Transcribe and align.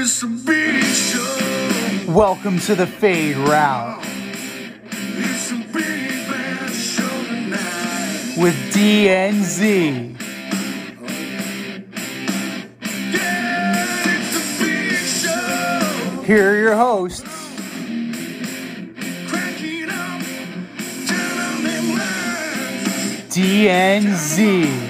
it's 0.00 0.22
a 0.22 0.26
big 0.26 0.82
show. 0.84 2.12
Welcome 2.12 2.58
to 2.60 2.74
the 2.74 2.86
Fade 2.86 3.36
Route 3.36 4.00
It's 4.04 5.50
a 5.50 5.56
big 5.56 5.72
bad 6.28 6.70
show 6.70 7.24
tonight. 7.24 8.36
with 8.38 8.54
DNZ. 8.72 10.16
Yeah, 13.12 14.04
it's 14.06 14.36
a 14.36 14.40
big 14.62 14.94
show. 14.96 16.22
Here 16.22 16.50
are 16.52 16.56
your 16.58 16.76
hosts, 16.76 17.22
Cracking 19.28 19.90
up, 19.90 20.22
telling 21.06 21.62
them 21.64 21.98
lies. 21.98 23.34
DNZ. 23.34 24.87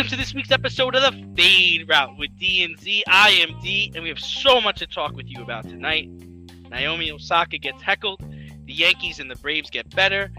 Welcome 0.00 0.16
to 0.16 0.16
this 0.16 0.32
week's 0.32 0.50
episode 0.50 0.94
of 0.94 1.02
the 1.02 1.34
Fade 1.36 1.86
Route 1.86 2.16
with 2.16 2.30
D 2.38 2.64
and 2.64 2.80
Z. 2.80 3.04
I 3.06 3.32
am 3.32 3.60
D, 3.60 3.92
and 3.94 4.02
we 4.02 4.08
have 4.08 4.18
so 4.18 4.58
much 4.58 4.78
to 4.78 4.86
talk 4.86 5.12
with 5.12 5.26
you 5.28 5.42
about 5.42 5.64
tonight. 5.64 6.08
Naomi 6.70 7.10
Osaka 7.10 7.58
gets 7.58 7.82
heckled, 7.82 8.18
the 8.64 8.72
Yankees 8.72 9.18
and 9.18 9.30
the 9.30 9.36
Braves 9.36 9.68
get 9.68 9.94
better, 9.94 10.32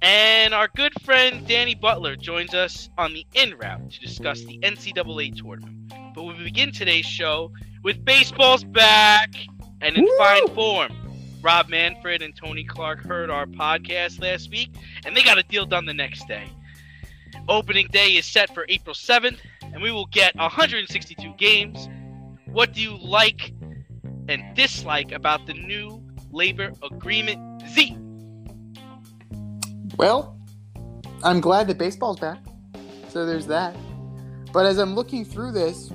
and 0.00 0.54
our 0.54 0.66
good 0.74 0.94
friend 1.02 1.46
Danny 1.46 1.74
Butler 1.74 2.16
joins 2.16 2.54
us 2.54 2.88
on 2.96 3.12
the 3.12 3.26
in 3.34 3.54
route 3.58 3.90
to 3.90 4.00
discuss 4.00 4.44
the 4.44 4.58
NCAA 4.60 5.36
tournament. 5.36 5.92
But 6.14 6.22
we 6.22 6.32
begin 6.42 6.72
today's 6.72 7.04
show 7.04 7.52
with 7.84 8.02
baseball's 8.06 8.64
back 8.64 9.34
and 9.82 9.94
in 9.94 10.08
fine 10.16 10.48
form. 10.54 10.90
Rob 11.42 11.68
Manfred 11.68 12.22
and 12.22 12.34
Tony 12.34 12.64
Clark 12.64 13.00
heard 13.00 13.28
our 13.28 13.44
podcast 13.44 14.22
last 14.22 14.50
week, 14.50 14.74
and 15.04 15.14
they 15.14 15.22
got 15.22 15.36
a 15.36 15.42
deal 15.42 15.66
done 15.66 15.84
the 15.84 15.92
next 15.92 16.26
day. 16.26 16.50
Opening 17.48 17.88
day 17.88 18.10
is 18.10 18.24
set 18.24 18.54
for 18.54 18.64
April 18.68 18.94
7th, 18.94 19.38
and 19.62 19.82
we 19.82 19.90
will 19.90 20.06
get 20.06 20.34
162 20.36 21.34
games. 21.38 21.88
What 22.46 22.72
do 22.72 22.80
you 22.80 22.96
like 22.96 23.52
and 24.28 24.54
dislike 24.54 25.10
about 25.12 25.46
the 25.46 25.54
new 25.54 26.02
labor 26.30 26.72
agreement? 26.82 27.62
Z. 27.68 27.96
Well, 29.96 30.38
I'm 31.24 31.40
glad 31.40 31.66
that 31.66 31.78
baseball's 31.78 32.20
back. 32.20 32.38
So 33.08 33.26
there's 33.26 33.46
that. 33.48 33.76
But 34.52 34.66
as 34.66 34.78
I'm 34.78 34.94
looking 34.94 35.24
through 35.24 35.52
this, 35.52 35.88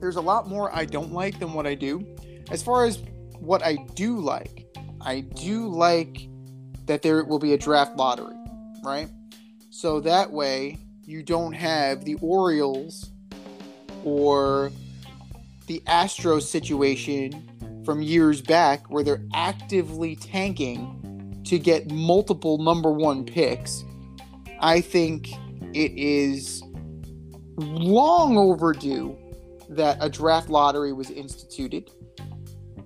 there's 0.00 0.16
a 0.16 0.20
lot 0.20 0.48
more 0.48 0.74
I 0.74 0.84
don't 0.84 1.12
like 1.12 1.38
than 1.38 1.52
what 1.52 1.66
I 1.66 1.74
do. 1.74 2.04
As 2.50 2.62
far 2.62 2.86
as 2.86 3.02
what 3.38 3.62
I 3.64 3.76
do 3.94 4.18
like, 4.18 4.66
I 5.00 5.20
do 5.20 5.68
like 5.68 6.28
that 6.86 7.02
there 7.02 7.24
will 7.24 7.38
be 7.38 7.52
a 7.52 7.58
draft 7.58 7.96
lottery, 7.96 8.36
right? 8.82 9.08
So 9.70 10.00
that 10.00 10.32
way 10.32 10.78
you 11.06 11.22
don't 11.22 11.52
have 11.52 12.04
the 12.04 12.16
Orioles 12.16 13.10
or 14.04 14.72
the 15.66 15.80
Astros 15.86 16.42
situation 16.42 17.82
from 17.84 18.02
years 18.02 18.42
back 18.42 18.90
where 18.90 19.04
they're 19.04 19.24
actively 19.32 20.16
tanking 20.16 21.40
to 21.44 21.58
get 21.58 21.90
multiple 21.90 22.58
number 22.58 22.90
one 22.90 23.24
picks. 23.24 23.84
I 24.60 24.80
think 24.80 25.30
it 25.72 25.92
is 25.96 26.62
long 27.56 28.36
overdue 28.36 29.16
that 29.68 29.98
a 30.00 30.08
draft 30.08 30.48
lottery 30.48 30.92
was 30.92 31.10
instituted. 31.10 31.90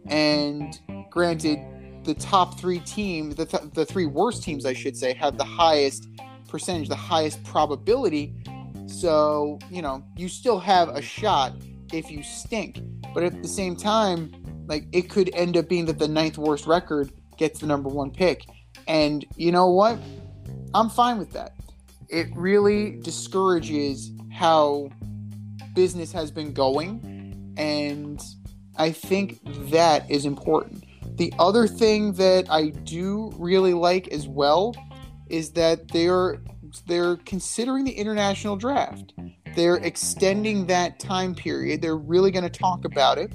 And 0.06 0.78
granted, 1.10 1.58
the 2.04 2.14
top 2.14 2.60
three 2.60 2.80
teams, 2.80 3.36
the, 3.36 3.46
th- 3.46 3.72
the 3.72 3.86
three 3.86 4.06
worst 4.06 4.42
teams, 4.42 4.66
I 4.66 4.74
should 4.74 4.96
say, 4.96 5.14
have 5.14 5.38
the 5.38 5.44
highest 5.44 6.06
percentage, 6.54 6.88
the 6.88 6.94
highest 6.94 7.42
probability. 7.42 8.32
So, 8.86 9.58
you 9.70 9.82
know, 9.82 10.04
you 10.16 10.28
still 10.28 10.60
have 10.60 10.88
a 10.88 11.02
shot 11.02 11.52
if 11.92 12.12
you 12.12 12.22
stink. 12.22 12.78
But 13.12 13.24
at 13.24 13.42
the 13.42 13.48
same 13.48 13.74
time, 13.74 14.30
like 14.68 14.86
it 14.92 15.10
could 15.10 15.34
end 15.34 15.56
up 15.56 15.68
being 15.68 15.84
that 15.86 15.98
the 15.98 16.06
ninth 16.06 16.38
worst 16.38 16.68
record 16.68 17.10
gets 17.38 17.58
the 17.58 17.66
number 17.66 17.88
one 17.88 18.12
pick. 18.12 18.44
And 18.86 19.26
you 19.36 19.50
know 19.50 19.68
what? 19.68 19.98
I'm 20.74 20.88
fine 20.90 21.18
with 21.18 21.32
that. 21.32 21.54
It 22.08 22.28
really 22.36 23.00
discourages 23.00 24.12
how 24.30 24.90
business 25.74 26.12
has 26.12 26.30
been 26.30 26.52
going. 26.52 27.52
And 27.56 28.22
I 28.76 28.92
think 28.92 29.40
that 29.70 30.08
is 30.08 30.24
important. 30.24 30.84
The 31.16 31.32
other 31.40 31.66
thing 31.66 32.12
that 32.12 32.46
I 32.48 32.68
do 32.68 33.32
really 33.38 33.74
like 33.74 34.06
as 34.12 34.28
well 34.28 34.72
is 35.28 35.50
that 35.52 35.88
they're 35.88 36.38
they're 36.82 37.16
considering 37.16 37.84
the 37.84 37.92
international 37.92 38.56
draft. 38.56 39.12
They're 39.54 39.76
extending 39.76 40.66
that 40.66 40.98
time 40.98 41.34
period. 41.34 41.80
They're 41.80 41.96
really 41.96 42.30
going 42.30 42.44
to 42.44 42.58
talk 42.58 42.84
about 42.84 43.18
it. 43.18 43.32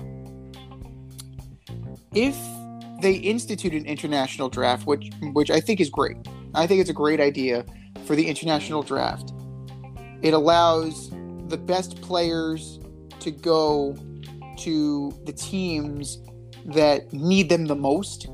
If 2.14 2.36
they 3.02 3.14
institute 3.14 3.74
an 3.74 3.86
international 3.86 4.50
draft, 4.50 4.86
which 4.86 5.10
which 5.34 5.50
I 5.50 5.60
think 5.60 5.80
is 5.80 5.90
great. 5.90 6.18
I 6.54 6.68
think 6.68 6.82
it's 6.82 6.90
a 6.90 6.94
great 6.94 7.20
idea 7.20 7.66
for 8.06 8.16
the 8.16 8.28
international 8.28 8.84
draft. 8.84 9.34
It 10.22 10.34
allows 10.34 11.10
the 11.48 11.58
best 11.58 12.02
players 12.02 12.80
to 13.20 13.32
go 13.32 13.96
to 14.58 15.14
the 15.26 15.34
teams 15.34 16.22
that 16.66 17.12
need 17.14 17.50
them 17.50 17.66
the 17.66 17.76
most 17.76 18.28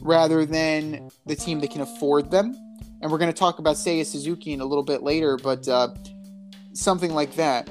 rather 0.00 0.44
than 0.46 1.08
the 1.26 1.36
team 1.36 1.60
that 1.60 1.70
can 1.70 1.82
afford 1.82 2.30
them. 2.30 2.54
And 3.04 3.12
we're 3.12 3.18
going 3.18 3.30
to 3.30 3.38
talk 3.38 3.58
about 3.58 3.76
Seiya 3.76 4.06
Suzuki 4.06 4.54
in 4.54 4.62
a 4.62 4.64
little 4.64 4.82
bit 4.82 5.02
later, 5.02 5.36
but 5.36 5.68
uh, 5.68 5.88
something 6.72 7.12
like 7.12 7.34
that. 7.34 7.68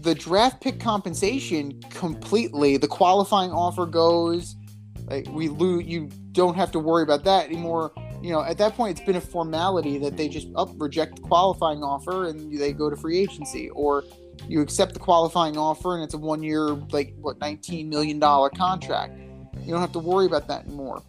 The 0.00 0.14
draft 0.14 0.62
pick 0.62 0.80
compensation 0.80 1.82
completely, 1.90 2.78
the 2.78 2.88
qualifying 2.88 3.50
offer 3.50 3.84
goes. 3.84 4.56
Like 5.04 5.28
we 5.28 5.50
lose, 5.50 5.84
you 5.84 6.08
don't 6.32 6.54
have 6.54 6.72
to 6.72 6.78
worry 6.78 7.02
about 7.02 7.22
that 7.24 7.48
anymore. 7.48 7.92
You 8.22 8.32
know, 8.32 8.42
at 8.42 8.56
that 8.56 8.72
point, 8.72 8.96
it's 8.96 9.06
been 9.06 9.16
a 9.16 9.20
formality 9.20 9.98
that 9.98 10.16
they 10.16 10.26
just 10.26 10.48
up 10.56 10.70
reject 10.78 11.16
the 11.16 11.22
qualifying 11.22 11.82
offer 11.82 12.28
and 12.28 12.58
they 12.58 12.72
go 12.72 12.88
to 12.88 12.96
free 12.96 13.18
agency, 13.18 13.68
or 13.68 14.04
you 14.48 14.62
accept 14.62 14.94
the 14.94 15.00
qualifying 15.00 15.58
offer 15.58 15.96
and 15.96 16.02
it's 16.02 16.14
a 16.14 16.18
one 16.18 16.42
year, 16.42 16.68
like 16.92 17.14
what, 17.20 17.38
nineteen 17.40 17.90
million 17.90 18.18
dollar 18.18 18.48
contract. 18.48 19.18
You 19.60 19.72
don't 19.72 19.82
have 19.82 19.92
to 19.92 19.98
worry 19.98 20.24
about 20.24 20.48
that 20.48 20.64
anymore. 20.64 21.02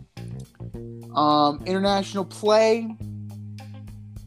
Um, 1.17 1.63
international 1.66 2.25
play, 2.25 2.95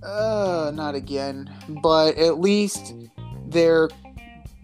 uh, 0.02 0.72
not 0.74 0.96
again, 0.96 1.48
but 1.82 2.18
at 2.18 2.40
least 2.40 2.94
they're 3.46 3.88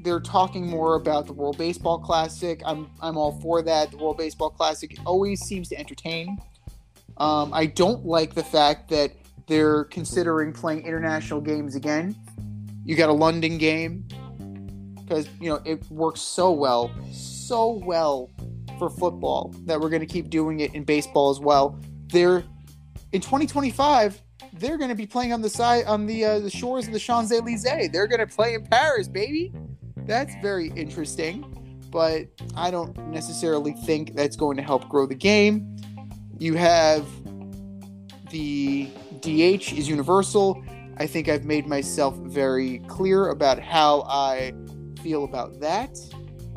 they're 0.03 0.20
talking 0.20 0.66
more 0.66 0.97
about 0.97 1.26
the 1.26 1.32
World 1.32 1.56
Baseball 1.56 2.00
Classic. 2.00 2.60
I'm 2.66 2.91
I'm 3.00 3.16
all 3.16 3.38
for 3.41 3.62
that. 3.62 3.92
The 3.92 3.98
World 3.98 4.19
Baseball 4.19 4.50
Classic 4.50 4.97
always 5.06 5.41
seems 5.41 5.69
to 5.69 5.78
entertain. 5.78 6.37
Um, 7.19 7.54
I 7.54 7.66
don't 7.66 8.04
like 8.04 8.34
the 8.34 8.43
fact 8.43 8.88
that 8.91 9.12
they're 9.47 9.84
considering 9.84 10.53
playing 10.53 10.84
international 10.84 11.41
games 11.41 11.76
again. 11.76 12.16
You 12.84 12.97
got 12.97 13.08
a 13.08 13.12
London 13.12 13.56
game 13.56 14.04
because 14.97 15.28
you 15.41 15.48
know 15.48 15.60
it 15.64 15.88
works 15.93 16.22
so 16.22 16.50
well, 16.50 16.91
so 17.12 17.81
well 17.84 18.31
for 18.81 18.91
football 18.91 19.54
that 19.66 19.81
we're 19.81 19.91
going 19.91 20.00
to 20.00 20.06
keep 20.06 20.28
doing 20.28 20.58
it 20.58 20.75
in 20.75 20.82
baseball 20.82 21.31
as 21.31 21.38
well. 21.38 21.78
They're 22.09 22.44
in 23.12 23.21
2025. 23.21 24.22
They're 24.53 24.78
going 24.78 24.91
to 24.91 24.97
be 24.97 25.06
playing 25.06 25.33
on 25.33 25.43
the 25.43 25.50
side 25.50 25.84
on 25.87 26.06
the 26.06 26.25
uh, 26.25 26.39
the 26.39 26.50
shores 26.50 26.87
of 26.87 26.93
the 26.93 26.99
Champs 26.99 27.33
Elysees. 27.33 27.91
They're 27.91 28.06
going 28.06 28.21
to 28.21 28.27
play 28.27 28.55
in 28.55 28.65
Paris, 28.65 29.09
baby. 29.09 29.53
That's 30.06 30.34
very 30.41 30.69
interesting, 30.77 31.89
but 31.91 32.28
I 32.55 32.71
don't 32.71 32.97
necessarily 33.11 33.72
think 33.72 34.15
that's 34.15 34.37
going 34.37 34.56
to 34.56 34.62
help 34.62 34.89
grow 34.89 35.06
the 35.06 35.15
game. 35.15 35.77
You 36.39 36.55
have 36.55 37.06
the 38.31 38.88
DH 39.20 39.73
is 39.73 39.88
universal. 39.88 40.62
I 40.99 41.06
think 41.06 41.29
I've 41.29 41.44
made 41.44 41.67
myself 41.67 42.17
very 42.19 42.79
clear 42.87 43.29
about 43.29 43.58
how 43.58 44.03
I 44.03 44.55
feel 45.03 45.25
about 45.25 45.61
that. 45.61 45.97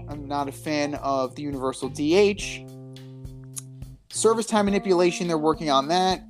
I'm 0.08 0.28
not 0.28 0.48
a 0.48 0.52
fan 0.52 0.96
of 0.96 1.36
the 1.36 1.42
universal 1.42 1.90
DH. 1.90 2.66
Service 4.12 4.48
time 4.48 4.66
manipulation, 4.66 5.28
they're 5.28 5.38
working 5.38 5.70
on 5.70 5.88
that, 5.90 6.24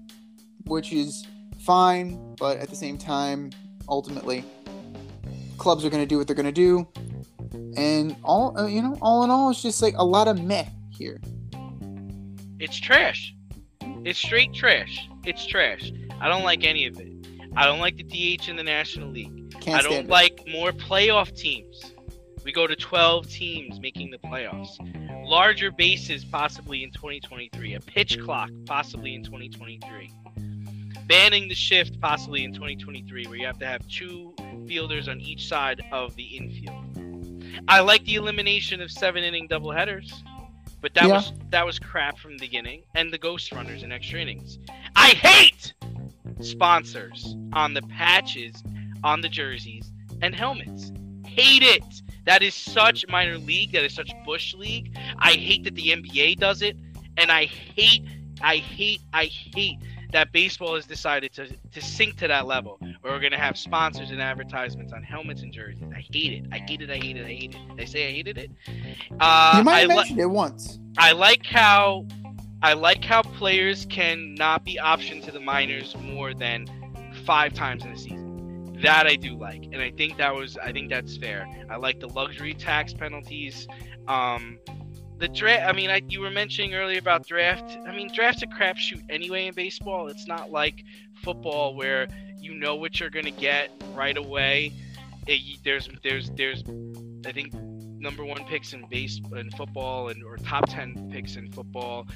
which 0.65 0.91
is 0.91 1.25
fine, 1.61 2.35
but 2.37 2.57
at 2.57 2.69
the 2.69 2.75
same 2.75 2.97
time, 2.97 3.51
ultimately, 3.87 4.43
clubs 5.57 5.85
are 5.85 5.89
going 5.89 6.03
to 6.03 6.07
do 6.07 6.17
what 6.17 6.27
they're 6.27 6.35
going 6.35 6.45
to 6.45 6.51
do. 6.51 6.87
And 7.77 8.15
all, 8.23 8.57
uh, 8.57 8.67
you 8.67 8.81
know, 8.81 8.97
all 9.01 9.23
in 9.23 9.29
all, 9.29 9.49
it's 9.49 9.61
just 9.61 9.81
like 9.81 9.95
a 9.97 10.03
lot 10.03 10.27
of 10.27 10.43
meh 10.43 10.65
here. 10.89 11.21
It's 12.59 12.77
trash. 12.77 13.33
It's 14.03 14.19
straight 14.19 14.53
trash. 14.53 15.07
It's 15.25 15.45
trash. 15.45 15.91
I 16.19 16.27
don't 16.27 16.43
like 16.43 16.65
any 16.65 16.85
of 16.85 16.99
it. 16.99 17.13
I 17.55 17.65
don't 17.65 17.79
like 17.79 17.95
the 17.95 18.03
DH 18.03 18.49
in 18.49 18.57
the 18.57 18.63
National 18.63 19.09
League. 19.09 19.51
Can't 19.61 19.79
I 19.79 19.81
don't 19.81 19.91
stand 19.91 20.07
it. 20.07 20.11
like 20.11 20.43
more 20.51 20.71
playoff 20.71 21.35
teams. 21.35 21.93
We 22.43 22.51
go 22.51 22.67
to 22.67 22.75
12 22.75 23.29
teams 23.29 23.79
making 23.79 24.11
the 24.11 24.17
playoffs. 24.17 24.77
Larger 25.29 25.71
bases 25.71 26.25
possibly 26.25 26.83
in 26.83 26.89
2023, 26.91 27.75
a 27.75 27.79
pitch 27.79 28.19
clock 28.19 28.49
possibly 28.65 29.13
in 29.13 29.23
2023, 29.23 30.11
banning 31.05 31.47
the 31.47 31.53
shift 31.53 32.01
possibly 32.01 32.43
in 32.43 32.51
2023, 32.51 33.27
where 33.27 33.37
you 33.37 33.45
have 33.45 33.59
to 33.59 33.67
have 33.67 33.87
two 33.87 34.33
fielders 34.67 35.07
on 35.07 35.21
each 35.21 35.47
side 35.47 35.83
of 35.91 36.15
the 36.15 36.23
infield. 36.23 37.43
I 37.67 37.81
like 37.81 38.03
the 38.05 38.15
elimination 38.15 38.81
of 38.81 38.89
seven 38.89 39.23
inning 39.23 39.47
doubleheaders, 39.47 40.11
but 40.81 40.95
that 40.95 41.07
Yeah. 41.07 41.17
was 41.17 41.33
that 41.51 41.65
was 41.65 41.77
crap 41.77 42.17
from 42.17 42.37
the 42.37 42.39
beginning, 42.39 42.81
and 42.95 43.13
the 43.13 43.19
ghost 43.19 43.51
runners 43.51 43.83
in 43.83 43.91
extra 43.91 44.19
innings. 44.19 44.57
I 44.95 45.09
hate 45.09 45.73
sponsors 46.41 47.35
on 47.53 47.75
the 47.75 47.83
patches, 47.83 48.63
on 49.03 49.21
the 49.21 49.29
jerseys 49.29 49.91
and 50.23 50.33
helmets. 50.33 50.91
Hate 51.27 51.61
it. 51.61 52.01
That 52.25 52.43
is 52.43 52.53
such 52.53 53.05
minor 53.07 53.37
league. 53.37 53.71
That 53.73 53.83
is 53.83 53.93
such 53.93 54.11
bush 54.25 54.53
league. 54.53 54.95
I 55.17 55.31
hate 55.31 55.63
that 55.63 55.75
the 55.75 55.89
NBA 55.89 56.37
does 56.39 56.61
it, 56.61 56.77
and 57.17 57.31
I 57.31 57.45
hate, 57.45 58.03
I 58.41 58.57
hate, 58.57 59.01
I 59.13 59.25
hate 59.25 59.77
that 60.11 60.31
baseball 60.31 60.75
has 60.75 60.85
decided 60.85 61.31
to 61.33 61.47
to 61.71 61.81
sink 61.81 62.17
to 62.17 62.27
that 62.27 62.47
level 62.47 62.79
where 63.01 63.13
we're 63.13 63.19
gonna 63.19 63.37
have 63.37 63.57
sponsors 63.57 64.11
and 64.11 64.21
advertisements 64.21 64.91
on 64.91 65.03
helmets 65.03 65.41
and 65.41 65.53
jerseys. 65.53 65.83
I 65.95 65.99
hate 66.11 66.33
it. 66.33 66.45
I 66.51 66.57
hate 66.59 66.81
it. 66.81 66.89
I 66.89 66.97
hate 66.97 67.17
it. 67.17 67.25
I 67.25 67.29
hate 67.29 67.55
it. 67.55 67.77
They 67.77 67.85
say 67.85 68.09
I 68.09 68.11
hated 68.11 68.37
it. 68.37 68.51
Uh, 69.19 69.55
you 69.57 69.63
might 69.63 69.73
I 69.75 69.79
have 69.81 69.89
li- 69.89 69.95
mentioned 69.95 70.19
it 70.19 70.29
once. 70.29 70.79
I 70.97 71.11
like 71.11 71.45
how 71.45 72.05
I 72.61 72.73
like 72.73 73.03
how 73.05 73.21
players 73.21 73.85
can 73.85 74.33
not 74.35 74.65
be 74.65 74.79
optioned 74.81 75.23
to 75.25 75.31
the 75.31 75.39
minors 75.39 75.95
more 75.97 76.33
than 76.33 76.65
five 77.25 77.53
times 77.53 77.85
in 77.85 77.91
a 77.91 77.97
season. 77.97 78.28
That 78.81 79.07
I 79.07 79.15
do 79.15 79.37
like, 79.37 79.65
and 79.65 79.77
I 79.81 79.91
think 79.91 80.17
that 80.17 80.33
was 80.33 80.57
I 80.57 80.71
think 80.71 80.89
that's 80.89 81.17
fair. 81.17 81.47
I 81.69 81.75
like 81.77 81.99
the 81.99 82.07
luxury 82.07 82.53
tax 82.53 82.93
penalties. 82.93 83.67
Um, 84.07 84.59
the 85.17 85.27
draft. 85.27 85.67
I 85.67 85.73
mean, 85.73 85.89
I, 85.89 86.01
you 86.07 86.21
were 86.21 86.29
mentioning 86.29 86.73
earlier 86.73 86.99
about 86.99 87.27
draft. 87.27 87.77
I 87.87 87.93
mean, 87.95 88.09
draft's 88.13 88.41
a 88.43 88.47
crapshoot 88.47 89.03
anyway 89.09 89.47
in 89.47 89.53
baseball. 89.53 90.07
It's 90.07 90.27
not 90.27 90.49
like 90.51 90.83
football 91.23 91.75
where 91.75 92.07
you 92.39 92.53
know 92.55 92.75
what 92.75 92.99
you're 92.99 93.09
gonna 93.09 93.31
get 93.31 93.69
right 93.93 94.15
away. 94.17 94.71
It- 95.27 95.59
there's 95.63 95.89
there's 96.03 96.29
there's 96.31 96.63
I 97.25 97.31
think 97.33 97.53
number 97.53 98.23
one 98.23 98.45
picks 98.45 98.71
in 98.71 98.85
base 98.89 99.19
in 99.35 99.51
football 99.51 100.07
and 100.07 100.23
or 100.23 100.37
top 100.37 100.69
ten 100.69 101.09
picks 101.11 101.35
in 101.35 101.51
football 101.51 102.07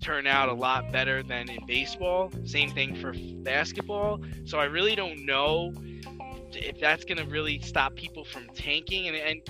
turn 0.00 0.26
out 0.26 0.48
a 0.48 0.52
lot 0.52 0.92
better 0.92 1.22
than 1.22 1.48
in 1.48 1.64
baseball. 1.66 2.30
Same 2.44 2.70
thing 2.70 2.94
for 2.96 3.14
basketball. 3.42 4.20
So 4.44 4.58
I 4.58 4.64
really 4.64 4.94
don't 4.94 5.24
know 5.24 5.72
if 6.52 6.78
that's 6.80 7.04
gonna 7.04 7.24
really 7.24 7.60
stop 7.60 7.94
people 7.96 8.24
from 8.24 8.48
tanking. 8.54 9.08
And 9.08 9.16
and 9.16 9.42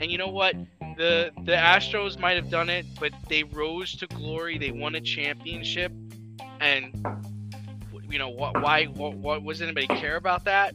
and 0.00 0.10
you 0.10 0.18
know 0.18 0.28
what? 0.28 0.54
The 0.96 1.30
the 1.44 1.52
Astros 1.52 2.18
might 2.18 2.36
have 2.36 2.50
done 2.50 2.68
it, 2.68 2.86
but 3.00 3.12
they 3.28 3.44
rose 3.44 3.96
to 3.96 4.06
glory. 4.08 4.58
They 4.58 4.72
won 4.72 4.94
a 4.94 5.00
championship, 5.00 5.92
and 6.60 7.06
you 8.10 8.18
know 8.18 8.28
what? 8.28 8.60
Why? 8.60 8.86
What? 8.86 9.14
What? 9.14 9.42
Was 9.42 9.62
anybody 9.62 9.86
care 9.86 10.16
about 10.16 10.44
that? 10.44 10.74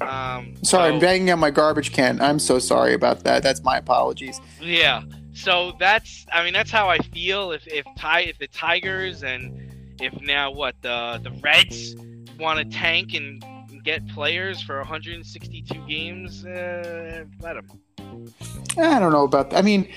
Um, 0.00 0.54
Sorry, 0.62 0.90
so- 0.90 0.94
I'm 0.94 0.98
banging 1.00 1.30
on 1.30 1.38
my 1.38 1.50
garbage 1.50 1.92
can. 1.92 2.20
I'm 2.20 2.38
so 2.38 2.58
sorry 2.58 2.94
about 2.94 3.24
that. 3.24 3.42
That's 3.42 3.62
my 3.62 3.78
apologies. 3.78 4.40
Yeah. 4.60 5.02
So 5.36 5.74
that's 5.78 6.26
I 6.32 6.42
mean 6.42 6.54
that's 6.54 6.70
how 6.70 6.88
I 6.88 6.98
feel 6.98 7.52
if 7.52 7.66
if 7.66 7.86
if 8.02 8.38
the 8.38 8.48
Tigers 8.48 9.22
and 9.22 9.70
if 10.00 10.18
now 10.22 10.50
what 10.50 10.74
the 10.80 11.20
the 11.22 11.30
Reds 11.42 11.94
want 12.38 12.58
to 12.58 12.64
tank 12.64 13.12
and 13.14 13.44
get 13.84 14.06
players 14.08 14.62
for 14.62 14.78
162 14.78 15.86
games, 15.86 16.44
uh, 16.44 17.24
let 17.40 17.54
them. 17.54 18.34
I 18.78 18.98
don't 18.98 19.12
know 19.12 19.24
about 19.24 19.50
that. 19.50 19.58
I 19.58 19.62
mean, 19.62 19.88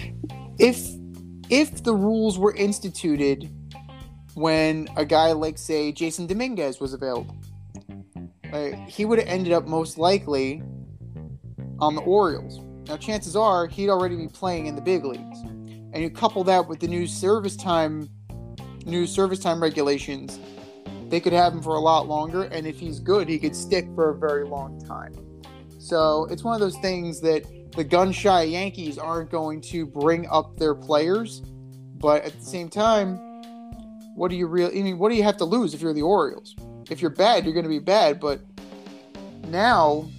if 0.59 0.77
if 1.49 1.83
the 1.83 1.93
rules 1.93 2.37
were 2.37 2.53
instituted 2.53 3.49
when 4.35 4.89
a 4.97 5.05
guy 5.05 5.31
like 5.31 5.57
say 5.57 5.93
Jasson 5.93 6.27
Dominguez 6.27 6.81
was 6.81 6.93
available, 6.93 7.35
uh, 8.51 8.71
he 8.87 9.05
would 9.05 9.19
have 9.19 9.27
ended 9.27 9.53
up 9.53 9.67
most 9.67 9.97
likely 9.97 10.61
on 11.79 11.95
the 11.95 12.01
Orioles. 12.01 12.59
Now, 12.89 12.97
chances 12.97 13.35
are 13.35 13.67
he'd 13.67 13.89
already 13.89 14.15
be 14.15 14.27
playing 14.27 14.65
in 14.65 14.75
the 14.75 14.81
big 14.81 15.05
leagues, 15.05 15.41
and 15.41 15.97
you 15.97 16.09
couple 16.09 16.43
that 16.45 16.67
with 16.67 16.79
the 16.79 16.87
new 16.87 17.05
service 17.05 17.55
time, 17.55 18.09
new 18.83 19.05
service 19.05 19.37
time 19.37 19.61
regulations, 19.61 20.39
they 21.07 21.19
could 21.19 21.33
have 21.33 21.53
him 21.53 21.61
for 21.61 21.75
a 21.75 21.79
lot 21.79 22.07
longer. 22.07 22.45
And 22.45 22.65
if 22.65 22.79
he's 22.79 22.99
good, 22.99 23.29
he 23.29 23.37
could 23.37 23.55
stick 23.55 23.85
for 23.93 24.09
a 24.09 24.15
very 24.15 24.43
long 24.43 24.83
time. 24.83 25.13
So 25.77 26.27
it's 26.31 26.43
one 26.43 26.55
of 26.55 26.59
those 26.59 26.77
things 26.77 27.21
that 27.21 27.43
the 27.73 27.83
gun 27.83 28.11
shy 28.11 28.41
Yankees 28.41 28.97
aren't 28.97 29.29
going 29.29 29.61
to 29.61 29.85
bring 29.85 30.27
up 30.27 30.57
their 30.57 30.73
players, 30.73 31.41
but 31.99 32.23
at 32.23 32.33
the 32.33 32.45
same 32.45 32.69
time, 32.69 33.17
what 34.15 34.31
do 34.31 34.35
you 34.35 34.47
really? 34.47 34.79
I 34.79 34.83
mean, 34.83 34.97
what 34.97 35.09
do 35.09 35.15
you 35.15 35.23
have 35.23 35.37
to 35.37 35.45
lose 35.45 35.75
if 35.75 35.81
you're 35.81 35.93
the 35.93 36.01
Orioles? 36.01 36.55
If 36.89 37.03
you're 37.03 37.11
bad, 37.11 37.45
you're 37.45 37.53
going 37.53 37.65
to 37.65 37.69
be 37.69 37.77
bad. 37.77 38.19
But 38.19 38.41
now, 39.47 40.09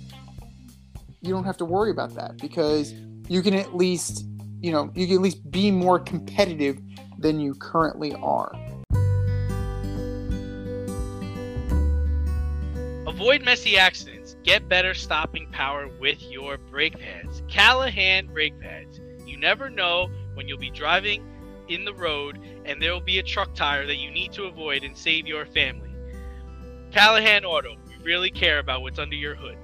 you 1.20 1.31
don't 1.31 1.44
have 1.44 1.56
to 1.58 1.64
worry 1.64 1.90
about 1.90 2.14
that 2.14 2.38
because 2.38 2.94
you 3.28 3.43
can 3.43 3.55
at 3.55 3.75
least, 3.75 4.25
you 4.61 4.72
know, 4.72 4.90
you 4.94 5.06
can 5.06 5.17
at 5.17 5.22
least 5.22 5.50
be 5.50 5.70
more 5.70 5.99
competitive 5.99 6.81
than 7.19 7.38
you 7.38 7.55
currently 7.55 8.14
are. 8.14 8.52
Avoid 13.06 13.43
messy 13.44 13.76
accidents. 13.76 14.37
Get 14.43 14.69
better 14.69 14.94
stopping 14.94 15.50
power 15.52 15.88
with 16.00 16.22
your 16.22 16.56
brake 16.56 16.99
pads. 16.99 17.43
Callahan 17.49 18.28
brake 18.28 18.58
pads. 18.58 19.00
You 19.26 19.37
never 19.37 19.69
know 19.69 20.08
when 20.34 20.49
you'll 20.49 20.58
be 20.58 20.70
driving 20.70 21.26
in 21.69 21.84
the 21.84 21.93
road 21.93 22.38
and 22.64 22.81
there 22.81 22.93
will 22.93 23.00
be 23.00 23.19
a 23.19 23.22
truck 23.22 23.55
tire 23.55 23.87
that 23.87 23.96
you 23.96 24.11
need 24.11 24.32
to 24.32 24.44
avoid 24.44 24.84
and 24.84 24.96
save 24.96 25.26
your 25.26 25.44
family. 25.44 25.90
Callahan 26.93 27.44
Auto. 27.44 27.76
We 27.87 28.05
really 28.05 28.31
care 28.31 28.58
about 28.58 28.81
what's 28.81 28.99
under 28.99 29.17
your 29.17 29.34
hood. 29.34 29.58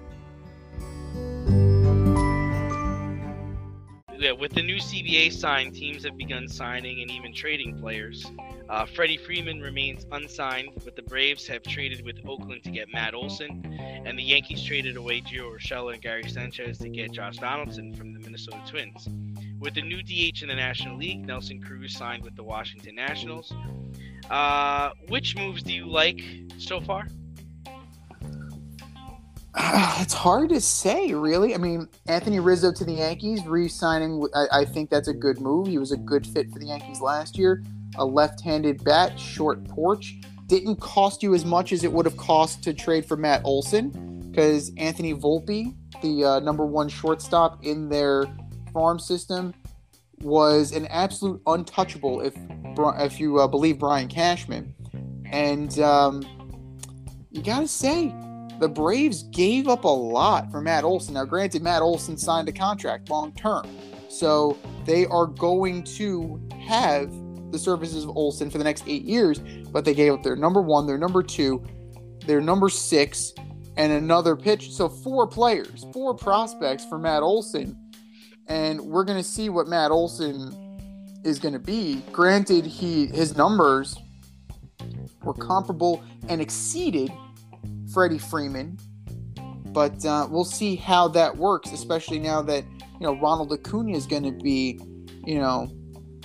Yeah, 4.18 4.32
with 4.32 4.52
the 4.52 4.62
new 4.62 4.76
CBA 4.76 5.30
sign, 5.30 5.72
teams 5.72 6.04
have 6.04 6.16
begun 6.16 6.48
signing 6.48 7.02
and 7.02 7.10
even 7.10 7.34
trading 7.34 7.78
players. 7.78 8.26
Uh, 8.68 8.86
Freddie 8.86 9.18
Freeman 9.18 9.60
remains 9.60 10.06
unsigned, 10.10 10.70
but 10.84 10.96
the 10.96 11.02
Braves 11.02 11.46
have 11.46 11.62
traded 11.62 12.02
with 12.02 12.16
Oakland 12.26 12.64
to 12.64 12.70
get 12.70 12.92
Matt 12.92 13.14
Olson, 13.14 13.78
and 13.78 14.18
the 14.18 14.22
Yankees 14.22 14.64
traded 14.64 14.96
away 14.96 15.20
Gio 15.20 15.54
Urshela 15.54 15.92
and 15.92 16.02
Gary 16.02 16.28
Sanchez 16.28 16.78
to 16.78 16.88
get 16.88 17.12
Josh 17.12 17.36
Donaldson 17.36 17.94
from 17.94 18.14
the 18.14 18.20
Minnesota 18.20 18.60
Twins. 18.66 19.06
With 19.60 19.74
the 19.74 19.82
new 19.82 20.02
DH 20.02 20.42
in 20.42 20.48
the 20.48 20.54
National 20.54 20.96
League, 20.96 21.26
Nelson 21.26 21.60
Cruz 21.60 21.94
signed 21.94 22.22
with 22.22 22.36
the 22.36 22.44
Washington 22.44 22.94
Nationals. 22.94 23.52
Uh, 24.30 24.90
which 25.08 25.36
moves 25.36 25.62
do 25.62 25.72
you 25.72 25.86
like 25.86 26.22
so 26.58 26.80
far? 26.80 27.06
it's 30.00 30.12
hard 30.12 30.50
to 30.50 30.60
say, 30.60 31.14
really. 31.14 31.54
I 31.54 31.58
mean, 31.58 31.88
Anthony 32.08 32.40
Rizzo 32.40 32.72
to 32.72 32.84
the 32.84 32.92
Yankees, 32.92 33.44
re-signing. 33.46 34.26
I, 34.34 34.60
I 34.60 34.64
think 34.66 34.90
that's 34.90 35.08
a 35.08 35.14
good 35.14 35.40
move. 35.40 35.66
He 35.66 35.78
was 35.78 35.92
a 35.92 35.96
good 35.96 36.26
fit 36.26 36.50
for 36.52 36.58
the 36.58 36.66
Yankees 36.66 37.00
last 37.00 37.38
year. 37.38 37.64
A 37.96 38.04
left-handed 38.04 38.84
bat, 38.84 39.18
short 39.18 39.66
porch. 39.68 40.16
Didn't 40.46 40.76
cost 40.76 41.22
you 41.22 41.34
as 41.34 41.46
much 41.46 41.72
as 41.72 41.84
it 41.84 41.92
would 41.92 42.04
have 42.04 42.18
cost 42.18 42.62
to 42.64 42.74
trade 42.74 43.06
for 43.06 43.16
Matt 43.16 43.40
Olson, 43.44 43.90
because 44.30 44.72
Anthony 44.76 45.14
Volpe, 45.14 45.74
the 46.02 46.24
uh, 46.24 46.40
number 46.40 46.66
one 46.66 46.88
shortstop 46.88 47.64
in 47.64 47.88
their 47.88 48.26
farm 48.74 48.98
system, 48.98 49.54
was 50.20 50.72
an 50.72 50.86
absolute 50.88 51.40
untouchable. 51.46 52.20
If 52.20 52.34
if 52.78 53.18
you 53.18 53.38
uh, 53.38 53.46
believe 53.46 53.78
Brian 53.78 54.08
Cashman, 54.08 54.74
and 55.24 55.78
um, 55.80 56.22
you 57.30 57.42
gotta 57.42 57.66
say 57.66 58.14
the 58.58 58.68
Braves 58.68 59.24
gave 59.24 59.68
up 59.68 59.84
a 59.84 59.88
lot 59.88 60.50
for 60.50 60.60
Matt 60.60 60.84
Olson. 60.84 61.14
Now, 61.14 61.24
granted, 61.24 61.62
Matt 61.62 61.82
Olson 61.82 62.16
signed 62.16 62.48
a 62.48 62.52
contract 62.52 63.10
long 63.10 63.32
term, 63.32 63.66
so 64.08 64.56
they 64.84 65.06
are 65.06 65.26
going 65.26 65.82
to 65.84 66.40
have 66.66 67.12
the 67.52 67.58
services 67.58 68.04
of 68.04 68.10
Olson 68.16 68.50
for 68.50 68.58
the 68.58 68.64
next 68.64 68.84
eight 68.86 69.02
years. 69.02 69.40
But 69.70 69.84
they 69.84 69.94
gave 69.94 70.12
up 70.12 70.22
their 70.22 70.36
number 70.36 70.62
one, 70.62 70.86
their 70.86 70.98
number 70.98 71.22
two, 71.22 71.62
their 72.26 72.40
number 72.40 72.68
six, 72.68 73.32
and 73.76 73.92
another 73.92 74.36
pitch. 74.36 74.72
So 74.72 74.88
four 74.88 75.26
players, 75.26 75.86
four 75.92 76.14
prospects 76.14 76.84
for 76.84 76.98
Matt 76.98 77.22
Olson, 77.22 77.78
and 78.46 78.80
we're 78.80 79.04
going 79.04 79.18
to 79.18 79.28
see 79.28 79.48
what 79.48 79.68
Matt 79.68 79.90
Olson 79.90 81.20
is 81.24 81.38
going 81.38 81.54
to 81.54 81.60
be. 81.60 82.02
Granted, 82.12 82.64
he 82.64 83.06
his 83.06 83.36
numbers 83.36 83.96
were 85.22 85.34
comparable 85.34 86.02
and 86.28 86.40
exceeded 86.40 87.10
Freddie 87.96 88.18
Freeman. 88.18 88.76
But 89.68 90.04
uh, 90.04 90.28
we'll 90.30 90.44
see 90.44 90.76
how 90.76 91.08
that 91.08 91.34
works, 91.34 91.72
especially 91.72 92.18
now 92.18 92.42
that 92.42 92.62
you 92.78 93.00
know 93.00 93.18
Ronald 93.18 93.50
Acuna 93.54 93.96
is 93.96 94.06
going 94.06 94.24
to 94.24 94.32
be, 94.32 94.78
you 95.24 95.38
know, 95.38 95.70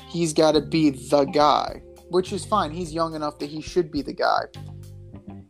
he's 0.10 0.34
got 0.34 0.52
to 0.52 0.60
be 0.62 0.90
the 0.90 1.24
guy, 1.24 1.82
which 2.10 2.34
is 2.34 2.44
fine. 2.44 2.72
He's 2.72 2.94
young 2.94 3.16
enough 3.16 3.40
that 3.40 3.50
he 3.50 3.62
should 3.62 3.90
be 3.90 4.02
the 4.02 4.12
guy. 4.14 4.42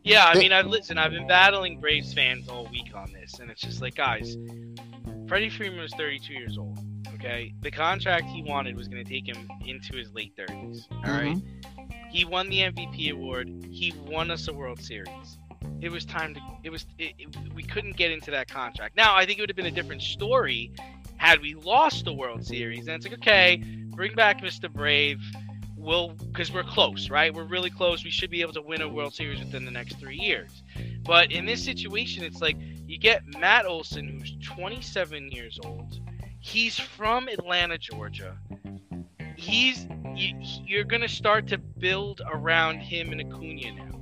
Yeah, 0.04 0.26
I 0.26 0.34
They- 0.34 0.40
mean, 0.40 0.52
I 0.52 0.62
listen. 0.62 0.96
I've 0.96 1.10
been 1.10 1.26
battling 1.26 1.80
Braves 1.80 2.14
fans 2.14 2.46
all 2.48 2.68
week 2.68 2.92
on 2.94 3.12
this, 3.12 3.40
and 3.40 3.50
it's 3.50 3.60
just 3.60 3.82
like, 3.82 3.96
guys, 3.96 4.36
Freddie 5.26 5.50
Freeman 5.50 5.80
was 5.80 5.92
32 5.94 6.34
years 6.34 6.56
old. 6.56 6.78
Okay, 7.14 7.52
the 7.62 7.70
contract 7.72 8.26
he 8.26 8.42
wanted 8.44 8.76
was 8.76 8.86
going 8.86 9.04
to 9.04 9.08
take 9.10 9.26
him 9.28 9.48
into 9.66 9.96
his 9.96 10.12
late 10.12 10.36
30s. 10.36 10.86
All 10.92 10.98
Mm-hmm. 11.02 11.10
right, 11.10 11.42
he 12.12 12.24
won 12.24 12.48
the 12.48 12.58
MVP 12.60 13.10
award. 13.10 13.48
He 13.70 13.92
won 14.06 14.30
us 14.30 14.46
a 14.46 14.52
World 14.52 14.80
Series. 14.80 15.38
It 15.82 15.90
was 15.90 16.04
time 16.04 16.34
to. 16.34 16.40
It 16.62 16.70
was. 16.70 16.86
It, 16.98 17.14
it- 17.18 17.36
we 17.54 17.62
couldn't 17.62 17.96
get 17.96 18.10
into 18.10 18.30
that 18.30 18.48
contract. 18.48 18.96
Now 18.96 19.14
I 19.14 19.26
think 19.26 19.38
it 19.38 19.42
would 19.42 19.50
have 19.50 19.56
been 19.56 19.66
a 19.66 19.70
different 19.70 20.02
story 20.02 20.72
had 21.16 21.40
we 21.40 21.54
lost 21.54 22.04
the 22.04 22.12
World 22.12 22.44
Series. 22.46 22.86
And 22.86 22.90
it's 22.90 23.04
like, 23.04 23.14
okay, 23.14 23.62
bring 23.90 24.14
back 24.14 24.40
Mr. 24.40 24.72
Brave. 24.72 25.20
We'll 25.76 26.10
because 26.10 26.52
we're 26.52 26.62
close, 26.62 27.10
right? 27.10 27.34
We're 27.34 27.44
really 27.44 27.70
close. 27.70 28.04
We 28.04 28.10
should 28.10 28.30
be 28.30 28.40
able 28.40 28.52
to 28.54 28.62
win 28.62 28.80
a 28.82 28.88
World 28.88 29.14
Series 29.14 29.40
within 29.40 29.64
the 29.64 29.70
next 29.72 29.98
three 29.98 30.16
years. 30.16 30.62
But 31.04 31.32
in 31.32 31.44
this 31.44 31.64
situation, 31.64 32.22
it's 32.22 32.40
like 32.40 32.56
you 32.86 32.98
get 32.98 33.22
Matt 33.38 33.66
Olson, 33.66 34.08
who's 34.08 34.36
27 34.44 35.30
years 35.32 35.58
old. 35.64 35.98
He's 36.38 36.78
from 36.78 37.26
Atlanta, 37.28 37.78
Georgia. 37.78 38.38
He's 39.36 39.86
you, 40.14 40.36
you're 40.64 40.84
gonna 40.84 41.08
start 41.08 41.48
to 41.48 41.58
build 41.58 42.22
around 42.32 42.78
him 42.80 43.10
and 43.10 43.20
Acuna 43.20 43.72
now. 43.72 44.01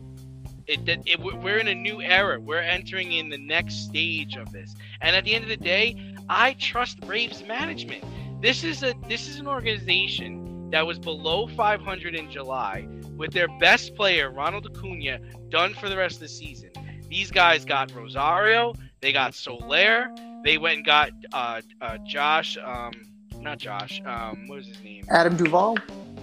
It, 0.71 0.89
it, 1.07 1.19
we're 1.19 1.35
we're 1.35 1.59
in 1.59 1.67
a 1.67 1.75
new 1.75 2.01
era. 2.01 2.39
We're 2.39 2.59
entering 2.59 3.13
in 3.13 3.29
the 3.29 3.39
next 3.39 3.87
stage 3.87 4.37
of 4.37 4.53
this. 4.53 4.77
And 5.01 5.17
at 5.17 5.25
the 5.25 5.35
end 5.35 5.43
of 5.43 5.51
the 5.51 5.57
day, 5.57 5.97
I 6.29 6.53
trust 6.55 7.01
Braves 7.01 7.45
management. 7.45 8.05
This 8.41 8.63
is 8.63 8.85
a 8.85 8.95
this 9.09 9.27
is 9.27 9.41
an 9.41 9.49
organization 9.49 10.71
that 10.71 10.87
was 10.87 10.99
below 10.99 11.49
500 11.49 12.15
in 12.15 12.31
July 12.31 12.87
with 13.17 13.33
their 13.33 13.49
best 13.59 13.97
player 13.97 14.31
Ronald 14.31 14.67
Acuna 14.67 15.19
done 15.49 15.75
for 15.75 15.89
the 15.89 15.97
rest 15.97 16.17
of 16.17 16.21
the 16.21 16.29
season. 16.29 16.71
These 17.09 17.33
guys 17.33 17.65
got 17.65 17.93
Rosario, 17.93 18.75
they 19.01 19.13
got 19.13 19.35
Soler, 19.35 20.15
they 20.45 20.57
went 20.57 20.77
and 20.77 20.87
got 20.87 21.11
uh, 21.33 21.61
uh, 21.81 21.99
Josh, 22.07 22.57
um, 22.65 22.93
not 23.41 23.59
Josh, 23.59 24.01
um, 24.07 24.47
what 24.47 24.57
was 24.57 24.69
his 24.69 24.81
name? 24.83 25.05
Adam 25.11 25.37
Duvall. 25.37 25.77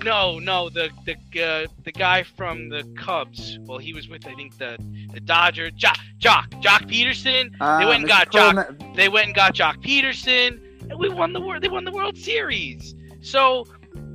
No, 0.08 0.40
no, 0.40 0.70
the 0.70 0.90
the 1.06 1.44
uh, 1.44 1.68
the 1.84 1.92
guy 1.92 2.24
from 2.24 2.70
the 2.70 2.84
Cubs. 2.98 3.60
Well, 3.64 3.78
he 3.78 3.94
was 3.94 4.08
with 4.08 4.26
I 4.26 4.34
think 4.36 4.58
the 4.58 4.78
the 5.12 5.20
Dodgers. 5.20 5.74
Joc, 5.74 5.98
Joc, 6.18 6.50
Joc 6.62 6.90
Pederson. 6.90 7.54
Uh, 7.60 7.86
went 7.86 8.00
and 8.00 8.08
got 8.08 8.32
Joc- 8.32 8.96
They 8.96 9.10
went 9.10 9.26
and 9.26 9.36
got 9.36 9.54
Joc 9.54 9.84
Pederson, 9.84 10.62
and 10.90 10.98
we 10.98 11.10
won 11.10 11.34
the 11.34 11.42
world. 11.42 11.62
They 11.62 11.68
won 11.68 11.84
the 11.84 11.92
World 11.92 12.18
Series. 12.18 12.96
So, 13.20 13.66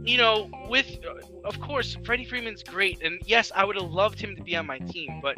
you 0.03 0.17
know, 0.17 0.51
with 0.71 0.99
of 1.45 1.61
course 1.61 1.95
Freddie 2.07 2.25
Freeman's 2.25 2.63
great, 2.63 3.03
and 3.03 3.21
yes, 3.27 3.53
I 3.55 3.63
would 3.67 3.77
have 3.77 3.91
loved 3.91 4.19
him 4.19 4.35
to 4.37 4.43
be 4.43 4.57
on 4.57 4.67
my 4.67 4.79
team, 4.79 5.21
but 5.21 5.37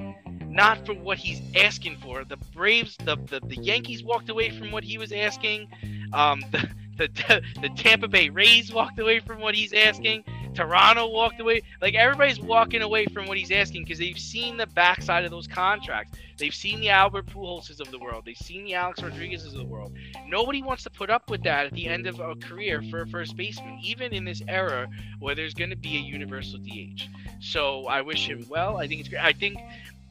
not 0.54 0.86
for 0.86 0.94
what 0.94 1.18
he's 1.18 1.42
asking 1.56 1.96
for. 1.96 2.24
The 2.24 2.36
Braves, 2.54 2.96
the 2.98 3.16
the, 3.16 3.40
the 3.40 3.56
Yankees 3.56 4.02
walked 4.02 4.30
away 4.30 4.50
from 4.50 4.70
what 4.70 4.84
he 4.84 4.98
was 4.98 5.12
asking. 5.12 5.68
Um, 6.12 6.42
the, 6.96 7.08
the 7.08 7.42
the 7.60 7.68
Tampa 7.70 8.08
Bay 8.08 8.28
Rays 8.28 8.72
walked 8.72 8.98
away 8.98 9.18
from 9.20 9.40
what 9.40 9.54
he's 9.54 9.72
asking. 9.72 10.24
Toronto 10.54 11.08
walked 11.08 11.40
away. 11.40 11.62
Like 11.82 11.94
everybody's 11.94 12.40
walking 12.40 12.82
away 12.82 13.06
from 13.06 13.26
what 13.26 13.36
he's 13.36 13.50
asking 13.50 13.82
because 13.82 13.98
they've 13.98 14.18
seen 14.18 14.56
the 14.56 14.66
backside 14.68 15.24
of 15.24 15.30
those 15.30 15.48
contracts. 15.48 16.16
They've 16.38 16.54
seen 16.54 16.80
the 16.80 16.90
Albert 16.90 17.26
Pujolses 17.26 17.80
of 17.80 17.90
the 17.90 17.98
world. 17.98 18.24
They've 18.24 18.36
seen 18.36 18.64
the 18.64 18.74
Alex 18.74 19.02
Rodriguez's 19.02 19.52
of 19.52 19.58
the 19.58 19.64
world. 19.64 19.92
Nobody 20.26 20.62
wants 20.62 20.82
to 20.84 20.90
put 20.90 21.10
up 21.10 21.30
with 21.30 21.42
that 21.44 21.66
at 21.66 21.72
the 21.72 21.86
end 21.86 22.06
of 22.06 22.20
a 22.20 22.34
career 22.36 22.82
for 22.90 23.02
a 23.02 23.06
first 23.06 23.36
baseman, 23.36 23.78
even 23.82 24.12
in 24.12 24.24
this 24.24 24.42
era 24.48 24.88
where 25.18 25.34
there's 25.34 25.54
going 25.54 25.70
to 25.70 25.76
be 25.76 25.96
a 25.96 26.00
universal 26.00 26.58
DH. 26.58 27.08
So 27.40 27.86
I 27.86 28.00
wish 28.00 28.28
him 28.28 28.46
well. 28.48 28.76
I 28.76 28.86
think 28.86 29.00
it's 29.00 29.08
great. 29.08 29.22
I 29.22 29.32
think, 29.32 29.58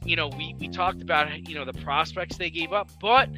you 0.04 0.16
know, 0.16 0.28
we, 0.28 0.54
we 0.58 0.68
talked 0.68 1.02
about 1.02 1.48
you 1.48 1.54
know 1.54 1.64
the 1.64 1.72
prospects 1.72 2.36
they 2.36 2.50
gave 2.50 2.72
up, 2.72 2.90
but 3.00 3.28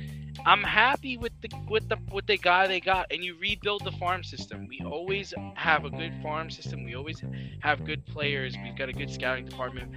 I'm 0.45 0.63
happy 0.63 1.17
with 1.17 1.33
the 1.41 1.49
with 1.69 1.89
the 1.89 1.99
with 2.13 2.27
the 2.27 2.37
guy 2.37 2.67
they 2.67 2.81
got, 2.81 3.07
and 3.11 3.25
you 3.25 3.37
rebuild 3.41 3.85
the 3.85 3.93
farm 3.93 4.23
system. 4.23 4.67
We 4.69 4.81
always 4.85 5.33
have 5.55 5.85
a 5.85 5.91
good 5.91 6.15
farm 6.23 6.51
system. 6.51 6.85
We 6.85 6.95
always 6.95 7.23
have 7.61 7.85
good 7.85 8.05
players. 8.07 8.55
We've 8.63 8.77
got 8.77 8.89
a 8.89 8.93
good 8.93 9.11
scouting 9.11 9.47
department. 9.47 9.95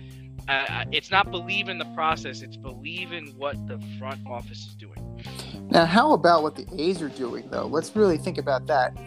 Uh, 0.48 0.86
it's 0.92 1.12
not 1.12 1.30
believe 1.30 1.70
in 1.70 1.78
the 1.78 1.92
process; 1.96 2.42
it's 2.42 2.58
believe 2.58 3.12
in 3.12 3.28
what 3.38 3.56
the 3.68 3.80
front 3.98 4.26
office 4.28 4.68
is 4.68 4.76
doing. 4.76 5.24
Now, 5.70 5.86
how 5.86 6.14
about 6.14 6.44
what 6.44 6.56
the 6.56 6.66
A's 6.82 7.02
are 7.02 7.10
doing, 7.10 7.48
though? 7.52 7.68
Let's 7.68 7.96
really 7.96 8.18
think 8.18 8.38
about 8.38 8.68
that. 8.68 8.98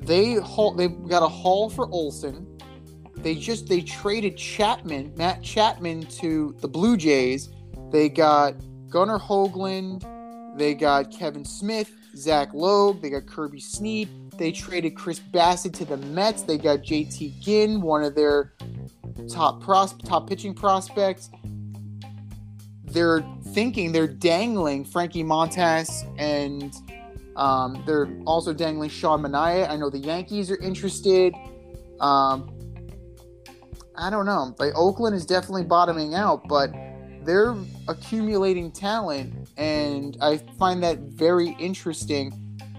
They 0.00 0.34
haul, 0.34 0.74
They've 0.74 1.06
got 1.08 1.22
a 1.22 1.28
haul 1.28 1.68
for 1.68 1.88
Olson. 1.90 2.57
They 3.22 3.34
just 3.34 3.68
they 3.68 3.80
traded 3.80 4.36
Chapman, 4.36 5.12
Matt 5.16 5.42
Chapman, 5.42 6.06
to 6.06 6.54
the 6.60 6.68
Blue 6.68 6.96
Jays. 6.96 7.48
They 7.90 8.08
got 8.08 8.54
Gunnar 8.88 9.18
Hoglund. 9.18 10.04
They 10.56 10.74
got 10.74 11.10
Kevin 11.10 11.44
Smith, 11.44 11.90
Zach 12.16 12.54
Logue. 12.54 13.02
They 13.02 13.10
got 13.10 13.26
Kirby 13.26 13.60
Snead. 13.60 14.08
They 14.38 14.52
traded 14.52 14.94
Chris 14.94 15.20
Bassitt 15.20 15.72
to 15.74 15.84
the 15.84 15.96
Mets. 15.96 16.42
They 16.42 16.58
got 16.58 16.80
JT 16.80 17.40
Ginn, 17.40 17.80
one 17.80 18.04
of 18.04 18.14
their 18.14 18.54
top 19.28 19.60
pros 19.62 19.94
top 20.04 20.28
pitching 20.28 20.54
prospects. 20.54 21.30
They're 22.84 23.24
thinking 23.48 23.92
they're 23.92 24.06
dangling 24.06 24.84
Frankie 24.84 25.24
Montas 25.24 26.06
and 26.18 26.74
um, 27.36 27.82
they're 27.86 28.08
also 28.26 28.52
dangling 28.52 28.90
Sean 28.90 29.22
Manaea. 29.22 29.68
I 29.68 29.76
know 29.76 29.90
the 29.90 29.98
Yankees 29.98 30.50
are 30.50 30.58
interested. 30.58 31.34
Um, 32.00 32.57
I 33.98 34.10
don't 34.10 34.26
know. 34.26 34.54
Like 34.58 34.72
Oakland 34.76 35.14
is 35.16 35.26
definitely 35.26 35.64
bottoming 35.64 36.14
out, 36.14 36.46
but 36.48 36.70
they're 37.24 37.56
accumulating 37.88 38.70
talent, 38.70 39.48
and 39.56 40.16
I 40.22 40.38
find 40.58 40.82
that 40.82 40.98
very 41.00 41.56
interesting 41.58 42.32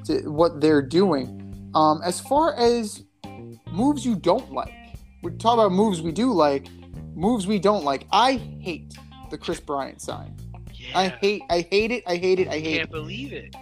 to 0.06 0.22
what 0.30 0.62
they're 0.62 0.82
doing. 0.82 1.72
Um, 1.76 2.02
as 2.04 2.20
far 2.20 2.56
as 2.58 3.04
moves 3.72 4.06
you 4.06 4.16
don't 4.16 4.52
like, 4.52 4.74
we 5.22 5.32
talk 5.34 5.56
about 5.56 5.72
moves 5.72 6.02
we 6.02 6.12
do 6.12 6.32
like. 6.32 6.68
Moves 7.16 7.46
we 7.48 7.60
don't 7.60 7.84
like. 7.84 8.08
I 8.12 8.34
hate 8.62 8.96
the 9.30 9.38
Kris 9.38 9.60
Bryant 9.60 10.02
sign. 10.02 10.36
Yeah, 10.74 10.98
I 10.98 11.08
hate. 11.10 11.42
I 11.50 11.68
hate 11.70 11.92
it. 11.92 12.04
I 12.08 12.16
hate 12.16 12.40
it. 12.40 12.48
I 12.48 12.60
hate 12.60 12.78
can't 12.78 12.84
it. 12.84 12.92
believe 12.92 13.34
it. 13.34 13.54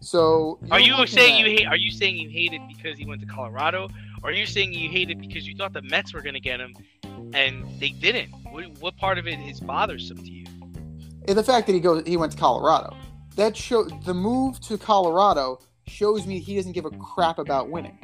So 0.00 0.58
Are 0.70 0.78
you're 0.80 0.88
you 0.94 0.96
looking 0.96 1.18
saying 1.18 1.42
at- 1.42 1.48
you 1.50 1.56
hate? 1.58 1.66
Are 1.66 1.76
you 1.76 1.90
saying 1.90 2.16
you 2.16 2.30
hate 2.30 2.52
it 2.52 2.60
because 2.68 2.96
he 2.98 3.04
went 3.04 3.20
to 3.20 3.26
Colorado, 3.26 3.88
or 4.22 4.30
are 4.30 4.32
you 4.32 4.46
saying 4.46 4.72
you 4.72 4.88
hate 4.90 5.10
it 5.10 5.18
because 5.20 5.46
you 5.46 5.56
thought 5.56 5.72
the 5.72 5.82
Mets 5.82 6.12
were 6.12 6.20
going 6.22 6.34
to 6.34 6.40
get 6.40 6.60
him, 6.60 6.74
and 7.34 7.64
they 7.80 7.90
didn't? 7.90 8.28
What, 8.50 8.66
what 8.80 8.96
part 8.96 9.18
of 9.18 9.26
it 9.26 9.38
is 9.40 9.60
bothersome 9.60 10.18
to 10.18 10.30
you? 10.30 10.46
And 11.28 11.36
the 11.38 11.44
fact 11.44 11.66
that 11.66 11.72
he 11.74 11.80
goes 11.80 12.02
he 12.06 12.16
went 12.16 12.32
to 12.32 12.38
Colorado. 12.38 12.96
That 13.36 13.56
show 13.56 13.84
the 13.84 14.14
move 14.14 14.60
to 14.62 14.76
Colorado 14.76 15.60
shows 15.86 16.26
me 16.26 16.38
he 16.38 16.56
doesn't 16.56 16.72
give 16.72 16.84
a 16.84 16.90
crap 16.90 17.38
about 17.38 17.70
winning. 17.70 17.96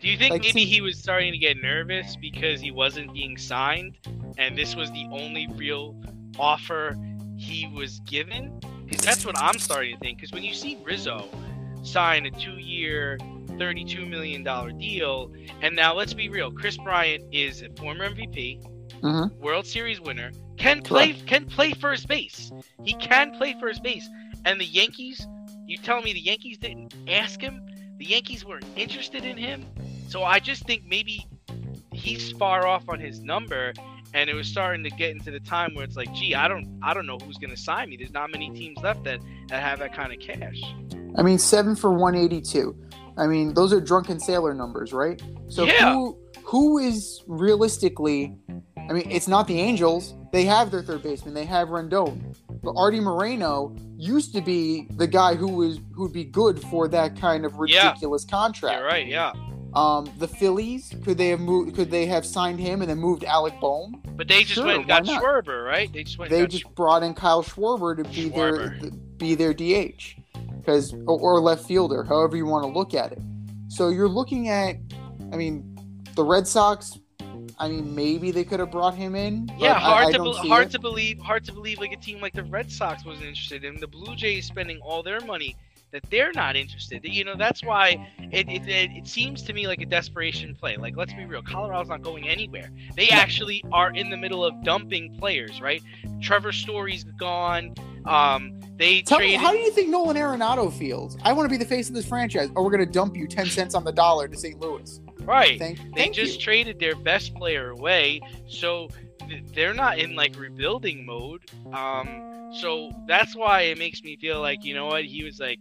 Do 0.00 0.08
you 0.08 0.16
think 0.16 0.32
Like, 0.32 0.42
maybe 0.42 0.64
see- 0.64 0.64
he 0.66 0.80
was 0.80 0.98
starting 0.98 1.32
to 1.32 1.38
get 1.38 1.56
nervous 1.58 2.16
because 2.16 2.60
he 2.60 2.70
wasn't 2.70 3.12
being 3.12 3.36
signed, 3.38 3.98
and 4.38 4.56
this 4.58 4.74
was 4.74 4.90
the 4.92 5.06
only 5.12 5.46
real 5.54 5.94
offer 6.38 6.96
he 7.36 7.68
was 7.74 8.00
given? 8.00 8.58
'Cause 8.90 9.00
that's 9.00 9.24
what 9.24 9.38
I'm 9.38 9.58
starting 9.58 9.94
to 9.94 10.00
think. 10.00 10.18
Because 10.18 10.32
when 10.32 10.42
you 10.42 10.54
see 10.54 10.76
Rizzo 10.82 11.28
sign 11.82 12.26
a 12.26 12.30
two-year, 12.30 13.18
thirty-two 13.66 14.04
million 14.06 14.42
dollar 14.42 14.72
deal, 14.72 15.32
and 15.62 15.76
now 15.76 15.94
let's 15.94 16.12
be 16.14 16.28
real, 16.28 16.50
Kris 16.50 16.76
Bryant 16.76 17.22
is 17.32 17.62
a 17.62 17.68
former 17.80 18.04
MVP, 18.10 18.60
Mhm. 19.02 19.36
World 19.36 19.66
Series 19.66 20.00
winner, 20.00 20.32
can 20.56 20.82
play 20.82 21.12
can 21.26 21.46
play 21.46 21.72
first 21.72 22.08
base. 22.08 22.50
He 22.82 22.94
can 22.94 23.30
play 23.36 23.54
first 23.60 23.82
base, 23.84 24.08
and 24.44 24.60
the 24.60 24.64
Yankees. 24.64 25.24
You 25.66 25.78
tell 25.78 26.02
me 26.02 26.12
the 26.12 26.20
Yankees 26.20 26.58
didn't 26.58 26.92
ask 27.08 27.40
him? 27.40 27.60
The 27.98 28.04
Yankees 28.06 28.44
weren't 28.44 28.64
interested 28.74 29.24
in 29.24 29.36
him. 29.36 29.64
So 30.08 30.24
I 30.24 30.40
just 30.40 30.64
think 30.66 30.82
maybe 30.84 31.24
he's 31.92 32.32
far 32.32 32.66
off 32.66 32.88
on 32.88 32.98
his 32.98 33.20
number, 33.20 33.72
and 34.12 34.28
it 34.28 34.34
was 34.34 34.48
starting 34.48 34.82
to 34.84 34.90
get 34.90 35.10
into 35.12 35.30
the 35.30 35.38
time 35.40 35.74
where 35.76 35.84
it's 35.84 35.96
like, 35.96 36.12
gee, 36.12 36.34
I 36.34 36.48
don't, 36.48 36.66
I 36.82 36.94
don't 36.94 37.06
know 37.06 37.16
who's 37.18 37.38
going 37.38 37.50
to 37.52 37.56
sign 37.56 37.90
me. 37.90 37.96
There's 37.96 38.12
not 38.12 38.30
many 38.32 38.50
teams 38.50 38.78
left 38.82 39.04
that 39.04 39.20
that 39.48 39.62
have 39.62 39.78
that 39.78 39.94
kind 39.94 40.12
of 40.12 40.18
cash. 40.18 40.60
I 41.16 41.22
mean, 41.22 41.38
seven 41.38 41.76
for 41.76 41.92
one 41.92 42.14
eighty 42.16 42.40
two. 42.40 42.74
I 43.16 43.26
mean, 43.26 43.54
those 43.54 43.72
are 43.72 43.80
drunken 43.80 44.18
sailor 44.20 44.54
numbers, 44.54 44.92
right? 44.92 45.20
So 45.48 45.64
Yeah. 45.64 45.92
who 45.94 46.18
who 46.44 46.78
is 46.78 47.22
realistically? 47.28 48.34
I 48.88 48.92
mean, 48.92 49.08
it's 49.10 49.28
not 49.28 49.46
the 49.46 49.60
Angels. 49.60 50.14
They 50.32 50.44
have 50.44 50.70
their 50.70 50.82
third 50.82 51.02
baseman. 51.02 51.34
They 51.34 51.44
have 51.44 51.68
Rendon. 51.68 52.34
But 52.62 52.72
Arte 52.76 53.00
Moreno 53.00 53.74
used 53.96 54.34
to 54.34 54.40
be 54.40 54.86
the 54.96 55.06
guy 55.06 55.34
who 55.34 55.48
was 55.48 55.78
who 55.94 56.02
would 56.02 56.12
be 56.12 56.24
good 56.24 56.60
for 56.64 56.88
that 56.88 57.16
kind 57.18 57.44
of 57.44 57.54
Yeah. 57.66 57.88
ridiculous 57.88 58.24
contract. 58.24 58.78
You're 58.78 58.86
right, 58.86 59.06
yeah. 59.06 59.32
Um, 59.74 60.10
the 60.18 60.28
Phillies 60.28 60.92
could 61.04 61.16
they 61.16 61.28
have 61.28 61.40
moved? 61.40 61.74
Could 61.74 61.90
they 61.90 62.04
have 62.06 62.26
signed 62.26 62.60
him 62.60 62.82
and 62.82 62.90
then 62.90 62.98
moved 62.98 63.24
Alec 63.24 63.54
Bohm? 63.60 64.02
But 64.16 64.28
they 64.28 64.42
just 64.42 64.54
Sure, 64.54 64.66
went 64.66 64.78
and 64.80 64.88
got? 64.88 65.04
Schwarber, 65.04 65.64
right? 65.64 65.90
They 65.92 66.04
just 66.04 66.18
went. 66.18 66.30
They 66.30 66.40
and 66.40 66.46
got 66.48 66.50
just 66.50 66.74
brought 66.74 67.02
in 67.02 67.14
Kyle 67.14 67.42
Schwarber 67.42 67.96
to 67.96 68.04
be 68.04 68.28
their 68.28 68.52
Schwarber. 68.52 68.80
th- 68.80 68.92
be 69.16 69.34
their 69.34 69.54
DH, 69.54 70.16
because 70.62 70.94
or, 71.06 71.18
or 71.20 71.40
left 71.40 71.66
fielder, 71.66 72.04
however 72.04 72.36
you 72.36 72.46
want 72.46 72.64
to 72.64 72.70
look 72.70 72.94
at 72.94 73.12
it. 73.12 73.20
So 73.68 73.88
you're 73.88 74.08
looking 74.08 74.48
at, 74.48 74.76
I 75.32 75.36
mean, 75.36 75.76
the 76.14 76.24
Red 76.24 76.46
Sox. 76.46 76.98
I 77.58 77.68
mean, 77.68 77.94
maybe 77.94 78.30
they 78.30 78.44
could 78.44 78.60
have 78.60 78.70
brought 78.70 78.94
him 78.94 79.14
in. 79.14 79.50
Yeah, 79.58 79.74
hard 79.74 80.06
I 80.08 80.12
to 80.12 80.22
be- 80.22 80.48
hard 80.48 80.66
it. 80.68 80.70
to 80.72 80.78
believe. 80.78 81.18
Hard 81.18 81.44
to 81.44 81.52
believe 81.52 81.78
like 81.78 81.92
a 81.92 81.96
team 81.96 82.20
like 82.20 82.32
the 82.32 82.44
Red 82.44 82.70
Sox 82.70 83.04
wasn't 83.04 83.26
interested 83.26 83.64
in 83.64 83.78
the 83.78 83.86
Blue 83.86 84.16
Jays 84.16 84.46
spending 84.46 84.78
all 84.78 85.02
their 85.02 85.20
money 85.20 85.56
that 85.92 86.02
they're 86.10 86.32
not 86.32 86.56
interested. 86.56 87.00
You 87.04 87.24
know, 87.24 87.36
that's 87.36 87.62
why 87.62 88.08
it, 88.18 88.48
it, 88.48 88.66
it, 88.68 88.90
it 88.92 89.06
seems 89.06 89.42
to 89.42 89.52
me 89.52 89.66
like 89.66 89.80
a 89.82 89.86
desperation 89.86 90.54
play. 90.54 90.76
Like, 90.76 90.96
let's 90.96 91.12
be 91.12 91.24
real, 91.24 91.42
Colorado's 91.42 91.88
not 91.88 92.02
going 92.02 92.28
anywhere. 92.28 92.70
They 92.96 93.08
actually 93.10 93.62
are 93.72 93.90
in 93.90 94.10
the 94.10 94.16
middle 94.16 94.44
of 94.44 94.62
dumping 94.64 95.16
players, 95.18 95.60
right? 95.60 95.82
Trevor 96.20 96.52
Story's 96.52 97.04
gone. 97.04 97.74
Um, 98.06 98.58
they 98.76 99.02
Tell 99.02 99.18
me, 99.20 99.34
how 99.34 99.52
do 99.52 99.58
you 99.58 99.70
think 99.72 99.90
Nolan 99.90 100.16
Arenado 100.16 100.72
feels? 100.72 101.16
I 101.22 101.32
want 101.32 101.46
to 101.48 101.50
be 101.50 101.62
the 101.62 101.68
face 101.68 101.88
of 101.88 101.94
this 101.94 102.06
franchise, 102.08 102.48
or 102.56 102.64
we're 102.64 102.70
going 102.70 102.84
to 102.84 102.90
dump 102.92 103.16
you 103.16 103.28
10 103.28 103.46
cents 103.46 103.74
on 103.74 103.84
the 103.84 103.92
dollar 103.92 104.26
to 104.28 104.36
St. 104.36 104.58
Louis. 104.58 104.98
right. 105.20 105.58
Thank, 105.58 105.78
They 105.78 105.90
thank 106.02 106.14
just 106.14 106.36
you. 106.36 106.40
traded 106.40 106.80
their 106.80 106.96
best 106.96 107.34
player 107.34 107.70
away, 107.70 108.20
so 108.48 108.88
they're 109.54 109.74
not 109.74 109.98
in 109.98 110.14
like 110.14 110.36
rebuilding 110.38 111.04
mode. 111.06 111.42
Um, 111.72 112.50
so 112.60 112.90
that's 113.06 113.34
why 113.34 113.62
it 113.62 113.78
makes 113.78 114.02
me 114.02 114.16
feel 114.16 114.40
like 114.40 114.64
you 114.64 114.74
know 114.74 114.86
what 114.86 115.04
he 115.04 115.24
was 115.24 115.40
like, 115.40 115.58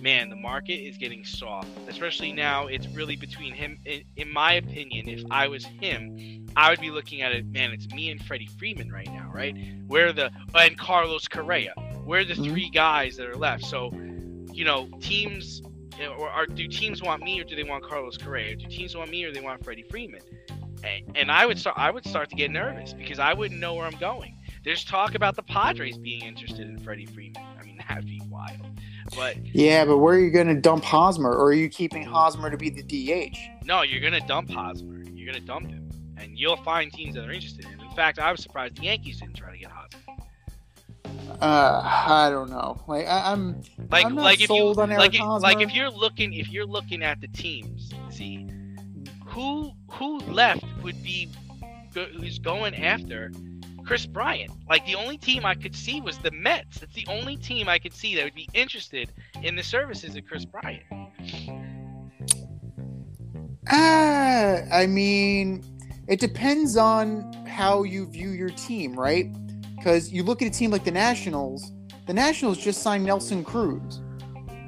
man, 0.00 0.28
the 0.30 0.36
market 0.36 0.74
is 0.74 0.96
getting 0.96 1.24
soft, 1.24 1.68
especially 1.88 2.32
now. 2.32 2.66
It's 2.66 2.86
really 2.88 3.16
between 3.16 3.54
him. 3.54 3.78
In, 3.84 4.02
in 4.16 4.32
my 4.32 4.54
opinion, 4.54 5.08
if 5.08 5.22
I 5.30 5.48
was 5.48 5.64
him, 5.64 6.46
I 6.56 6.70
would 6.70 6.80
be 6.80 6.90
looking 6.90 7.22
at 7.22 7.32
it. 7.32 7.46
Man, 7.46 7.72
it's 7.72 7.88
me 7.88 8.10
and 8.10 8.24
Freddie 8.24 8.48
Freeman 8.58 8.90
right 8.90 9.10
now, 9.12 9.30
right? 9.32 9.56
Where 9.86 10.12
the 10.12 10.30
and 10.54 10.78
Carlos 10.78 11.26
Correa. 11.28 11.74
We're 12.04 12.24
the 12.24 12.34
Mhm. 12.34 12.50
three 12.50 12.70
guys 12.70 13.16
that 13.16 13.26
are 13.26 13.36
left. 13.36 13.64
So, 13.64 13.90
you 14.52 14.64
know, 14.64 14.88
teams 15.00 15.60
or, 16.00 16.32
or 16.32 16.46
do 16.46 16.66
teams 16.68 17.02
want 17.02 17.22
me 17.22 17.40
or 17.40 17.44
do 17.44 17.56
they 17.56 17.64
want 17.64 17.82
Carlos 17.84 18.16
Correa? 18.16 18.54
Do 18.56 18.66
teams 18.68 18.96
want 18.96 19.10
me 19.10 19.24
or 19.24 19.28
do 19.28 19.34
they 19.34 19.44
want 19.44 19.64
Freddie 19.64 19.84
Freeman? 19.90 20.20
And, 20.84 21.16
and 21.16 21.32
I 21.32 21.46
would 21.46 21.58
start 21.58 21.76
I 21.78 21.90
would 21.90 22.06
start 22.06 22.30
to 22.30 22.36
get 22.36 22.50
nervous 22.50 22.92
because 22.92 23.18
I 23.18 23.34
wouldn't 23.34 23.60
know 23.60 23.74
where 23.74 23.86
I'm 23.86 23.98
going. 23.98 24.36
There's 24.64 24.84
talk 24.84 25.14
about 25.14 25.36
the 25.36 25.42
Padres 25.42 25.98
being 25.98 26.22
interested 26.22 26.66
in 26.66 26.78
Freddie 26.78 27.06
Freeman. 27.06 27.42
I 27.58 27.64
mean, 27.64 27.80
that'd 27.88 28.06
be 28.06 28.20
wild. 28.28 28.56
But 29.16 29.36
Yeah, 29.54 29.84
but 29.84 29.98
where 29.98 30.14
are 30.14 30.20
you 30.20 30.30
going 30.30 30.48
to 30.48 30.60
dump 30.60 30.84
Hosmer, 30.84 31.30
or 31.30 31.46
are 31.46 31.52
you 31.54 31.68
keeping 31.68 32.02
Hosmer 32.02 32.50
to 32.50 32.56
be 32.56 32.70
the 32.70 32.82
DH? 32.82 33.38
no, 33.64 33.82
you're 33.82 34.00
gonna 34.00 34.26
dump 34.26 34.50
Hosmer. 34.50 35.02
You're 35.14 35.32
gonna 35.32 35.44
dump 35.44 35.68
him, 35.68 35.88
and 36.16 36.38
you'll 36.38 36.56
find 36.56 36.92
teams 36.92 37.14
that 37.14 37.24
are 37.24 37.32
interested 37.32 37.64
in 37.64 37.72
him. 37.72 37.80
In 37.80 37.96
fact, 37.96 38.18
I 38.18 38.30
was 38.30 38.42
surprised 38.42 38.76
the 38.76 38.82
Yankees 38.84 39.20
didn't 39.20 39.34
try 39.34 39.52
to 39.52 39.58
get 39.58 39.70
Hosmer. 39.70 40.00
Uh, 41.40 41.82
I 41.84 42.30
don't 42.30 42.50
know. 42.50 42.80
Like 42.86 43.06
I, 43.06 43.32
I'm, 43.32 43.62
Like, 43.90 44.06
I'm 44.06 44.16
like 44.16 44.40
if 44.40 44.50
you 44.50 44.72
like, 44.72 45.14
if, 45.14 45.20
like 45.20 45.60
if 45.60 45.74
you're 45.74 45.90
looking 45.90 46.32
if 46.32 46.50
you're 46.50 46.66
looking 46.66 47.02
at 47.02 47.20
the 47.20 47.28
teams, 47.28 47.92
see 48.10 48.48
who 49.38 49.70
who 49.92 50.18
left 50.18 50.64
would 50.82 51.00
be 51.04 51.28
who's 51.94 52.40
going 52.40 52.74
after 52.74 53.30
Kris 53.86 54.04
Bryant. 54.04 54.50
Like 54.68 54.84
the 54.84 54.96
only 54.96 55.16
team 55.16 55.46
I 55.46 55.54
could 55.54 55.76
see 55.76 56.00
was 56.00 56.18
the 56.18 56.32
Mets. 56.32 56.80
That's 56.80 56.92
the 56.92 57.06
only 57.08 57.36
team 57.36 57.68
I 57.68 57.78
could 57.78 57.92
see 57.92 58.16
that 58.16 58.24
would 58.24 58.34
be 58.34 58.48
interested 58.52 59.12
in 59.40 59.54
the 59.54 59.62
services 59.62 60.16
of 60.16 60.26
Kris 60.26 60.44
Bryant. 60.44 60.82
Ah, 63.70 64.62
I 64.72 64.86
mean, 64.88 65.62
it 66.08 66.18
depends 66.18 66.76
on 66.76 67.32
how 67.46 67.84
you 67.84 68.06
view 68.06 68.30
your 68.30 68.50
team, 68.50 68.98
right? 68.98 69.32
Because 69.76 70.10
you 70.10 70.24
look 70.24 70.42
at 70.42 70.48
a 70.48 70.50
team 70.50 70.72
like 70.72 70.84
the 70.84 70.90
Nationals. 70.90 71.70
The 72.08 72.14
Nationals 72.14 72.58
just 72.58 72.82
signed 72.82 73.04
Nelson 73.04 73.44
Cruz. 73.44 74.00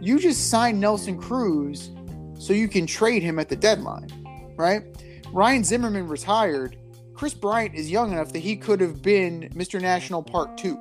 You 0.00 0.20
just 0.20 0.48
signed 0.48 0.80
Nelson 0.80 1.18
Cruz 1.18 1.90
so 2.38 2.52
you 2.52 2.68
can 2.68 2.86
trade 2.86 3.22
him 3.22 3.40
at 3.40 3.48
the 3.48 3.56
deadline, 3.56 4.08
right? 4.60 4.82
Ryan 5.32 5.64
Zimmerman 5.64 6.08
retired. 6.08 6.76
Kris 7.14 7.34
Bryant 7.34 7.74
is 7.74 7.90
young 7.90 8.12
enough 8.12 8.32
that 8.32 8.38
he 8.38 8.56
could 8.56 8.80
have 8.80 9.02
been 9.02 9.50
Mr. 9.54 9.80
National 9.80 10.22
Part 10.22 10.56
2. 10.58 10.78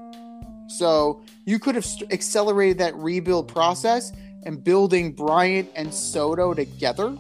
So 0.70 1.22
you 1.46 1.60
could 1.60 1.76
have 1.76 1.86
st- 1.86 2.14
accelerated 2.14 2.78
that 2.78 2.96
rebuild 2.96 3.48
process 3.48 4.12
and 4.46 4.64
building 4.64 5.12
Bryant 5.14 5.70
and 5.76 5.94
Soto 5.94 6.54
together 6.54 7.18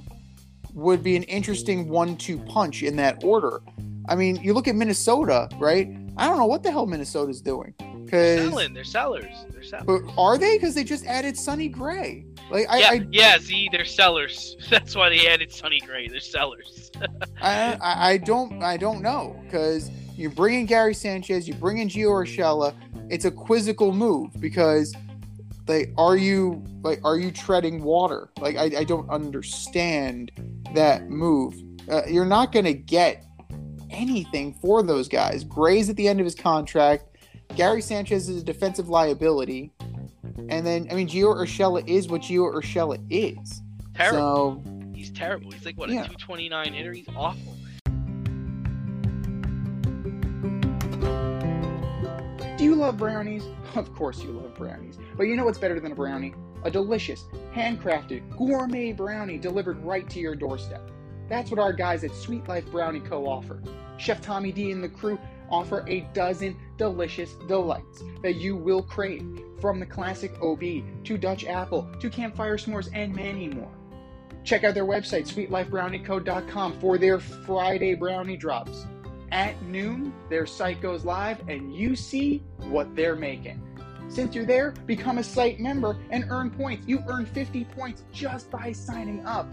would 0.73 1.03
be 1.03 1.15
an 1.15 1.23
interesting 1.23 1.89
one-two 1.89 2.37
punch 2.39 2.83
in 2.83 2.95
that 2.97 3.23
order. 3.23 3.61
I 4.07 4.15
mean, 4.15 4.37
you 4.37 4.53
look 4.53 4.67
at 4.67 4.75
Minnesota, 4.75 5.49
right? 5.57 5.89
I 6.17 6.27
don't 6.27 6.37
know 6.37 6.45
what 6.45 6.63
the 6.63 6.71
hell 6.71 6.85
Minnesota's 6.85 7.41
doing. 7.41 7.73
Cause, 8.09 8.39
Selling, 8.49 8.73
they're 8.73 8.83
sellers. 8.83 9.45
They're 9.51 9.63
sellers. 9.63 9.85
but 9.85 10.01
are 10.17 10.37
they? 10.37 10.57
Because 10.57 10.75
they 10.75 10.83
just 10.83 11.05
added 11.05 11.37
Sonny 11.37 11.67
Gray. 11.67 12.25
Like 12.49 12.67
I, 12.69 12.79
yeah, 12.79 12.89
I, 12.89 13.07
yeah. 13.11 13.37
See, 13.37 13.69
they're 13.71 13.85
sellers. 13.85 14.57
That's 14.69 14.95
why 14.95 15.09
they 15.09 15.27
added 15.27 15.51
Sonny 15.51 15.79
Gray. 15.79 16.07
They're 16.07 16.19
sellers. 16.19 16.91
I, 17.41 17.77
I, 17.81 18.09
I 18.11 18.17
don't, 18.17 18.63
I 18.63 18.77
don't 18.77 19.01
know. 19.01 19.39
Because 19.43 19.89
you 20.15 20.29
bring 20.29 20.59
in 20.59 20.65
Gary 20.65 20.93
Sanchez, 20.93 21.47
you 21.47 21.53
bring 21.53 21.77
in 21.77 21.87
Gio 21.87 22.07
Urshela. 22.07 22.75
It's 23.09 23.25
a 23.25 23.31
quizzical 23.31 23.91
move 23.93 24.31
because, 24.39 24.95
like, 25.67 25.91
are 25.97 26.17
you 26.17 26.63
like, 26.81 26.99
are 27.03 27.17
you 27.17 27.31
treading 27.31 27.83
water? 27.83 28.29
Like, 28.39 28.55
I, 28.57 28.79
I 28.79 28.83
don't 28.83 29.09
understand 29.09 30.31
that 30.73 31.09
move. 31.09 31.55
Uh, 31.89 32.01
you're 32.07 32.25
not 32.25 32.51
gonna 32.51 32.73
get 32.73 33.25
anything 33.89 34.53
for 34.61 34.83
those 34.83 35.07
guys. 35.07 35.43
Gray's 35.43 35.89
at 35.89 35.95
the 35.95 36.07
end 36.07 36.19
of 36.19 36.25
his 36.25 36.35
contract. 36.35 37.05
Gary 37.55 37.81
Sanchez 37.81 38.29
is 38.29 38.41
a 38.41 38.45
defensive 38.45 38.89
liability. 38.89 39.71
And 40.49 40.65
then, 40.65 40.87
I 40.89 40.95
mean, 40.95 41.07
Gio 41.07 41.35
Urshela 41.35 41.87
is 41.87 42.07
what 42.07 42.21
Gio 42.21 42.53
Urshela 42.53 42.97
is. 43.09 43.61
terrible. 43.93 44.61
So, 44.63 44.63
He's 44.95 45.09
terrible. 45.11 45.51
He's 45.51 45.65
like 45.65 45.77
what 45.77 45.89
Yeah. 45.89 46.01
a 46.01 46.07
229 46.07 46.73
hitter. 46.73 46.93
He's 46.93 47.07
awful. 47.15 47.55
do 52.57 52.63
you 52.65 52.75
love 52.75 52.97
brownies? 52.97 53.43
Of 53.75 53.93
course 53.93 54.23
you 54.23 54.31
love 54.31 54.55
brownies. 54.55 54.97
But 55.15 55.23
you 55.27 55.35
know 55.35 55.45
what's 55.45 55.59
better 55.59 55.79
than 55.79 55.91
a 55.91 55.95
brownie? 55.95 56.33
A 56.63 56.71
delicious, 56.71 57.25
handcrafted, 57.55 58.35
gourmet 58.35 58.91
brownie 58.93 59.37
delivered 59.37 59.77
right 59.85 60.09
to 60.09 60.19
your 60.19 60.33
doorstep. 60.33 60.89
That's 61.29 61.51
what 61.51 61.59
our 61.59 61.71
guys 61.71 62.03
at 62.03 62.15
Sweet 62.15 62.47
Life 62.47 62.65
Brownie 62.71 62.99
Co. 62.99 63.27
offer. 63.27 63.61
Chef 63.97 64.21
Tommy 64.21 64.51
D 64.51 64.71
and 64.71 64.83
the 64.83 64.89
crew 64.89 65.19
offer 65.51 65.85
a 65.87 66.01
dozen 66.13 66.57
delicious 66.77 67.33
delights 67.47 68.03
that 68.21 68.35
you 68.35 68.55
will 68.55 68.83
crave, 68.83 69.41
from 69.59 69.79
the 69.79 69.85
classic 69.85 70.33
OB 70.41 70.63
to 71.03 71.17
Dutch 71.17 71.45
apple 71.45 71.89
to 71.99 72.09
campfire 72.09 72.57
s'mores 72.57 72.89
and 72.93 73.13
many 73.13 73.49
more. 73.49 73.71
Check 74.43 74.63
out 74.63 74.73
their 74.73 74.85
website, 74.85 75.27
sweetlifebrownieco.com, 75.27 76.79
for 76.79 76.97
their 76.97 77.19
Friday 77.19 77.93
brownie 77.93 78.37
drops. 78.37 78.85
At 79.31 79.61
noon, 79.63 80.13
their 80.29 80.45
site 80.45 80.81
goes 80.81 81.05
live 81.05 81.47
and 81.47 81.75
you 81.75 81.95
see 81.95 82.41
what 82.57 82.95
they're 82.95 83.15
making. 83.15 83.61
Since 84.07 84.33
you're 84.33 84.45
there, 84.45 84.71
become 84.87 85.19
a 85.19 85.23
site 85.23 85.59
member 85.59 85.97
and 86.09 86.25
earn 86.29 86.49
points. 86.49 86.87
You 86.87 87.03
earn 87.07 87.27
50 87.27 87.65
points 87.65 88.03
just 88.11 88.49
by 88.49 88.71
signing 88.71 89.23
up. 89.25 89.47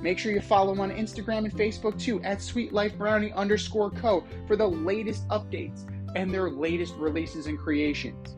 Make 0.00 0.18
sure 0.18 0.32
you 0.32 0.40
follow 0.40 0.80
on 0.80 0.90
Instagram 0.90 1.44
and 1.44 1.52
Facebook 1.52 1.96
too 1.98 2.22
at 2.22 2.42
Sweet 2.42 2.72
Life 2.72 2.96
Brownie 2.98 3.32
underscore 3.32 3.90
co 3.90 4.24
for 4.46 4.56
the 4.56 4.66
latest 4.66 5.28
updates 5.28 5.84
and 6.14 6.32
their 6.32 6.50
latest 6.50 6.94
releases 6.96 7.46
and 7.46 7.58
creations. 7.58 8.36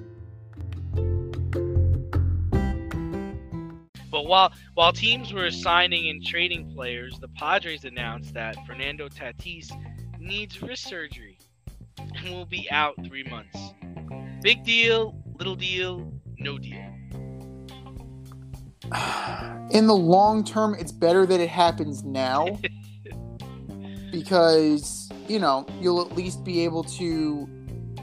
But 4.13 4.27
while 4.27 4.53
while 4.75 4.93
teams 4.93 5.33
were 5.33 5.49
signing 5.49 6.07
and 6.07 6.23
trading 6.23 6.71
players, 6.75 7.17
the 7.19 7.29
Padres 7.29 7.83
announced 7.83 8.35
that 8.35 8.55
Fernando 8.67 9.09
Tatis 9.09 9.71
needs 10.19 10.61
wrist 10.61 10.83
surgery 10.83 11.39
and 11.97 12.29
will 12.29 12.45
be 12.45 12.69
out 12.69 12.93
three 13.03 13.23
months. 13.23 13.57
Big 14.43 14.63
deal, 14.63 15.15
little 15.39 15.55
deal, 15.55 16.13
no 16.37 16.59
deal. 16.59 16.85
In 19.71 19.87
the 19.87 19.95
long 19.95 20.43
term, 20.43 20.75
it's 20.75 20.91
better 20.91 21.25
that 21.25 21.39
it 21.39 21.49
happens 21.49 22.03
now 22.03 22.59
because, 24.11 25.09
you 25.27 25.39
know, 25.39 25.65
you'll 25.81 26.01
at 26.01 26.15
least 26.15 26.43
be 26.43 26.63
able 26.63 26.83
to 26.83 27.49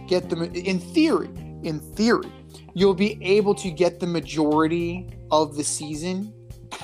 get 0.08 0.28
them 0.28 0.42
in 0.42 0.80
theory, 0.80 1.30
in 1.62 1.78
theory, 1.94 2.32
you'll 2.74 2.94
be 2.94 3.18
able 3.22 3.54
to 3.56 3.70
get 3.70 4.00
the 4.00 4.06
majority 4.06 5.08
of 5.30 5.56
the 5.56 5.64
season 5.64 6.32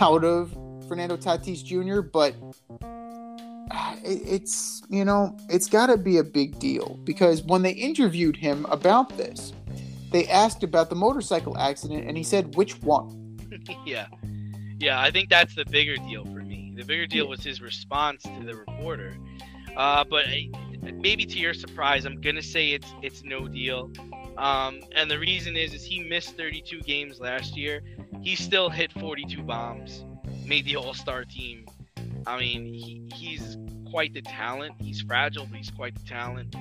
out 0.00 0.24
of 0.24 0.52
Fernando 0.88 1.16
Tatis 1.16 1.64
Jr., 1.64 2.00
but 2.00 2.34
uh, 3.70 3.96
it's, 4.04 4.82
you 4.88 5.04
know, 5.04 5.36
it's 5.48 5.68
got 5.68 5.86
to 5.86 5.96
be 5.96 6.18
a 6.18 6.24
big 6.24 6.58
deal 6.58 6.98
because 7.04 7.42
when 7.42 7.62
they 7.62 7.72
interviewed 7.72 8.36
him 8.36 8.64
about 8.66 9.16
this, 9.16 9.52
they 10.12 10.26
asked 10.28 10.62
about 10.62 10.88
the 10.88 10.94
motorcycle 10.96 11.58
accident 11.58 12.06
and 12.08 12.16
he 12.16 12.22
said, 12.22 12.54
which 12.54 12.80
one? 12.82 13.38
yeah. 13.86 14.06
Yeah, 14.78 15.00
I 15.00 15.10
think 15.10 15.30
that's 15.30 15.54
the 15.54 15.64
bigger 15.64 15.96
deal 15.96 16.24
for 16.24 16.42
me. 16.42 16.72
The 16.76 16.84
bigger 16.84 17.06
deal 17.06 17.26
was 17.28 17.42
his 17.42 17.60
response 17.60 18.22
to 18.22 18.44
the 18.44 18.54
reporter. 18.54 19.16
Uh, 19.76 20.04
but 20.04 20.26
I- 20.26 20.50
maybe 20.92 21.24
to 21.26 21.38
your 21.38 21.54
surprise, 21.54 22.04
I'm 22.04 22.20
gonna 22.20 22.42
say 22.42 22.68
it's 22.68 22.92
it's 23.02 23.22
no 23.24 23.48
deal. 23.48 23.90
Um, 24.38 24.80
and 24.94 25.10
the 25.10 25.18
reason 25.18 25.56
is, 25.56 25.72
is 25.74 25.84
he 25.84 26.00
missed 26.00 26.36
32 26.36 26.80
games 26.82 27.20
last 27.20 27.56
year. 27.56 27.82
He 28.22 28.36
still 28.36 28.68
hit 28.68 28.92
42 28.92 29.42
bombs, 29.42 30.04
made 30.44 30.64
the 30.64 30.76
All 30.76 30.94
Star 30.94 31.24
team. 31.24 31.66
I 32.26 32.38
mean, 32.38 32.64
he, 32.74 33.08
he's 33.14 33.56
quite 33.90 34.12
the 34.14 34.22
talent. 34.22 34.74
He's 34.78 35.00
fragile, 35.00 35.46
but 35.46 35.56
he's 35.58 35.70
quite 35.70 35.94
the 35.94 36.04
talent. 36.06 36.54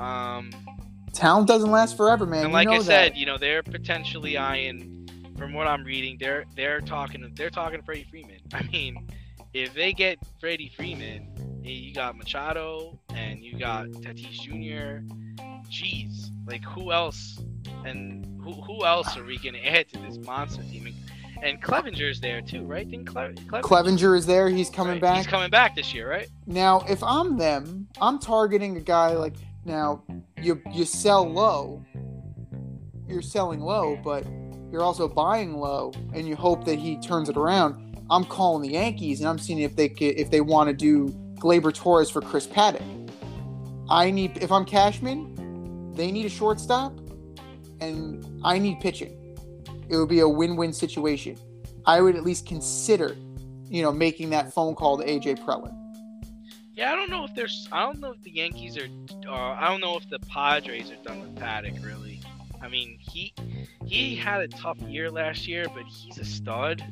Um, 0.00 0.50
Talent 1.12 1.48
doesn't 1.48 1.70
last 1.70 1.96
forever, 1.96 2.24
man. 2.24 2.44
and 2.44 2.48
You 2.50 2.54
like 2.54 2.68
know 2.68 2.74
I 2.74 2.78
said, 2.78 3.12
that. 3.12 3.16
you 3.16 3.26
know, 3.26 3.36
they're 3.36 3.62
potentially 3.64 4.36
eyeing, 4.36 5.08
from 5.36 5.52
what 5.52 5.66
I'm 5.66 5.82
reading, 5.84 6.16
they're 6.20 6.44
they're 6.54 6.80
talking 6.80 7.28
they're 7.34 7.50
talking 7.50 7.80
to 7.80 7.84
Freddie 7.84 8.06
Freeman. 8.08 8.38
I 8.54 8.62
mean, 8.62 9.08
if 9.52 9.74
they 9.74 9.92
get 9.92 10.18
Freddie 10.38 10.72
Freeman, 10.74 11.28
you 11.62 11.94
got 11.94 12.16
Machado 12.16 12.98
and 13.14 13.40
you 13.40 13.58
got 13.58 13.86
Tatis 13.88 14.40
Jr. 14.40 15.04
Jeez, 15.70 16.30
like 16.46 16.64
who 16.64 16.92
else? 16.92 17.40
And 17.84 18.40
who 18.42 18.52
who 18.52 18.84
else 18.84 19.16
are 19.16 19.24
we 19.24 19.38
gonna 19.38 19.58
add 19.64 19.88
to 19.90 19.98
this 20.00 20.18
monster 20.18 20.62
team? 20.62 20.86
And, 20.86 20.94
and 21.42 21.62
Clevinger's 21.62 22.20
there 22.20 22.40
too, 22.42 22.64
right? 22.64 22.88
Didn't 22.88 23.06
Cle- 23.06 23.32
Clevinger, 23.32 23.62
Clevinger 23.62 24.16
is 24.16 24.26
there. 24.26 24.48
He's 24.48 24.68
coming 24.70 24.94
right, 24.94 25.00
back. 25.00 25.16
He's 25.18 25.26
coming 25.26 25.50
back 25.50 25.74
this 25.74 25.94
year, 25.94 26.08
right? 26.08 26.28
Now, 26.46 26.84
if 26.88 27.02
I'm 27.02 27.38
them, 27.38 27.88
I'm 28.00 28.18
targeting 28.18 28.76
a 28.76 28.80
guy 28.80 29.12
like 29.12 29.34
now 29.64 30.02
you 30.40 30.60
you 30.72 30.84
sell 30.84 31.28
low. 31.28 31.84
You're 33.08 33.22
selling 33.22 33.60
low, 33.60 33.98
but 34.04 34.24
you're 34.70 34.82
also 34.82 35.08
buying 35.08 35.56
low, 35.56 35.92
and 36.14 36.28
you 36.28 36.36
hope 36.36 36.64
that 36.64 36.78
he 36.78 36.96
turns 37.00 37.28
it 37.28 37.36
around. 37.36 37.89
I'm 38.10 38.24
calling 38.24 38.62
the 38.62 38.74
Yankees, 38.74 39.20
and 39.20 39.28
I'm 39.28 39.38
seeing 39.38 39.60
if 39.60 39.76
they 39.76 39.88
could, 39.88 40.18
if 40.18 40.30
they 40.30 40.40
want 40.40 40.68
to 40.68 40.74
do 40.74 41.08
Gleyber 41.36 41.72
Torres 41.72 42.10
for 42.10 42.20
Chris 42.20 42.46
Paddack. 42.46 42.82
I 43.88 44.10
need 44.10 44.36
if 44.42 44.50
I'm 44.50 44.64
Cashman, 44.64 45.94
they 45.94 46.10
need 46.10 46.26
a 46.26 46.30
shortstop, 46.30 46.92
and 47.80 48.24
I 48.44 48.58
need 48.58 48.80
pitching. 48.80 49.16
It 49.88 49.96
would 49.96 50.08
be 50.08 50.20
a 50.20 50.28
win-win 50.28 50.72
situation. 50.72 51.36
I 51.86 52.00
would 52.00 52.14
at 52.14 52.22
least 52.22 52.46
consider, 52.46 53.16
you 53.68 53.82
know, 53.82 53.90
making 53.90 54.30
that 54.30 54.52
phone 54.52 54.74
call 54.74 54.98
to 54.98 55.04
AJ 55.04 55.44
Preller. 55.44 55.74
Yeah, 56.74 56.92
I 56.92 56.96
don't 56.96 57.10
know 57.10 57.24
if 57.24 57.34
there's. 57.34 57.68
I 57.72 57.80
don't 57.80 58.00
know 58.00 58.12
if 58.12 58.22
the 58.22 58.30
Yankees 58.30 58.76
are. 58.76 58.88
Uh, 59.28 59.32
I 59.32 59.68
don't 59.68 59.80
know 59.80 59.96
if 59.96 60.08
the 60.08 60.18
Padres 60.20 60.90
are 60.90 61.02
done 61.04 61.20
with 61.20 61.34
Paddack. 61.36 61.84
Really, 61.84 62.20
I 62.60 62.68
mean 62.68 62.98
he 63.00 63.34
he 63.86 64.16
had 64.16 64.40
a 64.40 64.48
tough 64.48 64.80
year 64.80 65.10
last 65.10 65.46
year, 65.46 65.66
but 65.74 65.84
he's 65.84 66.18
a 66.18 66.24
stud. 66.24 66.82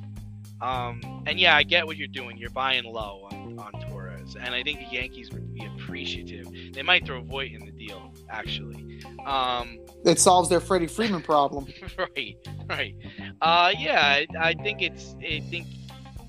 Um, 0.60 1.00
and 1.26 1.38
yeah, 1.38 1.56
I 1.56 1.62
get 1.62 1.86
what 1.86 1.96
you're 1.96 2.08
doing. 2.08 2.36
You're 2.38 2.50
buying 2.50 2.84
low 2.84 3.28
on, 3.30 3.58
on 3.58 3.72
Torres, 3.88 4.36
and 4.40 4.54
I 4.54 4.62
think 4.62 4.80
the 4.80 4.86
Yankees 4.94 5.30
would 5.32 5.52
be 5.54 5.64
appreciative. 5.66 6.48
They 6.72 6.82
might 6.82 7.06
throw 7.06 7.20
Voit 7.22 7.52
in 7.52 7.64
the 7.64 7.72
deal, 7.72 8.12
actually. 8.30 9.02
Um, 9.24 9.78
It 10.04 10.18
solves 10.18 10.48
their 10.48 10.60
Freddie 10.60 10.86
Freeman 10.88 11.22
problem. 11.22 11.66
right, 11.98 12.36
right. 12.68 12.94
Uh, 13.40 13.72
yeah, 13.78 14.00
I, 14.02 14.26
I 14.38 14.54
think 14.54 14.82
it's. 14.82 15.14
I 15.20 15.40
think. 15.48 15.66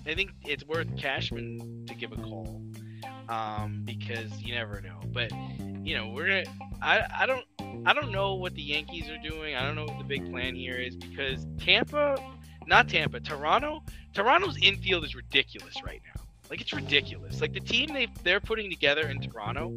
I 0.05 0.15
think 0.15 0.31
it's 0.43 0.65
worth 0.65 0.95
Cashman 0.97 1.85
to 1.85 1.93
give 1.93 2.11
a 2.11 2.15
call, 2.15 2.63
um, 3.27 3.83
because 3.85 4.41
you 4.41 4.55
never 4.55 4.81
know. 4.81 4.99
But 5.11 5.31
you 5.83 5.95
know, 5.95 6.09
we're 6.09 6.27
gonna. 6.27 6.43
I 6.81 7.03
I 7.21 7.25
don't. 7.25 7.45
I 7.85 7.93
don't 7.93 8.11
know 8.11 8.33
what 8.35 8.55
the 8.55 8.61
Yankees 8.61 9.07
are 9.09 9.17
doing. 9.29 9.55
I 9.55 9.61
don't 9.65 9.75
know 9.75 9.85
what 9.85 9.97
the 9.99 10.03
big 10.03 10.29
plan 10.31 10.55
here 10.55 10.75
is 10.75 10.95
because 10.95 11.45
Tampa, 11.59 12.15
not 12.69 12.87
Tampa, 12.87 13.19
Toronto. 13.19 13.83
Toronto's 14.13 14.57
infield 14.61 15.03
is 15.03 15.15
ridiculous 15.15 15.75
right 15.83 16.01
now. 16.15 16.21
Like 16.49 16.61
it's 16.61 16.73
ridiculous. 16.73 17.41
Like 17.41 17.53
the 17.53 17.59
team 17.59 17.93
they 17.93 18.07
they're 18.23 18.39
putting 18.39 18.69
together 18.69 19.07
in 19.07 19.19
Toronto 19.19 19.73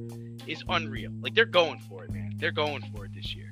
is 0.46 0.62
unreal. 0.68 1.10
Like 1.20 1.34
they're 1.34 1.44
going 1.44 1.80
for 1.80 2.04
it, 2.04 2.10
man. 2.10 2.34
They're 2.36 2.52
going 2.52 2.82
for 2.94 3.04
it 3.06 3.12
this 3.14 3.34
year. 3.34 3.50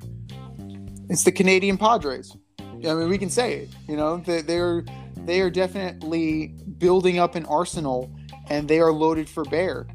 It's 1.09 1.25
the 1.25 1.33
Canadian 1.33 1.77
Padres. 1.77 2.37
I 2.59 2.95
mean, 2.95 3.09
we 3.09 3.19
can 3.19 3.29
say 3.29 3.55
it. 3.57 3.69
You 3.89 3.97
know, 3.97 4.19
they, 4.19 4.43
they're 4.43 4.85
they 5.17 5.41
are 5.41 5.51
definitely 5.51 6.55
building 6.79 7.19
up 7.19 7.35
an 7.35 7.45
arsenal, 7.47 8.11
and 8.49 8.69
they 8.69 8.81
are 8.81 8.93
loaded 8.93 9.29
for 9.29 9.45
bear. 9.45 9.87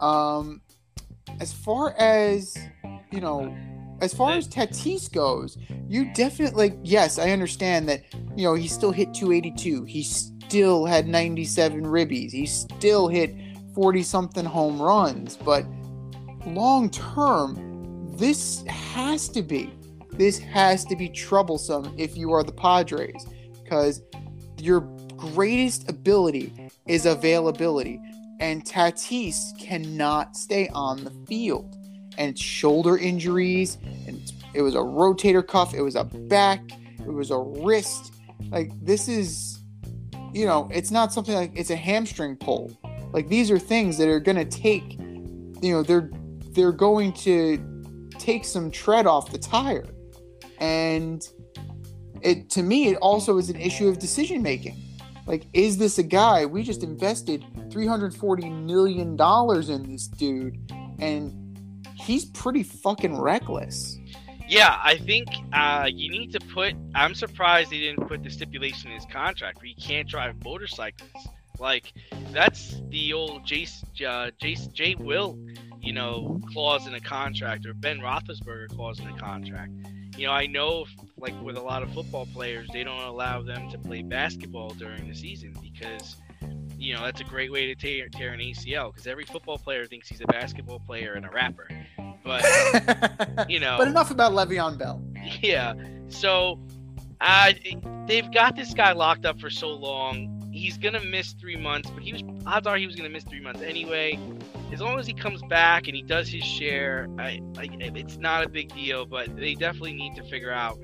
Um, 0.00 0.60
as 1.40 1.52
far 1.52 1.94
as 1.98 2.56
you 3.12 3.20
know, 3.20 3.54
as 4.00 4.12
far 4.12 4.32
as 4.32 4.48
Tatis 4.48 5.12
goes, 5.12 5.58
you 5.88 6.12
definitely 6.14 6.68
like. 6.68 6.78
Yes, 6.82 7.18
I 7.18 7.30
understand 7.30 7.88
that. 7.88 8.02
You 8.36 8.44
know, 8.44 8.54
he 8.54 8.68
still 8.68 8.92
hit 8.92 9.14
282. 9.14 9.84
He 9.84 10.02
still 10.02 10.84
had 10.84 11.06
97 11.06 11.84
ribbies. 11.84 12.32
He 12.32 12.46
still 12.46 13.08
hit 13.08 13.34
40 13.74 14.02
something 14.02 14.44
home 14.44 14.80
runs. 14.80 15.36
But 15.36 15.64
long 16.46 16.90
term, 16.90 18.16
this 18.16 18.64
has 18.66 19.28
to 19.30 19.42
be 19.42 19.70
this 20.16 20.38
has 20.38 20.84
to 20.84 20.96
be 20.96 21.08
troublesome 21.08 21.92
if 21.98 22.16
you 22.16 22.32
are 22.32 22.44
the 22.44 22.52
Padres 22.52 23.26
because 23.62 24.02
your 24.60 24.80
greatest 25.16 25.90
ability 25.90 26.52
is 26.86 27.06
availability, 27.06 28.00
and 28.40 28.64
Tatis 28.64 29.58
cannot 29.58 30.36
stay 30.36 30.68
on 30.68 31.02
the 31.02 31.10
field. 31.26 31.76
And 32.16 32.38
shoulder 32.38 32.96
injuries, 32.96 33.78
and 34.06 34.32
it 34.54 34.62
was 34.62 34.74
a 34.74 34.78
rotator 34.78 35.46
cuff, 35.46 35.74
it 35.74 35.82
was 35.82 35.96
a 35.96 36.04
back, 36.04 36.62
it 37.00 37.12
was 37.12 37.30
a 37.30 37.38
wrist. 37.38 38.14
Like, 38.50 38.70
this 38.84 39.08
is, 39.08 39.60
you 40.32 40.46
know, 40.46 40.68
it's 40.72 40.90
not 40.90 41.12
something 41.12 41.34
like 41.34 41.52
it's 41.54 41.70
a 41.70 41.76
hamstring 41.76 42.36
pull. 42.36 42.72
Like, 43.12 43.28
these 43.28 43.50
are 43.50 43.58
things 43.58 43.98
that 43.98 44.08
are 44.08 44.20
going 44.20 44.36
to 44.36 44.44
take, 44.44 44.98
you 44.98 45.72
know, 45.72 45.82
they're 45.82 46.10
they're 46.52 46.72
going 46.72 47.12
to 47.12 47.58
take 48.18 48.44
some 48.44 48.70
tread 48.70 49.06
off 49.06 49.30
the 49.30 49.38
tire 49.38 49.84
and 50.58 51.28
it 52.22 52.48
to 52.48 52.62
me 52.62 52.88
it 52.88 52.96
also 52.96 53.38
is 53.38 53.50
an 53.50 53.60
issue 53.60 53.88
of 53.88 53.98
decision 53.98 54.40
making 54.40 54.76
like 55.26 55.46
is 55.52 55.76
this 55.76 55.98
a 55.98 56.02
guy 56.02 56.46
we 56.46 56.62
just 56.62 56.82
invested 56.82 57.44
340 57.70 58.48
million 58.48 59.16
dollars 59.16 59.68
in 59.68 59.90
this 59.90 60.06
dude 60.06 60.56
and 61.00 61.32
he's 62.04 62.24
pretty 62.26 62.62
fucking 62.62 63.18
reckless 63.18 63.98
Yeah, 64.46 64.78
I 64.82 64.98
think 64.98 65.28
uh, 65.52 65.88
you 65.90 66.10
need 66.10 66.32
to 66.32 66.40
put. 66.40 66.74
I'm 66.94 67.14
surprised 67.14 67.70
they 67.70 67.78
didn't 67.78 68.06
put 68.06 68.22
the 68.22 68.30
stipulation 68.30 68.90
in 68.90 68.96
his 68.96 69.06
contract 69.06 69.56
where 69.58 69.66
he 69.66 69.74
can't 69.74 70.06
drive 70.06 70.44
motorcycles. 70.44 71.10
Like 71.58 71.92
that's 72.32 72.80
the 72.90 73.12
old 73.12 73.46
Jace, 73.46 73.82
uh, 74.02 74.30
Jace, 74.42 74.70
Jay 74.72 74.96
Will, 74.96 75.38
you 75.80 75.92
know, 75.92 76.40
clause 76.52 76.86
in 76.86 76.94
a 76.94 77.00
contract, 77.00 77.64
or 77.64 77.74
Ben 77.74 78.00
Roethlisberger 78.00 78.68
clause 78.74 79.00
in 79.00 79.06
a 79.06 79.16
contract. 79.16 79.72
You 80.16 80.26
know, 80.26 80.32
I 80.32 80.46
know, 80.46 80.86
like 81.16 81.34
with 81.42 81.56
a 81.56 81.62
lot 81.62 81.82
of 81.82 81.92
football 81.92 82.26
players, 82.26 82.68
they 82.72 82.84
don't 82.84 83.02
allow 83.02 83.42
them 83.42 83.70
to 83.70 83.78
play 83.78 84.02
basketball 84.02 84.70
during 84.70 85.08
the 85.08 85.14
season 85.14 85.54
because, 85.62 86.16
you 86.78 86.94
know, 86.94 87.02
that's 87.02 87.20
a 87.20 87.24
great 87.24 87.50
way 87.52 87.66
to 87.66 87.74
tear, 87.74 88.08
tear 88.08 88.32
an 88.32 88.40
ACL. 88.40 88.92
Because 88.92 89.06
every 89.06 89.24
football 89.24 89.58
player 89.58 89.86
thinks 89.86 90.08
he's 90.08 90.20
a 90.20 90.26
basketball 90.26 90.80
player 90.80 91.14
and 91.14 91.26
a 91.26 91.30
rapper, 91.30 91.68
but 92.22 92.44
you 93.48 93.60
know, 93.60 93.76
but 93.78 93.88
enough 93.88 94.10
about 94.10 94.32
le'veon 94.32 94.78
bell 94.78 95.02
yeah. 95.42 95.74
So, 96.08 96.60
uh, 97.20 97.52
they've 98.06 98.30
got 98.32 98.56
this 98.56 98.74
guy 98.74 98.92
locked 98.92 99.24
up 99.24 99.40
for 99.40 99.50
so 99.50 99.68
long. 99.68 100.30
He's 100.52 100.78
gonna 100.78 101.04
miss 101.04 101.32
three 101.32 101.56
months, 101.56 101.90
but 101.90 102.02
he 102.02 102.12
was 102.12 102.22
odds 102.46 102.66
are 102.66 102.76
he 102.76 102.86
was 102.86 102.94
gonna 102.94 103.08
miss 103.08 103.24
three 103.24 103.40
months 103.40 103.62
anyway. 103.62 104.18
As 104.72 104.80
long 104.80 104.98
as 104.98 105.06
he 105.06 105.12
comes 105.12 105.42
back 105.42 105.86
and 105.86 105.96
he 105.96 106.02
does 106.02 106.28
his 106.28 106.44
share, 106.44 107.08
I, 107.18 107.40
I, 107.58 107.68
it's 107.72 108.16
not 108.18 108.44
a 108.44 108.48
big 108.48 108.72
deal. 108.74 109.04
But 109.06 109.36
they 109.36 109.54
definitely 109.54 109.94
need 109.94 110.14
to 110.16 110.22
figure 110.24 110.52
out 110.52 110.78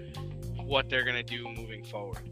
what 0.57 0.89
they're 0.89 1.05
gonna 1.05 1.23
do 1.23 1.49
moving 1.49 1.85
forward. 1.85 2.30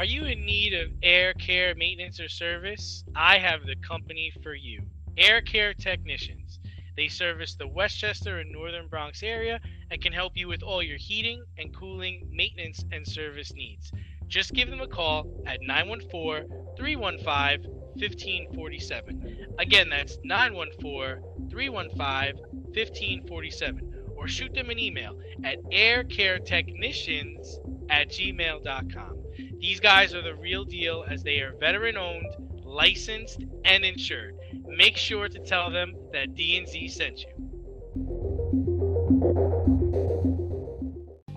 Are 0.00 0.04
you 0.04 0.24
in 0.24 0.46
need 0.46 0.72
of 0.72 0.88
air 1.02 1.34
care 1.34 1.74
maintenance 1.74 2.20
or 2.20 2.28
service? 2.30 3.04
I 3.14 3.36
have 3.36 3.66
the 3.66 3.76
company 3.86 4.32
for 4.42 4.54
you. 4.54 4.80
Air 5.18 5.42
Care 5.42 5.74
Technicians. 5.74 6.58
They 6.96 7.08
service 7.08 7.54
the 7.54 7.68
Westchester 7.68 8.38
and 8.38 8.50
Northern 8.50 8.88
Bronx 8.88 9.22
area 9.22 9.60
and 9.90 10.00
can 10.00 10.14
help 10.14 10.38
you 10.38 10.48
with 10.48 10.62
all 10.62 10.82
your 10.82 10.96
heating 10.96 11.44
and 11.58 11.76
cooling, 11.76 12.26
maintenance, 12.32 12.82
and 12.90 13.06
service 13.06 13.52
needs. 13.52 13.92
Just 14.26 14.54
give 14.54 14.70
them 14.70 14.80
a 14.80 14.88
call 14.88 15.26
at 15.46 15.60
914 15.60 16.48
315 16.78 17.70
1547. 17.70 19.48
Again, 19.58 19.90
that's 19.90 20.16
914 20.24 21.50
315 21.50 22.42
1547. 22.72 23.94
Or 24.16 24.26
shoot 24.28 24.54
them 24.54 24.70
an 24.70 24.78
email 24.78 25.20
at 25.44 25.62
aircaretechnicians 25.64 27.58
at 27.90 28.08
gmail.com. 28.08 29.19
These 29.60 29.78
guys 29.78 30.14
are 30.14 30.22
the 30.22 30.34
real 30.34 30.64
deal 30.64 31.04
as 31.06 31.22
they 31.22 31.40
are 31.40 31.52
veteran 31.60 31.98
owned, 31.98 32.64
licensed, 32.64 33.44
and 33.66 33.84
insured. 33.84 34.34
Make 34.66 34.96
sure 34.96 35.28
to 35.28 35.38
tell 35.40 35.70
them 35.70 35.94
that 36.12 36.34
D&Z 36.34 36.88
sent 36.88 37.20
you. 37.20 37.28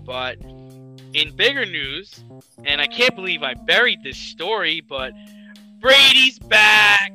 But 0.05 0.37
in 1.13 1.35
bigger 1.35 1.65
news, 1.65 2.23
and 2.63 2.79
I 2.79 2.87
can't 2.87 3.13
believe 3.13 3.43
I 3.43 3.55
buried 3.55 4.03
this 4.03 4.17
story, 4.17 4.79
but 4.79 5.11
Brady's 5.81 6.39
back. 6.39 7.11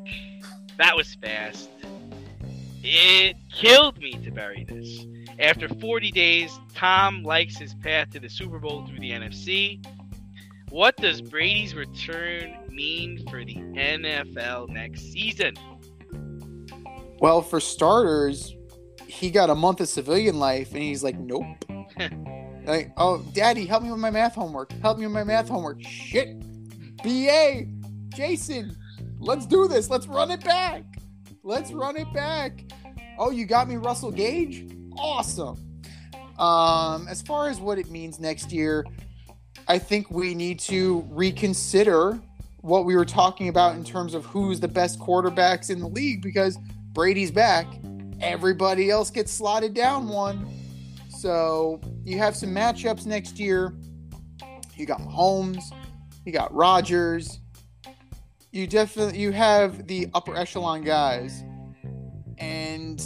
That 0.77 0.95
was 0.95 1.15
fast. 1.15 1.71
it 2.85 3.37
killed 3.51 3.99
me 3.99 4.13
to 4.13 4.31
bury 4.31 4.65
this. 4.65 5.07
After 5.39 5.69
40 5.69 6.11
days, 6.13 6.59
Tom 6.75 7.23
likes 7.23 7.57
his 7.57 7.75
path 7.75 8.11
to 8.11 8.21
the 8.21 8.29
Super 8.29 8.59
Bowl 8.59 8.87
through 8.87 9.01
the 9.01 9.11
NFC. 9.11 9.83
What 10.71 10.97
does 10.99 11.23
Brady's 11.23 11.75
return 11.75 12.55
mean 12.71 13.27
for 13.31 13.45
the 13.45 13.55
NFL 13.55 14.69
next 14.69 15.13
season? 15.13 15.55
Well, 17.21 17.41
for 17.41 17.59
starters, 17.59 18.55
he 19.07 19.31
got 19.31 19.51
a 19.51 19.55
month 19.55 19.81
of 19.81 19.89
civilian 19.89 20.39
life, 20.39 20.73
and 20.75 20.83
he's 20.83 21.03
like, 21.03 21.19
nope. 21.19 21.47
like, 22.67 22.93
oh, 22.99 23.25
daddy, 23.33 23.65
help 23.65 23.83
me 23.83 23.91
with 23.91 23.99
my 23.99 24.11
math 24.11 24.35
homework. 24.35 24.71
Help 24.83 24.99
me 24.99 25.07
with 25.07 25.15
my 25.15 25.25
math 25.25 25.49
homework. 25.49 25.83
Shit. 25.83 26.39
BA, 27.03 27.67
Jason, 28.11 28.77
let's 29.19 29.47
do 29.47 29.69
this. 29.69 29.89
Let's 29.89 30.07
run 30.07 30.31
it 30.31 30.45
back. 30.45 30.85
Let's 31.43 31.73
run 31.73 31.97
it 31.97 32.13
back. 32.13 32.65
Oh, 33.19 33.31
you 33.31 33.47
got 33.47 33.69
me 33.69 33.77
Russell 33.77 34.13
Gage? 34.13 34.71
Awesome. 34.97 35.57
Um, 36.39 37.09
as 37.09 37.23
far 37.23 37.49
as 37.49 37.59
what 37.59 37.79
it 37.79 37.91
means 37.91 38.21
next 38.21 38.53
year, 38.53 38.85
I 39.69 39.79
think 39.79 40.11
we 40.11 40.35
need 40.35 40.59
to 40.61 41.07
reconsider 41.11 42.19
what 42.63 42.87
we 42.87 42.97
were 42.97 43.05
talking 43.05 43.49
about 43.49 43.77
in 43.77 43.85
terms 43.85 44.15
of 44.15 44.25
who's 44.25 44.61
the 44.61 44.69
best 44.69 44.99
quarterbacks 44.99 45.69
in 45.69 45.79
the 45.79 45.87
league 45.87 46.23
because 46.23 46.59
Brady's 46.93 47.31
back. 47.31 47.67
Everybody 48.21 48.91
else 48.91 49.11
gets 49.11 49.31
slotted 49.31 49.75
down 49.75 50.09
one. 50.09 50.49
So 51.11 51.81
you 52.03 52.17
have 52.19 52.35
some 52.35 52.51
matchups 52.51 53.05
next 53.05 53.39
year. 53.39 53.75
You 54.75 54.87
got 54.87 55.01
Mahomes, 55.01 55.63
you 56.25 56.33
got 56.33 56.53
Rodgers. 56.55 57.41
You 58.51 58.67
definitely 58.67 59.19
you 59.19 59.33
have 59.33 59.87
the 59.87 60.09
upper 60.15 60.35
echelon 60.35 60.83
guys. 60.83 61.45
And 62.39 63.01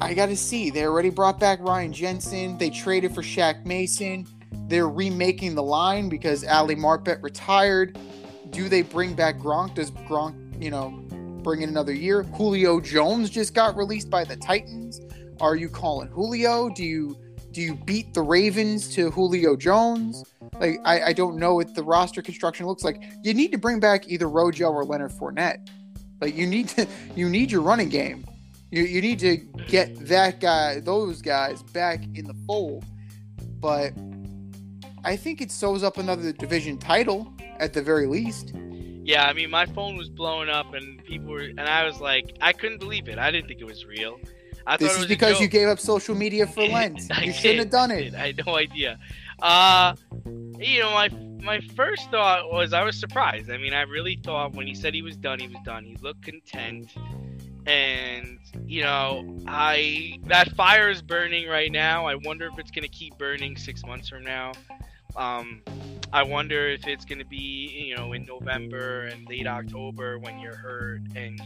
I 0.00 0.14
got 0.14 0.26
to 0.26 0.36
see. 0.36 0.70
They 0.70 0.84
already 0.84 1.10
brought 1.10 1.38
back 1.38 1.58
Ryan 1.60 1.92
Jensen. 1.92 2.56
They 2.56 2.70
traded 2.70 3.14
for 3.14 3.22
Shaq 3.22 3.66
Mason. 3.66 4.26
They're 4.68 4.88
remaking 4.88 5.54
the 5.54 5.62
line 5.62 6.08
because 6.08 6.44
Ali 6.44 6.76
Marpet 6.76 7.22
retired. 7.22 7.98
Do 8.50 8.68
they 8.68 8.82
bring 8.82 9.14
back 9.14 9.38
Gronk? 9.38 9.74
Does 9.74 9.90
Gronk, 9.90 10.62
you 10.62 10.70
know, 10.70 10.90
bring 11.42 11.62
in 11.62 11.68
another 11.68 11.92
year? 11.92 12.22
Julio 12.22 12.80
Jones 12.80 13.30
just 13.30 13.54
got 13.54 13.76
released 13.76 14.10
by 14.10 14.24
the 14.24 14.36
Titans. 14.36 15.00
Are 15.40 15.56
you 15.56 15.68
calling 15.68 16.08
Julio? 16.08 16.68
Do 16.68 16.84
you 16.84 17.18
do 17.50 17.60
you 17.60 17.74
beat 17.74 18.14
the 18.14 18.22
Ravens 18.22 18.94
to 18.94 19.10
Julio 19.10 19.56
Jones? 19.56 20.24
Like 20.58 20.78
I, 20.84 21.02
I 21.02 21.12
don't 21.12 21.36
know 21.36 21.54
what 21.54 21.74
the 21.74 21.82
roster 21.82 22.22
construction 22.22 22.66
looks 22.66 22.84
like. 22.84 23.02
You 23.22 23.34
need 23.34 23.52
to 23.52 23.58
bring 23.58 23.80
back 23.80 24.08
either 24.08 24.28
Rojo 24.28 24.70
or 24.70 24.84
Leonard 24.84 25.12
Fournette. 25.12 25.68
Like 26.20 26.36
you 26.36 26.46
need 26.46 26.68
to 26.70 26.86
you 27.14 27.28
need 27.28 27.50
your 27.50 27.62
running 27.62 27.88
game. 27.88 28.24
You, 28.70 28.84
you 28.84 29.02
need 29.02 29.18
to 29.18 29.36
get 29.68 29.94
that 30.06 30.40
guy, 30.40 30.80
those 30.80 31.20
guys 31.20 31.62
back 31.62 32.02
in 32.14 32.24
the 32.24 32.34
fold. 32.46 32.86
But 33.60 33.92
I 35.04 35.16
think 35.16 35.40
it 35.40 35.50
sews 35.50 35.82
up 35.82 35.98
another 35.98 36.32
division 36.32 36.78
title 36.78 37.32
at 37.58 37.72
the 37.72 37.82
very 37.82 38.06
least. 38.06 38.52
Yeah, 39.04 39.26
I 39.26 39.32
mean, 39.32 39.50
my 39.50 39.66
phone 39.66 39.96
was 39.96 40.08
blowing 40.08 40.48
up, 40.48 40.74
and 40.74 41.02
people 41.04 41.30
were, 41.32 41.40
and 41.40 41.60
I 41.60 41.84
was 41.84 42.00
like, 42.00 42.36
I 42.40 42.52
couldn't 42.52 42.78
believe 42.78 43.08
it. 43.08 43.18
I 43.18 43.32
didn't 43.32 43.48
think 43.48 43.60
it 43.60 43.66
was 43.66 43.84
real. 43.84 44.20
I 44.64 44.76
This 44.76 44.88
thought 44.88 44.92
it 44.92 44.94
is 44.94 44.98
was 44.98 45.06
because 45.08 45.40
you 45.40 45.48
gave 45.48 45.66
up 45.66 45.80
social 45.80 46.14
media 46.14 46.46
for 46.46 46.64
Lent. 46.68 47.00
You 47.20 47.26
did, 47.32 47.34
shouldn't 47.34 47.58
have 47.60 47.70
done 47.70 47.90
it. 47.90 48.02
did. 48.04 48.14
I 48.14 48.26
had 48.28 48.46
no 48.46 48.56
idea. 48.56 48.98
Uh, 49.40 49.96
you 50.58 50.80
know, 50.80 50.92
my 50.92 51.08
my 51.42 51.60
first 51.74 52.08
thought 52.12 52.52
was 52.52 52.72
I 52.72 52.84
was 52.84 52.98
surprised. 52.98 53.50
I 53.50 53.58
mean, 53.58 53.74
I 53.74 53.82
really 53.82 54.20
thought 54.22 54.54
when 54.54 54.68
he 54.68 54.74
said 54.74 54.94
he 54.94 55.02
was 55.02 55.16
done, 55.16 55.40
he 55.40 55.48
was 55.48 55.58
done. 55.64 55.84
He 55.84 55.96
looked 55.96 56.22
content, 56.22 56.88
and 57.66 58.38
you 58.66 58.82
know, 58.82 59.36
I 59.48 60.20
that 60.26 60.54
fire 60.54 60.88
is 60.90 61.02
burning 61.02 61.48
right 61.48 61.72
now. 61.72 62.06
I 62.06 62.14
wonder 62.14 62.46
if 62.46 62.56
it's 62.58 62.70
gonna 62.70 62.86
keep 62.86 63.18
burning 63.18 63.56
six 63.56 63.84
months 63.84 64.08
from 64.08 64.22
now. 64.22 64.52
Um, 65.16 65.62
I 66.12 66.22
wonder 66.22 66.68
if 66.68 66.86
it's 66.86 67.04
gonna 67.04 67.24
be 67.24 67.36
you 67.86 67.96
know 67.96 68.12
in 68.12 68.24
November 68.24 69.04
and 69.06 69.26
late 69.28 69.46
October 69.46 70.18
when 70.18 70.38
you're 70.38 70.56
hurt 70.56 71.02
and 71.14 71.40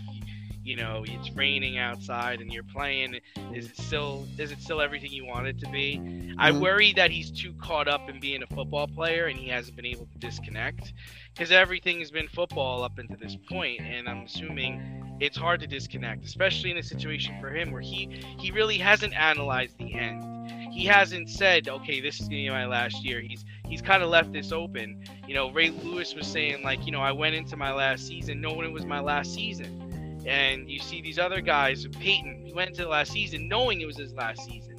you 0.64 0.76
know 0.76 1.05
it's 1.07 1.31
raining 1.35 1.79
outside 1.79 2.40
and 2.40 2.52
you're 2.52 2.64
playing. 2.64 3.20
Is 3.52 3.66
it 3.66 3.76
still 3.76 4.29
is 4.38 4.50
it 4.52 4.61
still 4.61 4.81
everything 4.81 5.12
you 5.12 5.24
want 5.24 5.46
it 5.46 5.59
to 5.61 5.66
be? 5.68 6.02
I 6.38 6.52
Mhm. 6.52 6.61
worry 6.61 6.92
that 6.94 7.11
he's 7.11 7.31
too 7.31 7.55
caught 7.55 7.88
up 7.88 8.09
in 8.09 8.20
being 8.20 8.42
a 8.42 8.46
football 8.46 8.87
player 8.88 9.26
and 9.26 9.38
he 9.38 9.48
hasn't 9.48 9.76
been 9.76 9.87
able 9.87 10.07
to 10.07 10.18
disconnect 10.18 10.92
because 11.35 11.50
everything 11.50 11.98
has 12.00 12.11
been 12.11 12.29
football 12.29 12.83
up 12.83 12.98
until 12.98 13.18
this 13.18 13.37
point, 13.37 13.81
and 13.85 14.09
I'm 14.09 14.22
assuming 14.24 14.81
it's 15.20 15.37
hard 15.37 15.61
to 15.61 15.66
disconnect, 15.66 16.24
especially 16.24 16.70
in 16.70 16.76
a 16.79 16.83
situation 16.83 17.35
for 17.40 17.50
him 17.50 17.70
where 17.70 17.83
he 17.83 18.09
he 18.38 18.50
really 18.50 18.79
hasn't 18.79 19.14
analyzed 19.14 19.76
the 19.79 19.94
end. 19.94 20.24
He 20.72 20.85
hasn't 20.87 21.31
said, 21.31 21.68
okay, 21.68 22.00
this 22.00 22.20
is 22.20 22.29
gonna 22.29 22.42
be 22.42 22.50
my 22.50 22.66
last 22.66 23.05
year. 23.05 23.20
He's 23.20 23.44
he's 23.68 23.83
kind 23.83 24.02
of 24.02 24.09
left 24.09 24.33
this 24.33 24.52
open. 24.52 25.02
You 25.26 25.35
know, 25.35 25.50
Ray 25.50 25.70
Lewis 25.70 26.14
was 26.14 26.26
saying 26.26 26.62
like, 26.62 26.87
you 26.87 26.92
know, 26.92 27.00
I 27.00 27.12
went 27.12 27.35
into 27.35 27.57
my 27.57 27.72
last 27.72 28.07
season 28.07 28.40
knowing 28.40 28.68
it 28.68 28.72
was 28.72 28.87
my 28.87 29.00
last 29.00 29.35
season. 29.35 30.24
And 30.26 30.68
you 30.68 30.79
see 30.81 31.00
these 31.02 31.18
other 31.18 31.40
guys, 31.40 31.87
Peyton, 31.87 32.42
he 32.44 32.52
went 32.52 32.70
into 32.70 32.83
the 32.83 32.88
last 32.88 33.12
season 33.12 33.48
knowing 33.48 33.81
it 33.81 33.87
was 33.87 33.96
his 33.96 34.12
last 34.14 34.44
season. 34.44 34.76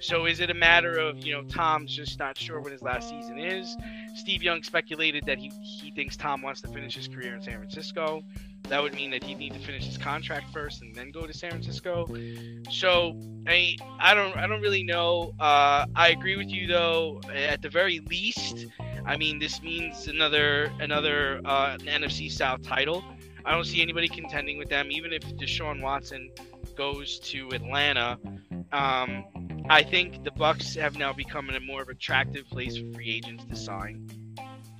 So 0.00 0.26
is 0.26 0.38
it 0.40 0.50
a 0.50 0.54
matter 0.54 0.96
of, 0.96 1.24
you 1.24 1.32
know, 1.32 1.42
Tom's 1.42 1.94
just 1.94 2.18
not 2.18 2.38
sure 2.38 2.60
when 2.60 2.72
his 2.72 2.82
last 2.82 3.08
season 3.08 3.38
is? 3.38 3.76
Steve 4.14 4.42
Young 4.42 4.62
speculated 4.62 5.24
that 5.26 5.38
he, 5.38 5.50
he 5.62 5.90
thinks 5.90 6.16
Tom 6.16 6.40
wants 6.40 6.60
to 6.62 6.68
finish 6.68 6.94
his 6.94 7.08
career 7.08 7.34
in 7.34 7.42
San 7.42 7.58
Francisco. 7.58 8.22
That 8.64 8.82
would 8.82 8.94
mean 8.94 9.10
that 9.12 9.24
he'd 9.24 9.38
need 9.38 9.54
to 9.54 9.58
finish 9.58 9.86
his 9.86 9.96
contract 9.96 10.52
first 10.52 10.82
and 10.82 10.94
then 10.94 11.10
go 11.10 11.26
to 11.26 11.32
San 11.32 11.50
Francisco. 11.50 12.06
So 12.70 13.18
I 13.46 13.76
I 13.98 14.14
don't 14.14 14.36
I 14.36 14.46
don't 14.46 14.60
really 14.60 14.82
know. 14.82 15.32
Uh, 15.40 15.86
I 15.94 16.10
agree 16.10 16.36
with 16.36 16.48
you 16.48 16.66
though. 16.66 17.20
At 17.34 17.62
the 17.62 17.70
very 17.70 18.00
least, 18.00 18.66
I 19.06 19.16
mean 19.16 19.38
this 19.38 19.62
means 19.62 20.06
another 20.06 20.70
another 20.80 21.40
uh, 21.44 21.78
NFC 21.78 22.30
South 22.30 22.62
title. 22.62 23.02
I 23.44 23.52
don't 23.52 23.64
see 23.64 23.80
anybody 23.80 24.08
contending 24.08 24.58
with 24.58 24.68
them, 24.68 24.90
even 24.90 25.12
if 25.12 25.22
Deshaun 25.22 25.80
Watson 25.80 26.30
goes 26.76 27.18
to 27.20 27.48
Atlanta. 27.50 28.18
Um, 28.72 29.24
I 29.70 29.82
think 29.82 30.24
the 30.24 30.30
Bucs 30.30 30.76
have 30.76 30.98
now 30.98 31.14
become 31.14 31.48
a 31.50 31.60
more 31.60 31.82
attractive 31.82 32.46
place 32.50 32.76
for 32.76 32.92
free 32.92 33.10
agents 33.10 33.44
to 33.46 33.56
sign. 33.56 34.06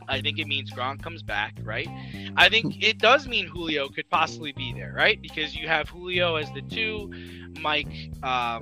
I 0.08 0.20
think 0.20 0.38
it 0.38 0.46
means 0.46 0.72
Gronk 0.72 1.02
comes 1.02 1.22
back, 1.22 1.54
right? 1.62 1.88
I 2.36 2.48
think 2.48 2.82
it 2.82 2.98
does 2.98 3.28
mean 3.28 3.46
Julio 3.46 3.88
could 3.88 4.08
possibly 4.08 4.52
be 4.52 4.72
there, 4.72 4.92
right? 4.96 5.20
Because 5.20 5.54
you 5.54 5.68
have 5.68 5.88
Julio 5.88 6.36
as 6.36 6.50
the 6.52 6.62
two, 6.62 7.12
Mike, 7.60 8.10
uh, 8.22 8.60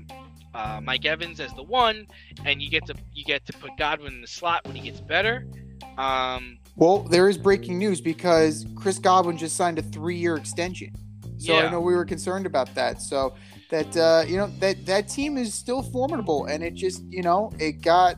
uh, 0.55 0.81
Mike 0.83 1.05
Evans 1.05 1.39
as 1.41 1.53
the 1.55 1.63
one, 1.63 2.07
and 2.45 2.61
you 2.61 2.71
get 2.71 2.87
to 2.87 2.95
you 3.15 3.25
get 3.25 3.47
to 3.47 3.53
put 3.55 3.77
Godwin 3.77 4.15
in 4.15 4.21
the 4.21 4.27
slot 4.27 4.67
when 4.67 4.75
he 4.75 4.83
gets 4.83 5.01
better. 5.01 5.47
Um, 5.99 6.59
Well, 6.77 7.01
there 7.01 7.29
is 7.29 7.39
breaking 7.39 7.79
news 7.79 8.01
because 8.01 8.67
Chris 8.75 8.99
Godwin 8.99 9.37
just 9.37 9.57
signed 9.57 9.79
a 9.79 9.83
three-year 9.83 10.37
extension. 10.37 10.95
So 11.39 11.55
Yeah. 11.55 11.67
I 11.67 11.71
know 11.71 11.81
we 11.81 11.95
were 11.95 12.05
concerned 12.05 12.47
about 12.47 12.75
that. 12.75 13.03
So 13.03 13.35
that 13.71 13.97
uh, 13.97 14.25
you 14.27 14.37
know 14.37 14.49
that 14.61 14.85
that 14.87 15.09
team 15.09 15.37
is 15.37 15.53
still 15.55 15.83
formidable, 15.83 16.47
and 16.47 16.63
it 16.63 16.75
just 16.75 17.03
you 17.11 17.23
know 17.23 17.53
it 17.59 17.83
got 17.83 18.17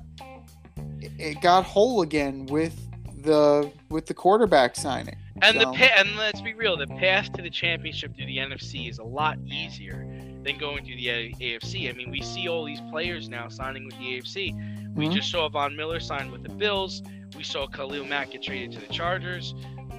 it 1.01 1.41
got 1.41 1.64
whole 1.64 2.03
again 2.03 2.47
with 2.47 2.88
the 3.23 3.71
with 3.91 4.07
the 4.07 4.15
quarterback 4.15 4.77
signing. 4.77 5.17
And 5.43 5.55
So- 5.61 5.71
the 5.73 5.79
pa- 5.79 5.95
and 5.99 6.17
let's 6.17 6.41
be 6.41 6.55
real, 6.55 6.77
the 6.77 6.87
path 6.87 7.33
to 7.35 7.43
the 7.43 7.51
championship 7.51 8.17
through 8.17 8.27
the 8.27 8.39
NFC 8.39 8.89
is 8.89 8.99
a 8.99 9.05
lot 9.05 9.39
easier 9.47 10.05
than 10.43 10.59
going 10.59 10.85
through 10.85 10.97
the 10.97 11.09
A- 11.11 11.33
AFC. 11.41 11.89
I 11.89 11.93
mean, 11.93 12.11
we 12.11 12.21
see 12.23 12.49
all 12.49 12.65
these 12.65 12.81
players 12.91 13.29
now 13.29 13.49
signing 13.49 13.87
with 13.87 13.97
the 13.99 14.15
AFC. 14.15 14.55
We 14.95 15.07
Mhm. 15.07 15.13
just 15.15 15.31
saw 15.31 15.49
Von 15.49 15.77
Miller 15.77 16.01
sign 16.01 16.31
with 16.33 16.43
the 16.43 16.49
Bills. 16.49 17.03
We 17.37 17.45
saw 17.45 17.67
Khalil 17.69 18.05
Mack 18.05 18.33
get 18.33 18.43
traded 18.43 18.73
to 18.73 18.81
the 18.81 18.93
Chargers. 18.93 19.55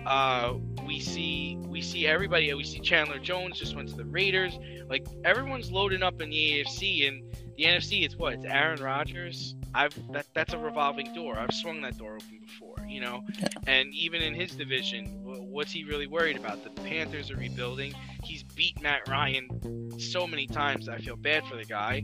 Uh, 0.05 0.55
we 0.85 0.99
see 0.99 1.57
we 1.67 1.81
see 1.81 2.07
everybody. 2.07 2.53
We 2.53 2.63
see 2.63 2.79
Chandler 2.79 3.19
Jones 3.19 3.59
just 3.59 3.75
went 3.75 3.89
to 3.89 3.95
the 3.95 4.05
Raiders. 4.05 4.57
Like 4.89 5.05
everyone's 5.23 5.71
loading 5.71 6.01
up 6.03 6.21
in 6.21 6.29
the 6.31 6.35
AFC 6.63 7.07
and 7.07 7.23
the 7.57 7.63
NFC. 7.65 8.03
It's 8.03 8.15
what? 8.15 8.33
It's 8.33 8.45
Aaron 8.45 8.81
Rodgers. 8.81 9.55
I've 9.75 9.93
that 10.13 10.25
that's 10.33 10.53
a 10.53 10.57
revolving 10.57 11.13
door. 11.13 11.37
I've 11.37 11.53
swung 11.53 11.81
that 11.81 11.97
door 11.97 12.15
open 12.15 12.39
before, 12.41 12.68
you 12.89 13.01
know. 13.01 13.23
And 13.67 13.93
even 13.93 14.21
in 14.21 14.33
his 14.33 14.51
division, 14.51 15.05
what's 15.23 15.71
he 15.71 15.83
really 15.83 16.07
worried 16.07 16.37
about? 16.37 16.63
The 16.63 16.69
Panthers 16.81 17.31
are 17.31 17.37
rebuilding. 17.37 17.93
He's 18.23 18.43
beat 18.43 18.81
Matt 18.81 19.07
Ryan 19.07 19.91
so 19.99 20.27
many 20.27 20.47
times. 20.47 20.89
I 20.89 20.97
feel 20.97 21.15
bad 21.15 21.45
for 21.45 21.55
the 21.55 21.65
guy. 21.65 22.03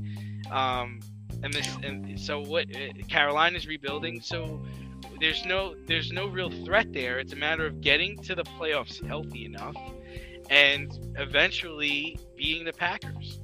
Um, 0.51 0.99
and 1.43 1.53
this, 1.53 1.67
and 1.83 2.19
so 2.19 2.39
what? 2.39 2.67
uh, 2.75 3.03
Carolina's 3.07 3.67
rebuilding, 3.67 4.21
so 4.21 4.61
there's 5.19 5.45
no 5.45 5.75
there's 5.87 6.11
no 6.11 6.27
real 6.27 6.49
threat 6.65 6.91
there. 6.93 7.19
It's 7.19 7.33
a 7.33 7.37
matter 7.37 7.65
of 7.65 7.81
getting 7.81 8.17
to 8.23 8.35
the 8.35 8.43
playoffs 8.43 9.05
healthy 9.05 9.45
enough, 9.45 9.75
and 10.49 11.15
eventually 11.17 12.19
beating 12.35 12.65
the 12.65 12.73
Packers. 12.73 13.39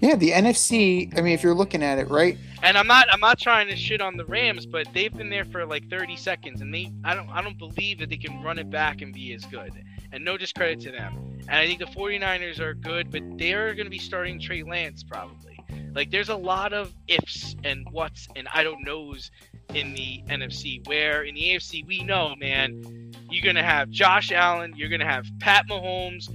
Yeah, 0.00 0.16
the 0.16 0.32
NFC. 0.32 1.16
I 1.16 1.22
mean, 1.22 1.32
if 1.32 1.42
you're 1.42 1.54
looking 1.54 1.82
at 1.82 1.98
it, 1.98 2.08
right? 2.10 2.38
And 2.62 2.76
I'm 2.76 2.86
not 2.86 3.06
I'm 3.12 3.20
not 3.20 3.38
trying 3.38 3.68
to 3.68 3.76
shit 3.76 4.00
on 4.00 4.16
the 4.16 4.24
Rams, 4.24 4.66
but 4.66 4.88
they've 4.92 5.12
been 5.12 5.30
there 5.30 5.44
for 5.44 5.64
like 5.66 5.88
30 5.88 6.16
seconds, 6.16 6.60
and 6.60 6.72
they 6.72 6.92
I 7.04 7.14
don't 7.14 7.28
I 7.28 7.42
don't 7.42 7.58
believe 7.58 7.98
that 8.00 8.10
they 8.10 8.16
can 8.16 8.42
run 8.42 8.58
it 8.58 8.70
back 8.70 9.02
and 9.02 9.12
be 9.12 9.32
as 9.32 9.44
good. 9.46 9.72
And 10.12 10.24
no 10.24 10.36
discredit 10.36 10.80
to 10.80 10.90
them. 10.90 11.40
And 11.48 11.56
I 11.56 11.66
think 11.66 11.80
the 11.80 11.86
49ers 11.86 12.60
are 12.60 12.74
good, 12.74 13.10
but 13.10 13.22
they're 13.38 13.74
going 13.74 13.86
to 13.86 13.90
be 13.90 13.98
starting 13.98 14.40
Trey 14.40 14.62
Lance 14.62 15.02
probably. 15.02 15.58
Like 15.94 16.10
there's 16.10 16.28
a 16.28 16.36
lot 16.36 16.72
of 16.72 16.94
ifs 17.08 17.56
and 17.64 17.86
whats 17.90 18.28
and 18.36 18.48
I 18.52 18.62
don't 18.62 18.84
knows 18.84 19.30
in 19.74 19.94
the 19.94 20.22
NFC. 20.28 20.86
Where 20.86 21.22
in 21.22 21.34
the 21.34 21.42
AFC 21.42 21.86
we 21.86 22.02
know, 22.02 22.34
man, 22.36 23.12
you're 23.30 23.44
gonna 23.44 23.64
have 23.64 23.90
Josh 23.90 24.30
Allen, 24.32 24.74
you're 24.76 24.88
gonna 24.88 25.06
have 25.06 25.26
Pat 25.40 25.66
Mahomes. 25.68 26.28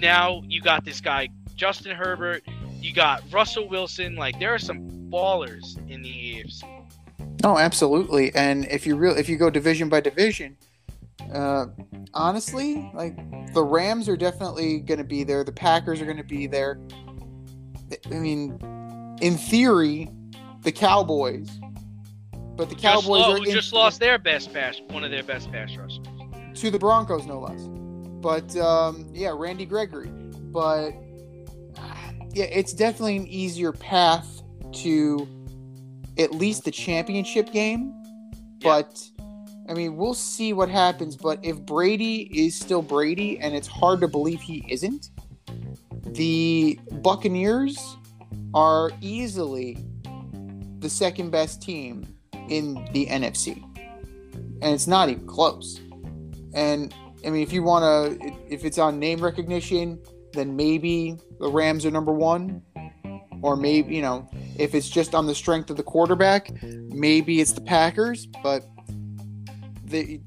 Now 0.00 0.42
you 0.46 0.60
got 0.60 0.84
this 0.84 1.00
guy 1.00 1.28
Justin 1.56 1.96
Herbert. 1.96 2.44
You 2.86 2.92
got 2.92 3.24
Russell 3.32 3.68
Wilson. 3.68 4.14
Like 4.14 4.38
there 4.38 4.54
are 4.54 4.60
some 4.60 4.88
ballers 5.10 5.76
in 5.90 6.02
the 6.02 6.08
AFC. 6.08 6.62
Oh, 7.42 7.58
absolutely. 7.58 8.32
And 8.36 8.64
if 8.66 8.86
you 8.86 8.94
real 8.94 9.16
if 9.16 9.28
you 9.28 9.36
go 9.36 9.50
division 9.50 9.88
by 9.88 9.98
division, 10.00 10.56
uh, 11.32 11.66
honestly, 12.14 12.88
like 12.94 13.16
the 13.52 13.64
Rams 13.64 14.08
are 14.08 14.16
definitely 14.16 14.78
going 14.78 14.98
to 14.98 15.04
be 15.04 15.24
there. 15.24 15.42
The 15.42 15.50
Packers 15.50 16.00
are 16.00 16.04
going 16.04 16.16
to 16.16 16.22
be 16.22 16.46
there. 16.46 16.78
I 18.06 18.14
mean, 18.14 18.56
in 19.20 19.36
theory, 19.36 20.08
the 20.62 20.70
Cowboys, 20.70 21.58
but 22.54 22.68
the 22.68 22.76
Just, 22.76 23.04
Cowboys 23.04 23.48
in- 23.48 23.52
just 23.52 23.72
lost 23.72 23.98
their 23.98 24.16
best 24.16 24.52
pass, 24.52 24.80
one 24.90 25.02
of 25.02 25.10
their 25.10 25.24
best 25.24 25.50
pass 25.50 25.74
rushers. 25.76 25.98
to 26.54 26.70
the 26.70 26.78
Broncos, 26.78 27.26
no 27.26 27.40
less. 27.40 27.66
But 28.20 28.56
um, 28.56 29.10
yeah, 29.12 29.32
Randy 29.36 29.66
Gregory. 29.66 30.06
But 30.06 30.92
yeah, 32.36 32.44
it's 32.44 32.74
definitely 32.74 33.16
an 33.16 33.26
easier 33.26 33.72
path 33.72 34.42
to 34.82 35.26
at 36.18 36.32
least 36.34 36.64
the 36.64 36.70
championship 36.70 37.50
game. 37.50 37.94
Yeah. 38.58 38.82
But 38.82 39.02
I 39.70 39.72
mean, 39.72 39.96
we'll 39.96 40.12
see 40.12 40.52
what 40.52 40.68
happens. 40.68 41.16
But 41.16 41.42
if 41.42 41.58
Brady 41.64 42.28
is 42.38 42.54
still 42.54 42.82
Brady, 42.82 43.38
and 43.38 43.54
it's 43.54 43.66
hard 43.66 44.02
to 44.02 44.08
believe 44.08 44.42
he 44.42 44.66
isn't, 44.68 45.08
the 46.08 46.78
Buccaneers 47.00 47.96
are 48.52 48.90
easily 49.00 49.78
the 50.80 50.90
second 50.90 51.30
best 51.30 51.62
team 51.62 52.06
in 52.50 52.74
the 52.92 53.06
NFC. 53.06 53.62
And 54.60 54.74
it's 54.74 54.86
not 54.86 55.08
even 55.08 55.26
close. 55.26 55.80
And 56.52 56.94
I 57.24 57.30
mean, 57.30 57.42
if 57.42 57.50
you 57.50 57.62
want 57.62 58.20
to, 58.20 58.32
if 58.50 58.66
it's 58.66 58.76
on 58.76 58.98
name 58.98 59.20
recognition, 59.20 59.98
then 60.34 60.54
maybe 60.54 61.16
the 61.38 61.50
Rams 61.50 61.86
are 61.86 61.90
number 61.90 62.12
one. 62.12 62.62
Or 63.42 63.54
maybe, 63.54 63.94
you 63.94 64.02
know, 64.02 64.28
if 64.58 64.74
it's 64.74 64.88
just 64.88 65.14
on 65.14 65.26
the 65.26 65.34
strength 65.34 65.70
of 65.70 65.76
the 65.76 65.82
quarterback, 65.82 66.50
maybe 66.62 67.40
it's 67.40 67.52
the 67.52 67.60
Packers. 67.60 68.26
But 68.42 68.64
the 69.84 70.20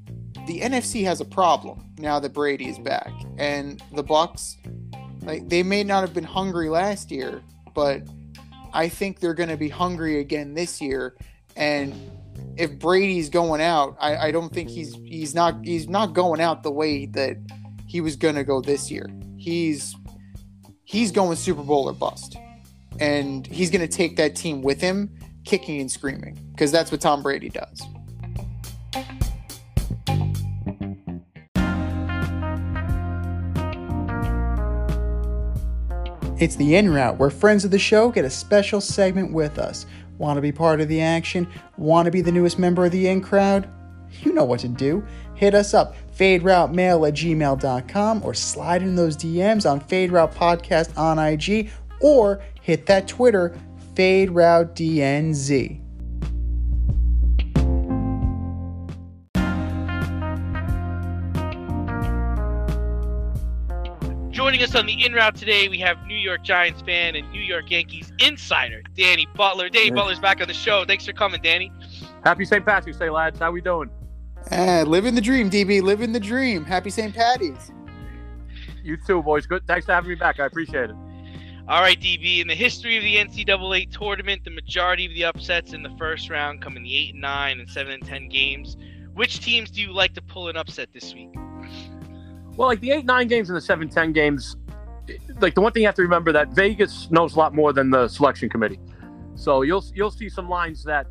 the 0.46 0.60
NFC 0.60 1.04
has 1.04 1.20
a 1.20 1.24
problem 1.24 1.84
now 1.98 2.18
that 2.20 2.32
Brady 2.32 2.68
is 2.68 2.78
back, 2.78 3.12
and 3.36 3.82
the 3.92 4.04
Bucs, 4.04 4.56
like 5.22 5.48
they 5.48 5.62
may 5.62 5.84
not 5.84 6.02
have 6.02 6.14
been 6.14 6.24
hungry 6.24 6.68
last 6.68 7.10
year, 7.10 7.42
but 7.74 8.02
I 8.72 8.88
think 8.88 9.20
they're 9.20 9.34
going 9.34 9.48
to 9.48 9.56
be 9.56 9.68
hungry 9.68 10.20
again 10.20 10.54
this 10.54 10.80
year. 10.80 11.16
And 11.56 11.94
if 12.56 12.78
Brady's 12.78 13.28
going 13.28 13.60
out, 13.60 13.96
I, 14.00 14.16
I 14.16 14.30
don't 14.30 14.52
think 14.52 14.70
he's 14.70 14.94
he's 14.94 15.34
not 15.34 15.64
he's 15.64 15.88
not 15.88 16.14
going 16.14 16.40
out 16.40 16.62
the 16.62 16.70
way 16.70 17.06
that 17.06 17.36
he 17.86 18.00
was 18.00 18.16
going 18.16 18.36
to 18.36 18.44
go 18.44 18.60
this 18.60 18.90
year. 18.90 19.08
He's 19.36 19.94
he's 20.90 21.12
going 21.12 21.36
Super 21.36 21.62
Bowl 21.62 21.88
or 21.88 21.92
bust, 21.92 22.36
and 22.98 23.46
he's 23.46 23.70
going 23.70 23.80
to 23.80 23.96
take 23.96 24.16
that 24.16 24.34
team 24.34 24.60
with 24.60 24.80
him, 24.80 25.08
kicking 25.44 25.80
and 25.80 25.88
screaming, 25.88 26.36
because 26.50 26.72
that's 26.72 26.90
what 26.90 27.00
Tom 27.00 27.22
Brady 27.22 27.48
does. 27.48 27.80
It's 36.40 36.56
the 36.56 36.74
in 36.74 36.92
route 36.92 37.18
where 37.18 37.30
friends 37.30 37.64
of 37.64 37.70
the 37.70 37.78
show 37.78 38.10
get 38.10 38.24
a 38.24 38.30
special 38.30 38.80
segment 38.80 39.32
with 39.32 39.58
us. 39.60 39.86
Want 40.18 40.38
to 40.38 40.40
be 40.40 40.50
part 40.50 40.80
of 40.80 40.88
the 40.88 41.00
action? 41.02 41.46
Want 41.76 42.06
to 42.06 42.10
be 42.10 42.20
the 42.20 42.32
newest 42.32 42.58
member 42.58 42.84
of 42.84 42.90
the 42.90 43.06
in 43.06 43.20
crowd? 43.20 43.68
You 44.22 44.32
know 44.32 44.44
what 44.44 44.58
to 44.60 44.68
do. 44.68 45.06
Hit 45.36 45.54
us 45.54 45.72
up, 45.72 45.94
faderoutemail 46.20 47.08
at 47.08 47.14
gmail.com, 47.14 48.22
or 48.22 48.34
slide 48.34 48.82
in 48.82 48.94
those 48.94 49.16
DMs 49.16 49.68
on 49.68 49.80
Fade 49.80 50.12
Route 50.12 50.34
Podcast 50.34 50.96
on 50.98 51.18
IG, 51.18 51.70
or 52.00 52.42
hit 52.60 52.84
that 52.86 53.08
Twitter, 53.08 53.56
Fade 53.94 54.30
Route 54.30 54.76
DNZ. 54.76 55.80
Joining 64.30 64.62
us 64.62 64.74
on 64.74 64.86
the 64.86 65.04
in 65.04 65.12
route 65.12 65.34
today, 65.34 65.68
we 65.68 65.78
have 65.78 66.02
New 66.06 66.16
York 66.16 66.42
Giants 66.44 66.80
fan 66.82 67.14
and 67.14 67.30
New 67.30 67.40
York 67.42 67.70
Yankees 67.70 68.12
insider 68.20 68.82
Danny 68.94 69.26
Butler. 69.36 69.68
Danny 69.68 69.88
Yeah. 69.88 69.94
Butler's 69.94 70.18
back 70.18 70.40
on 70.40 70.48
the 70.48 70.54
show. 70.54 70.84
Thanks 70.86 71.04
for 71.04 71.12
coming, 71.12 71.40
Danny. 71.42 71.70
Happy 72.24 72.44
St. 72.44 72.64
Patrick's 72.64 72.98
Day, 72.98 73.10
lads. 73.10 73.38
How 73.38 73.50
we 73.50 73.60
doing? 73.60 73.90
Ah, 74.50 74.84
living 74.86 75.14
the 75.14 75.20
dream, 75.20 75.50
DB, 75.50 75.82
living 75.82 76.12
the 76.12 76.20
dream. 76.20 76.64
Happy 76.64 76.90
St. 76.90 77.14
Patty's. 77.14 77.72
You 78.82 78.96
too, 78.96 79.22
boys. 79.22 79.46
Good. 79.46 79.66
Thanks 79.66 79.86
for 79.86 79.92
having 79.92 80.10
me 80.10 80.16
back. 80.16 80.40
I 80.40 80.46
appreciate 80.46 80.90
it. 80.90 80.96
All 81.68 81.80
right, 81.80 82.00
DB. 82.00 82.40
In 82.40 82.48
the 82.48 82.54
history 82.54 82.96
of 82.96 83.02
the 83.02 83.16
NCAA 83.16 83.90
tournament, 83.96 84.42
the 84.44 84.50
majority 84.50 85.06
of 85.06 85.14
the 85.14 85.24
upsets 85.24 85.72
in 85.72 85.82
the 85.82 85.94
first 85.98 86.28
round 86.30 86.62
come 86.62 86.76
in 86.76 86.82
the 86.82 86.96
eight 86.96 87.12
and 87.12 87.20
nine 87.20 87.60
and 87.60 87.68
seven 87.68 87.92
and 87.92 88.04
ten 88.04 88.28
games. 88.28 88.76
Which 89.14 89.40
teams 89.40 89.70
do 89.70 89.80
you 89.80 89.92
like 89.92 90.14
to 90.14 90.22
pull 90.22 90.48
an 90.48 90.56
upset 90.56 90.88
this 90.92 91.14
week? 91.14 91.30
Well, 92.56 92.68
like 92.68 92.80
the 92.80 92.90
eight, 92.90 93.04
nine 93.04 93.28
games 93.28 93.50
and 93.50 93.56
the 93.56 93.60
seven, 93.60 93.88
ten 93.88 94.12
games. 94.12 94.56
Like 95.40 95.54
the 95.54 95.60
one 95.60 95.72
thing 95.72 95.82
you 95.82 95.88
have 95.88 95.94
to 95.96 96.02
remember 96.02 96.32
that 96.32 96.48
Vegas 96.48 97.10
knows 97.10 97.34
a 97.34 97.38
lot 97.38 97.54
more 97.54 97.72
than 97.72 97.90
the 97.90 98.08
selection 98.08 98.48
committee. 98.48 98.80
So 99.34 99.62
you'll 99.62 99.84
you'll 99.94 100.10
see 100.10 100.28
some 100.28 100.48
lines 100.48 100.82
that 100.84 101.06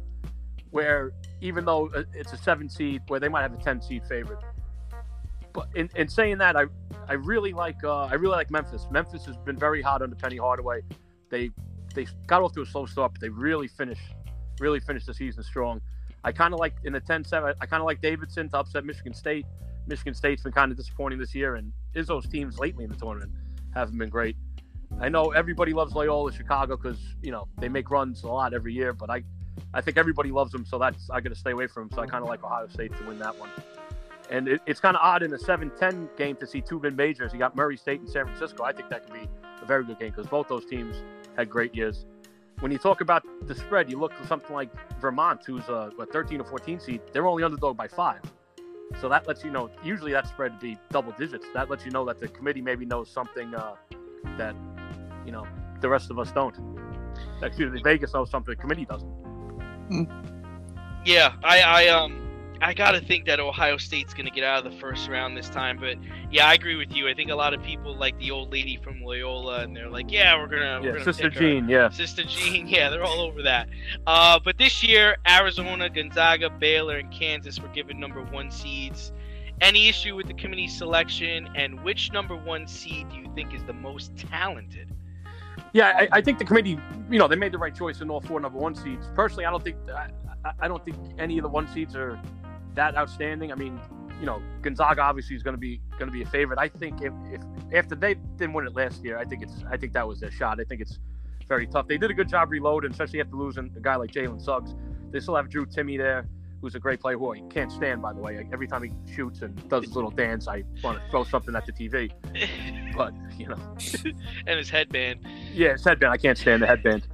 where 0.71 1.11
even 1.41 1.65
though 1.65 1.89
uh, 1.95 2.03
it's 2.13 2.33
a 2.33 2.37
seven 2.37 2.69
seed, 2.69 3.01
where 3.07 3.19
they 3.19 3.29
might 3.29 3.41
have 3.41 3.53
a 3.53 3.57
ten 3.57 3.81
seed 3.81 4.03
favorite. 4.05 4.39
But 5.53 5.69
in, 5.75 5.89
in 5.95 6.07
saying 6.07 6.37
that, 6.39 6.55
I 6.55 6.65
I 7.07 7.13
really 7.13 7.53
like 7.53 7.83
uh, 7.83 8.05
I 8.05 8.13
really 8.13 8.35
like 8.35 8.51
Memphis. 8.51 8.87
Memphis 8.91 9.25
has 9.25 9.37
been 9.37 9.57
very 9.57 9.81
hot 9.81 10.01
under 10.01 10.15
Penny 10.15 10.37
Hardaway. 10.37 10.81
They 11.29 11.51
they 11.95 12.07
got 12.27 12.41
off 12.41 12.53
to 12.53 12.61
a 12.61 12.65
slow 12.65 12.85
start, 12.85 13.13
but 13.13 13.21
they 13.21 13.29
really 13.29 13.67
finished 13.67 14.13
really 14.59 14.79
finished 14.79 15.07
the 15.07 15.13
season 15.13 15.43
strong. 15.43 15.81
I 16.23 16.31
kind 16.31 16.53
of 16.53 16.59
like 16.59 16.73
in 16.83 16.91
the 16.93 16.99
10-7, 16.99 17.55
I 17.61 17.65
kind 17.65 17.81
of 17.81 17.85
like 17.85 18.01
Davidson 18.01 18.49
to 18.49 18.57
upset 18.57 18.83
Michigan 18.83 19.13
State. 19.13 19.45
Michigan 19.87 20.13
State's 20.13 20.43
been 20.43 20.51
kind 20.51 20.69
of 20.69 20.77
disappointing 20.77 21.17
this 21.17 21.33
year, 21.33 21.55
and 21.55 21.71
Izzo's 21.95 22.27
teams 22.27 22.59
lately 22.59 22.83
in 22.83 22.89
the 22.89 22.95
tournament 22.97 23.31
haven't 23.73 23.97
been 23.97 24.09
great. 24.09 24.35
I 24.99 25.07
know 25.09 25.31
everybody 25.31 25.73
loves 25.73 25.93
Loyola 25.93 26.31
Chicago 26.31 26.75
because 26.75 26.99
you 27.21 27.31
know 27.31 27.47
they 27.57 27.69
make 27.69 27.89
runs 27.89 28.23
a 28.23 28.27
lot 28.27 28.53
every 28.53 28.73
year, 28.73 28.93
but 28.93 29.09
I, 29.09 29.23
I 29.73 29.81
think 29.81 29.97
everybody 29.97 30.31
loves 30.31 30.51
them, 30.51 30.65
so 30.65 30.77
that's 30.77 31.09
I 31.09 31.21
got 31.21 31.29
to 31.29 31.35
stay 31.35 31.51
away 31.51 31.67
from 31.67 31.87
them. 31.87 31.95
So 31.95 32.01
I 32.01 32.07
kind 32.07 32.23
of 32.23 32.29
like 32.29 32.43
Ohio 32.43 32.67
State 32.67 32.95
to 32.97 33.03
win 33.03 33.19
that 33.19 33.37
one. 33.37 33.49
And 34.29 34.47
it, 34.47 34.61
it's 34.65 34.79
kind 34.79 34.95
of 34.95 35.01
odd 35.03 35.23
in 35.23 35.33
a 35.33 35.37
7-10 35.37 36.15
game 36.15 36.35
to 36.35 36.45
see 36.45 36.61
two 36.61 36.79
mid 36.79 36.95
majors. 36.95 37.33
You 37.33 37.39
got 37.39 37.55
Murray 37.55 37.77
State 37.77 38.01
and 38.01 38.09
San 38.09 38.25
Francisco. 38.25 38.63
I 38.63 38.71
think 38.71 38.89
that 38.89 39.05
could 39.05 39.13
be 39.13 39.27
a 39.61 39.65
very 39.65 39.83
good 39.83 39.99
game 39.99 40.11
because 40.11 40.27
both 40.27 40.47
those 40.47 40.65
teams 40.65 40.95
had 41.35 41.49
great 41.49 41.73
years. 41.73 42.05
When 42.59 42.71
you 42.71 42.77
talk 42.77 43.01
about 43.01 43.23
the 43.47 43.55
spread, 43.55 43.89
you 43.89 43.97
look 43.97 44.11
at 44.13 44.27
something 44.27 44.53
like 44.53 44.69
Vermont, 44.99 45.41
who's 45.45 45.67
a, 45.69 45.91
a 45.97 46.05
13 46.05 46.41
or 46.41 46.43
14 46.43 46.79
seed. 46.79 47.01
They're 47.13 47.25
only 47.25 47.43
underdog 47.43 47.77
by 47.77 47.87
five. 47.87 48.21
So 48.99 49.07
that 49.09 49.27
lets 49.27 49.43
you 49.43 49.51
know. 49.51 49.69
Usually 49.83 50.11
that 50.11 50.27
spread 50.27 50.59
to 50.59 50.59
be 50.59 50.77
double 50.89 51.11
digits. 51.13 51.45
That 51.53 51.69
lets 51.69 51.85
you 51.85 51.91
know 51.91 52.03
that 52.05 52.19
the 52.19 52.27
committee 52.27 52.61
maybe 52.61 52.85
knows 52.85 53.09
something 53.09 53.53
uh, 53.53 53.75
that 54.37 54.55
you 55.25 55.31
know 55.31 55.47
the 55.79 55.87
rest 55.87 56.09
of 56.09 56.19
us 56.19 56.31
don't. 56.31 56.55
Actually, 57.43 57.81
Vegas 57.81 58.13
knows 58.13 58.29
something 58.29 58.53
the 58.53 58.59
committee 58.59 58.85
doesn't. 58.85 59.09
Yeah, 61.05 61.33
I, 61.43 61.61
I 61.61 61.87
um 61.87 62.25
I 62.61 62.73
gotta 62.73 62.99
think 62.99 63.25
that 63.27 63.39
Ohio 63.39 63.77
State's 63.77 64.13
gonna 64.13 64.29
get 64.29 64.43
out 64.43 64.65
of 64.65 64.71
the 64.71 64.77
first 64.79 65.07
round 65.07 65.37
this 65.37 65.49
time, 65.49 65.77
but 65.79 65.95
yeah, 66.29 66.45
I 66.47 66.53
agree 66.55 66.75
with 66.75 66.91
you. 66.91 67.07
I 67.07 67.13
think 67.13 67.31
a 67.31 67.35
lot 67.35 67.53
of 67.53 67.63
people 67.63 67.95
like 67.95 68.17
the 68.19 68.31
old 68.31 68.51
lady 68.51 68.77
from 68.83 69.01
Loyola, 69.01 69.61
and 69.61 69.75
they're 69.75 69.89
like, 69.89 70.11
yeah, 70.11 70.35
we're 70.37 70.47
gonna, 70.47 70.79
we're 70.81 70.87
Yeah, 70.87 70.91
gonna 70.93 71.05
Sister 71.05 71.29
pick 71.29 71.33
her. 71.35 71.39
Jean. 71.39 71.69
Yeah, 71.69 71.89
Sister 71.89 72.23
Jean, 72.23 72.67
yeah, 72.67 72.89
they're 72.89 73.03
all 73.03 73.21
over 73.21 73.41
that. 73.43 73.69
Uh, 74.05 74.39
but 74.43 74.57
this 74.57 74.83
year, 74.83 75.15
Arizona, 75.27 75.89
Gonzaga, 75.89 76.49
Baylor, 76.49 76.97
and 76.97 77.11
Kansas 77.11 77.59
were 77.59 77.69
given 77.69 77.99
number 77.99 78.21
one 78.23 78.51
seeds. 78.51 79.13
Any 79.61 79.87
issue 79.89 80.15
with 80.15 80.27
the 80.27 80.33
committee 80.33 80.67
selection, 80.67 81.49
and 81.55 81.81
which 81.83 82.11
number 82.11 82.35
one 82.35 82.67
seed 82.67 83.09
do 83.09 83.17
you 83.17 83.31
think 83.35 83.53
is 83.53 83.63
the 83.65 83.73
most 83.73 84.15
talented? 84.17 84.93
Yeah. 85.73 85.93
I, 85.97 86.07
I 86.13 86.21
think 86.21 86.39
the 86.39 86.45
committee, 86.45 86.79
you 87.09 87.19
know, 87.19 87.27
they 87.27 87.35
made 87.35 87.51
the 87.51 87.57
right 87.57 87.73
choice 87.75 88.01
in 88.01 88.09
all 88.09 88.21
four 88.21 88.39
number 88.39 88.57
one 88.59 88.75
seeds. 88.75 89.07
Personally, 89.15 89.45
I 89.45 89.51
don't 89.51 89.63
think 89.63 89.77
I, 89.89 90.09
I- 90.59 90.67
don't 90.67 90.83
think 90.85 90.97
any 91.17 91.37
of 91.37 91.43
the 91.43 91.49
one 91.49 91.67
seeds 91.67 91.95
are 91.95 92.19
that 92.75 92.95
outstanding. 92.95 93.51
I 93.51 93.55
mean, 93.55 93.79
you 94.19 94.25
know, 94.25 94.41
Gonzaga 94.61 95.01
obviously 95.01 95.35
is 95.35 95.43
going 95.43 95.55
to 95.55 95.59
be 95.59 95.81
going 95.97 96.07
to 96.07 96.11
be 96.11 96.21
a 96.21 96.25
favorite. 96.25 96.59
I 96.59 96.67
think 96.69 97.01
if, 97.01 97.13
if 97.31 97.41
after 97.73 97.95
they 97.95 98.15
didn't 98.37 98.53
win 98.53 98.65
it 98.67 98.75
last 98.75 99.03
year, 99.03 99.17
I 99.17 99.25
think 99.25 99.43
it's 99.43 99.63
I 99.69 99.77
think 99.77 99.93
that 99.93 100.07
was 100.07 100.19
their 100.19 100.31
shot. 100.31 100.59
I 100.59 100.63
think 100.63 100.81
it's 100.81 100.99
very 101.47 101.65
tough. 101.67 101.87
They 101.87 101.97
did 101.97 102.11
a 102.11 102.13
good 102.13 102.29
job 102.29 102.51
reloading, 102.51 102.91
especially 102.91 103.21
after 103.21 103.35
losing 103.35 103.71
a 103.75 103.79
guy 103.79 103.95
like 103.95 104.11
Jalen 104.11 104.41
Suggs. 104.41 104.75
They 105.11 105.19
still 105.19 105.35
have 105.35 105.49
Drew 105.49 105.65
Timme 105.65 105.97
there, 105.97 106.27
who's 106.61 106.75
a 106.75 106.79
great 106.79 106.99
player 106.99 107.17
who 107.17 107.33
I 107.33 107.39
can't 107.49 107.71
stand, 107.71 108.01
by 108.01 108.13
the 108.13 108.19
way. 108.19 108.47
Every 108.51 108.67
time 108.67 108.83
he 108.83 108.91
shoots 109.13 109.41
and 109.41 109.67
does 109.69 109.85
his 109.85 109.95
little 109.95 110.11
dance, 110.11 110.47
I 110.47 110.63
want 110.83 111.01
to 111.01 111.09
throw 111.09 111.23
something 111.23 111.55
at 111.55 111.65
the 111.65 111.71
TV. 111.71 112.11
But, 112.95 113.13
you 113.37 113.47
know, 113.47 113.55
and 114.45 114.57
his 114.57 114.69
headband. 114.69 115.25
yeah, 115.53 115.71
his 115.71 115.85
headband. 115.85 116.11
I 116.11 116.17
can't 116.17 116.37
stand 116.37 116.61
the 116.61 116.67
headband. 116.67 117.07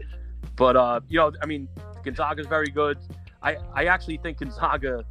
But, 0.55 0.75
uh, 0.75 1.01
you 1.07 1.19
know, 1.19 1.31
I 1.43 1.45
mean, 1.45 1.67
Gonzaga's 2.03 2.47
very 2.47 2.69
good. 2.69 2.97
I, 3.43 3.57
I 3.71 3.85
actually 3.85 4.17
think 4.17 4.39
Gonzaga 4.39 5.05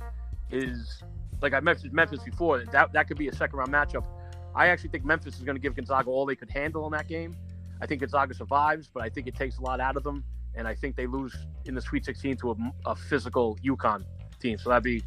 is, 0.50 1.00
like 1.40 1.54
I 1.54 1.60
mentioned 1.60 1.92
Memphis 1.92 2.24
before, 2.24 2.64
that, 2.72 2.92
that 2.92 3.06
could 3.06 3.18
be 3.18 3.28
a 3.28 3.32
second 3.32 3.56
round 3.56 3.72
matchup. 3.72 4.04
I 4.52 4.66
actually 4.66 4.90
think 4.90 5.04
Memphis 5.04 5.36
is 5.36 5.42
going 5.42 5.54
to 5.54 5.60
give 5.60 5.76
Gonzaga 5.76 6.10
all 6.10 6.26
they 6.26 6.34
could 6.34 6.50
handle 6.50 6.86
in 6.86 6.92
that 6.92 7.06
game. 7.06 7.36
I 7.80 7.86
think 7.86 8.00
Gonzaga 8.00 8.34
survives, 8.34 8.90
but 8.92 9.04
I 9.04 9.08
think 9.08 9.28
it 9.28 9.36
takes 9.36 9.58
a 9.58 9.62
lot 9.62 9.78
out 9.78 9.96
of 9.96 10.02
them. 10.02 10.24
And 10.56 10.66
I 10.66 10.74
think 10.74 10.96
they 10.96 11.06
lose 11.06 11.36
in 11.66 11.74
the 11.76 11.80
Sweet 11.80 12.04
16 12.04 12.36
to 12.38 12.50
a, 12.50 12.56
a 12.86 12.96
physical 12.96 13.56
UConn 13.64 14.04
team. 14.44 14.58
So 14.58 14.68
that'd 14.68 14.84
be 14.84 15.02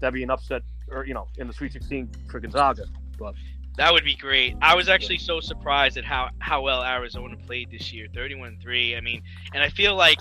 that'd 0.00 0.14
be 0.14 0.22
an 0.22 0.30
upset, 0.30 0.62
or 0.90 1.04
you 1.04 1.14
know, 1.14 1.26
in 1.38 1.48
the 1.48 1.52
Sweet 1.52 1.72
16 1.72 2.08
for 2.30 2.38
Gonzaga. 2.38 2.84
But 3.18 3.34
That 3.76 3.92
would 3.92 4.04
be 4.04 4.14
great. 4.14 4.54
I 4.60 4.76
was 4.76 4.88
actually 4.88 5.18
so 5.18 5.40
surprised 5.40 5.96
at 5.96 6.04
how, 6.04 6.30
how 6.38 6.60
well 6.62 6.84
Arizona 6.84 7.36
played 7.46 7.70
this 7.70 7.92
year 7.92 8.06
31 8.14 8.58
3. 8.62 8.96
I 8.96 9.00
mean, 9.00 9.22
and 9.54 9.62
I 9.62 9.70
feel 9.70 9.96
like 9.96 10.18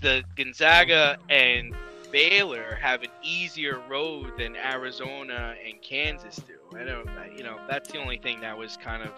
the 0.00 0.24
Gonzaga 0.36 1.18
and 1.28 1.74
Baylor 2.10 2.78
have 2.80 3.02
an 3.02 3.10
easier 3.22 3.80
road 3.90 4.32
than 4.38 4.56
Arizona 4.56 5.54
and 5.66 5.82
Kansas 5.82 6.36
do. 6.36 6.54
I 6.78 6.84
don't, 6.84 7.08
you 7.36 7.44
know, 7.44 7.58
that's 7.68 7.90
the 7.90 7.98
only 7.98 8.18
thing 8.18 8.40
that 8.40 8.56
was 8.56 8.76
kind 8.76 9.02
of 9.02 9.12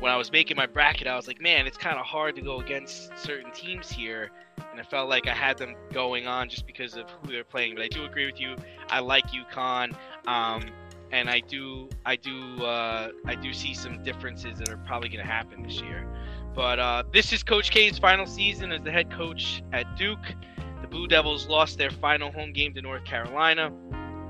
when 0.00 0.12
I 0.12 0.16
was 0.16 0.30
making 0.30 0.56
my 0.56 0.66
bracket. 0.66 1.06
I 1.06 1.16
was 1.16 1.26
like, 1.26 1.40
man, 1.40 1.66
it's 1.66 1.76
kind 1.76 1.98
of 1.98 2.04
hard 2.04 2.36
to 2.36 2.42
go 2.42 2.60
against 2.60 3.16
certain 3.18 3.50
teams 3.52 3.90
here, 3.90 4.30
and 4.70 4.80
I 4.80 4.82
felt 4.82 5.08
like 5.08 5.26
I 5.26 5.34
had 5.34 5.58
them 5.58 5.74
going 5.92 6.26
on 6.26 6.48
just 6.48 6.66
because 6.66 6.96
of 6.96 7.08
who 7.10 7.32
they're 7.32 7.44
playing. 7.44 7.74
But 7.74 7.84
I 7.84 7.88
do 7.88 8.04
agree 8.04 8.26
with 8.26 8.40
you. 8.40 8.56
I 8.88 9.00
like 9.00 9.24
UConn, 9.28 9.96
um, 10.26 10.64
and 11.12 11.30
I 11.30 11.40
do, 11.40 11.88
I 12.04 12.16
do, 12.16 12.64
uh, 12.64 13.10
I 13.26 13.34
do 13.34 13.52
see 13.52 13.74
some 13.74 14.02
differences 14.02 14.58
that 14.58 14.68
are 14.68 14.78
probably 14.78 15.08
going 15.08 15.24
to 15.24 15.30
happen 15.30 15.62
this 15.62 15.80
year. 15.80 16.06
But 16.54 16.78
uh, 16.78 17.02
this 17.12 17.32
is 17.32 17.42
Coach 17.42 17.70
K's 17.70 17.98
final 17.98 18.26
season 18.26 18.72
as 18.72 18.80
the 18.82 18.90
head 18.90 19.10
coach 19.10 19.62
at 19.72 19.96
Duke. 19.96 20.34
The 20.80 20.88
Blue 20.88 21.06
Devils 21.06 21.48
lost 21.48 21.78
their 21.78 21.90
final 21.90 22.30
home 22.32 22.52
game 22.52 22.72
to 22.74 22.82
North 22.82 23.04
Carolina. 23.04 23.70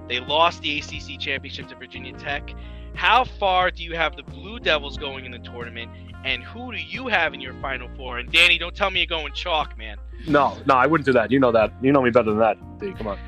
They 0.08 0.20
lost 0.20 0.62
the 0.62 0.78
ACC 0.78 1.18
championship 1.18 1.68
to 1.68 1.74
Virginia 1.76 2.12
Tech. 2.12 2.50
How 2.96 3.24
far 3.24 3.70
do 3.70 3.84
you 3.84 3.94
have 3.94 4.16
the 4.16 4.22
Blue 4.22 4.58
Devils 4.58 4.96
going 4.96 5.26
in 5.26 5.30
the 5.30 5.38
tournament, 5.38 5.90
and 6.24 6.42
who 6.42 6.72
do 6.72 6.78
you 6.78 7.08
have 7.08 7.34
in 7.34 7.42
your 7.42 7.52
final 7.60 7.90
four? 7.94 8.18
And 8.18 8.32
Danny, 8.32 8.56
don't 8.56 8.74
tell 8.74 8.90
me 8.90 9.00
you're 9.00 9.06
going 9.06 9.34
chalk, 9.34 9.76
man. 9.76 9.98
no, 10.26 10.56
no, 10.64 10.74
I 10.74 10.86
wouldn't 10.86 11.04
do 11.04 11.12
that. 11.12 11.30
You 11.30 11.38
know 11.38 11.52
that. 11.52 11.72
You 11.82 11.92
know 11.92 12.00
me 12.00 12.08
better 12.08 12.30
than 12.30 12.38
that, 12.38 12.56
D. 12.80 12.92
Come 12.94 13.08
on. 13.08 13.18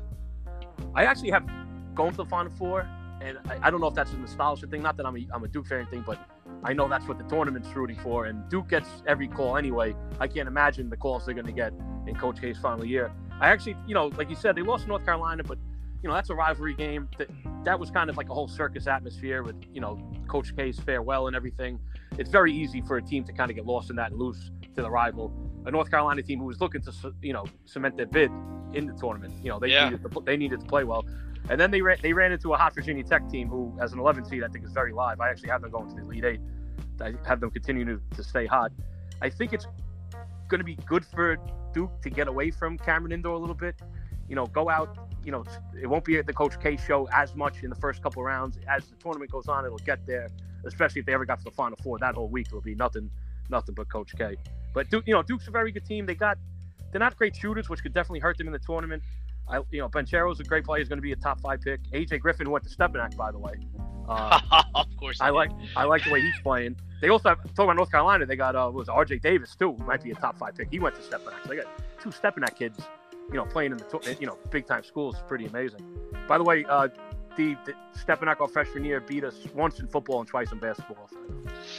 I 0.94 1.04
actually 1.04 1.30
have 1.30 1.46
going 1.94 2.12
to 2.12 2.16
the 2.16 2.24
Final 2.24 2.50
Four, 2.52 2.88
and 3.20 3.36
I, 3.50 3.68
I 3.68 3.70
don't 3.70 3.82
know 3.82 3.86
if 3.86 3.94
that's 3.94 4.12
a 4.12 4.16
nostalgia 4.16 4.66
thing. 4.66 4.80
Not 4.80 4.96
that 4.96 5.04
I'm 5.04 5.14
a, 5.14 5.26
I'm 5.34 5.44
a 5.44 5.48
Duke 5.48 5.66
fan 5.66 5.84
thing, 5.86 6.02
but 6.06 6.18
I 6.64 6.72
know 6.72 6.88
that's 6.88 7.06
what 7.06 7.18
the 7.18 7.24
tournament's 7.24 7.68
rooting 7.76 7.98
for. 8.02 8.24
And 8.24 8.48
Duke 8.48 8.70
gets 8.70 8.88
every 9.06 9.28
call 9.28 9.58
anyway. 9.58 9.94
I 10.18 10.26
can't 10.26 10.48
imagine 10.48 10.88
the 10.88 10.96
calls 10.96 11.26
they're 11.26 11.34
going 11.34 11.46
to 11.46 11.52
get 11.52 11.74
in 12.06 12.16
Coach 12.16 12.40
K's 12.40 12.56
final 12.56 12.86
year. 12.86 13.12
I 13.40 13.50
actually, 13.50 13.76
you 13.86 13.92
know, 13.94 14.06
like 14.16 14.30
you 14.30 14.36
said, 14.36 14.56
they 14.56 14.62
lost 14.62 14.88
North 14.88 15.04
Carolina, 15.04 15.44
but 15.44 15.58
you 16.02 16.08
know 16.08 16.14
that's 16.14 16.30
a 16.30 16.34
rivalry 16.34 16.74
game. 16.74 17.08
That 17.18 17.28
that 17.64 17.78
was 17.78 17.90
kind 17.90 18.08
of 18.10 18.16
like 18.16 18.28
a 18.30 18.34
whole 18.34 18.48
circus 18.48 18.86
atmosphere 18.86 19.42
with 19.42 19.56
you 19.72 19.80
know 19.80 19.98
Coach 20.28 20.54
K's 20.56 20.78
farewell 20.80 21.26
and 21.26 21.36
everything. 21.36 21.78
It's 22.18 22.30
very 22.30 22.52
easy 22.52 22.80
for 22.80 22.96
a 22.96 23.02
team 23.02 23.24
to 23.24 23.32
kind 23.32 23.50
of 23.50 23.56
get 23.56 23.66
lost 23.66 23.90
in 23.90 23.96
that 23.96 24.10
and 24.10 24.20
lose 24.20 24.50
to 24.76 24.82
the 24.82 24.90
rival. 24.90 25.32
A 25.66 25.70
North 25.70 25.90
Carolina 25.90 26.22
team 26.22 26.38
who 26.38 26.46
was 26.46 26.60
looking 26.60 26.80
to 26.82 26.92
you 27.22 27.32
know 27.32 27.44
cement 27.64 27.96
their 27.96 28.06
bid 28.06 28.30
in 28.72 28.86
the 28.86 28.94
tournament. 28.94 29.34
You 29.42 29.50
know 29.50 29.58
they 29.58 29.68
Yeah. 29.68 29.90
needed 29.90 30.02
to, 30.10 30.20
they 30.24 30.36
needed 30.36 30.60
to 30.60 30.66
play 30.66 30.84
well. 30.84 31.04
And 31.48 31.58
then 31.60 31.70
they 31.70 31.80
ran, 31.82 31.96
they 32.02 32.12
ran 32.12 32.32
into 32.32 32.52
a 32.52 32.56
hot 32.56 32.74
Virginia 32.74 33.02
Tech 33.02 33.28
team 33.28 33.48
who, 33.48 33.76
as 33.80 33.92
an 33.92 33.98
11 33.98 34.26
seed, 34.26 34.44
I 34.44 34.48
think 34.48 34.64
is 34.64 34.72
very 34.72 34.92
live. 34.92 35.20
I 35.20 35.30
actually 35.30 35.48
have 35.48 35.62
them 35.62 35.70
going 35.70 35.88
to 35.88 35.94
the 35.96 36.02
Elite 36.02 36.24
Eight. 36.24 36.40
I 37.00 37.14
have 37.26 37.40
them 37.40 37.50
continuing 37.50 37.88
to, 37.88 38.16
to 38.16 38.22
stay 38.22 38.46
hot. 38.46 38.70
I 39.22 39.30
think 39.30 39.52
it's 39.54 39.66
going 40.48 40.58
to 40.60 40.64
be 40.64 40.76
good 40.86 41.04
for 41.04 41.38
Duke 41.72 42.02
to 42.02 42.10
get 42.10 42.28
away 42.28 42.50
from 42.50 42.76
Cameron 42.78 43.10
Indoor 43.12 43.34
a 43.34 43.38
little 43.38 43.54
bit. 43.54 43.74
You 44.28 44.36
know, 44.36 44.46
go 44.46 44.68
out. 44.68 44.96
You 45.24 45.32
know, 45.32 45.44
it 45.80 45.86
won't 45.86 46.04
be 46.04 46.16
at 46.16 46.26
the 46.26 46.32
Coach 46.32 46.60
K 46.60 46.76
show 46.76 47.08
as 47.12 47.34
much 47.34 47.62
in 47.62 47.70
the 47.70 47.76
first 47.76 48.02
couple 48.02 48.22
rounds. 48.22 48.58
As 48.68 48.86
the 48.86 48.96
tournament 48.96 49.30
goes 49.30 49.48
on, 49.48 49.64
it'll 49.64 49.78
get 49.78 50.06
there. 50.06 50.28
Especially 50.64 51.00
if 51.00 51.06
they 51.06 51.14
ever 51.14 51.24
got 51.24 51.38
to 51.38 51.44
the 51.44 51.50
Final 51.50 51.78
Four, 51.82 51.98
that 51.98 52.14
whole 52.14 52.28
week 52.28 52.46
it'll 52.48 52.60
be 52.60 52.74
nothing, 52.74 53.10
nothing 53.48 53.74
but 53.74 53.88
Coach 53.90 54.14
K. 54.16 54.36
But 54.74 54.90
Duke, 54.90 55.04
you 55.06 55.14
know, 55.14 55.22
Duke's 55.22 55.48
a 55.48 55.50
very 55.50 55.72
good 55.72 55.84
team. 55.84 56.06
They 56.06 56.14
got, 56.14 56.38
they're 56.92 57.00
not 57.00 57.16
great 57.16 57.34
shooters, 57.34 57.68
which 57.68 57.82
could 57.82 57.94
definitely 57.94 58.20
hurt 58.20 58.38
them 58.38 58.46
in 58.46 58.52
the 58.52 58.58
tournament. 58.58 59.02
I, 59.48 59.60
you 59.70 59.80
know, 59.80 59.88
Banchero's 59.88 60.38
a 60.40 60.44
great 60.44 60.64
player. 60.64 60.78
He's 60.78 60.88
going 60.88 60.98
to 60.98 61.02
be 61.02 61.12
a 61.12 61.16
top 61.16 61.40
five 61.40 61.60
pick. 61.60 61.82
AJ 61.92 62.20
Griffin 62.20 62.50
went 62.50 62.64
to 62.64 62.70
Stepinac, 62.70 63.16
by 63.16 63.32
the 63.32 63.38
way. 63.38 63.54
Uh, 64.08 64.40
of 64.74 64.86
course. 64.96 65.20
I 65.20 65.30
like 65.30 65.50
I 65.76 65.84
like 65.84 66.04
the 66.04 66.10
way 66.10 66.20
he's 66.20 66.38
playing. 66.42 66.76
They 67.00 67.08
also 67.08 67.30
have 67.30 67.38
talking 67.38 67.64
about 67.64 67.76
North 67.76 67.90
Carolina. 67.90 68.26
They 68.26 68.36
got 68.36 68.54
uh 68.54 68.70
was 68.72 68.88
RJ 68.88 69.22
Davis 69.22 69.56
too, 69.56 69.74
who 69.74 69.84
might 69.84 70.02
be 70.02 70.10
a 70.10 70.14
top 70.14 70.36
five 70.36 70.54
pick. 70.54 70.68
He 70.70 70.78
went 70.78 70.96
to 70.96 71.02
Stepinac. 71.02 71.42
So 71.42 71.48
they 71.48 71.56
got 71.56 71.66
two 72.02 72.10
Stepinac 72.10 72.56
kids, 72.56 72.78
you 73.32 73.36
know, 73.38 73.44
playing 73.44 73.72
in 73.72 73.78
the 73.78 74.16
you 74.20 74.26
know 74.26 74.38
big 74.50 74.66
time 74.66 74.84
schools. 74.84 75.16
is 75.16 75.22
pretty 75.26 75.46
amazing. 75.46 75.80
By 76.28 76.38
the 76.38 76.44
way, 76.44 76.64
uh, 76.68 76.88
the, 77.36 77.56
the 77.64 77.74
Stepinac 77.96 78.40
our 78.40 78.48
freshman 78.48 78.84
year 78.84 79.00
beat 79.00 79.24
us 79.24 79.46
once 79.54 79.78
in 79.80 79.86
football 79.86 80.18
and 80.20 80.28
twice 80.28 80.52
in 80.52 80.58
basketball. 80.58 81.08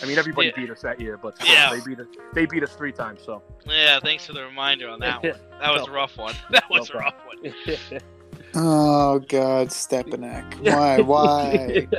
I 0.02 0.06
mean, 0.06 0.18
everybody 0.18 0.47
Yeah. 0.47 0.54
beat 0.56 0.70
us 0.72 0.82
that 0.82 0.99
year, 0.99 1.18
but 1.18 1.36
Yeah. 1.45 1.74
they 1.74 1.82
beat 1.82 1.99
us. 1.99 2.08
They 2.34 2.45
beat 2.45 2.64
us 2.64 2.74
three 2.76 2.91
times. 2.91 3.22
So. 3.26 3.43
Yeah, 3.68 3.99
thanks 3.99 4.26
for 4.26 4.34
the 4.34 4.43
reminder 4.43 4.88
on 4.89 4.99
that 5.02 5.22
one. 5.22 5.34
That 5.60 5.74
was 5.74 5.88
a 5.88 5.91
rough 5.91 6.18
one. 6.18 6.36
That 6.52 6.70
was 6.70 6.89
No 6.89 6.99
a 6.99 7.04
rough 7.04 7.16
one. 7.26 8.02
Oh 8.54 9.20
God, 9.20 9.70
Stepinac. 9.70 10.60
Why? 10.62 10.99
Why? 10.99 11.88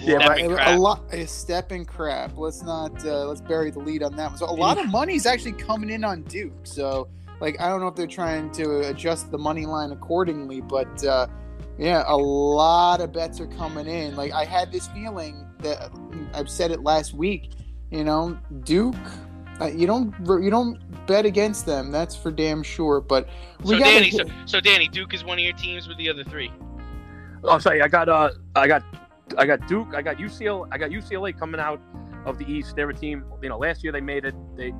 yeah, 0.00 0.18
Step 0.18 0.28
right. 0.28 0.74
a, 0.74 0.76
lot. 0.78 1.02
A 1.12 1.24
step 1.26 1.70
and 1.70 1.86
crap. 1.86 2.36
Let's 2.36 2.62
not. 2.62 3.04
Uh, 3.04 3.26
let's 3.26 3.40
bury 3.40 3.70
the 3.70 3.78
lead 3.78 4.02
on 4.02 4.16
that 4.16 4.30
one. 4.30 4.38
So 4.38 4.46
a 4.46 4.50
lot 4.50 4.78
of 4.78 4.88
money's 4.90 5.24
actually 5.24 5.52
coming 5.52 5.90
in 5.90 6.02
on 6.02 6.22
Duke. 6.22 6.52
So 6.64 7.08
like, 7.40 7.60
I 7.60 7.68
don't 7.68 7.80
know 7.80 7.88
if 7.88 7.94
they're 7.94 8.06
trying 8.06 8.50
to 8.52 8.88
adjust 8.88 9.30
the 9.30 9.38
money 9.38 9.66
line 9.66 9.92
accordingly, 9.92 10.60
but 10.60 11.04
uh, 11.04 11.26
yeah, 11.78 12.02
a 12.06 12.16
lot 12.16 13.00
of 13.00 13.12
bets 13.12 13.40
are 13.40 13.46
coming 13.46 13.86
in. 13.86 14.16
Like 14.16 14.32
I 14.32 14.44
had 14.44 14.72
this 14.72 14.88
feeling 14.88 15.46
that 15.60 15.90
I've 16.34 16.50
said 16.50 16.70
it 16.70 16.82
last 16.82 17.14
week. 17.14 17.50
You 17.90 18.04
know, 18.04 18.38
Duke. 18.64 18.94
Uh, 19.60 19.66
you 19.66 19.88
don't 19.88 20.14
you 20.40 20.50
don't 20.50 20.78
bet 21.06 21.26
against 21.26 21.66
them. 21.66 21.90
That's 21.90 22.14
for 22.14 22.30
damn 22.30 22.62
sure. 22.62 23.00
But 23.00 23.28
we 23.64 23.74
So 23.74 23.78
Danny, 23.78 24.10
so, 24.10 24.24
so 24.44 24.60
Danny, 24.60 24.86
Duke 24.86 25.14
is 25.14 25.24
one 25.24 25.38
of 25.38 25.44
your 25.44 25.54
teams 25.54 25.88
with 25.88 25.98
the 25.98 26.08
other 26.08 26.22
three. 26.22 26.52
Oh, 27.44 27.58
sorry. 27.58 27.82
I 27.82 27.88
got 27.88 28.08
uh, 28.08 28.30
I 28.54 28.66
got, 28.66 28.82
I 29.36 29.46
got 29.46 29.66
Duke. 29.66 29.94
I 29.94 30.02
got 30.02 30.16
UCLA. 30.16 30.68
I 30.70 30.78
got 30.78 30.90
UCLA 30.90 31.36
coming 31.36 31.60
out 31.60 31.80
of 32.24 32.38
the 32.38 32.44
East. 32.50 32.76
They're 32.76 32.90
a 32.90 32.94
team. 32.94 33.24
You 33.42 33.48
know, 33.48 33.58
last 33.58 33.82
year 33.82 33.92
they 33.92 34.00
made 34.00 34.24
it. 34.24 34.34
They, 34.56 34.72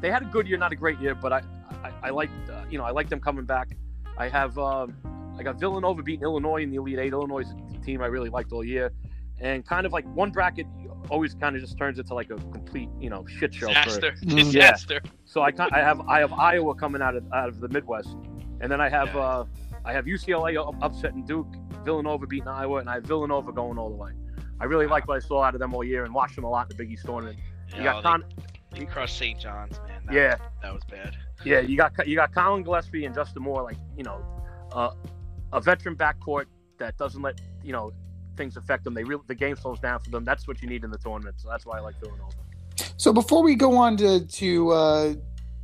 they 0.00 0.10
had 0.10 0.22
a 0.22 0.26
good 0.26 0.46
year, 0.46 0.58
not 0.58 0.72
a 0.72 0.76
great 0.76 0.98
year, 1.00 1.14
but 1.14 1.32
I, 1.32 1.42
I, 1.84 1.92
I 2.04 2.10
like, 2.10 2.30
uh, 2.50 2.64
you 2.70 2.78
know, 2.78 2.84
I 2.84 2.90
like 2.90 3.08
them 3.08 3.20
coming 3.20 3.44
back. 3.44 3.68
I 4.18 4.28
have, 4.28 4.58
um, 4.58 4.94
I 5.38 5.42
got 5.42 5.58
Villanova 5.60 6.02
beating 6.02 6.22
Illinois 6.22 6.62
in 6.62 6.70
the 6.70 6.76
Elite 6.76 6.98
Eight. 6.98 7.12
Illinois 7.12 7.40
is 7.40 7.54
a 7.74 7.78
team 7.84 8.00
I 8.02 8.06
really 8.06 8.30
liked 8.30 8.52
all 8.52 8.64
year, 8.64 8.90
and 9.40 9.64
kind 9.66 9.84
of 9.86 9.92
like 9.92 10.04
one 10.14 10.30
bracket 10.30 10.66
always 11.10 11.34
kind 11.34 11.54
of 11.54 11.62
just 11.62 11.76
turns 11.78 11.98
into 11.98 12.14
like 12.14 12.30
a 12.30 12.36
complete, 12.36 12.88
you 13.00 13.10
know, 13.10 13.24
shit 13.26 13.54
show. 13.54 13.66
For, 13.68 13.74
Disaster. 13.74 14.14
Mm. 14.24 14.36
Disaster. 14.36 15.00
so 15.26 15.42
I, 15.42 15.52
ki- 15.52 15.68
I 15.70 15.78
have 15.80 16.00
I 16.08 16.20
have 16.20 16.32
Iowa 16.32 16.74
coming 16.74 17.02
out 17.02 17.14
of 17.16 17.24
out 17.32 17.48
of 17.48 17.60
the 17.60 17.68
Midwest, 17.68 18.16
and 18.60 18.72
then 18.72 18.80
I 18.80 18.88
have 18.88 19.14
Yeah. 19.14 19.20
uh, 19.20 19.44
I 19.84 19.92
have 19.92 20.06
UCLA 20.06 20.56
up- 20.58 20.74
upsetting 20.82 21.24
Duke, 21.24 21.46
Villanova 21.84 22.26
beating 22.26 22.48
Iowa, 22.48 22.78
and 22.78 22.88
I 22.88 22.94
have 22.94 23.04
Villanova 23.04 23.52
going 23.52 23.78
all 23.78 23.90
the 23.90 23.94
way. 23.96 24.12
I 24.58 24.64
really 24.64 24.86
like 24.86 25.06
what 25.06 25.16
I 25.16 25.20
saw 25.26 25.42
out 25.42 25.54
of 25.54 25.60
them 25.60 25.74
all 25.74 25.84
year 25.84 26.04
and 26.04 26.14
watched 26.14 26.34
them 26.34 26.44
a 26.44 26.48
lot 26.50 26.62
in 26.70 26.76
the 26.76 26.82
Big 26.82 26.90
East 26.90 27.04
tournament. 27.04 27.38
You 27.68 27.76
Yeah, 27.84 27.92
got 27.92 28.02
Con- 28.02 28.24
they, 28.72 28.80
they 28.80 28.86
crushed 28.86 29.18
St. 29.18 29.38
John's, 29.38 29.78
man. 29.86 30.00
That, 30.06 30.14
yeah, 30.14 30.36
that 30.62 30.72
was 30.72 30.82
bad. 30.90 31.14
Yeah. 31.44 31.60
You 31.60 31.76
got 31.76 32.06
you 32.06 32.16
got 32.16 32.32
Collin 32.32 32.62
Gillespie 32.62 33.04
and 33.04 33.14
Justin 33.14 33.42
Moore, 33.42 33.62
like 33.62 33.76
you 33.96 34.04
know, 34.04 34.24
uh, 34.72 34.90
a 35.52 35.60
veteran 35.60 35.96
backcourt 35.96 36.46
that 36.78 36.96
doesn't 36.98 37.22
let 37.22 37.40
you 37.62 37.72
know 37.72 37.92
things 38.36 38.56
affect 38.56 38.84
them. 38.84 38.94
They 38.94 39.04
really 39.04 39.22
the 39.26 39.34
game 39.34 39.56
slows 39.56 39.80
down 39.80 40.00
for 40.00 40.10
them. 40.10 40.24
That's 40.24 40.46
what 40.46 40.62
you 40.62 40.68
need 40.68 40.84
in 40.84 40.90
the 40.90 40.98
tournament. 40.98 41.40
So 41.40 41.48
that's 41.48 41.66
why 41.66 41.78
I 41.78 41.80
like 41.80 41.98
Villanova. 42.00 42.34
So 42.96 43.12
before 43.12 43.42
we 43.42 43.54
go 43.54 43.76
on 43.76 43.96
to 43.98 44.26
to 44.26 44.70
uh, 44.70 45.14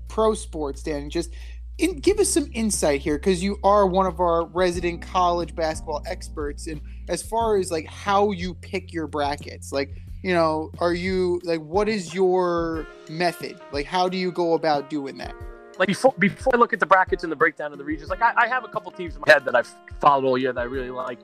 pro 0.09 0.35
sports, 0.35 0.83
Dan, 0.83 1.11
just 1.11 1.35
in, 1.79 1.99
give 1.99 2.19
us 2.19 2.29
some 2.29 2.49
insight 2.53 3.01
here 3.01 3.19
because 3.19 3.43
you 3.43 3.59
are 3.63 3.87
one 3.87 4.07
of 4.07 4.21
our 4.21 4.47
resident 4.47 5.03
college 5.03 5.55
basketball 5.55 6.03
experts, 6.07 6.67
and 6.67 6.81
as 7.09 7.23
far 7.23 7.57
as 7.57 7.71
like 7.71 7.87
how 7.87 8.31
you 8.31 8.55
pick 8.55 8.93
your 8.93 9.07
brackets, 9.07 9.73
like 9.73 9.97
you 10.23 10.35
know, 10.35 10.71
are 10.79 10.95
you 10.95 11.41
like 11.45 11.61
what 11.61 11.89
is 11.89 12.15
your 12.15 12.87
method? 13.09 13.59
Like 13.73 13.87
how 13.87 14.09
do 14.09 14.17
you 14.17 14.33
go 14.33 14.55
about 14.55 14.91
doing 14.91 15.19
that? 15.19 15.35
Like 15.83 15.89
before 15.89 16.15
before 16.17 16.55
I 16.55 16.59
look 16.59 16.73
at 16.73 16.79
the 16.79 16.87
brackets 16.87 17.25
and 17.25 17.33
the 17.33 17.35
breakdown 17.35 17.73
of 17.73 17.79
the 17.79 17.83
regions, 17.83 18.09
like 18.09 18.23
I, 18.23 18.33
I 18.37 18.47
have 18.47 18.63
a 18.63 18.69
couple 18.69 18.93
teams 18.93 19.17
in 19.17 19.21
my 19.27 19.33
head 19.33 19.45
that 19.47 19.57
I've 19.57 19.69
followed 20.01 20.25
all 20.25 20.39
year 20.39 20.53
that 20.53 20.61
I 20.61 20.63
really 20.63 20.91
like, 20.91 21.19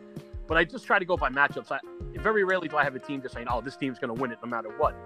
but 0.49 0.59
I 0.59 0.65
just 0.65 0.85
try 0.85 0.99
to 0.99 1.05
go 1.05 1.17
by 1.17 1.29
matchups. 1.29 1.71
I 1.71 1.79
very 2.21 2.43
rarely 2.43 2.67
do 2.67 2.77
I 2.77 2.83
have 2.83 2.97
a 2.97 2.99
team 2.99 3.23
just 3.23 3.37
saying, 3.37 3.47
"Oh, 3.49 3.61
this 3.61 3.77
team's 3.77 4.01
going 4.01 4.13
to 4.13 4.21
win 4.21 4.33
it 4.33 4.39
no 4.43 4.51
matter 4.51 4.71
what." 4.77 4.97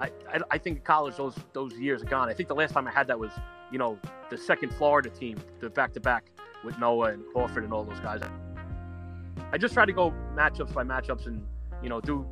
I, 0.00 0.06
I, 0.32 0.40
I 0.52 0.56
think 0.56 0.82
college 0.84 1.16
those 1.16 1.34
those 1.52 1.74
years 1.74 2.02
are 2.02 2.06
gone. 2.06 2.30
I 2.30 2.32
think 2.32 2.48
the 2.48 2.54
last 2.54 2.72
time 2.72 2.88
I 2.88 2.90
had 2.90 3.06
that 3.08 3.18
was 3.18 3.32
you 3.70 3.76
know 3.76 3.98
the 4.30 4.38
second 4.38 4.72
Florida 4.72 5.10
team, 5.10 5.38
the 5.60 5.68
back 5.68 5.92
to 5.92 6.00
back 6.00 6.30
with 6.64 6.78
Noah 6.78 7.12
and 7.12 7.22
Horford 7.36 7.64
and 7.64 7.72
all 7.74 7.84
those 7.84 8.00
guys. 8.00 8.22
I 9.52 9.58
just 9.58 9.74
try 9.74 9.84
to 9.84 9.92
go 9.92 10.14
matchups 10.34 10.72
by 10.72 10.84
matchups 10.84 11.26
and 11.26 11.46
you 11.82 11.90
know 11.90 12.00
do 12.00 12.26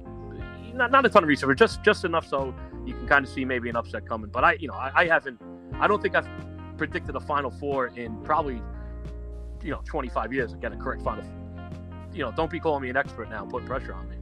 not, 0.73 0.91
not 0.91 1.05
a 1.05 1.11
ton 1.11 1.25
of 1.25 1.29
research, 1.29 1.49
but 1.49 1.59
just 1.59 1.83
just 1.83 2.07
enough 2.07 2.27
so 2.27 2.55
you 2.87 2.95
can 2.95 3.07
kind 3.07 3.27
of 3.27 3.31
see 3.31 3.45
maybe 3.45 3.69
an 3.69 3.77
upset 3.77 4.09
coming. 4.09 4.31
But 4.31 4.45
I 4.45 4.53
you 4.55 4.69
know 4.69 4.75
I, 4.77 4.93
I 4.95 5.07
haven't 5.09 5.39
I 5.79 5.87
don't 5.87 6.01
think 6.01 6.15
I've 6.15 6.27
predicted 6.81 7.15
a 7.15 7.21
Final 7.21 7.51
Four 7.51 7.89
in 7.89 8.17
probably 8.25 8.63
you 9.63 9.71
know 9.71 9.83
25 9.85 10.33
years. 10.33 10.55
Again, 10.55 10.73
a 10.73 10.77
correct 10.79 11.03
Final. 11.03 11.23
You 12.15 12.25
know, 12.25 12.33
don't 12.33 12.51
be 12.51 12.59
calling 12.59 12.83
me 12.83 12.89
an 12.89 12.97
expert 12.97 13.29
now. 13.29 13.45
Put 13.45 13.67
pressure 13.67 13.93
on 13.93 14.09
me. 14.09 14.17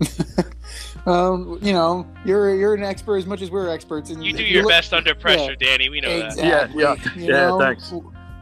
um, 1.06 1.58
you 1.62 1.72
know, 1.72 2.06
you're 2.26 2.54
you're 2.54 2.74
an 2.74 2.84
expert 2.84 3.16
as 3.16 3.24
much 3.26 3.40
as 3.40 3.50
we're 3.50 3.70
experts. 3.70 4.10
And 4.10 4.22
You 4.22 4.34
do 4.34 4.42
if 4.42 4.50
your 4.50 4.62
look- 4.64 4.70
best 4.72 4.92
under 4.92 5.14
pressure, 5.14 5.56
Danny. 5.56 5.88
We 5.88 6.02
know 6.02 6.10
that. 6.18 6.26
Exactly. 6.26 6.82
Yeah, 6.82 6.94
You 7.16 7.22
yeah, 7.24 7.46
know, 7.48 7.58
thanks. 7.58 7.90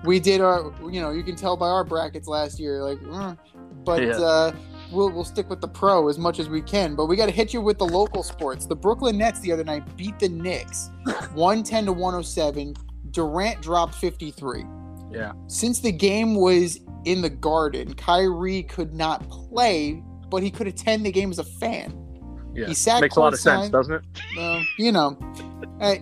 We 0.04 0.18
did 0.18 0.40
our, 0.40 0.72
you 0.90 1.00
know, 1.00 1.10
you 1.12 1.22
can 1.22 1.36
tell 1.36 1.56
by 1.56 1.68
our 1.68 1.84
brackets 1.84 2.26
last 2.26 2.58
year, 2.58 2.82
like, 2.82 2.98
mm, 2.98 3.38
but 3.84 4.02
Yeah. 4.02 4.10
uh, 4.14 4.52
we'll 4.90 5.10
we'll 5.10 5.22
stick 5.24 5.48
with 5.48 5.60
the 5.60 5.68
pro 5.68 6.08
as 6.08 6.18
much 6.18 6.40
as 6.40 6.48
we 6.48 6.60
can. 6.60 6.96
But 6.96 7.06
we 7.06 7.14
got 7.14 7.26
to 7.26 7.32
hit 7.32 7.54
you 7.54 7.60
with 7.60 7.78
the 7.78 7.86
local 7.86 8.24
sports. 8.24 8.66
The 8.66 8.74
Brooklyn 8.74 9.16
Nets 9.16 9.38
the 9.38 9.52
other 9.52 9.62
night 9.62 9.84
beat 9.96 10.18
the 10.18 10.28
Knicks, 10.28 10.90
one 11.34 11.62
ten 11.62 11.84
to 11.86 11.92
one 11.92 12.14
hundred 12.14 12.24
seven. 12.26 12.74
Durant 13.12 13.60
dropped 13.60 13.94
fifty 13.94 14.30
three. 14.30 14.64
Yeah. 15.10 15.32
Since 15.46 15.80
the 15.80 15.92
game 15.92 16.34
was 16.34 16.80
in 17.04 17.20
the 17.22 17.30
Garden, 17.30 17.94
Kyrie 17.94 18.62
could 18.62 18.94
not 18.94 19.28
play, 19.28 20.02
but 20.30 20.42
he 20.42 20.50
could 20.50 20.66
attend 20.66 21.04
the 21.04 21.12
game 21.12 21.30
as 21.30 21.38
a 21.38 21.44
fan. 21.44 21.98
Yeah, 22.54 22.66
He 22.66 22.74
sat 22.74 23.00
makes 23.00 23.16
a 23.16 23.20
lot 23.20 23.32
of 23.32 23.40
sense, 23.40 23.68
doesn't 23.70 23.94
it? 23.94 24.02
Well, 24.36 24.62
you 24.78 24.92
know, 24.92 25.16
uh, 25.80 25.96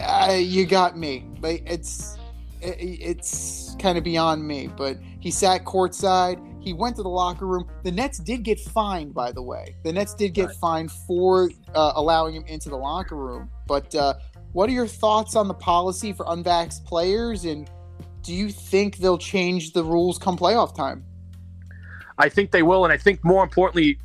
uh, 0.00 0.32
you 0.34 0.64
got 0.66 0.96
me. 0.96 1.24
Like 1.40 1.62
it's 1.66 2.16
it- 2.60 2.76
it's 2.80 3.76
kind 3.78 3.96
of 3.98 4.04
beyond 4.04 4.46
me. 4.46 4.68
But 4.76 4.98
he 5.20 5.30
sat 5.30 5.64
courtside. 5.64 6.44
He 6.60 6.72
went 6.72 6.96
to 6.96 7.02
the 7.02 7.08
locker 7.08 7.46
room. 7.46 7.68
The 7.84 7.92
Nets 7.92 8.18
did 8.18 8.42
get 8.42 8.58
fined, 8.60 9.14
by 9.14 9.30
the 9.32 9.42
way. 9.42 9.76
The 9.84 9.92
Nets 9.92 10.12
did 10.14 10.34
get 10.34 10.46
Right. 10.48 10.56
fined 10.56 10.92
for 10.92 11.50
uh, 11.74 11.92
allowing 11.94 12.34
him 12.34 12.44
into 12.46 12.68
the 12.68 12.76
locker 12.76 13.16
room. 13.16 13.48
But 13.66 13.94
uh, 13.94 14.14
what 14.52 14.68
are 14.68 14.72
your 14.72 14.86
thoughts 14.86 15.36
on 15.36 15.48
the 15.48 15.54
policy 15.54 16.12
for 16.12 16.24
unvaxxed 16.26 16.84
players? 16.84 17.44
And 17.44 17.68
do 18.22 18.34
you 18.34 18.50
think 18.50 18.96
they'll 18.98 19.18
change 19.18 19.72
the 19.72 19.84
rules 19.84 20.18
come 20.18 20.36
playoff 20.36 20.74
time? 20.74 21.04
I 22.18 22.28
think 22.28 22.50
they 22.50 22.62
will, 22.62 22.84
and 22.84 22.92
I 22.92 22.96
think 22.96 23.24
more 23.24 23.44
importantly, 23.44 23.98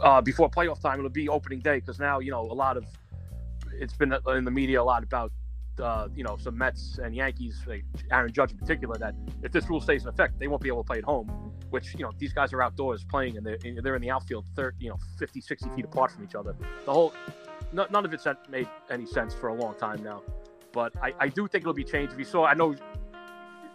uh, 0.00 0.20
before 0.20 0.50
playoff 0.50 0.80
time, 0.80 0.98
it'll 0.98 1.10
be 1.10 1.28
opening 1.28 1.60
day 1.60 1.76
because 1.76 1.98
now 1.98 2.18
you 2.18 2.30
know 2.30 2.40
a 2.40 2.52
lot 2.52 2.76
of 2.76 2.84
it's 3.72 3.94
been 3.94 4.14
in 4.28 4.44
the 4.44 4.50
media 4.50 4.80
a 4.80 4.84
lot 4.84 5.02
about 5.02 5.32
uh, 5.80 6.08
you 6.14 6.24
know 6.24 6.36
some 6.36 6.56
Mets 6.56 6.98
and 6.98 7.14
Yankees, 7.14 7.62
like 7.66 7.84
Aaron 8.10 8.32
Judge 8.32 8.52
in 8.52 8.58
particular, 8.58 8.96
that 8.98 9.14
if 9.42 9.52
this 9.52 9.68
rule 9.68 9.80
stays 9.80 10.02
in 10.02 10.08
effect, 10.08 10.38
they 10.38 10.48
won't 10.48 10.62
be 10.62 10.68
able 10.68 10.82
to 10.82 10.86
play 10.86 10.98
at 10.98 11.04
home. 11.04 11.52
Which 11.70 11.94
you 11.94 12.04
know 12.04 12.12
these 12.18 12.32
guys 12.32 12.52
are 12.52 12.62
outdoors 12.62 13.04
playing 13.04 13.36
and 13.36 13.46
they're 13.46 13.58
they're 13.82 13.96
in 13.96 14.02
the 14.02 14.10
outfield, 14.10 14.46
third 14.54 14.76
you 14.78 14.88
know 14.88 14.98
50, 15.18 15.40
60 15.40 15.70
feet 15.70 15.84
apart 15.84 16.12
from 16.12 16.24
each 16.24 16.34
other. 16.34 16.56
The 16.84 16.92
whole 16.92 17.12
no- 17.72 17.86
none 17.90 18.04
of 18.04 18.12
it's 18.12 18.26
made 18.48 18.68
any 18.90 19.06
sense 19.06 19.34
for 19.34 19.48
a 19.48 19.54
long 19.54 19.74
time 19.74 20.02
now. 20.02 20.22
But 20.72 20.92
I, 21.02 21.14
I 21.18 21.28
do 21.28 21.48
think 21.48 21.62
it'll 21.62 21.72
be 21.72 21.84
changed. 21.84 22.12
If 22.12 22.18
you 22.18 22.24
saw, 22.24 22.44
I 22.44 22.54
know 22.54 22.74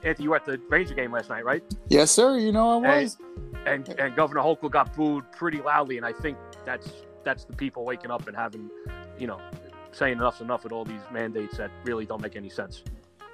Anthony, 0.03 0.23
you 0.23 0.29
were 0.31 0.35
at 0.35 0.45
the 0.45 0.59
Ranger 0.69 0.93
game 0.93 1.11
last 1.11 1.29
night, 1.29 1.45
right? 1.45 1.63
Yes, 1.89 2.11
sir. 2.11 2.37
You 2.37 2.51
know 2.51 2.83
I 2.83 3.01
was. 3.01 3.17
and 3.65 3.87
and 3.99 4.15
Governor 4.15 4.41
Hochul 4.41 4.71
got 4.71 4.95
booed 4.95 5.31
pretty 5.31 5.61
loudly, 5.61 5.97
and 5.97 6.05
I 6.05 6.13
think 6.13 6.37
that's 6.65 6.91
that's 7.23 7.45
the 7.45 7.53
people 7.55 7.85
waking 7.85 8.11
up 8.11 8.27
and 8.27 8.35
having, 8.35 8.69
you 9.19 9.27
know, 9.27 9.39
saying 9.91 10.13
enough's 10.13 10.41
enough 10.41 10.63
with 10.63 10.73
all 10.73 10.85
these 10.85 11.01
mandates 11.11 11.57
that 11.57 11.71
really 11.83 12.05
don't 12.05 12.21
make 12.21 12.35
any 12.35 12.49
sense. 12.49 12.83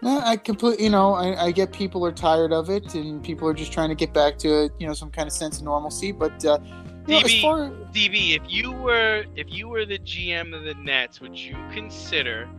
No, 0.01 0.19
I 0.19 0.37
completely, 0.37 0.83
you 0.83 0.89
know, 0.91 1.13
I, 1.13 1.45
I 1.45 1.51
get 1.51 1.71
people 1.71 2.05
are 2.05 2.11
tired 2.11 2.53
of 2.53 2.69
it, 2.69 2.93
and 2.93 3.23
people 3.23 3.47
are 3.47 3.53
just 3.53 3.71
trying 3.71 3.89
to 3.89 3.95
get 3.95 4.13
back 4.13 4.37
to, 4.39 4.69
you 4.77 4.87
know, 4.87 4.93
some 4.93 5.09
kind 5.09 5.27
of 5.27 5.33
sense 5.33 5.57
of 5.57 5.63
normalcy. 5.63 6.11
But 6.11 6.43
uh, 6.45 6.59
know, 7.07 7.19
as 7.19 7.31
DB. 7.31 7.41
far 7.41 7.69
DB, 7.93 8.35
if 8.35 8.43
you 8.47 8.71
were 8.71 9.25
if 9.35 9.47
you 9.49 9.67
were 9.67 9.85
the 9.85 9.99
GM 9.99 10.55
of 10.55 10.63
the 10.63 10.73
Nets, 10.75 11.21
would 11.21 11.37
you 11.37 11.55
consider 11.71 12.49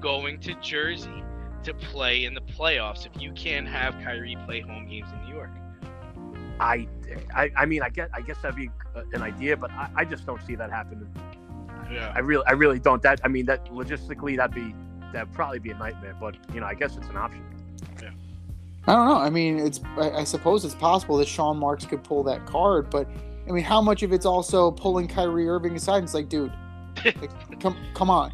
going 0.00 0.38
to 0.40 0.54
Jersey 0.60 1.22
to 1.64 1.74
play 1.74 2.24
in 2.24 2.34
the 2.34 2.42
playoffs 2.42 3.06
if 3.06 3.20
you 3.20 3.32
can't 3.32 3.66
have 3.66 3.94
Kyrie 4.04 4.36
play 4.44 4.60
home 4.60 4.86
games 4.88 5.08
in 5.12 5.28
New 5.28 5.34
York? 5.34 5.50
I, 6.60 6.86
I, 7.34 7.50
I 7.56 7.66
mean, 7.66 7.82
I 7.82 7.88
get, 7.88 8.10
I 8.14 8.20
guess 8.20 8.36
that'd 8.42 8.56
be 8.56 8.70
uh, 8.94 9.02
an 9.12 9.22
idea, 9.22 9.56
but 9.56 9.70
I, 9.72 9.90
I 9.96 10.04
just 10.04 10.24
don't 10.24 10.40
see 10.46 10.54
that 10.54 10.70
happening. 10.70 11.12
Yeah. 11.90 12.12
I 12.14 12.20
really, 12.20 12.44
I 12.46 12.52
really 12.52 12.78
don't. 12.78 13.02
That, 13.02 13.20
I 13.24 13.28
mean, 13.28 13.46
that 13.46 13.66
logistically, 13.66 14.36
that'd 14.36 14.54
be, 14.54 14.74
that'd 15.12 15.32
probably 15.32 15.58
be 15.58 15.70
a 15.70 15.78
nightmare. 15.78 16.16
But 16.18 16.36
you 16.52 16.60
know, 16.60 16.66
I 16.66 16.74
guess 16.74 16.96
it's 16.96 17.08
an 17.08 17.16
option. 17.16 17.44
Yeah. 18.00 18.10
I 18.86 18.92
don't 18.92 19.08
know. 19.08 19.16
I 19.16 19.30
mean, 19.30 19.58
it's 19.58 19.80
I, 19.96 20.10
I 20.10 20.24
suppose 20.24 20.64
it's 20.64 20.74
possible 20.74 21.16
that 21.18 21.28
Sean 21.28 21.58
Marks 21.58 21.84
could 21.84 22.04
pull 22.04 22.22
that 22.24 22.46
card, 22.46 22.88
but 22.90 23.08
I 23.48 23.52
mean, 23.52 23.64
how 23.64 23.80
much 23.80 24.02
of 24.02 24.12
it's 24.12 24.26
also 24.26 24.70
pulling 24.70 25.06
Kyrie 25.08 25.48
Irving 25.48 25.76
aside? 25.76 25.96
And 25.98 26.04
it's 26.04 26.14
like, 26.14 26.28
dude, 26.28 26.52
like, 27.04 27.60
come 27.60 27.76
come 27.94 28.10
on, 28.10 28.32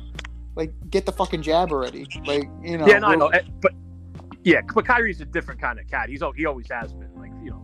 like 0.57 0.73
get 0.91 1.07
the 1.07 1.13
fucking 1.13 1.43
jab 1.43 1.73
already. 1.73 2.07
Like 2.27 2.49
you 2.63 2.79
know. 2.79 2.87
yeah, 2.87 2.99
no, 3.01 3.09
I 3.09 3.15
know, 3.17 3.29
eh, 3.29 3.43
but 3.61 3.73
yeah, 4.45 4.61
but 4.75 4.87
Kyrie's 4.87 5.21
a 5.21 5.25
different 5.25 5.61
kind 5.61 5.79
of 5.79 5.87
cat. 5.89 6.09
He's, 6.09 6.23
al- 6.23 6.33
he 6.33 6.47
always 6.47 6.67
has 6.71 6.93
been. 6.93 7.11
Like, 7.17 7.31
you 7.45 7.51
know, 7.51 7.57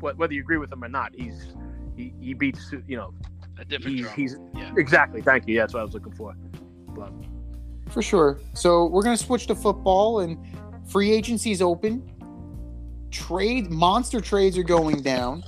wh- 0.00 0.18
whether 0.18 0.34
you 0.34 0.40
agree 0.42 0.58
with 0.58 0.70
him 0.70 0.84
or 0.84 0.88
not, 0.88 1.12
he's, 1.14 1.54
he, 1.96 2.12
he 2.20 2.34
beats, 2.34 2.70
you 2.86 2.96
know, 2.98 3.14
A 3.58 3.64
different 3.64 3.96
he's, 3.96 4.10
he's 4.12 4.36
Yeah. 4.54 4.72
exactly. 4.76 5.22
Thank 5.22 5.48
you. 5.48 5.54
Yeah, 5.54 5.62
that's 5.62 5.72
what 5.72 5.80
I 5.80 5.84
was 5.84 5.94
looking 5.94 6.12
for. 6.12 6.34
But 6.88 7.10
For 7.88 8.02
sure. 8.02 8.40
So 8.52 8.86
we're 8.86 9.02
gonna 9.02 9.16
switch 9.16 9.46
to 9.46 9.54
football, 9.54 10.20
and 10.20 10.36
free 10.86 11.10
agency 11.12 11.50
is 11.50 11.62
open. 11.62 12.06
Trade 13.10 13.70
monster 13.70 14.20
trades 14.20 14.56
are 14.58 14.62
going 14.62 15.00
down, 15.02 15.44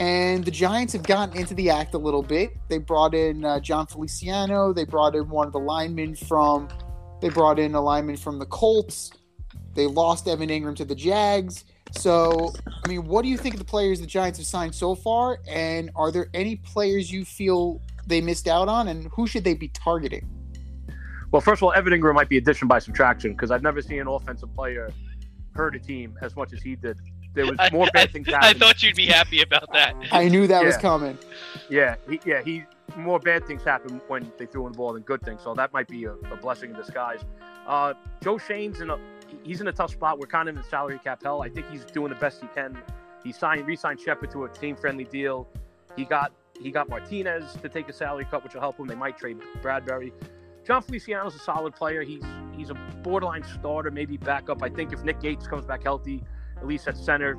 and 0.00 0.44
the 0.44 0.50
Giants 0.50 0.94
have 0.94 1.02
gotten 1.02 1.36
into 1.36 1.54
the 1.54 1.70
act 1.70 1.94
a 1.94 1.98
little 1.98 2.22
bit. 2.22 2.56
They 2.68 2.78
brought 2.78 3.14
in 3.14 3.44
uh, 3.44 3.60
Jon 3.60 3.86
Feliciano. 3.86 4.72
They 4.72 4.84
brought 4.84 5.14
in 5.14 5.28
one 5.28 5.46
of 5.46 5.52
the 5.52 5.60
linemen 5.60 6.16
from. 6.16 6.68
They 7.20 7.28
brought 7.28 7.58
in 7.58 7.74
a 7.74 7.80
lineman 7.80 8.16
from 8.16 8.38
the 8.38 8.46
Colts. 8.46 9.12
They 9.74 9.86
lost 9.86 10.26
Evan 10.26 10.48
Engram 10.48 10.74
to 10.76 10.86
the 10.86 10.94
Jags. 10.94 11.66
So, 11.92 12.52
I 12.82 12.88
mean, 12.88 13.04
what 13.04 13.22
do 13.22 13.28
you 13.28 13.36
think 13.36 13.54
of 13.54 13.58
the 13.58 13.64
players 13.64 14.00
the 14.00 14.06
Giants 14.06 14.38
have 14.38 14.46
signed 14.46 14.74
so 14.74 14.94
far? 14.94 15.38
And 15.46 15.90
are 15.94 16.10
there 16.10 16.28
any 16.32 16.56
players 16.56 17.12
you 17.12 17.24
feel 17.24 17.82
they 18.06 18.22
missed 18.22 18.48
out 18.48 18.68
on? 18.68 18.88
And 18.88 19.10
who 19.12 19.26
should 19.26 19.44
they 19.44 19.54
be 19.54 19.68
targeting? 19.68 20.28
well, 21.30 21.40
first 21.40 21.60
of 21.60 21.64
all, 21.64 21.72
Evan 21.72 21.92
Engram 21.92 22.14
might 22.14 22.28
be 22.28 22.38
addition 22.38 22.66
by 22.66 22.78
subtraction 22.78 23.32
because 23.32 23.50
I've 23.50 23.62
never 23.62 23.80
seen 23.82 24.00
an 24.00 24.08
offensive 24.08 24.52
player 24.54 24.90
hurt 25.54 25.76
a 25.76 25.78
team 25.78 26.18
as 26.22 26.34
much 26.34 26.52
as 26.52 26.62
he 26.62 26.74
did. 26.74 26.98
There 27.34 27.46
was 27.46 27.58
more 27.72 27.86
I, 27.86 27.90
bad 27.92 28.10
things 28.10 28.28
I 28.32 28.32
happening. 28.32 28.54
thought 28.60 28.82
you'd 28.82 28.96
be 28.96 29.06
happy 29.06 29.42
about 29.42 29.72
that. 29.72 29.94
I 30.12 30.28
knew 30.28 30.46
that 30.46 30.64
was 30.64 30.76
coming. 30.76 31.18
Yeah, 31.68 31.96
he, 32.08 32.20
yeah, 32.24 32.42
he 32.42 32.64
more 32.96 33.20
bad 33.20 33.46
things 33.46 33.62
happen 33.62 34.00
when 34.08 34.32
they 34.36 34.46
threw 34.46 34.66
in 34.66 34.72
the 34.72 34.76
ball 34.76 34.92
than 34.92 35.02
good 35.02 35.22
things. 35.22 35.42
So 35.42 35.54
that 35.54 35.72
might 35.72 35.88
be 35.88 36.04
a, 36.04 36.12
a 36.12 36.36
blessing 36.36 36.70
in 36.70 36.76
disguise. 36.76 37.20
Uh, 37.66 37.94
Joe 38.22 38.38
Schoen's 38.38 38.80
in 38.80 38.90
a 38.90 38.98
he's 39.44 39.60
in 39.60 39.68
a 39.68 39.72
tough 39.72 39.92
spot. 39.92 40.18
We're 40.18 40.26
kind 40.26 40.48
of 40.48 40.56
in 40.56 40.62
salary 40.64 40.98
cap 41.02 41.22
hell. 41.22 41.42
I 41.42 41.48
think 41.48 41.70
he's 41.70 41.84
doing 41.84 42.10
the 42.10 42.18
best 42.18 42.40
he 42.40 42.48
can. 42.48 42.76
He 43.22 43.32
signed 43.32 43.66
re-signed 43.66 44.00
Shepard 44.00 44.30
to 44.32 44.44
a 44.44 44.48
team 44.48 44.76
friendly 44.76 45.04
deal. 45.04 45.46
He 45.96 46.04
got 46.04 46.32
he 46.60 46.70
got 46.70 46.88
Martinez 46.88 47.56
to 47.62 47.68
take 47.68 47.88
a 47.88 47.92
salary 47.92 48.26
cut, 48.30 48.42
which 48.44 48.54
will 48.54 48.60
help 48.60 48.78
him. 48.78 48.86
They 48.86 48.94
might 48.94 49.18
trade 49.18 49.38
Bradberry. 49.62 50.12
Jon 50.66 50.82
Feliciano's 50.82 51.34
a 51.34 51.38
solid 51.38 51.74
player. 51.74 52.02
He's 52.02 52.22
he's 52.56 52.70
a 52.70 52.74
borderline 53.02 53.44
starter, 53.44 53.90
maybe 53.90 54.16
backup. 54.16 54.62
I 54.62 54.68
think 54.68 54.92
if 54.92 55.04
Nick 55.04 55.20
Gates 55.20 55.46
comes 55.46 55.64
back 55.64 55.82
healthy, 55.82 56.22
at 56.60 56.66
least 56.66 56.86
at 56.88 56.96
center, 56.96 57.36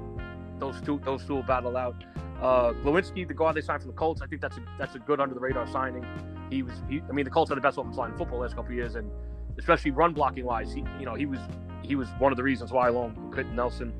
those 0.59 0.82
two 0.82 0.99
those 1.03 1.26
two 1.26 1.36
will 1.36 1.43
battle 1.43 1.78
out. 1.78 1.95
Uh, 2.41 2.74
Glowinski, 2.84 3.28
the 3.28 3.34
guard 3.34 3.55
they 3.55 3.61
signed 3.61 3.84
from 3.84 3.91
the 3.91 3.97
Colts, 3.97 4.22
I 4.22 4.28
think 4.28 4.41
that's 4.41 4.57
a 4.57 4.63
that's 4.80 4.95
a 4.95 4.99
good 4.99 5.19
under 5.19 5.36
the 5.36 5.39
radar 5.39 5.67
signing. 5.67 6.05
He 6.49 6.63
was, 6.63 6.74
he, 6.89 7.01
I 7.07 7.11
mean, 7.11 7.24
the 7.24 7.32
Colts 7.32 7.49
had 7.49 7.57
the 7.57 7.61
best 7.61 7.78
offensive 7.78 7.97
line 7.97 8.11
in 8.11 8.17
football 8.17 8.39
the 8.39 8.43
last 8.43 8.55
couple 8.55 8.74
years, 8.74 8.95
and 8.95 9.09
especially 9.57 9.91
run 9.91 10.13
blocking 10.13 10.45
wise, 10.45 10.74
he, 10.74 10.84
you 10.99 11.05
know, 11.05 11.13
he 11.15 11.26
was 11.26 11.39
he 11.84 11.95
was 11.95 12.07
one 12.19 12.32
of 12.32 12.38
the 12.38 12.43
reasons 12.43 12.72
why 12.72 12.89
with 12.89 13.15
Quenton 13.32 13.55
Nelson. 13.55 13.93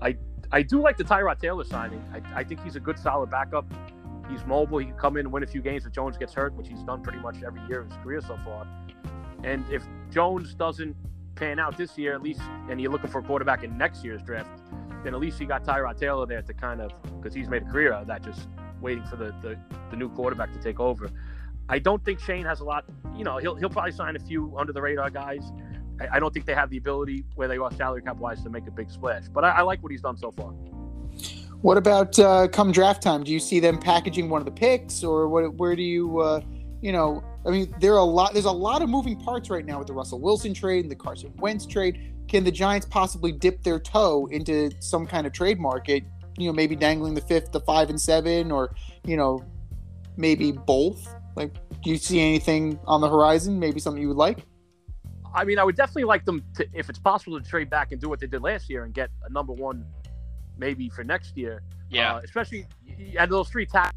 I 0.00 0.16
I 0.52 0.62
do 0.62 0.80
like 0.80 0.96
the 0.96 1.04
Tyrod 1.04 1.40
Taylor 1.40 1.64
signing. 1.64 2.04
I, 2.12 2.40
I 2.40 2.44
think 2.44 2.62
he's 2.62 2.76
a 2.76 2.80
good 2.80 2.98
solid 2.98 3.30
backup. 3.30 3.66
He's 4.28 4.44
mobile. 4.44 4.78
He 4.78 4.86
can 4.86 4.96
come 4.96 5.16
in 5.16 5.26
and 5.26 5.32
win 5.32 5.42
a 5.42 5.46
few 5.46 5.62
games 5.62 5.86
if 5.86 5.92
Jones 5.92 6.16
gets 6.16 6.34
hurt, 6.34 6.54
which 6.54 6.68
he's 6.68 6.82
done 6.82 7.02
pretty 7.02 7.18
much 7.18 7.36
every 7.44 7.60
year 7.68 7.80
of 7.80 7.88
his 7.88 7.96
career 8.02 8.20
so 8.20 8.38
far. 8.44 8.66
And 9.44 9.64
if 9.70 9.84
Jones 10.10 10.54
doesn't 10.54 10.96
pan 11.36 11.58
out 11.60 11.76
this 11.76 11.96
year, 11.96 12.14
at 12.14 12.22
least, 12.22 12.40
and 12.68 12.80
you're 12.80 12.90
looking 12.90 13.10
for 13.10 13.20
a 13.20 13.22
quarterback 13.22 13.62
in 13.62 13.78
next 13.78 14.04
year's 14.04 14.22
draft, 14.22 14.50
then 15.04 15.14
at 15.14 15.20
least 15.20 15.40
you 15.40 15.46
got 15.46 15.64
Tyrod 15.64 15.98
Taylor 15.98 16.26
there 16.26 16.42
to 16.42 16.54
kind 16.54 16.80
of 16.80 16.90
because 17.18 17.34
he's 17.34 17.48
made 17.48 17.62
a 17.62 17.66
career 17.66 17.92
out 17.92 18.02
of 18.02 18.08
that, 18.08 18.24
just 18.24 18.48
waiting 18.80 19.04
for 19.04 19.16
the, 19.16 19.34
the 19.42 19.56
the 19.90 19.96
new 19.96 20.08
quarterback 20.08 20.52
to 20.52 20.58
take 20.58 20.80
over. 20.80 21.10
I 21.68 21.78
don't 21.78 22.04
think 22.04 22.20
Schoen 22.20 22.44
has 22.44 22.60
a 22.60 22.64
lot. 22.64 22.84
You 23.16 23.24
know, 23.24 23.38
he'll 23.38 23.54
he'll 23.54 23.70
probably 23.70 23.92
sign 23.92 24.16
a 24.16 24.18
few 24.18 24.52
under 24.58 24.72
the 24.72 24.82
radar 24.82 25.10
guys. 25.10 25.44
I, 26.00 26.16
I 26.16 26.20
don't 26.20 26.32
think 26.32 26.46
they 26.46 26.54
have 26.54 26.70
the 26.70 26.76
ability 26.78 27.24
where 27.34 27.48
they 27.48 27.58
are 27.58 27.72
salary 27.72 28.02
cap 28.02 28.16
wise 28.16 28.42
to 28.42 28.50
make 28.50 28.66
a 28.66 28.70
big 28.70 28.90
splash. 28.90 29.24
But 29.28 29.44
I, 29.44 29.50
I 29.50 29.62
like 29.62 29.82
what 29.82 29.92
he's 29.92 30.02
done 30.02 30.16
so 30.16 30.30
far. 30.30 30.52
What 31.62 31.76
about 31.76 32.18
uh, 32.18 32.48
come 32.48 32.70
draft 32.70 33.02
time? 33.02 33.24
Do 33.24 33.32
you 33.32 33.40
see 33.40 33.60
them 33.60 33.78
packaging 33.78 34.28
one 34.28 34.40
of 34.40 34.44
the 34.44 34.52
picks, 34.52 35.02
or 35.02 35.28
what? 35.28 35.54
Where 35.54 35.74
do 35.74 35.82
you, 35.82 36.20
uh, 36.20 36.40
you 36.80 36.92
know, 36.92 37.22
I 37.46 37.50
mean, 37.50 37.74
there 37.80 37.94
are 37.94 37.98
a 37.98 38.04
lot. 38.04 38.32
There's 38.32 38.44
a 38.44 38.50
lot 38.50 38.82
of 38.82 38.88
moving 38.88 39.16
parts 39.16 39.50
right 39.50 39.64
now 39.64 39.78
with 39.78 39.86
the 39.86 39.92
Russell 39.92 40.20
Wilson 40.20 40.52
trade 40.52 40.84
and 40.84 40.90
the 40.90 40.96
Carson 40.96 41.32
Wentz 41.36 41.64
trade. 41.64 42.12
Can 42.26 42.42
the 42.42 42.50
Giants 42.50 42.86
possibly 42.86 43.30
dip 43.30 43.62
their 43.62 43.78
toe 43.78 44.26
into 44.32 44.72
some 44.80 45.06
kind 45.06 45.26
of 45.26 45.32
trade 45.32 45.60
market? 45.60 46.02
You 46.36 46.48
know, 46.48 46.52
maybe 46.52 46.74
dangling 46.74 47.14
the 47.14 47.20
fifth, 47.20 47.52
the 47.52 47.60
five 47.60 47.88
and 47.88 48.00
seven, 48.00 48.50
or 48.50 48.74
you 49.04 49.16
know, 49.16 49.44
maybe 50.16 50.50
both. 50.50 51.14
Like, 51.36 51.54
do 51.82 51.90
you 51.90 51.98
see 51.98 52.20
anything 52.20 52.80
on 52.86 53.00
the 53.00 53.08
horizon? 53.08 53.60
Maybe 53.60 53.78
something 53.78 54.02
you 54.02 54.08
would 54.08 54.16
like? 54.16 54.40
I 55.34 55.44
mean, 55.44 55.58
I 55.58 55.64
would 55.64 55.76
definitely 55.76 56.04
like 56.04 56.24
them 56.24 56.42
to, 56.56 56.66
if 56.72 56.88
it's 56.88 56.98
possible, 56.98 57.40
to 57.40 57.48
trade 57.48 57.70
back 57.70 57.92
and 57.92 58.00
do 58.00 58.08
what 58.08 58.18
they 58.20 58.26
did 58.26 58.42
last 58.42 58.70
year 58.70 58.84
and 58.84 58.94
get 58.94 59.10
a 59.24 59.30
number 59.30 59.52
one, 59.52 59.84
maybe 60.56 60.88
for 60.88 61.04
next 61.04 61.36
year. 61.36 61.62
Yeah. 61.90 62.14
Uh, 62.14 62.20
especially 62.24 62.66
at 63.18 63.28
those 63.28 63.48
three 63.50 63.66
tackles. 63.66 63.92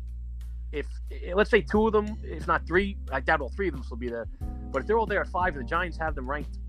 If 0.72 0.86
let's 1.34 1.50
say 1.50 1.62
two 1.62 1.88
of 1.88 1.94
them, 1.94 2.18
if 2.24 2.48
not 2.48 2.66
three, 2.68 2.98
I 3.12 3.20
doubt 3.20 3.42
all 3.42 3.50
three 3.50 3.68
of 3.68 3.74
them 3.74 3.84
will 3.90 3.98
be 3.98 4.10
there. 4.10 4.28
But 4.72 4.82
if 4.82 4.88
they're 4.88 5.00
all 5.00 5.06
there 5.06 5.22
at 5.22 5.28
five, 5.28 5.56
and 5.56 5.66
the 5.66 5.70
Giants 5.70 5.98
have 5.98 6.16
them 6.16 6.30
ranked 6.30 6.60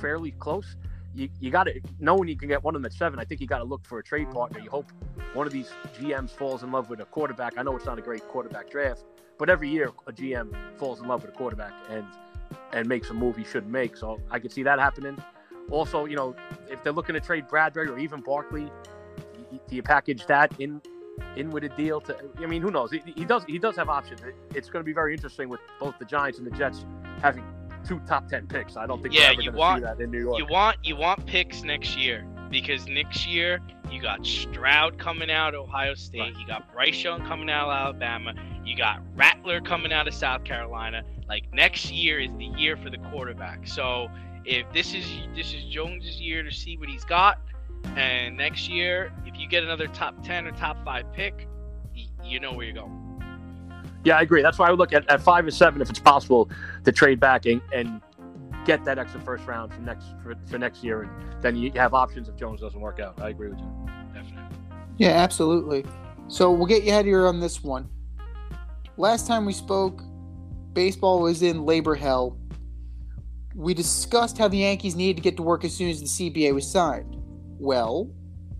fairly 0.00 0.32
close, 0.32 0.76
you, 1.14 1.28
you 1.40 1.50
got 1.50 1.64
to 1.64 1.80
knowing 2.00 2.28
you 2.28 2.36
can 2.36 2.48
get 2.48 2.62
one 2.62 2.74
of 2.74 2.82
them 2.82 2.86
at 2.86 2.92
seven. 2.92 3.18
I 3.18 3.24
think 3.24 3.40
you 3.40 3.46
got 3.46 3.58
to 3.58 3.64
look 3.64 3.86
for 3.86 3.98
a 3.98 4.02
trade 4.02 4.30
partner. 4.30 4.58
You 4.58 4.70
hope 4.70 4.90
one 5.32 5.46
of 5.46 5.52
these 5.52 5.70
GMs 5.98 6.30
falls 6.30 6.62
in 6.62 6.72
love 6.72 6.90
with 6.90 7.00
a 7.00 7.04
quarterback. 7.04 7.54
I 7.56 7.62
know 7.62 7.76
it's 7.76 7.86
not 7.86 7.98
a 7.98 8.02
great 8.02 8.26
quarterback 8.28 8.70
draft, 8.70 9.04
but 9.38 9.48
every 9.48 9.68
year 9.68 9.92
a 10.06 10.12
GM 10.12 10.54
falls 10.76 11.00
in 11.00 11.08
love 11.08 11.22
with 11.22 11.32
a 11.32 11.36
quarterback 11.36 11.72
and 11.88 12.04
and 12.72 12.88
makes 12.88 13.10
a 13.10 13.14
move 13.14 13.36
he 13.36 13.44
shouldn't 13.44 13.72
make. 13.72 13.96
So 13.96 14.20
I 14.30 14.38
could 14.38 14.52
see 14.52 14.62
that 14.64 14.78
happening. 14.78 15.16
Also, 15.70 16.04
you 16.04 16.16
know, 16.16 16.34
if 16.68 16.82
they're 16.82 16.92
looking 16.92 17.14
to 17.14 17.20
trade 17.20 17.48
Bradberry 17.48 17.88
or 17.88 17.98
even 17.98 18.20
Barkley, 18.20 18.70
do 19.68 19.76
you 19.76 19.82
package 19.82 20.26
that 20.26 20.52
in 20.60 20.80
in 21.36 21.50
with 21.50 21.64
a 21.64 21.68
deal? 21.70 22.00
To 22.02 22.16
I 22.38 22.46
mean, 22.46 22.62
who 22.62 22.70
knows? 22.70 22.90
He, 22.90 23.00
he 23.14 23.24
does 23.24 23.44
he 23.46 23.58
does 23.58 23.76
have 23.76 23.88
options. 23.88 24.22
It- 24.22 24.34
it's 24.54 24.68
going 24.70 24.82
to 24.82 24.86
be 24.86 24.92
very 24.92 25.12
interesting 25.14 25.48
with 25.48 25.60
both 25.80 25.98
the 25.98 26.04
Giants 26.04 26.38
and 26.38 26.46
the 26.46 26.56
Jets 26.56 26.86
having 27.20 27.44
two 27.86 28.00
top 28.06 28.28
ten 28.28 28.46
picks. 28.46 28.76
I 28.76 28.86
don't 28.86 29.02
think 29.02 29.14
Yeah, 29.14 29.30
ever 29.32 29.42
you 29.42 29.52
want- 29.52 29.82
see 29.82 29.84
that 29.86 30.00
in 30.00 30.10
New 30.10 30.20
York. 30.20 30.38
You 30.38 30.46
want 30.46 30.76
you 30.82 30.96
want 30.96 31.26
picks 31.26 31.62
next 31.62 31.96
year 31.96 32.24
because 32.50 32.86
next 32.88 33.26
year 33.26 33.60
you 33.90 34.00
got 34.00 34.24
Stroud 34.24 34.98
coming 34.98 35.30
out 35.30 35.54
of 35.54 35.62
Ohio 35.68 35.94
State, 35.94 36.20
Right. 36.20 36.36
you 36.36 36.46
got 36.46 36.72
Bryce 36.72 37.02
Young 37.04 37.24
coming 37.26 37.50
out 37.50 37.68
of 37.68 37.72
Alabama, 37.74 38.34
you 38.64 38.76
got 38.76 39.00
Rattler 39.14 39.60
coming 39.60 39.92
out 39.92 40.08
of 40.08 40.14
South 40.14 40.44
Carolina. 40.44 41.02
Like 41.28 41.44
next 41.52 41.90
year 41.90 42.18
is 42.20 42.30
the 42.38 42.44
year 42.46 42.76
for 42.76 42.88
the 42.90 42.98
quarterback. 42.98 43.66
So 43.66 44.08
if 44.44 44.64
this 44.72 44.94
is 44.94 45.04
this 45.34 45.52
is 45.52 45.64
Jones's 45.64 46.20
year 46.20 46.42
to 46.42 46.52
see 46.52 46.76
what 46.78 46.88
he's 46.88 47.04
got, 47.04 47.40
and 47.84 48.36
next 48.36 48.68
year 48.68 49.12
if 49.26 49.38
you 49.38 49.48
get 49.48 49.62
another 49.62 49.86
top 49.86 50.22
ten 50.22 50.46
or 50.46 50.52
top 50.52 50.84
five 50.84 51.12
pick, 51.12 51.48
you 52.24 52.40
know 52.40 52.52
where 52.52 52.66
you're 52.66 52.74
going. 52.74 53.02
Yeah, 54.04 54.18
I 54.18 54.22
agree. 54.22 54.42
That's 54.42 54.58
why 54.58 54.68
I 54.68 54.70
would 54.70 54.78
look 54.78 54.92
at, 54.92 55.08
at 55.10 55.20
five 55.20 55.44
and 55.44 55.54
seven 55.54 55.80
if 55.80 55.90
it's 55.90 55.98
possible 55.98 56.48
to 56.84 56.92
trade 56.92 57.18
back 57.18 57.44
and, 57.46 57.60
and 57.72 58.00
get 58.64 58.84
that 58.84 58.98
extra 58.98 59.20
first 59.20 59.46
round 59.46 59.72
for 59.72 59.80
next 59.80 60.06
for, 60.22 60.34
for 60.46 60.58
next 60.58 60.84
year, 60.84 61.02
and 61.02 61.42
then 61.42 61.56
you 61.56 61.70
have 61.72 61.94
options 61.94 62.28
if 62.28 62.36
Jones 62.36 62.60
doesn't 62.60 62.80
work 62.80 63.00
out. 63.00 63.20
I 63.20 63.30
agree 63.30 63.48
with 63.48 63.58
you. 63.58 63.86
Definitely. 64.14 64.56
Yeah, 64.98 65.10
absolutely. 65.10 65.84
So 66.28 66.50
we'll 66.50 66.66
get 66.66 66.82
you 66.82 66.92
out 66.92 67.00
of 67.00 67.06
here 67.06 67.26
on 67.26 67.40
this 67.40 67.62
one. 67.62 67.88
Last 68.96 69.26
time 69.26 69.44
we 69.44 69.52
spoke, 69.52 70.02
baseball 70.72 71.20
was 71.20 71.42
in 71.42 71.64
labor 71.64 71.94
hell. 71.94 72.38
We 73.54 73.74
discussed 73.74 74.38
how 74.38 74.48
the 74.48 74.58
Yankees 74.58 74.96
needed 74.96 75.16
to 75.16 75.22
get 75.22 75.36
to 75.36 75.42
work 75.42 75.64
as 75.64 75.74
soon 75.74 75.90
as 75.90 76.00
the 76.00 76.06
CBA 76.06 76.54
was 76.54 76.70
signed. 76.70 77.15
Well, 77.58 78.10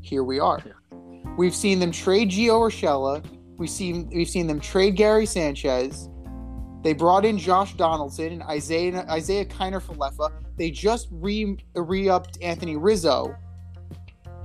here 0.00 0.24
we 0.24 0.40
are. 0.40 0.62
We've 1.36 1.54
seen 1.54 1.78
them 1.78 1.92
trade 1.92 2.30
Gio 2.30 2.60
Urshela. 2.60 3.24
We've 3.58 3.70
seen 3.70 4.10
we've 4.14 4.28
seen 4.28 4.46
them 4.46 4.60
trade 4.60 4.96
Gary 4.96 5.26
Sanchez. 5.26 6.08
They 6.82 6.92
brought 6.92 7.24
in 7.24 7.36
Josh 7.36 7.74
Donaldson 7.74 8.32
and 8.32 8.42
Isiah 8.50 9.04
Isiah 9.14 9.44
Kiner 9.44 9.82
Falefa. 9.82 10.32
They 10.56 10.70
just 10.70 11.08
re 11.10 11.56
re-upped 11.74 12.38
Anthony 12.40 12.76
Rizzo. 12.76 13.36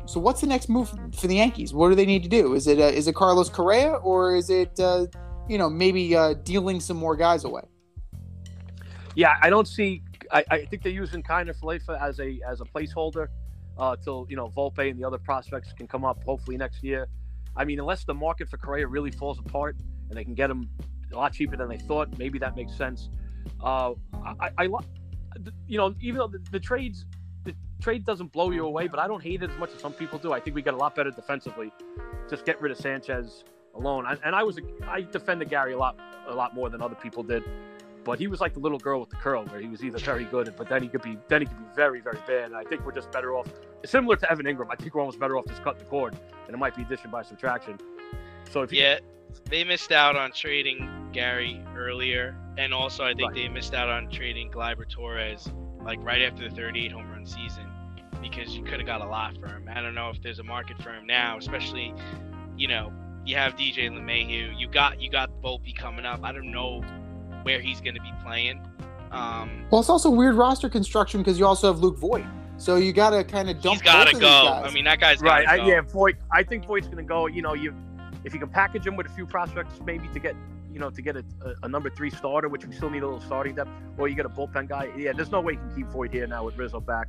So 0.05 0.19
what's 0.19 0.41
the 0.41 0.47
next 0.47 0.67
move 0.67 0.89
for 1.15 1.27
the 1.27 1.35
Yankees? 1.35 1.73
What 1.73 1.89
do 1.89 1.95
they 1.95 2.05
need 2.05 2.23
to 2.23 2.29
do? 2.29 2.53
Is 2.53 2.67
it 2.67 2.79
uh, 2.79 2.83
is 2.83 3.07
it 3.07 3.15
Carlos 3.15 3.49
Correa 3.49 3.93
or 3.93 4.35
is 4.35 4.49
it 4.49 4.77
uh, 4.79 5.05
you 5.47 5.57
know 5.57 5.69
maybe 5.69 6.13
uh, 6.15 6.33
dealing 6.33 6.81
some 6.81 6.97
more 6.97 7.15
guys 7.15 7.45
away? 7.45 7.61
Yeah, 9.15 9.35
I 9.41 9.49
don't 9.49 9.67
see. 9.67 10.03
I, 10.31 10.43
I 10.49 10.65
think 10.65 10.83
they're 10.83 10.91
using 10.91 11.23
kind 11.23 11.49
of 11.49 11.55
Falefa 11.57 12.01
as 12.01 12.19
a 12.19 12.39
as 12.45 12.59
a 12.59 12.65
placeholder 12.65 13.27
uh, 13.77 13.95
till 13.95 14.25
you 14.29 14.35
know 14.35 14.49
Volpe 14.49 14.89
and 14.89 14.99
the 14.99 15.05
other 15.05 15.17
prospects 15.17 15.73
can 15.73 15.87
come 15.87 16.05
up 16.05 16.23
hopefully 16.23 16.57
next 16.57 16.83
year. 16.83 17.07
I 17.55 17.65
mean, 17.65 17.79
unless 17.79 18.03
the 18.05 18.13
market 18.13 18.49
for 18.49 18.57
Correa 18.57 18.87
really 18.87 19.11
falls 19.11 19.39
apart 19.39 19.75
and 20.09 20.17
they 20.17 20.23
can 20.23 20.33
get 20.33 20.49
him 20.49 20.69
a 21.11 21.15
lot 21.15 21.33
cheaper 21.33 21.57
than 21.57 21.67
they 21.67 21.77
thought, 21.77 22.17
maybe 22.17 22.39
that 22.39 22.55
makes 22.55 22.73
sense. 22.75 23.09
Uh, 23.61 23.93
I, 24.39 24.49
I, 24.57 24.63
you 25.67 25.77
know, 25.77 25.93
even 25.99 26.19
though 26.19 26.27
the, 26.27 26.39
the 26.51 26.59
trades, 26.59 27.05
the 27.43 27.53
trade 27.81 28.05
doesn't 28.05 28.31
blow 28.31 28.51
you 28.51 28.65
away, 28.65 28.87
but 28.87 28.99
I 28.99 29.07
don't 29.07 29.23
hate 29.23 29.43
it 29.43 29.49
as 29.49 29.57
much 29.57 29.71
as 29.73 29.81
some 29.81 29.93
people 29.93 30.19
do. 30.19 30.31
I 30.31 30.39
think 30.39 30.55
we 30.55 30.61
got 30.61 30.73
a 30.73 30.77
lot 30.77 30.95
better 30.95 31.11
defensively. 31.11 31.71
Just 32.29 32.45
get 32.45 32.61
rid 32.61 32.71
of 32.71 32.77
Sanchez 32.77 33.43
alone. 33.75 34.05
And, 34.23 34.35
I 34.35 34.43
was, 34.43 34.59
I 34.83 35.01
defended 35.01 35.49
Gary 35.49 35.73
a 35.73 35.77
lot, 35.77 35.99
a 36.27 36.33
lot 36.33 36.55
more 36.55 36.69
than 36.69 36.81
other 36.81 36.95
people 36.95 37.23
did. 37.23 37.43
But 38.03 38.17
he 38.19 38.27
was 38.27 38.41
like 38.41 38.53
the 38.53 38.59
little 38.59 38.79
girl 38.79 38.99
with 38.99 39.09
the 39.09 39.15
curl, 39.17 39.45
where 39.45 39.59
he 39.61 39.67
was 39.67 39.83
either 39.83 39.99
very 39.99 40.25
good, 40.25 40.53
but 40.57 40.67
then 40.67 40.81
he 40.81 40.89
could 40.89 41.03
be, 41.03 41.17
then 41.27 41.41
he 41.41 41.47
could 41.47 41.57
be 41.57 41.75
very, 41.75 42.01
very 42.01 42.17
bad. 42.25 42.45
And 42.45 42.55
I 42.55 42.63
think 42.63 42.83
we're 42.85 42.93
just 42.93 43.11
better 43.11 43.35
off, 43.35 43.47
similar 43.85 44.15
to 44.15 44.31
Evan 44.31 44.45
Engram. 44.47 44.67
I 44.71 44.75
think 44.75 44.95
we're 44.95 45.01
almost 45.01 45.19
better 45.19 45.37
off 45.37 45.45
just 45.45 45.63
cutting 45.63 45.79
the 45.79 45.85
cord, 45.85 46.15
and 46.47 46.53
it 46.55 46.57
might 46.57 46.75
be 46.75 46.81
addition 46.81 47.11
by 47.11 47.21
subtraction. 47.21 47.77
So 48.49 48.63
if 48.63 48.71
you, 48.73 48.81
Yeah, 48.81 48.99
they 49.49 49.63
missed 49.63 49.91
out 49.91 50.15
on 50.15 50.31
trading 50.31 51.09
Gary 51.13 51.63
earlier, 51.75 52.35
and 52.57 52.73
also 52.73 53.03
I 53.03 53.13
think 53.13 53.29
Right. 53.31 53.35
they 53.35 53.49
missed 53.49 53.73
out 53.75 53.89
on 53.89 54.09
trading 54.09 54.49
Gleyber 54.51 54.89
Torres 54.89 55.49
like 55.83 55.99
right 56.03 56.21
after 56.23 56.47
the 56.49 56.55
38 56.55 56.91
home 56.91 57.09
run 57.11 57.25
season 57.25 57.65
because 58.21 58.55
you 58.55 58.63
could 58.63 58.79
have 58.79 58.85
got 58.85 59.01
a 59.01 59.05
lot 59.05 59.35
for 59.37 59.47
him. 59.47 59.67
I 59.73 59.81
don't 59.81 59.95
know 59.95 60.09
if 60.09 60.21
there's 60.21 60.39
a 60.39 60.43
market 60.43 60.81
for 60.81 60.91
him 60.91 61.05
now, 61.07 61.37
especially 61.37 61.93
you 62.57 62.67
know 62.67 62.91
you 63.25 63.35
have 63.35 63.55
DJ 63.55 63.89
LeMahieu, 63.89 64.57
you 64.59 64.67
got 64.67 64.99
you 65.01 65.09
got 65.09 65.29
Volpe 65.41 65.75
coming 65.75 66.05
up. 66.05 66.21
I 66.23 66.31
don't 66.31 66.51
know 66.51 66.83
where 67.43 67.59
he's 67.59 67.81
going 67.81 67.95
to 67.95 68.01
be 68.01 68.11
playing. 68.23 68.61
Um, 69.11 69.65
Well, 69.71 69.81
it's 69.81 69.89
also 69.89 70.09
weird 70.09 70.35
roster 70.35 70.69
construction 70.69 71.21
because 71.21 71.37
you 71.37 71.45
also 71.45 71.67
have 71.67 71.79
Luke 71.79 71.97
Voit. 71.97 72.25
So 72.57 72.75
you 72.75 72.93
got 72.93 73.09
to 73.09 73.23
kind 73.23 73.49
of 73.49 73.59
dump. 73.61 73.73
he's 73.73 73.81
got 73.81 74.07
to 74.07 74.17
go. 74.19 74.27
I 74.29 74.71
mean, 74.71 74.85
that 74.85 74.99
guy's 74.99 75.19
right, 75.21 75.45
got 75.45 75.59
I, 75.61 75.65
yeah, 75.67 75.81
Voit. 75.81 76.15
I 76.31 76.43
think 76.43 76.65
Voit's 76.65 76.85
going 76.87 76.97
to 76.97 77.03
go. 77.03 77.25
You 77.27 77.41
know, 77.41 77.53
you 77.53 77.73
if 78.23 78.33
you 78.33 78.39
can 78.39 78.49
package 78.49 78.85
him 78.85 78.95
with 78.95 79.07
a 79.07 79.09
few 79.09 79.25
prospects, 79.25 79.79
maybe 79.83 80.07
to 80.09 80.19
get 80.19 80.35
you 80.71 80.79
know 80.79 80.89
to 80.91 81.01
get 81.01 81.17
a, 81.17 81.25
a, 81.43 81.53
a 81.63 81.67
number 81.67 81.89
three 81.89 82.11
starter, 82.11 82.47
which 82.49 82.65
we 82.65 82.73
still 82.75 82.89
need 82.91 83.01
a 83.01 83.05
little 83.07 83.19
starting 83.19 83.55
depth, 83.55 83.71
or 83.97 84.07
you 84.07 84.15
get 84.15 84.27
a 84.27 84.29
bullpen 84.29 84.69
guy. 84.69 84.89
Yeah, 84.95 85.11
there's 85.13 85.31
no 85.31 85.41
way 85.41 85.53
you 85.53 85.59
can 85.59 85.75
keep 85.75 85.87
Voit 85.87 86.13
here 86.13 86.27
now 86.27 86.45
with 86.45 86.55
Rizzo 86.57 86.79
back. 86.79 87.07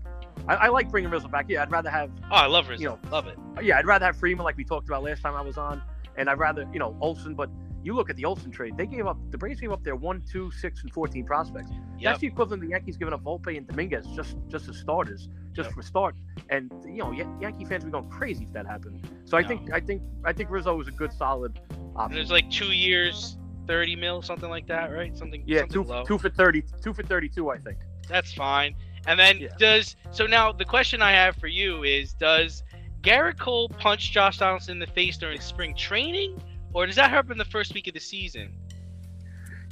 I, 0.48 0.54
I 0.54 0.68
like 0.68 0.90
bringing 0.90 1.10
Rizzo 1.10 1.28
back. 1.28 1.46
Yeah, 1.50 1.62
I'd 1.62 1.70
rather 1.70 1.90
have 1.90 2.10
Oh, 2.30 2.34
I 2.34 2.46
love 2.46 2.68
Rizzo. 2.68 2.82
you 2.82 2.88
know, 2.88 2.98
love 3.10 3.26
it. 3.26 3.36
yeah, 3.62 3.76
I'd 3.78 3.86
rather 3.86 4.06
have 4.06 4.16
Freeman 4.16 4.44
like 4.44 4.56
we 4.56 4.64
talked 4.64 4.88
about 4.88 5.02
last 5.02 5.20
time 5.22 5.34
I 5.36 5.42
was 5.42 5.58
on, 5.58 5.82
and 6.16 6.28
I'd 6.30 6.38
rather 6.38 6.68
you 6.72 6.78
know 6.78 6.96
Olson. 7.00 7.34
But 7.34 7.50
you 7.82 7.94
look 7.94 8.10
at 8.10 8.16
the 8.16 8.24
Olson 8.24 8.50
trade; 8.50 8.76
they 8.76 8.86
gave 8.86 9.06
up 9.06 9.18
the 9.30 9.38
Braves 9.38 9.60
gave 9.60 9.72
up 9.72 9.82
their 9.82 9.96
one, 9.96 10.22
two, 10.30 10.50
six, 10.50 10.82
and 10.82 10.92
fourteen 10.92 11.24
prospects. 11.24 11.70
Yep. 11.70 11.80
That's 12.02 12.20
the 12.20 12.26
equivalent 12.26 12.62
of 12.62 12.68
the 12.68 12.72
Yankees 12.72 12.96
giving 12.96 13.14
up 13.14 13.22
Volpe 13.22 13.56
and 13.56 13.66
Dominguez 13.66 14.06
just 14.14 14.36
just 14.48 14.68
as 14.68 14.76
starters, 14.76 15.28
just 15.52 15.68
Yep. 15.68 15.74
for 15.76 15.82
start. 15.82 16.14
And 16.48 16.70
you 16.84 16.98
know, 16.98 17.12
Yan- 17.12 17.40
Yankee 17.40 17.64
fans 17.64 17.84
would 17.84 17.92
be 17.92 17.98
going 17.98 18.10
crazy 18.10 18.44
if 18.44 18.52
that 18.52 18.66
happened. 18.66 19.08
So 19.24 19.36
I 19.36 19.42
No. 19.42 19.48
think 19.48 19.72
I 19.72 19.80
think 19.80 20.02
I 20.24 20.32
think 20.32 20.50
Rizzo 20.50 20.76
was 20.76 20.88
a 20.88 20.92
good 20.92 21.12
solid 21.12 21.58
And 21.70 21.96
option. 21.96 22.16
there's 22.16 22.30
like 22.30 22.50
two 22.50 22.72
years, 22.72 23.38
30 23.66 23.94
mil, 23.96 24.22
something 24.22 24.50
like 24.50 24.66
that, 24.66 24.92
right? 24.92 25.16
Something. 25.16 25.42
yeah, 25.46 25.60
something 25.60 25.72
two 25.72 25.88
low. 25.88 26.04
two 26.04 26.18
for 26.18 26.28
thirty, 26.28 26.62
two 26.82 26.92
for 26.92 27.02
thirty-two, 27.02 27.50
I 27.50 27.58
think. 27.58 27.78
That's 28.08 28.32
fine. 28.34 28.74
And 29.06 29.18
then 29.18 29.38
Yeah. 29.38 29.48
does 29.58 29.96
so 30.10 30.26
now 30.26 30.52
the 30.52 30.64
question 30.64 31.02
I 31.02 31.12
have 31.12 31.36
for 31.36 31.46
you 31.48 31.82
is 31.84 32.12
does 32.14 32.62
Gerrit 33.02 33.38
Cole 33.38 33.68
punched 33.68 34.12
Josh 34.12 34.38
Donaldson 34.38 34.72
in 34.74 34.78
the 34.78 34.86
face 34.86 35.16
during 35.18 35.40
spring 35.40 35.74
training, 35.74 36.40
or 36.72 36.86
does 36.86 36.96
that 36.96 37.10
happen 37.10 37.36
the 37.36 37.44
first 37.44 37.74
week 37.74 37.88
of 37.88 37.94
the 37.94 38.00
season? 38.00 38.54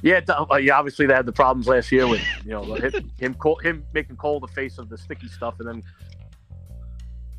Yeah, 0.03 0.19
uh, 0.29 0.55
yeah. 0.55 0.77
Obviously, 0.77 1.05
they 1.05 1.13
had 1.13 1.25
the 1.25 1.31
problems 1.31 1.67
last 1.67 1.91
year 1.91 2.07
with 2.07 2.21
you 2.43 2.51
know 2.51 2.63
him 2.73 3.11
him, 3.19 3.33
Cole, 3.35 3.57
him 3.57 3.85
making 3.93 4.17
Cole 4.17 4.39
the 4.39 4.47
face 4.47 4.77
of 4.79 4.89
the 4.89 4.97
sticky 4.97 5.27
stuff, 5.27 5.55
and 5.59 5.67
then 5.67 5.83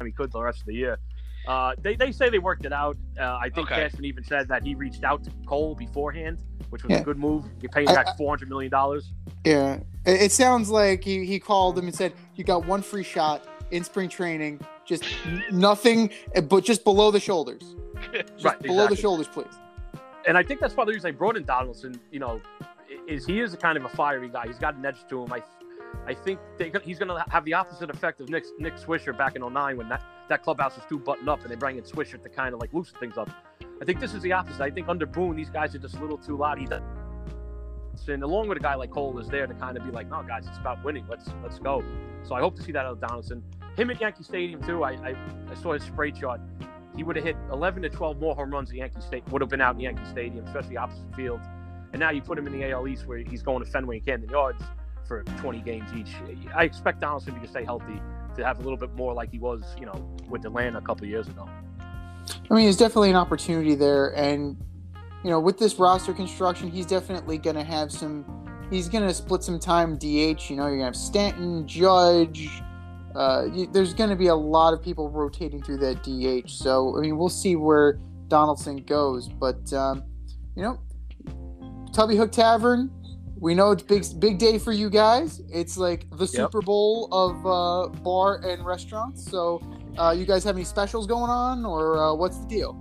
I 0.00 0.04
mean, 0.04 0.12
could 0.14 0.32
the 0.32 0.40
rest 0.40 0.60
of 0.60 0.66
the 0.66 0.74
year. 0.74 0.98
Uh, 1.46 1.74
they, 1.80 1.96
they 1.96 2.12
say 2.12 2.30
they 2.30 2.38
worked 2.38 2.64
it 2.64 2.72
out. 2.72 2.96
Uh, 3.18 3.36
I 3.42 3.50
think 3.50 3.70
Okay. 3.70 3.82
Cashman 3.82 4.04
even 4.04 4.22
said 4.22 4.46
that 4.46 4.62
he 4.64 4.76
reached 4.76 5.02
out 5.02 5.24
to 5.24 5.30
Cole 5.44 5.74
beforehand, 5.74 6.38
which 6.70 6.84
was 6.84 6.92
Yeah. 6.92 6.98
a 7.00 7.04
good 7.04 7.18
move. 7.18 7.44
You're 7.60 7.70
paying 7.70 7.88
I- 7.88 7.94
back 7.94 8.16
four 8.16 8.30
hundred 8.30 8.48
million 8.48 8.70
dollars. 8.70 9.12
Yeah, 9.44 9.80
it, 10.06 10.22
it 10.22 10.32
sounds 10.32 10.70
like 10.70 11.02
he, 11.02 11.26
he 11.26 11.40
called 11.40 11.76
him 11.76 11.86
and 11.86 11.94
said, 11.94 12.12
"You 12.36 12.44
got 12.44 12.64
one 12.64 12.80
free 12.80 13.02
shot 13.02 13.44
in 13.72 13.82
spring 13.82 14.08
training, 14.08 14.60
just 14.84 15.04
nothing, 15.50 16.10
uh, 16.36 16.40
but 16.40 16.64
just 16.64 16.84
below 16.84 17.10
the 17.10 17.20
shoulders, 17.20 17.76
Right, 18.42 18.60
below 18.60 18.86
the 18.88 18.96
shoulders, 18.96 19.28
please." 19.28 19.46
and 20.26 20.38
I 20.38 20.42
think 20.42 20.60
that's 20.60 20.74
part 20.74 20.88
of 20.88 20.92
the 20.92 20.94
reason 20.94 21.08
I 21.08 21.12
brought 21.12 21.36
in 21.36 21.44
Donaldson. 21.44 22.00
You 22.10 22.20
know, 22.20 22.40
is 23.06 23.26
he 23.26 23.40
is 23.40 23.54
a 23.54 23.56
kind 23.56 23.76
of 23.76 23.84
a 23.84 23.88
fiery 23.88 24.28
guy. 24.28 24.44
He's 24.46 24.58
got 24.58 24.76
an 24.76 24.84
edge 24.84 25.04
to 25.08 25.22
him. 25.22 25.32
I, 25.32 25.42
I 26.06 26.14
think 26.14 26.38
they, 26.58 26.72
he's 26.84 26.98
going 26.98 27.08
to 27.08 27.24
have 27.28 27.44
the 27.44 27.54
opposite 27.54 27.90
effect 27.90 28.20
of 28.20 28.28
Nick, 28.28 28.44
Nick 28.58 28.74
Swisher 28.76 29.16
back 29.16 29.36
in 29.36 29.42
09 29.42 29.76
when 29.76 29.88
that, 29.88 30.02
that 30.28 30.42
clubhouse 30.42 30.76
was 30.76 30.84
too 30.88 30.98
buttoned 30.98 31.28
up 31.28 31.42
and 31.42 31.50
they 31.50 31.56
bring 31.56 31.76
in 31.76 31.84
Swisher 31.84 32.22
to 32.22 32.28
kind 32.28 32.54
of 32.54 32.60
like 32.60 32.72
loosen 32.72 32.98
things 32.98 33.18
up. 33.18 33.30
I 33.80 33.84
think 33.84 34.00
this 34.00 34.14
is 34.14 34.22
the 34.22 34.32
opposite. 34.32 34.60
I 34.62 34.70
think 34.70 34.88
under 34.88 35.06
Boone, 35.06 35.36
these 35.36 35.50
guys 35.50 35.74
are 35.74 35.78
just 35.78 35.96
a 35.96 36.00
little 36.00 36.18
too 36.18 36.36
loud. 36.36 36.58
He 36.58 36.66
does 36.66 36.82
Donaldson, 38.06 38.22
along 38.22 38.48
with 38.48 38.58
a 38.58 38.60
guy 38.60 38.74
like 38.74 38.90
Cole, 38.90 39.18
is 39.18 39.28
there 39.28 39.46
to 39.46 39.54
kind 39.54 39.76
of 39.76 39.84
be 39.84 39.90
like, 39.90 40.08
no, 40.08 40.22
guys, 40.22 40.46
it's 40.46 40.58
about 40.58 40.82
winning. 40.84 41.04
Let's 41.08 41.28
let's 41.42 41.58
go. 41.58 41.84
So 42.22 42.34
I 42.34 42.40
hope 42.40 42.56
to 42.56 42.62
see 42.62 42.72
that 42.72 42.84
out 42.86 42.92
of 42.92 43.00
Donaldson. 43.00 43.42
Him 43.76 43.90
at 43.90 44.00
Yankee 44.00 44.22
Stadium 44.22 44.62
too. 44.62 44.84
I 44.84 44.92
I, 44.92 45.16
I 45.50 45.54
saw 45.54 45.72
his 45.72 45.82
spray 45.82 46.12
chart. 46.12 46.40
He 46.96 47.04
would 47.04 47.16
have 47.16 47.24
hit 47.24 47.36
11 47.50 47.82
to 47.82 47.88
12 47.88 48.20
more 48.20 48.34
home 48.34 48.50
runs 48.50 48.70
at 48.70 48.76
Yankee 48.76 49.00
State. 49.00 49.26
Would 49.30 49.40
have 49.40 49.48
been 49.48 49.62
out 49.62 49.74
in 49.74 49.80
Yankee 49.80 50.04
Stadium, 50.10 50.46
especially 50.46 50.76
opposite 50.76 51.14
field. 51.16 51.40
And 51.92 52.00
now 52.00 52.10
you 52.10 52.20
put 52.20 52.38
him 52.38 52.46
in 52.46 52.52
the 52.52 52.70
AL 52.70 52.86
East 52.88 53.06
where 53.06 53.18
he's 53.18 53.42
going 53.42 53.64
to 53.64 53.70
Fenway 53.70 53.96
and 53.96 54.06
Camden 54.06 54.30
Yards 54.30 54.62
for 55.06 55.22
20 55.38 55.60
games 55.60 55.90
each. 55.94 56.14
I 56.54 56.64
expect 56.64 57.00
Donaldson 57.00 57.38
to 57.40 57.48
stay 57.48 57.64
healthy 57.64 58.00
to 58.36 58.44
have 58.44 58.58
a 58.58 58.62
little 58.62 58.78
bit 58.78 58.94
more 58.94 59.12
like 59.12 59.30
he 59.30 59.38
was, 59.38 59.62
you 59.78 59.86
know, 59.86 60.16
with 60.28 60.44
Atlanta 60.44 60.78
a 60.78 60.82
couple 60.82 61.06
years 61.06 61.28
ago. 61.28 61.48
I 62.50 62.54
mean, 62.54 62.64
there's 62.64 62.76
definitely 62.76 63.10
an 63.10 63.16
opportunity 63.16 63.74
there, 63.74 64.08
and 64.16 64.56
you 65.24 65.30
know, 65.30 65.40
with 65.40 65.58
this 65.58 65.78
roster 65.78 66.12
construction, 66.12 66.70
he's 66.70 66.86
definitely 66.86 67.38
going 67.38 67.56
to 67.56 67.64
have 67.64 67.90
some. 67.92 68.24
He's 68.70 68.88
going 68.88 69.06
to 69.06 69.12
split 69.12 69.42
some 69.42 69.58
time 69.58 69.96
DH. 69.96 70.48
You 70.48 70.56
know, 70.56 70.66
you're 70.66 70.70
going 70.70 70.80
to 70.80 70.84
have 70.84 70.96
Stanton, 70.96 71.66
Judge. 71.66 72.48
Uh, 73.14 73.46
you, 73.52 73.66
there's 73.66 73.94
going 73.94 74.10
to 74.10 74.16
be 74.16 74.28
a 74.28 74.34
lot 74.34 74.72
of 74.72 74.82
people 74.82 75.08
rotating 75.08 75.62
through 75.62 75.78
that 75.78 76.02
DH. 76.02 76.50
So, 76.50 76.96
I 76.96 77.00
mean, 77.00 77.16
we'll 77.16 77.28
see 77.28 77.56
where 77.56 77.98
Donaldson 78.28 78.76
goes. 78.76 79.28
But, 79.28 79.72
um, 79.72 80.04
you 80.56 80.62
know, 80.62 80.80
Tubby 81.92 82.16
Hook 82.16 82.32
Tavern, 82.32 82.90
we 83.38 83.54
know 83.54 83.72
it's 83.72 83.82
big, 83.82 84.04
big 84.18 84.38
day 84.38 84.58
for 84.58 84.72
you 84.72 84.88
guys. 84.88 85.42
It's 85.52 85.76
like 85.76 86.06
the 86.16 86.26
Super 86.26 86.62
Bowl 86.62 87.08
of 87.12 87.46
uh, 87.46 87.88
bar 88.00 88.36
and 88.44 88.64
restaurants. 88.64 89.28
So, 89.30 89.60
uh, 89.98 90.14
you 90.16 90.24
guys 90.24 90.44
have 90.44 90.56
any 90.56 90.64
specials 90.64 91.06
going 91.06 91.30
on, 91.30 91.66
or 91.66 91.98
uh, 91.98 92.14
what's 92.14 92.38
the 92.38 92.46
deal? 92.46 92.78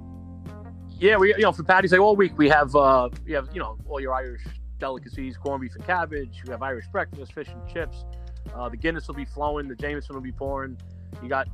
Yeah, 1.02 1.18
we 1.18 1.30
you 1.30 1.42
know 1.42 1.52
for 1.52 1.64
Patty's 1.64 1.90
Day 1.90 1.98
all 1.98 2.16
week 2.16 2.38
we 2.38 2.48
have 2.50 2.76
uh 2.76 3.10
we 3.26 3.32
have 3.32 3.50
you 3.52 3.60
know 3.60 3.76
all 3.90 4.00
your 4.00 4.14
Irish 4.14 4.44
delicacies, 4.78 5.36
corned 5.36 5.62
beef 5.62 5.74
and 5.76 5.84
cabbage. 5.84 6.44
We 6.46 6.52
have 6.52 6.62
Irish 6.62 6.86
breakfast, 6.92 7.34
fish 7.34 7.48
and 7.48 7.68
chips. 7.68 8.06
Uh, 8.54 8.70
the 8.70 8.78
Guinness 8.78 9.08
will 9.08 9.16
be 9.16 9.26
flowing, 9.26 9.68
the 9.68 9.76
Jameson 9.76 10.16
will 10.16 10.22
be 10.22 10.32
pouring. 10.32 10.78
You 11.22 11.30
got 11.30 11.48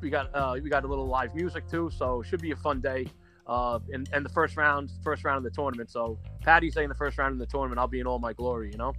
we 0.00 0.10
got 0.10 0.34
uh, 0.34 0.58
we 0.62 0.68
got 0.68 0.84
a 0.84 0.86
little 0.86 1.06
live 1.06 1.34
music 1.34 1.68
too, 1.68 1.90
so 1.96 2.20
it 2.20 2.26
should 2.26 2.40
be 2.40 2.50
a 2.50 2.56
fun 2.56 2.80
day. 2.80 3.06
Uh, 3.46 3.78
and, 3.92 4.08
and 4.12 4.24
the 4.24 4.30
first 4.30 4.56
round, 4.56 4.90
first 5.02 5.22
round 5.24 5.36
of 5.36 5.44
the 5.44 5.50
tournament. 5.50 5.90
So 5.90 6.18
Patty's 6.40 6.72
saying 6.74 6.88
the 6.88 6.94
first 6.94 7.18
round 7.18 7.32
of 7.32 7.38
the 7.38 7.46
tournament, 7.46 7.78
I'll 7.78 7.86
be 7.86 8.00
in 8.00 8.06
all 8.06 8.18
my 8.18 8.32
glory, 8.32 8.70
you 8.70 8.78
know. 8.78 8.94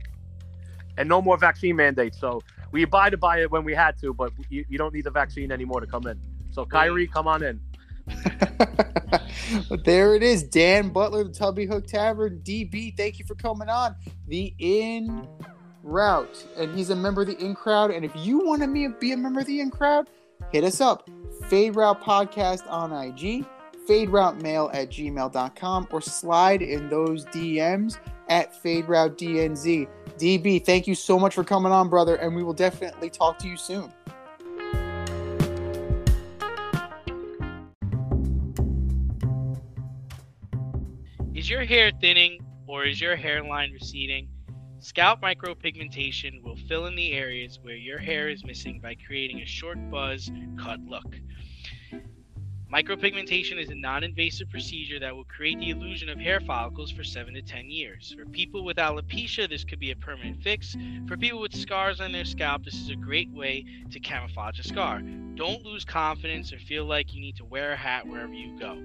And 0.97 1.09
no 1.09 1.21
more 1.21 1.37
vaccine 1.37 1.75
mandates. 1.75 2.19
So 2.19 2.41
we 2.71 2.83
abided 2.83 3.19
by 3.19 3.41
it 3.41 3.49
when 3.49 3.63
we 3.63 3.73
had 3.73 3.97
to, 4.01 4.13
but 4.13 4.31
you, 4.49 4.63
you 4.69 4.77
don't 4.77 4.93
need 4.93 5.03
the 5.03 5.11
vaccine 5.11 5.51
anymore 5.51 5.81
to 5.81 5.87
come 5.87 6.05
in. 6.05 6.19
So 6.51 6.63
Kyrie, 6.63 7.07
come 7.07 7.27
on 7.27 7.43
in. 7.43 7.59
but 9.67 9.83
there 9.83 10.13
it 10.13 10.21
is, 10.21 10.43
Dan 10.43 10.89
Butler, 10.89 11.23
the 11.23 11.33
Tubby 11.33 11.65
Hook 11.65 11.87
Tavern. 11.87 12.41
DB, 12.43 12.95
thank 12.95 13.17
you 13.17 13.25
for 13.25 13.35
coming 13.35 13.67
on 13.67 13.95
the 14.27 14.53
In 14.59 15.27
Route, 15.85 16.45
and 16.57 16.75
he's 16.75 16.89
a 16.89 16.95
member 16.95 17.21
of 17.21 17.27
the 17.27 17.37
In 17.37 17.53
Crowd. 17.53 17.91
And 17.91 18.03
if 18.03 18.11
you 18.15 18.39
want 18.39 18.63
to 18.63 18.89
be 18.99 19.11
a 19.11 19.17
member 19.17 19.41
of 19.41 19.45
the 19.45 19.61
In 19.61 19.69
Crowd, 19.69 20.09
hit 20.51 20.63
us 20.63 20.81
up. 20.81 21.07
Fade 21.47 21.75
Route 21.75 22.01
Podcast 22.01 22.69
on 22.69 22.91
IG, 22.91 23.45
Fade 23.85 24.09
Route 24.09 24.41
Mail 24.41 24.71
at 24.73 24.89
gmail.com, 24.89 25.87
or 25.91 26.01
slide 26.01 26.61
in 26.63 26.89
those 26.89 27.25
DMs 27.25 27.99
at 28.29 28.59
Fade 28.61 28.89
Route 28.89 29.17
DNZ. 29.17 29.87
DB, 30.17 30.65
thank 30.65 30.87
you 30.87 30.95
so 30.95 31.19
much 31.19 31.35
for 31.35 31.43
coming 31.43 31.71
on, 31.71 31.87
brother, 31.87 32.15
and 32.15 32.35
we 32.35 32.41
will 32.41 32.53
definitely 32.53 33.09
talk 33.09 33.37
to 33.39 33.47
you 33.47 33.57
soon. 33.57 33.91
Is 41.35 41.49
your 41.49 41.63
hair 41.63 41.91
thinning 42.01 42.39
or 42.65 42.85
is 42.85 42.99
your 42.99 43.15
hairline 43.15 43.71
receding? 43.71 44.29
Scalp 44.85 45.19
micropigmentation 45.19 46.43
will 46.43 46.57
fill 46.69 46.85
in 46.85 46.93
the 46.93 47.13
areas 47.13 47.57
where 47.63 47.75
your 47.75 47.97
hair 47.97 48.29
is 48.29 48.45
missing 48.45 48.79
by 48.79 48.93
creating 48.93 49.41
a 49.41 49.45
short 49.45 49.79
buzz 49.89 50.29
cut 50.61 50.79
look. 50.81 51.19
Micropigmentation 52.75 53.57
is 53.57 53.69
a 53.69 53.75
non 53.75 54.03
invasive 54.03 54.49
procedure 54.49 54.99
that 54.99 55.15
will 55.15 55.23
create 55.23 55.57
the 55.59 55.69
illusion 55.69 56.09
of 56.09 56.19
hair 56.19 56.41
follicles 56.41 56.91
for 56.91 57.05
7 57.05 57.33
to 57.33 57.41
10 57.41 57.69
years. 57.69 58.13
For 58.19 58.25
people 58.25 58.65
with 58.65 58.75
alopecia, 58.75 59.47
this 59.47 59.63
could 59.63 59.79
be 59.79 59.91
a 59.91 59.95
permanent 59.95 60.43
fix. 60.43 60.75
For 61.07 61.15
people 61.15 61.39
with 61.39 61.55
scars 61.55 62.01
on 62.01 62.11
their 62.11 62.25
scalp, 62.25 62.65
this 62.65 62.73
is 62.73 62.89
a 62.89 62.95
great 62.97 63.31
way 63.31 63.63
to 63.91 63.99
camouflage 64.01 64.59
a 64.59 64.63
scar. 64.63 64.99
Don't 65.35 65.63
lose 65.63 65.85
confidence 65.85 66.51
or 66.51 66.59
feel 66.59 66.83
like 66.83 67.13
you 67.13 67.21
need 67.21 67.37
to 67.37 67.45
wear 67.45 67.71
a 67.71 67.77
hat 67.77 68.05
wherever 68.05 68.33
you 68.33 68.59
go. 68.59 68.75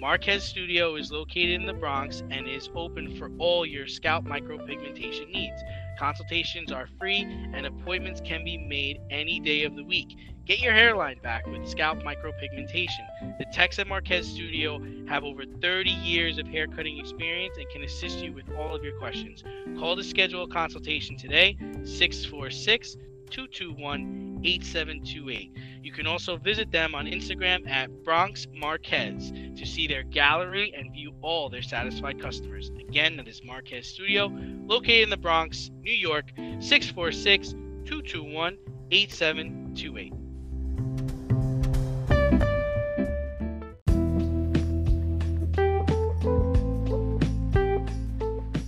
Marquez 0.00 0.42
Studio 0.42 0.96
is 0.96 1.12
located 1.12 1.60
in 1.60 1.66
the 1.66 1.72
Bronx 1.72 2.24
and 2.32 2.48
is 2.48 2.68
open 2.74 3.16
for 3.16 3.30
all 3.38 3.64
your 3.64 3.86
scalp 3.86 4.24
micropigmentation 4.24 5.32
needs. 5.32 5.62
Consultations 6.00 6.72
are 6.72 6.88
free 6.98 7.22
and 7.54 7.64
appointments 7.64 8.20
can 8.20 8.42
be 8.42 8.58
made 8.58 8.98
any 9.08 9.38
day 9.38 9.62
of 9.62 9.76
the 9.76 9.84
week. 9.84 10.16
Get 10.46 10.60
your 10.60 10.74
hairline 10.74 11.18
back 11.24 11.44
with 11.48 11.66
scalp 11.66 12.04
micropigmentation. 12.04 13.36
The 13.38 13.46
techs 13.52 13.80
at 13.80 13.88
Marquez 13.88 14.28
Studio 14.28 14.80
have 15.08 15.24
over 15.24 15.42
30 15.44 15.90
years 15.90 16.38
of 16.38 16.46
hair 16.46 16.68
cutting 16.68 17.00
experience 17.00 17.56
and 17.58 17.68
can 17.70 17.82
assist 17.82 18.20
you 18.20 18.32
with 18.32 18.44
all 18.56 18.72
of 18.72 18.84
your 18.84 18.96
questions. 18.96 19.42
Call 19.76 19.96
to 19.96 20.04
schedule 20.04 20.44
a 20.44 20.48
consultation 20.48 21.16
today, 21.16 21.56
646 21.82 22.96
221 23.28 24.40
8728. 24.44 25.50
You 25.82 25.90
can 25.90 26.06
also 26.06 26.36
visit 26.36 26.70
them 26.70 26.94
on 26.94 27.06
Instagram 27.06 27.68
at 27.68 27.90
Bronx 28.04 28.46
Marquez 28.54 29.32
to 29.56 29.66
see 29.66 29.88
their 29.88 30.04
gallery 30.04 30.72
and 30.78 30.92
view 30.92 31.12
all 31.22 31.48
their 31.48 31.62
satisfied 31.62 32.22
customers. 32.22 32.70
Again, 32.78 33.16
that 33.16 33.26
is 33.26 33.42
Marquez 33.42 33.88
Studio, 33.88 34.30
located 34.64 35.02
in 35.02 35.10
the 35.10 35.16
Bronx, 35.16 35.72
New 35.82 35.92
York, 35.92 36.30
646 36.60 37.50
221 37.84 38.58
8728. 38.92 40.25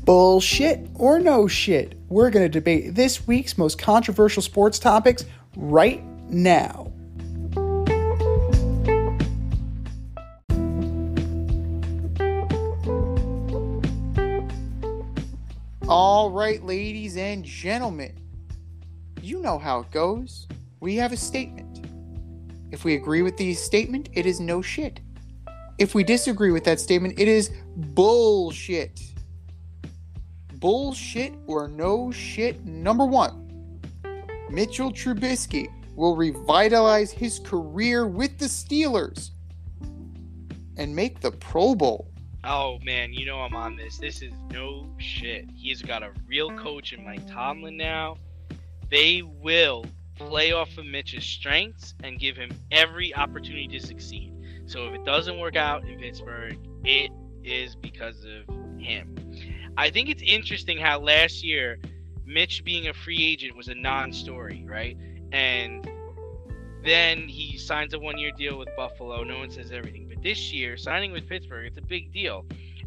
Bullshit 0.08 0.88
or 0.94 1.18
no 1.18 1.46
shit? 1.46 1.94
We're 2.08 2.30
going 2.30 2.42
to 2.42 2.48
debate 2.48 2.94
this 2.94 3.26
week's 3.26 3.58
most 3.58 3.78
controversial 3.78 4.40
sports 4.40 4.78
topics 4.78 5.26
right 5.54 6.02
now. 6.30 6.90
All 15.86 16.30
right, 16.30 16.64
ladies 16.64 17.18
and 17.18 17.44
gentlemen, 17.44 18.16
you 19.20 19.42
know 19.42 19.58
how 19.58 19.80
it 19.80 19.90
goes. 19.90 20.48
We 20.80 20.96
have 20.96 21.12
a 21.12 21.18
statement. 21.18 21.84
If 22.70 22.82
we 22.82 22.94
agree 22.94 23.20
with 23.20 23.36
the 23.36 23.52
statement, 23.52 24.08
it 24.14 24.24
is 24.24 24.40
no 24.40 24.62
shit. 24.62 25.00
If 25.76 25.94
we 25.94 26.02
disagree 26.02 26.50
with 26.50 26.64
that 26.64 26.80
statement, 26.80 27.20
it 27.20 27.28
is 27.28 27.50
bullshit 27.76 28.98
bullshit 30.60 31.32
or 31.46 31.68
no 31.68 32.10
shit. 32.10 32.64
Number 32.64 33.04
one, 33.04 33.80
Mitchell 34.50 34.92
Trubisky 34.92 35.68
will 35.94 36.16
revitalize 36.16 37.10
his 37.10 37.38
career 37.40 38.06
with 38.06 38.38
the 38.38 38.46
Steelers 38.46 39.30
and 40.76 40.94
make 40.94 41.20
the 41.20 41.32
Pro 41.32 41.74
Bowl. 41.74 42.08
Oh 42.44 42.78
man, 42.84 43.12
you 43.12 43.26
know 43.26 43.40
I'm 43.40 43.54
on 43.54 43.76
this. 43.76 43.98
This 43.98 44.22
is 44.22 44.32
no 44.52 44.88
shit. 44.98 45.48
He's 45.54 45.82
got 45.82 46.02
a 46.02 46.12
real 46.26 46.56
coach 46.56 46.92
in 46.92 47.04
Mike 47.04 47.26
Tomlin 47.26 47.76
now. 47.76 48.16
They 48.90 49.22
will 49.22 49.84
play 50.14 50.52
off 50.52 50.78
of 50.78 50.86
Mitch's 50.86 51.24
strengths 51.24 51.94
and 52.02 52.18
give 52.18 52.36
him 52.36 52.50
every 52.70 53.14
opportunity 53.14 53.68
to 53.68 53.80
succeed. 53.80 54.32
So 54.66 54.86
if 54.86 54.94
it 54.94 55.04
doesn't 55.04 55.38
work 55.38 55.56
out 55.56 55.84
in 55.84 55.98
Pittsburgh, 55.98 56.58
it 56.84 57.10
is 57.42 57.74
because 57.74 58.24
of 58.24 58.54
him. 58.78 59.16
I 59.78 59.90
think 59.90 60.08
it's 60.08 60.22
interesting 60.22 60.76
how 60.78 60.98
last 60.98 61.44
year 61.44 61.78
Mitch 62.26 62.64
being 62.64 62.88
a 62.88 62.92
free 62.92 63.24
agent 63.24 63.56
was 63.56 63.68
a 63.68 63.74
non-story, 63.76 64.64
right? 64.66 64.96
And 65.32 65.88
then 66.84 67.28
he 67.28 67.56
signs 67.56 67.94
a 67.94 67.98
one-year 67.98 68.32
deal 68.36 68.58
with 68.58 68.68
Buffalo. 68.76 69.22
No 69.22 69.38
one 69.38 69.50
says 69.50 69.70
everything, 69.70 70.08
but 70.08 70.20
this 70.22 70.52
year 70.52 70.76
signing 70.76 71.12
with 71.12 71.28
Pittsburgh, 71.28 71.66
it's 71.66 71.78
a 71.78 71.82
big 71.82 72.12
deal. 72.12 72.44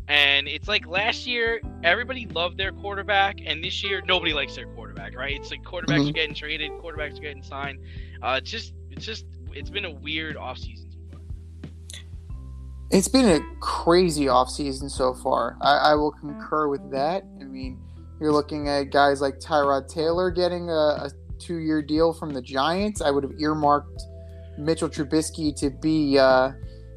And 0.09 0.49
it's 0.49 0.67
like 0.67 0.85
last 0.85 1.25
year, 1.25 1.61
everybody 1.83 2.25
loved 2.27 2.57
their 2.57 2.73
quarterback, 2.73 3.37
and 3.45 3.63
this 3.63 3.81
year 3.83 4.01
nobody 4.05 4.33
likes 4.33 4.55
their 4.55 4.65
quarterback, 4.67 5.15
right? 5.15 5.33
It's 5.33 5.49
like 5.49 5.63
quarterbacks 5.63 6.01
Mhm. 6.01 6.09
are 6.09 6.13
getting 6.13 6.35
traded, 6.35 6.71
quarterbacks 6.71 7.17
are 7.17 7.21
getting 7.21 7.43
signed. 7.43 7.79
Uh, 8.21 8.39
it's 8.41 8.51
just, 8.51 8.73
it's 8.89 9.05
just, 9.05 9.25
it's 9.53 9.69
been 9.69 9.85
a 9.85 9.91
weird 9.91 10.35
offseason. 10.35 10.90
It's 12.91 13.07
been 13.07 13.29
a 13.29 13.39
crazy 13.61 14.25
offseason 14.25 14.91
so 14.91 15.13
far. 15.13 15.57
I, 15.61 15.91
I 15.91 15.95
will 15.95 16.11
concur 16.11 16.67
with 16.67 16.91
that. 16.91 17.23
I 17.39 17.45
mean, 17.45 17.79
you're 18.19 18.33
looking 18.33 18.67
at 18.67 18.91
guys 18.91 19.21
like 19.21 19.39
Tyrod 19.39 19.87
Taylor 19.87 20.29
getting 20.29 20.69
a, 20.69 20.73
a 20.73 21.11
two 21.39 21.59
year 21.59 21.81
deal 21.81 22.11
from 22.11 22.31
the 22.31 22.41
Giants. 22.41 23.01
I 23.01 23.09
would 23.09 23.23
have 23.23 23.39
earmarked 23.39 24.03
Mitchell 24.57 24.89
Trubisky 24.89 25.55
to 25.55 25.69
be, 25.69 26.19
uh, 26.19 26.51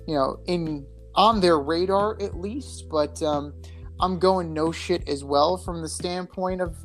you 0.08 0.16
know, 0.16 0.40
in 0.46 0.84
on 1.14 1.40
their 1.40 1.60
radar 1.60 2.20
at 2.20 2.40
least. 2.40 2.88
But 2.90 3.22
um, 3.22 3.54
I'm 4.00 4.18
going 4.18 4.52
no 4.52 4.72
shit 4.72 5.08
as 5.08 5.22
well 5.22 5.56
from 5.56 5.80
the 5.80 5.88
standpoint 5.88 6.60
of 6.60 6.76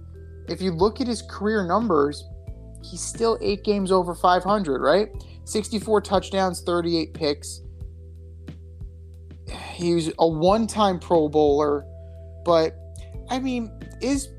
if 0.47 0.61
you 0.61 0.71
look 0.71 1.01
at 1.01 1.07
his 1.07 1.23
career 1.23 1.65
numbers, 1.65 2.23
he's 2.83 3.01
still 3.01 3.39
eight 3.41 3.63
games 3.63 3.91
over 3.91 4.13
500, 4.13 4.81
right? 4.83 5.09
64 5.45 6.01
touchdowns, 6.01 6.61
38 6.61 7.13
picks. 7.15 7.61
He's 9.73 10.11
a 10.19 10.27
one 10.27 10.67
time 10.67 10.99
Pro 10.99 11.29
Bowler, 11.29 11.85
but 12.45 12.75
I 13.29 13.39
mean, 13.39 13.71
is 14.01 14.29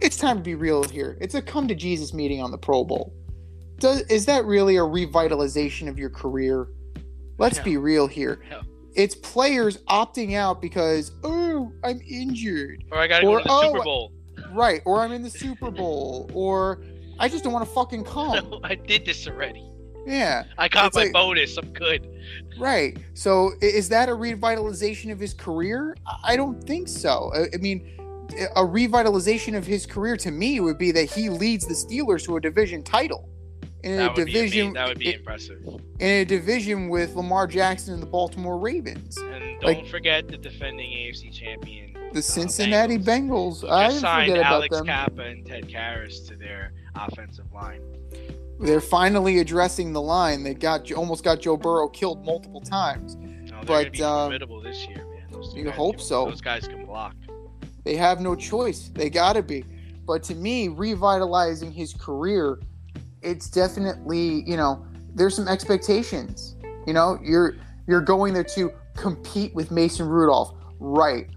it's 0.00 0.16
time 0.16 0.36
to 0.38 0.42
be 0.42 0.54
real 0.54 0.82
here. 0.84 1.18
It's 1.20 1.34
a 1.34 1.42
come 1.42 1.68
to 1.68 1.74
Jesus 1.74 2.14
meeting 2.14 2.40
on 2.42 2.50
the 2.50 2.58
Pro 2.58 2.84
Bowl. 2.84 3.12
Does 3.78 4.02
is 4.02 4.26
that 4.26 4.44
really 4.44 4.76
a 4.76 4.82
revitalization 4.82 5.88
of 5.88 5.98
your 5.98 6.10
career? 6.10 6.68
Let's 7.38 7.58
No. 7.58 7.64
be 7.64 7.76
real 7.76 8.06
here. 8.06 8.42
No. 8.50 8.60
It's 8.94 9.14
players 9.14 9.78
opting 9.84 10.34
out 10.34 10.60
because 10.60 11.12
oh, 11.24 11.72
I'm 11.84 12.00
injured. 12.08 12.84
Or 12.90 12.98
I 12.98 13.06
gotta 13.06 13.26
Or- 13.26 13.38
go 13.38 13.42
to 13.42 13.48
the 13.48 13.54
oh, 13.54 13.72
Super 13.72 13.84
Bowl. 13.84 14.12
Right, 14.52 14.80
or 14.84 15.00
I'm 15.00 15.12
in 15.12 15.22
the 15.22 15.30
Super 15.30 15.70
Bowl, 15.70 16.28
or 16.32 16.82
I 17.18 17.28
just 17.28 17.44
don't 17.44 17.52
want 17.52 17.66
to 17.66 17.72
fucking 17.72 18.04
come. 18.16 18.50
No, 18.50 18.60
I 18.64 18.74
did 18.74 19.04
this 19.04 19.26
already. 19.28 19.69
Yeah, 20.06 20.44
I 20.58 20.68
got 20.68 20.86
It's 20.88 20.96
my 20.96 21.02
like- 21.04 21.12
bonus. 21.12 21.56
I'm 21.56 21.72
good. 21.72 22.06
right. 22.58 22.96
So 23.14 23.52
is 23.60 23.88
that 23.90 24.08
a 24.08 24.12
revitalization 24.12 25.12
of 25.12 25.18
his 25.20 25.34
career? 25.34 25.96
I- 26.24 26.36
don't 26.36 26.62
think 26.66 26.88
so. 26.88 27.30
I- 27.34 27.48
I 27.54 27.58
mean, 27.58 27.86
a 28.56 28.62
revitalization 28.62 29.56
of 29.56 29.66
his 29.66 29.86
career 29.86 30.16
to 30.18 30.30
me 30.30 30.60
would 30.60 30.78
be 30.78 30.92
that 30.92 31.10
he 31.10 31.28
leads 31.28 31.66
the 31.66 31.74
Steelers 31.74 32.24
to 32.26 32.36
a 32.36 32.40
division 32.40 32.82
title. 32.82 33.28
In 33.82 33.96
That 33.96 34.18
a 34.18 34.24
division, 34.26 34.74
that 34.74 34.88
would 34.88 34.98
be 34.98 35.08
in, 35.08 35.14
impressive. 35.20 35.62
in 36.00 36.06
a 36.08 36.24
division 36.26 36.90
with 36.90 37.14
Lamar 37.16 37.46
Jackson 37.46 37.94
and 37.94 38.02
the 38.02 38.06
Baltimore 38.06 38.58
Ravens, 38.58 39.16
And 39.16 39.42
don't 39.60 39.62
like- 39.64 39.86
forget 39.86 40.28
the 40.28 40.36
defending 40.36 40.92
AFC 40.92 41.30
champion. 41.30 41.94
the 42.12 42.18
uh, 42.18 42.22
Cincinnati 42.22 42.98
Bengals. 42.98 43.62
who 43.62 43.68
I 43.68 43.88
didn't 43.88 44.00
signed 44.00 44.30
forget 44.32 44.40
about 44.46 44.52
Alex 44.52 44.76
them. 44.76 44.86
Cappa 44.86 45.22
and 45.22 45.46
Ted 45.46 45.68
Karras 45.68 46.26
to 46.28 46.36
their 46.36 46.72
offensive 46.94 47.46
line. 47.54 47.80
They're 48.60 48.80
finally 48.82 49.38
addressing 49.38 49.94
the 49.94 50.02
line 50.02 50.44
that 50.44 50.60
got 50.60 50.92
almost 50.92 51.24
got 51.24 51.40
Joe 51.40 51.56
Burrow 51.56 51.88
killed 51.88 52.24
multiple 52.26 52.60
times. 52.60 53.16
No, 53.16 53.62
But, 53.66 53.92
be 53.92 54.02
uh, 54.02 54.24
formidable 54.24 54.60
this 54.60 54.86
year, 54.86 54.98
man. 54.98 55.24
Those 55.32 55.54
you 55.54 55.70
hope 55.70 55.96
can- 55.96 56.04
so. 56.04 56.26
Those 56.26 56.42
guys 56.42 56.68
can 56.68 56.84
block. 56.84 57.16
They 57.84 57.96
have 57.96 58.20
no 58.20 58.34
choice. 58.34 58.90
They 58.92 59.08
got 59.08 59.32
to 59.32 59.42
be. 59.42 59.64
But 60.06 60.22
to 60.24 60.34
me, 60.34 60.68
revitalizing 60.68 61.72
his 61.72 61.94
career, 61.94 62.60
it's 63.22 63.48
definitely, 63.48 64.42
you 64.46 64.56
know, 64.58 64.84
there's 65.14 65.34
some 65.34 65.48
expectations. 65.48 66.56
You 66.86 66.92
know, 66.92 67.18
you're 67.22 67.56
you're 67.86 68.00
going 68.02 68.34
there 68.34 68.44
to 68.44 68.72
compete 68.94 69.54
with 69.54 69.70
Mason 69.70 70.06
Rudolph. 70.06 70.54
Right. 70.78 71.28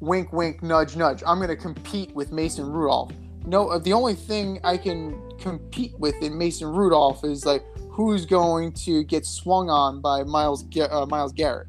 Wink 0.00 0.32
wink 0.32 0.62
nudge 0.62 0.96
nudge. 0.96 1.22
I'm 1.26 1.38
going 1.38 1.48
to 1.48 1.56
compete 1.56 2.12
with 2.14 2.32
Mason 2.32 2.66
Rudolph. 2.66 3.12
No, 3.46 3.68
uh, 3.68 3.78
the 3.78 3.92
only 3.92 4.14
thing 4.14 4.58
I 4.64 4.76
can 4.76 5.20
compete 5.38 5.98
with 5.98 6.14
in 6.22 6.36
Mason 6.36 6.68
Rudolph 6.68 7.24
is 7.24 7.44
like 7.44 7.62
who's 7.90 8.24
going 8.24 8.72
to 8.72 9.04
get 9.04 9.26
swung 9.26 9.68
on 9.68 10.00
by 10.00 10.22
Myles 10.22 10.64
uh, 10.78 11.06
Myles 11.06 11.32
Garrett. 11.32 11.68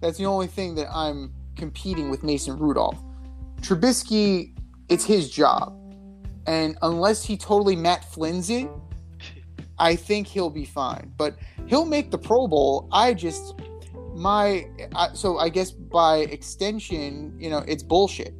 That's 0.00 0.18
the 0.18 0.26
only 0.26 0.46
thing 0.46 0.74
that 0.76 0.88
I'm 0.94 1.32
competing 1.56 2.10
with 2.10 2.22
Mason 2.22 2.56
Rudolph. 2.56 3.02
Trubisky, 3.60 4.54
it's 4.88 5.04
his 5.04 5.30
job. 5.30 5.72
And 6.46 6.78
unless 6.82 7.24
he 7.24 7.36
totally 7.36 7.74
Matt 7.74 8.04
Flynn's 8.04 8.50
it, 8.50 8.68
I 9.78 9.96
think 9.96 10.28
he'll 10.28 10.50
be 10.50 10.64
fine. 10.64 11.12
But 11.16 11.36
he'll 11.66 11.86
make 11.86 12.10
the 12.10 12.18
Pro 12.18 12.46
Bowl. 12.46 12.88
I 12.92 13.14
just, 13.14 13.60
my, 14.14 14.66
I, 14.94 15.08
so 15.12 15.38
I 15.38 15.48
guess 15.48 15.72
by 15.72 16.18
extension, 16.18 17.34
you 17.38 17.50
know, 17.50 17.64
it's 17.66 17.82
bullshit. 17.82 18.34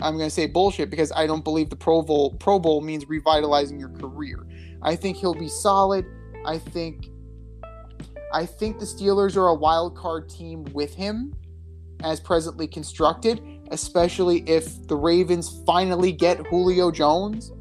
I'm 0.00 0.16
going 0.16 0.28
to 0.28 0.34
say 0.34 0.46
bullshit 0.46 0.90
because 0.90 1.12
I 1.12 1.26
don't 1.26 1.44
believe 1.44 1.70
the 1.70 1.76
Pro 1.76 2.02
Bowl, 2.02 2.34
Pro 2.34 2.58
Bowl 2.58 2.80
means 2.80 3.08
revitalizing 3.08 3.78
your 3.78 3.90
career. 3.90 4.46
I 4.82 4.96
think 4.96 5.16
he'll 5.16 5.34
be 5.34 5.48
solid. 5.48 6.04
I 6.44 6.58
think, 6.58 7.06
I 8.32 8.44
think 8.44 8.78
the 8.78 8.86
Steelers 8.86 9.36
are 9.36 9.48
a 9.48 9.54
wild 9.54 9.96
card 9.96 10.28
team 10.28 10.64
with 10.72 10.94
him 10.94 11.34
as 12.02 12.20
presently 12.20 12.66
constructed 12.66 13.40
especially 13.70 14.40
if 14.48 14.86
the 14.86 14.96
Ravens 14.96 15.62
finally 15.66 16.12
get 16.12 16.46
Julio 16.46 16.90
Jones. 16.90 17.52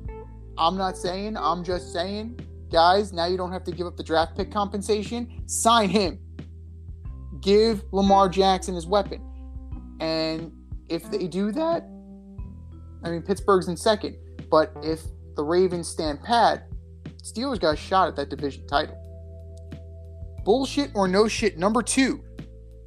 I'm 0.58 0.78
not 0.78 0.98
saying, 0.98 1.38
I'm 1.38 1.64
just 1.64 1.92
saying, 1.92 2.40
guys, 2.72 3.14
now 3.14 3.26
you 3.26 3.38
don't 3.38 3.52
have 3.52 3.64
to 3.66 3.72
give 3.72 3.88
up 3.88 3.98
the 3.98 4.04
draft 4.04 4.36
pick 4.36 4.52
compensation. 4.52 5.42
Sign 5.48 5.90
him. 5.90 6.20
Give 7.42 7.84
Lamar 7.92 8.30
Jackson 8.30 8.76
his 8.76 8.86
weapon. 8.86 9.22
And 10.00 10.52
if 10.90 11.10
they 11.10 11.28
do 11.28 11.52
that, 11.52 11.88
I 13.04 13.10
mean, 13.10 13.22
Pittsburgh's 13.22 13.68
in 13.68 13.78
second. 13.78 14.18
But 14.50 14.72
if 14.82 15.02
the 15.36 15.44
Ravens 15.44 15.88
stand 15.88 16.22
pat, 16.24 16.68
Steelers 17.24 17.60
got 17.60 17.74
a 17.74 17.78
shot 17.78 18.08
at 18.08 18.16
that 18.18 18.30
division 18.30 18.68
title. 18.68 19.00
Bullshit 20.44 20.92
or 20.94 21.08
no 21.08 21.28
shit, 21.28 21.58
number 21.58 21.82
two. 21.82 22.24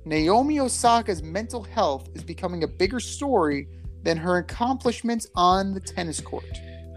Naomi 0.05 0.61
Osaka's 0.61 1.23
mental 1.23 1.63
health 1.65 2.09
is 2.15 2.23
becoming 2.23 2.63
a 2.63 2.69
bigger 2.69 3.01
story 3.01 3.69
than 4.03 4.17
her 4.17 4.37
accomplishments 4.39 5.27
on 5.35 5.75
the 5.75 5.81
tennis 5.81 6.21
court. 6.21 6.45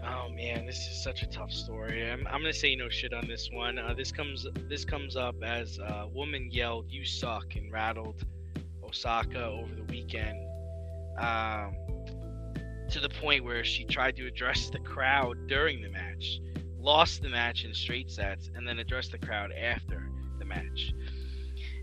Oh 0.04 0.28
man, 0.28 0.64
this 0.64 0.86
is 0.86 1.02
such 1.02 1.22
a 1.22 1.26
tough 1.26 1.50
story. 1.50 2.08
I'm, 2.08 2.24
I'm 2.28 2.40
gonna 2.40 2.52
say 2.52 2.76
no 2.76 2.88
shit 2.88 3.12
on 3.12 3.26
this 3.26 3.48
one. 3.52 3.78
Uh, 3.78 3.94
this 3.94 4.12
comes 4.12 4.46
this 4.68 4.84
comes 4.84 5.16
up 5.16 5.34
as 5.42 5.78
a 5.78 6.06
woman 6.12 6.50
yelled 6.52 6.86
"You 6.88 7.04
suck" 7.04 7.56
and 7.56 7.72
rattled 7.72 8.22
Osaka 8.84 9.44
over 9.44 9.74
the 9.74 9.84
weekend, 9.84 10.38
um, 11.18 11.74
to 12.90 13.00
the 13.00 13.08
point 13.08 13.44
where 13.44 13.64
she 13.64 13.84
tried 13.84 14.16
to 14.16 14.26
address 14.26 14.68
the 14.70 14.80
crowd 14.80 15.46
during 15.46 15.80
the 15.80 15.88
match, 15.88 16.40
lost 16.78 17.22
the 17.22 17.28
match 17.28 17.64
in 17.64 17.72
straight 17.72 18.10
sets, 18.10 18.50
and 18.54 18.66
then 18.66 18.78
addressed 18.78 19.12
the 19.12 19.18
crowd 19.18 19.52
after 19.52 20.10
the 20.38 20.44
match. 20.44 20.92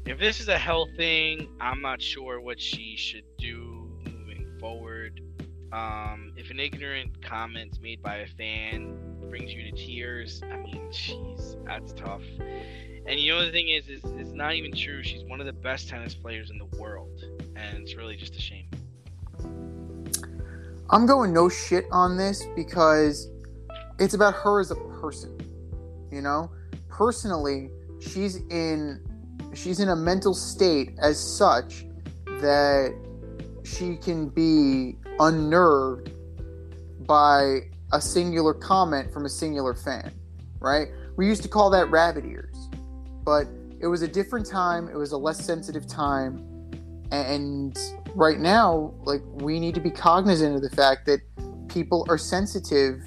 If 0.06 0.20
this 0.20 0.40
is 0.40 0.48
a 0.48 0.58
health 0.58 0.90
thing, 0.98 1.50
I'm 1.60 1.82
not 1.82 2.02
sure 2.02 2.40
what 2.42 2.60
she 2.60 2.96
should 2.98 3.26
do 3.38 3.90
moving 4.06 4.58
forward. 4.60 5.22
Um, 5.72 6.34
if 6.38 6.50
an 6.50 6.60
ignorant 6.60 7.22
comment 7.22 7.80
made 7.82 8.02
by 8.02 8.18
a 8.18 8.28
fan 8.28 8.98
brings 9.30 9.54
you 9.54 9.70
to 9.70 9.72
tears, 9.72 10.42
I 10.44 10.58
mean, 10.58 10.90
jeez, 10.92 11.64
that's 11.66 11.94
tough. 11.94 12.24
And 13.06 13.20
you 13.20 13.34
know 13.34 13.46
the 13.46 13.52
thing 13.52 13.70
is, 13.70 13.88
is 13.88 14.02
it's 14.18 14.32
not 14.32 14.56
even 14.56 14.74
true. 14.74 15.04
She's 15.04 15.24
one 15.24 15.40
of 15.40 15.46
the 15.46 15.54
best 15.54 15.88
tennis 15.88 16.14
players 16.14 16.50
in 16.50 16.58
the 16.58 16.78
world, 16.78 17.24
and 17.56 17.78
it's 17.78 17.96
really 17.96 18.18
just 18.18 18.36
a 18.36 18.42
shame. 18.42 18.68
I'm 20.90 21.06
going 21.06 21.34
no 21.34 21.50
shit 21.50 21.86
on 21.92 22.18
this 22.18 22.46
because 22.56 23.30
it's 24.00 24.14
about 24.14 24.34
her 24.36 24.60
as 24.60 24.72
a 24.72 24.76
person. 24.76 25.38
You 26.12 26.22
know, 26.22 26.50
personally, 26.90 27.70
she's 28.00 28.38
in 28.50 29.04
she's 29.54 29.80
in 29.80 29.90
a 29.90 29.96
mental 29.96 30.34
state 30.34 30.94
as 31.02 31.20
such 31.20 31.86
that 32.26 32.96
she 33.64 33.98
can 33.98 34.30
be 34.30 34.96
unnerved 35.20 36.12
by 37.06 37.62
a 37.92 38.02
singular 38.02 38.54
comment 38.54 39.12
from 39.12 39.26
a 39.26 39.30
singular 39.30 39.74
fan, 39.74 40.12
right? 40.60 40.88
We 41.18 41.28
used 41.28 41.42
to 41.44 41.50
call 41.50 41.70
that 41.72 41.90
rabbit 41.90 42.26
ears, 42.26 42.56
but 43.24 43.48
it 43.80 43.88
was 43.88 44.02
a 44.02 44.08
different 44.08 44.46
time, 44.46 44.88
it 44.88 44.96
was 44.96 45.12
a 45.12 45.18
less 45.18 45.44
sensitive 45.44 45.88
time, 45.88 46.46
and 47.12 47.78
right 48.18 48.40
now, 48.40 48.96
like 49.04 49.22
we 49.26 49.60
need 49.60 49.76
to 49.76 49.80
be 49.80 49.92
cognizant 49.92 50.56
of 50.56 50.64
the 50.64 50.72
fact 50.72 51.06
that 51.06 51.20
people 51.70 52.06
are 52.10 52.18
sensitive 52.18 53.00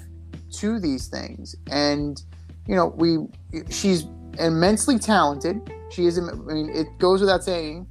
to 0.53 0.79
these 0.79 1.07
things, 1.09 1.55
and 1.69 2.23
you 2.65 2.75
know, 2.75 2.87
we 2.95 3.27
she's 3.69 4.05
immensely 4.39 4.97
talented. 4.97 5.69
She 5.91 6.05
is. 6.05 6.17
I 6.17 6.21
mean, 6.21 6.69
it 6.69 6.97
goes 6.97 7.19
without 7.19 7.43
saying 7.43 7.87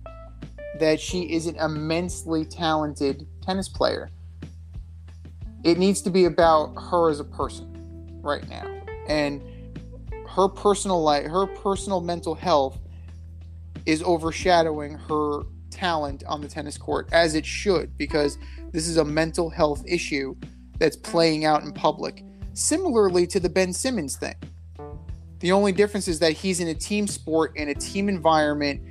that 0.79 0.99
she 0.99 1.31
is 1.31 1.47
an 1.47 1.57
immensely 1.57 2.47
talented 2.47 3.27
tennis 3.43 3.69
player. 3.69 4.09
It 5.63 5.77
needs 5.77 6.01
to 6.03 6.11
be 6.11 6.25
about 6.25 6.73
her 6.91 7.11
as 7.11 7.21
a 7.21 7.25
person 7.25 8.19
right 8.23 8.49
now, 8.49 8.65
and 9.09 9.43
her 10.27 10.49
personal 10.49 11.03
life, 11.03 11.27
her 11.27 11.47
personal 11.47 12.01
mental 12.01 12.35
health 12.35 12.79
is 13.85 14.03
overshadowing 14.03 14.95
her 14.95 15.43
talent 15.81 16.23
on 16.27 16.43
the 16.43 16.49
tennis 16.49 16.77
court 16.77 17.09
as 17.11 17.35
it 17.35 17.47
should 17.47 17.97
because 17.97 18.37
this 18.71 18.87
is 18.87 18.99
a 18.99 19.05
mental 19.05 19.49
health 19.49 19.83
issue 19.89 20.37
that's 20.79 20.97
playing 20.97 21.47
out 21.47 21.63
in 21.63 21.73
public. 21.73 22.23
Similarly 22.53 23.27
to 23.29 23.41
the 23.41 23.49
Ben 23.49 23.73
Simmons 23.73 24.17
thing. 24.17 24.35
The 25.39 25.53
only 25.53 25.73
difference 25.73 26.07
is 26.07 26.19
that 26.19 26.33
he's 26.33 26.61
in 26.61 26.69
a 26.69 26.75
team 26.75 27.07
sport 27.07 27.57
in 27.57 27.71
a 27.71 27.75
team 27.75 28.11
environment 28.11 28.83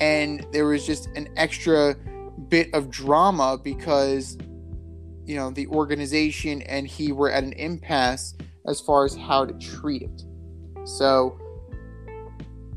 and 0.00 0.46
there 0.52 0.66
was 0.66 0.86
just 0.86 1.06
an 1.16 1.28
extra 1.36 1.96
bit 2.48 2.68
of 2.74 2.90
drama 2.90 3.58
because 3.62 4.36
you 5.24 5.36
know 5.36 5.50
the 5.50 5.66
organization 5.68 6.60
and 6.62 6.86
he 6.86 7.10
were 7.10 7.30
at 7.30 7.42
an 7.42 7.54
impasse 7.54 8.34
as 8.66 8.82
far 8.82 9.06
as 9.06 9.16
how 9.16 9.46
to 9.46 9.54
treat 9.54 10.02
it. 10.02 10.22
So 10.84 11.38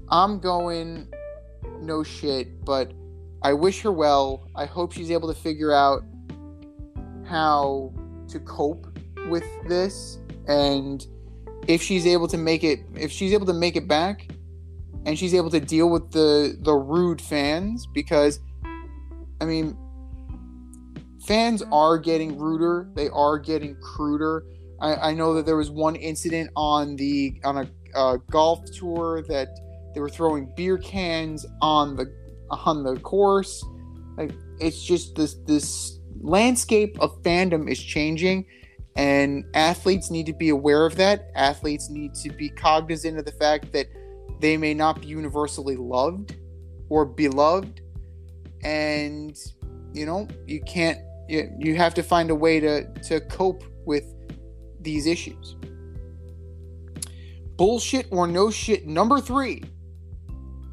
i'm 0.10 0.40
going 0.40 1.06
no 1.82 2.02
shit 2.02 2.64
but 2.64 2.94
I 3.42 3.54
wish 3.54 3.82
her 3.82 3.92
well. 3.92 4.50
I 4.56 4.66
hope 4.66 4.92
she's 4.92 5.12
able 5.12 5.34
to 5.34 5.40
figure 5.40 5.72
out 5.72 6.04
how 7.26 7.94
to 8.30 8.40
cope 8.40 8.98
with 9.28 9.44
this 9.68 10.20
and 10.48 11.06
if 11.68 11.82
she's 11.82 12.08
able 12.08 12.28
to 12.28 12.38
make 12.38 12.64
it 12.64 12.80
if 12.96 13.12
she's 13.12 13.34
able 13.34 13.46
to 13.46 13.54
make 13.54 13.76
it 13.76 13.88
back 13.88 14.28
and 15.06 15.20
she's 15.20 15.34
able 15.34 15.50
to 15.50 15.60
deal 15.60 15.90
with 15.90 16.12
the 16.12 16.58
the 16.62 16.74
rude 16.74 17.22
fans 17.22 17.88
because 17.94 18.40
I 19.42 19.46
mean 19.46 19.78
fans 21.28 21.62
are 21.72 21.98
getting 21.98 22.40
ruder, 22.40 22.90
they 22.96 23.10
are 23.10 23.38
getting 23.38 23.76
cruder. 23.82 24.46
I, 24.80 24.96
I 25.10 25.14
know 25.14 25.34
that 25.34 25.46
there 25.46 25.58
was 25.58 25.70
one 25.70 25.96
incident 25.96 26.50
on 26.56 26.96
the 26.96 27.40
on 27.44 27.58
a 27.58 27.70
uh, 27.94 28.18
golf 28.32 28.64
tour 28.72 29.24
that 29.28 29.50
they 29.94 30.00
were 30.00 30.10
throwing 30.10 30.52
beer 30.56 30.78
cans 30.78 31.46
on 31.62 31.96
the 31.96 32.06
on 32.50 32.84
the 32.84 32.98
course. 33.00 33.64
Like 34.18 34.32
it's 34.60 34.84
just 34.84 35.16
this 35.16 35.36
this 35.46 36.00
landscape 36.20 36.98
of 37.00 37.22
fandom 37.22 37.70
is 37.70 37.82
changing 37.82 38.46
and 38.96 39.46
athletes 39.54 40.10
need 40.10 40.26
to 40.26 40.34
be 40.34 40.50
aware 40.50 40.86
of 40.86 40.96
that. 40.96 41.30
Athletes 41.36 41.90
need 41.90 42.16
to 42.16 42.30
be 42.30 42.50
cognizant 42.50 43.18
of 43.18 43.26
the 43.26 43.32
fact 43.32 43.72
that 43.72 43.88
they 44.40 44.58
may 44.58 44.74
not 44.74 45.02
be 45.02 45.08
universally 45.08 45.76
loved 45.76 46.36
or 46.90 47.06
beloved 47.06 47.82
and 48.64 49.38
you 49.94 50.06
know, 50.06 50.28
you 50.46 50.62
can't 50.62 51.00
you, 51.28 51.52
you 51.60 51.76
have 51.76 51.94
to 51.96 52.04
find 52.04 52.30
a 52.30 52.36
way 52.36 52.60
to 52.60 52.86
to 53.04 53.20
cope 53.22 53.64
with 53.86 54.06
these 54.82 55.06
issues. 55.06 55.56
Bullshit 57.56 58.08
or 58.12 58.28
no 58.28 58.52
shit 58.52 58.88
number 58.88 59.20
3. 59.20 59.64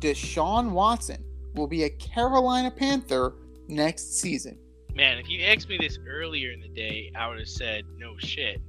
Deshaun 0.01 0.71
Watson 0.73 1.25
will 1.55 1.67
be 1.67 1.85
a 1.85 1.91
Carolina 1.91 2.71
Panther 2.71 3.35
next 3.69 4.21
season. 4.21 4.59
Man, 4.95 5.19
if 5.19 5.29
you 5.29 5.45
asked 5.45 5.69
me 5.69 5.77
this 5.79 5.99
earlier 6.07 6.53
in 6.53 6.61
the 6.61 6.69
day, 6.69 7.11
I 7.17 7.29
would 7.29 7.39
have 7.39 7.49
said 7.49 7.85
no 7.99 8.17
shit. 8.19 8.61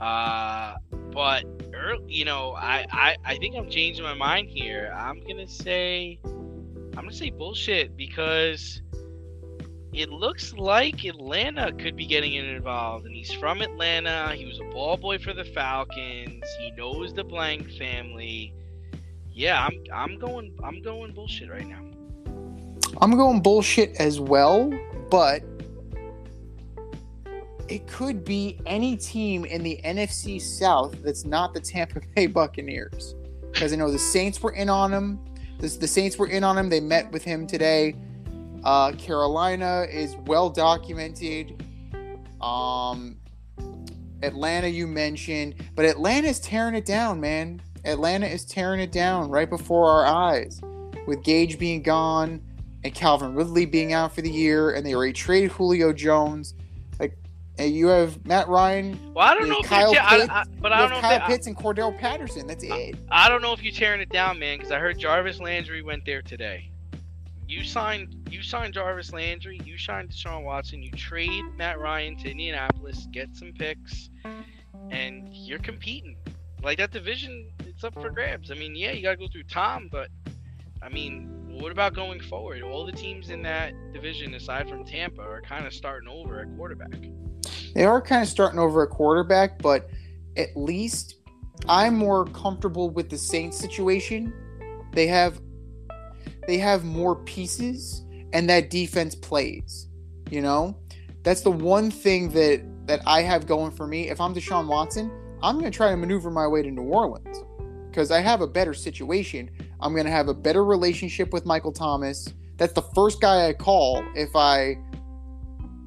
Uh, 0.00 0.74
but 1.12 1.44
early, 1.72 2.04
you 2.12 2.24
know, 2.24 2.52
I, 2.54 2.84
I 2.92 3.16
I 3.24 3.36
think 3.36 3.56
I'm 3.56 3.70
changing 3.70 4.02
my 4.02 4.14
mind 4.14 4.48
here. 4.50 4.92
I'm 4.94 5.20
gonna 5.20 5.48
say, 5.48 6.18
I'm 6.24 6.90
gonna 6.92 7.12
say 7.12 7.30
bullshit 7.30 7.96
because 7.96 8.82
it 9.94 10.10
looks 10.10 10.52
like 10.52 11.04
Atlanta 11.04 11.72
could 11.72 11.96
be 11.96 12.06
getting 12.06 12.34
involved, 12.34 13.06
and 13.06 13.14
he's 13.14 13.32
from 13.32 13.62
Atlanta. 13.62 14.34
He 14.34 14.44
was 14.44 14.58
a 14.60 14.64
ball 14.64 14.96
boy 14.96 15.18
for 15.18 15.32
the 15.32 15.44
Falcons. 15.44 16.44
He 16.58 16.72
knows 16.72 17.14
the 17.14 17.24
Blank 17.24 17.70
family. 17.78 18.52
Yeah, 19.32 19.64
I'm 19.64 19.84
I'm 19.92 20.18
going 20.18 20.58
I'm 20.64 20.82
going 20.82 21.14
bullshit 21.14 21.50
right 21.50 21.66
now. 21.66 21.93
I'm 23.00 23.16
going 23.16 23.40
bullshit 23.40 23.96
as 23.96 24.20
well, 24.20 24.72
but 25.10 25.42
it 27.68 27.86
could 27.86 28.24
be 28.24 28.60
any 28.66 28.96
team 28.96 29.44
in 29.44 29.62
the 29.62 29.80
NFC 29.84 30.40
South 30.40 30.94
that's 31.02 31.24
not 31.24 31.54
the 31.54 31.60
Tampa 31.60 32.00
Bay 32.14 32.26
Buccaneers. 32.28 33.14
Because 33.52 33.72
I 33.72 33.76
know 33.76 33.90
the 33.90 33.98
Saints 33.98 34.42
were 34.42 34.52
in 34.52 34.68
on 34.68 34.92
him. 34.92 35.20
The, 35.58 35.68
the 35.68 35.88
Saints 35.88 36.18
were 36.18 36.26
in 36.26 36.44
on 36.44 36.58
him. 36.58 36.68
They 36.68 36.80
met 36.80 37.10
with 37.12 37.24
him 37.24 37.46
today. 37.46 37.96
Uh, 38.64 38.92
Carolina 38.92 39.86
is 39.90 40.16
well 40.26 40.50
documented. 40.50 41.62
Um, 42.40 43.16
Atlanta, 44.22 44.68
you 44.68 44.86
mentioned, 44.86 45.54
but 45.74 45.84
Atlanta 45.84 46.28
is 46.28 46.40
tearing 46.40 46.74
it 46.74 46.86
down, 46.86 47.20
man. 47.20 47.60
Atlanta 47.84 48.26
is 48.26 48.44
tearing 48.44 48.80
it 48.80 48.90
down 48.90 49.28
right 49.30 49.48
before 49.48 49.90
our 49.90 50.06
eyes, 50.06 50.62
with 51.06 51.22
Gage 51.22 51.58
being 51.58 51.82
gone 51.82 52.40
and 52.84 52.94
Calvin 52.94 53.34
Ridley 53.34 53.64
being 53.64 53.92
out 53.92 54.14
for 54.14 54.20
the 54.20 54.30
year, 54.30 54.72
and 54.72 54.86
they 54.86 54.94
already 54.94 55.14
traded 55.14 55.52
Julio 55.52 55.92
Jones. 55.92 56.54
Like, 57.00 57.16
and 57.58 57.74
you 57.74 57.86
have 57.88 58.24
Matt 58.26 58.46
Ryan, 58.48 58.98
Well, 59.14 59.26
I 59.26 59.34
don't 59.34 59.48
know 59.48 59.58
if 59.60 59.66
Kyle 59.66 59.92
you're 59.92 60.02
Pitts, 60.02 60.28
I, 60.30 60.40
I, 60.40 60.44
but 60.60 60.72
I 60.72 60.82
have 60.82 60.90
don't 60.90 60.98
know 60.98 61.08
Kyle 61.08 61.16
if 61.16 61.26
they, 61.26 61.34
Pitts 61.34 61.46
and 61.46 61.56
Cordarrelle 61.56 61.98
Patterson. 61.98 62.46
That's 62.46 62.62
it. 62.62 62.96
I 63.10 63.28
don't 63.28 63.40
know 63.40 63.52
if 63.54 63.62
you're 63.62 63.72
tearing 63.72 64.02
it 64.02 64.10
down, 64.10 64.38
man, 64.38 64.58
because 64.58 64.70
I 64.70 64.78
heard 64.78 64.98
Jarvis 64.98 65.40
Landry 65.40 65.82
went 65.82 66.04
there 66.04 66.20
today. 66.20 66.70
You 67.48 67.64
signed, 67.64 68.28
you 68.30 68.42
signed 68.42 68.74
Jarvis 68.74 69.12
Landry. 69.12 69.60
You 69.64 69.78
signed 69.78 70.10
Deshaun 70.10 70.44
Watson. 70.44 70.82
You 70.82 70.90
trade 70.92 71.44
Matt 71.56 71.78
Ryan 71.78 72.16
to 72.18 72.30
Indianapolis, 72.30 73.06
get 73.12 73.34
some 73.36 73.52
picks, 73.52 74.10
and 74.90 75.28
you're 75.30 75.58
competing. 75.58 76.16
Like 76.62 76.78
that 76.78 76.90
division, 76.90 77.50
it's 77.60 77.84
up 77.84 77.94
for 77.94 78.10
grabs. 78.10 78.50
I 78.50 78.54
mean, 78.54 78.74
yeah, 78.74 78.92
you 78.92 79.02
gotta 79.02 79.16
go 79.16 79.28
through 79.28 79.44
Tom, 79.44 79.88
but 79.92 80.08
I 80.82 80.88
mean, 80.88 81.43
what 81.60 81.72
about 81.72 81.94
going 81.94 82.20
forward? 82.20 82.62
All 82.62 82.84
the 82.84 82.92
teams 82.92 83.30
in 83.30 83.42
that 83.42 83.74
division, 83.92 84.34
aside 84.34 84.68
from 84.68 84.84
Tampa, 84.84 85.22
are 85.22 85.40
kind 85.40 85.66
of 85.66 85.72
starting 85.72 86.08
over 86.08 86.40
at 86.40 86.54
quarterback. 86.56 86.94
They 87.74 87.84
are 87.84 88.00
kind 88.00 88.22
of 88.22 88.28
starting 88.28 88.58
over 88.58 88.84
at 88.84 88.90
quarterback, 88.90 89.58
but 89.60 89.88
at 90.36 90.56
least 90.56 91.16
I'm 91.68 91.96
more 91.96 92.26
comfortable 92.26 92.90
with 92.90 93.08
the 93.08 93.18
Saints 93.18 93.56
situation. 93.56 94.32
They 94.92 95.06
have 95.06 95.40
they 96.46 96.58
have 96.58 96.84
more 96.84 97.16
pieces 97.16 98.04
and 98.32 98.48
that 98.50 98.70
defense 98.70 99.14
plays. 99.14 99.88
You 100.30 100.42
know? 100.42 100.76
That's 101.22 101.40
the 101.40 101.50
one 101.50 101.90
thing 101.90 102.30
that 102.30 102.62
that 102.86 103.00
I 103.06 103.22
have 103.22 103.46
going 103.46 103.70
for 103.70 103.86
me. 103.86 104.10
If 104.10 104.20
I'm 104.20 104.34
Deshaun 104.34 104.66
Watson, 104.66 105.10
I'm 105.42 105.58
going 105.58 105.70
to 105.70 105.76
try 105.76 105.90
to 105.90 105.96
maneuver 105.96 106.30
my 106.30 106.46
way 106.46 106.62
to 106.62 106.70
New 106.70 106.82
Orleans 106.82 107.44
because 107.94 108.10
I 108.10 108.20
have 108.20 108.40
a 108.40 108.46
better 108.46 108.74
situation. 108.74 109.48
I'm 109.80 109.92
going 109.92 110.06
to 110.06 110.10
have 110.10 110.26
a 110.26 110.34
better 110.34 110.64
relationship 110.64 111.32
with 111.32 111.46
Michael 111.46 111.70
Thomas. 111.70 112.28
That's 112.56 112.72
the 112.72 112.82
first 112.82 113.20
guy 113.20 113.46
I 113.46 113.52
call 113.52 114.04
if 114.16 114.34
I 114.34 114.76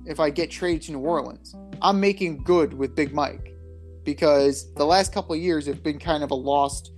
if 0.06 0.22
I 0.22 0.30
get 0.30 0.50
traded 0.50 0.84
to 0.84 0.94
New 0.94 1.00
Orleans. 1.00 1.54
I'm 1.82 2.00
making 2.00 2.44
good 2.44 2.74
with 2.74 2.96
Big 2.96 3.14
Mike 3.14 3.54
because 4.06 4.74
the 4.76 4.86
last 4.86 5.14
couple 5.14 5.36
of 5.36 5.42
years 5.42 5.66
have 5.66 5.84
been 5.84 6.00
kind 6.00 6.24
of 6.24 6.32
a 6.32 6.36
lost 6.36 6.94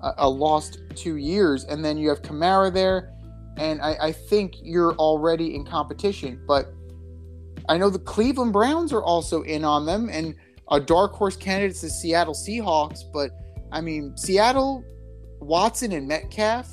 a, 0.00 0.28
lost 0.28 0.80
two 0.96 1.16
years, 1.16 1.64
and 1.64 1.84
then 1.84 1.96
you 1.96 2.08
have 2.08 2.22
Kamara 2.22 2.72
there, 2.72 3.12
and 3.58 3.80
I, 3.80 3.96
I 4.00 4.12
think 4.12 4.54
you're 4.60 4.94
already 4.94 5.54
in 5.54 5.64
competition. 5.64 6.42
But 6.48 6.72
I 7.68 7.78
know 7.78 7.90
the 7.90 7.98
Cleveland 8.00 8.52
Browns 8.52 8.92
are 8.92 9.02
also 9.02 9.42
in 9.42 9.64
on 9.64 9.86
them, 9.86 10.08
and 10.10 10.34
a 10.70 10.80
dark 10.80 11.12
horse 11.12 11.36
candidate 11.36 11.72
is 11.72 11.80
the 11.80 11.90
Seattle 11.90 12.34
Seahawks. 12.34 13.00
But 13.12 13.30
I 13.70 13.80
mean, 13.80 14.16
Seattle, 14.16 14.84
Watson, 15.40 15.92
and 15.92 16.08
Metcalf 16.08 16.68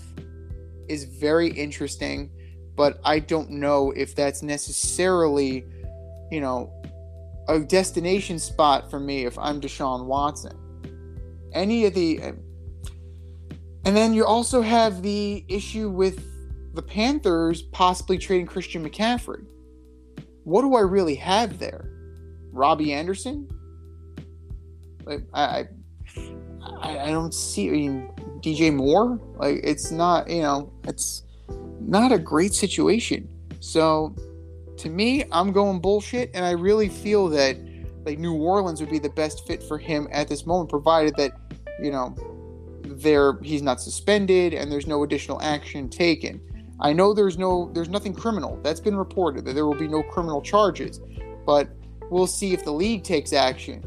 is 0.88 1.06
very 1.06 1.50
interesting, 1.50 2.32
but 2.76 3.00
I 3.04 3.20
don't 3.20 3.50
know 3.50 3.92
if 3.92 4.16
that's 4.16 4.42
necessarily, 4.42 5.66
you 6.32 6.42
know, 6.42 6.72
a 7.48 7.60
destination 7.60 8.40
spot 8.40 8.90
for 8.90 9.00
me 9.00 9.26
if 9.26 9.38
I'm 9.38 9.62
Deshaun 9.62 10.06
Watson. 10.06 10.58
Any 11.54 11.86
of 11.86 11.94
the. 11.94 12.20
And 13.86 13.96
then 13.96 14.14
you 14.14 14.26
also 14.26 14.62
have 14.62 15.04
the 15.04 15.46
issue 15.48 15.90
with 15.90 16.24
the 16.74 16.82
Panthers 16.82 17.62
possibly 17.62 18.18
trading 18.18 18.48
Christian 18.48 18.88
McCaffrey. 18.88 19.46
What 20.44 20.62
do 20.62 20.76
I 20.76 20.82
really 20.82 21.16
have 21.16 21.60
there? 21.60 21.90
Robbie 22.52 22.94
Anderson? 22.94 23.48
Like 25.06 25.24
I, 25.34 25.68
I, 26.82 27.00
I 27.00 27.12
don't 27.12 27.34
see. 27.34 27.68
I 27.70 27.72
mean, 27.72 28.12
DJ 28.40 28.74
Moore. 28.74 29.20
Like 29.38 29.62
it's 29.64 29.92
not. 29.92 30.30
You 30.30 30.42
know, 30.42 30.74
it's 30.84 31.24
not 31.80 32.12
a 32.12 32.20
great 32.20 32.54
situation. 32.54 33.30
So, 33.60 34.16
to 34.78 34.90
me, 34.90 35.26
I'm 35.32 35.52
going 35.52 35.80
bullshit, 35.80 36.32
and 36.34 36.46
I 36.46 36.52
really 36.52 36.90
feel 36.90 37.28
that 37.30 37.58
like 38.06 38.20
New 38.20 38.36
Orleans 38.36 38.80
would 38.80 38.90
be 38.90 39.00
the 39.00 39.10
best 39.10 39.48
fit 39.48 39.64
for 39.64 39.78
him 39.78 40.08
at 40.12 40.28
this 40.28 40.46
moment, 40.46 40.70
provided 40.70 41.16
that 41.16 41.32
you 41.82 41.92
know 41.92 42.16
there 42.84 43.40
he's 43.42 43.62
not 43.62 43.82
suspended 43.82 44.54
and 44.54 44.72
there's 44.72 44.88
no 44.88 45.04
additional 45.04 45.42
action 45.42 45.90
taken. 45.90 46.42
I 46.80 46.94
know 46.94 47.14
there's 47.14 47.38
no 47.38 47.72
there's 47.74 47.90
nothing 47.90 48.14
criminal. 48.14 48.60
That's 48.64 48.80
been 48.80 48.98
reported 48.98 49.46
that 49.46 49.54
there 49.54 49.66
will 49.66 49.76
be 49.76 49.88
no 49.88 50.04
criminal 50.04 50.42
charges, 50.42 51.00
but 51.46 51.70
we'll 52.10 52.28
see 52.28 52.54
if 52.54 52.64
the 52.64 52.72
league 52.72 53.04
takes 53.04 53.34
action. 53.34 53.84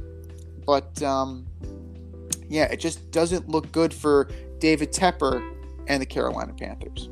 But 0.66 1.02
um, 1.02 1.46
yeah, 2.48 2.64
it 2.64 2.80
just 2.80 3.10
doesn't 3.10 3.48
look 3.48 3.70
good 3.72 3.92
for 3.92 4.28
David 4.58 4.92
Tepper 4.92 5.54
and 5.86 6.00
the 6.00 6.06
Carolina 6.06 6.52
Panthers. 6.54 7.08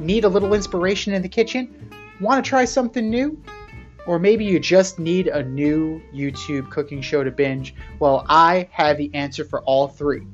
Need 0.00 0.24
a 0.24 0.28
little 0.28 0.54
inspiration 0.54 1.14
in 1.14 1.22
the 1.22 1.28
kitchen? 1.28 1.90
Want 2.20 2.44
to 2.44 2.48
try 2.48 2.64
something 2.64 3.10
new? 3.10 3.42
Or 4.06 4.20
maybe 4.20 4.44
you 4.44 4.60
just 4.60 5.00
need 5.00 5.26
a 5.26 5.42
new 5.42 6.00
YouTube 6.14 6.70
cooking 6.70 7.00
show 7.00 7.24
to 7.24 7.32
binge? 7.32 7.74
Well, 7.98 8.24
I 8.28 8.68
have 8.70 8.98
the 8.98 9.12
answer 9.14 9.44
for 9.44 9.62
all 9.62 9.88
three. 9.88 10.24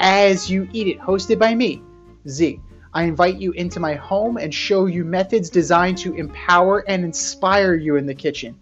As 0.00 0.50
You 0.50 0.68
Eat 0.72 0.88
It, 0.88 0.98
hosted 1.00 1.38
by 1.38 1.54
me, 1.54 1.82
Z. 2.28 2.60
I 2.98 3.04
invite 3.04 3.38
you 3.38 3.52
into 3.52 3.78
my 3.78 3.94
home 3.94 4.38
and 4.38 4.52
show 4.52 4.86
you 4.86 5.04
methods 5.04 5.50
designed 5.50 5.98
to 5.98 6.14
empower 6.14 6.80
and 6.88 7.04
inspire 7.04 7.76
you 7.76 7.94
in 7.94 8.06
the 8.06 8.14
kitchen. 8.14 8.58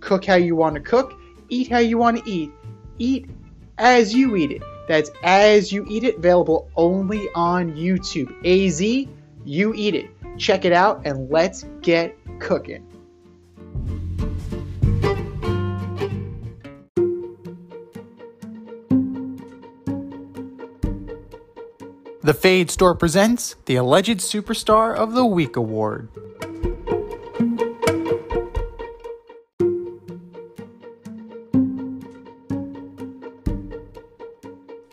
Cook 0.00 0.24
how 0.24 0.34
you 0.34 0.56
want 0.56 0.74
to 0.74 0.80
cook, 0.80 1.14
eat 1.48 1.68
how 1.68 1.78
you 1.78 1.96
want 1.96 2.16
to 2.16 2.28
eat. 2.28 2.50
Eat 2.98 3.30
as 3.78 4.12
you 4.12 4.34
eat 4.34 4.50
it. 4.50 4.64
That's 4.88 5.12
as 5.22 5.70
you 5.70 5.86
eat 5.88 6.02
it, 6.02 6.16
available 6.16 6.72
only 6.74 7.28
on 7.36 7.76
YouTube. 7.76 8.34
AZ, 8.44 8.80
you 9.44 9.74
eat 9.76 9.94
it. 9.94 10.10
Check 10.38 10.64
it 10.64 10.72
out 10.72 11.02
and 11.04 11.30
let's 11.30 11.64
get 11.82 12.18
cooking. 12.40 12.84
The 22.24 22.34
Fade 22.34 22.70
Store 22.70 22.94
presents 22.94 23.56
the 23.66 23.74
Alleged 23.74 24.18
Superstar 24.18 24.94
of 24.94 25.14
the 25.14 25.26
Week 25.26 25.56
Award. 25.56 26.08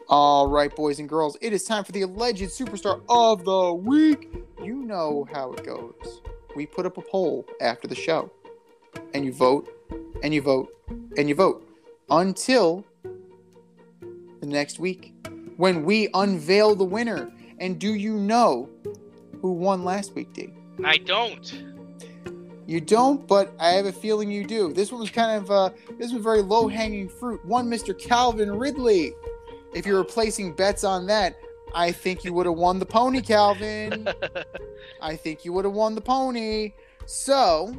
All 0.08 0.48
right, 0.48 0.76
boys 0.76 0.98
and 0.98 1.08
girls, 1.08 1.38
it 1.40 1.54
is 1.54 1.64
time 1.66 1.84
for 1.84 1.92
the 1.92 2.02
alleged 2.02 2.50
superstar 2.50 3.00
of 3.08 3.46
the 3.46 3.76
week. 3.76 4.34
You 4.64 4.78
know 4.78 5.28
how 5.32 5.54
it 5.54 5.64
goes. 5.64 6.24
We 6.56 6.66
put 6.66 6.88
up 6.88 6.98
a 6.98 7.04
poll 7.04 7.46
after 7.62 7.88
the 7.88 7.94
show, 7.94 8.32
and 9.14 9.24
you 9.24 9.32
vote, 9.32 9.70
and 10.24 10.34
you 10.34 10.42
vote, 10.42 10.70
and 11.16 11.30
you 11.30 11.36
vote 11.36 11.64
until 12.10 12.84
the 14.40 14.48
next 14.48 14.80
week 14.80 15.14
when 15.60 15.84
we 15.84 16.08
unveil 16.14 16.74
the 16.74 16.86
winner. 16.86 17.30
And 17.60 17.78
do 17.78 17.94
you 17.94 18.14
know 18.14 18.70
who 19.42 19.52
won 19.52 19.84
last 19.84 20.16
week, 20.16 20.32
D? 20.32 20.54
I 20.86 20.96
don't. 21.00 21.54
You 22.66 22.80
don't, 22.80 23.28
but 23.28 23.54
I 23.60 23.72
have 23.72 23.86
a 23.86 23.92
feeling 23.92 24.32
you 24.32 24.46
do. 24.46 24.72
This 24.72 24.90
one 24.90 25.02
was 25.02 25.10
kind 25.10 25.36
of 25.36 25.52
uh, 25.52 25.72
this 25.98 26.14
was 26.14 26.24
very 26.24 26.42
low 26.42 26.70
hanging 26.70 27.10
fruit. 27.10 27.46
One 27.46 27.70
Mr. 27.70 27.98
Calvin 27.98 28.50
Ridley. 28.58 29.12
If 29.74 29.86
you 29.86 29.96
were 29.96 30.06
placing 30.06 30.54
bets 30.54 30.86
on 30.86 31.06
that, 31.08 31.36
I 31.76 31.92
think 31.92 32.24
you 32.24 32.32
would 32.34 32.46
have 32.46 32.56
won 32.56 32.80
the 32.80 32.86
pony, 32.86 33.20
Calvin. 33.20 34.08
I 35.02 35.18
think 35.18 35.44
you 35.44 35.52
would 35.52 35.66
have 35.66 35.74
won 35.74 35.94
the 35.94 36.02
pony. 36.02 36.72
So 37.06 37.76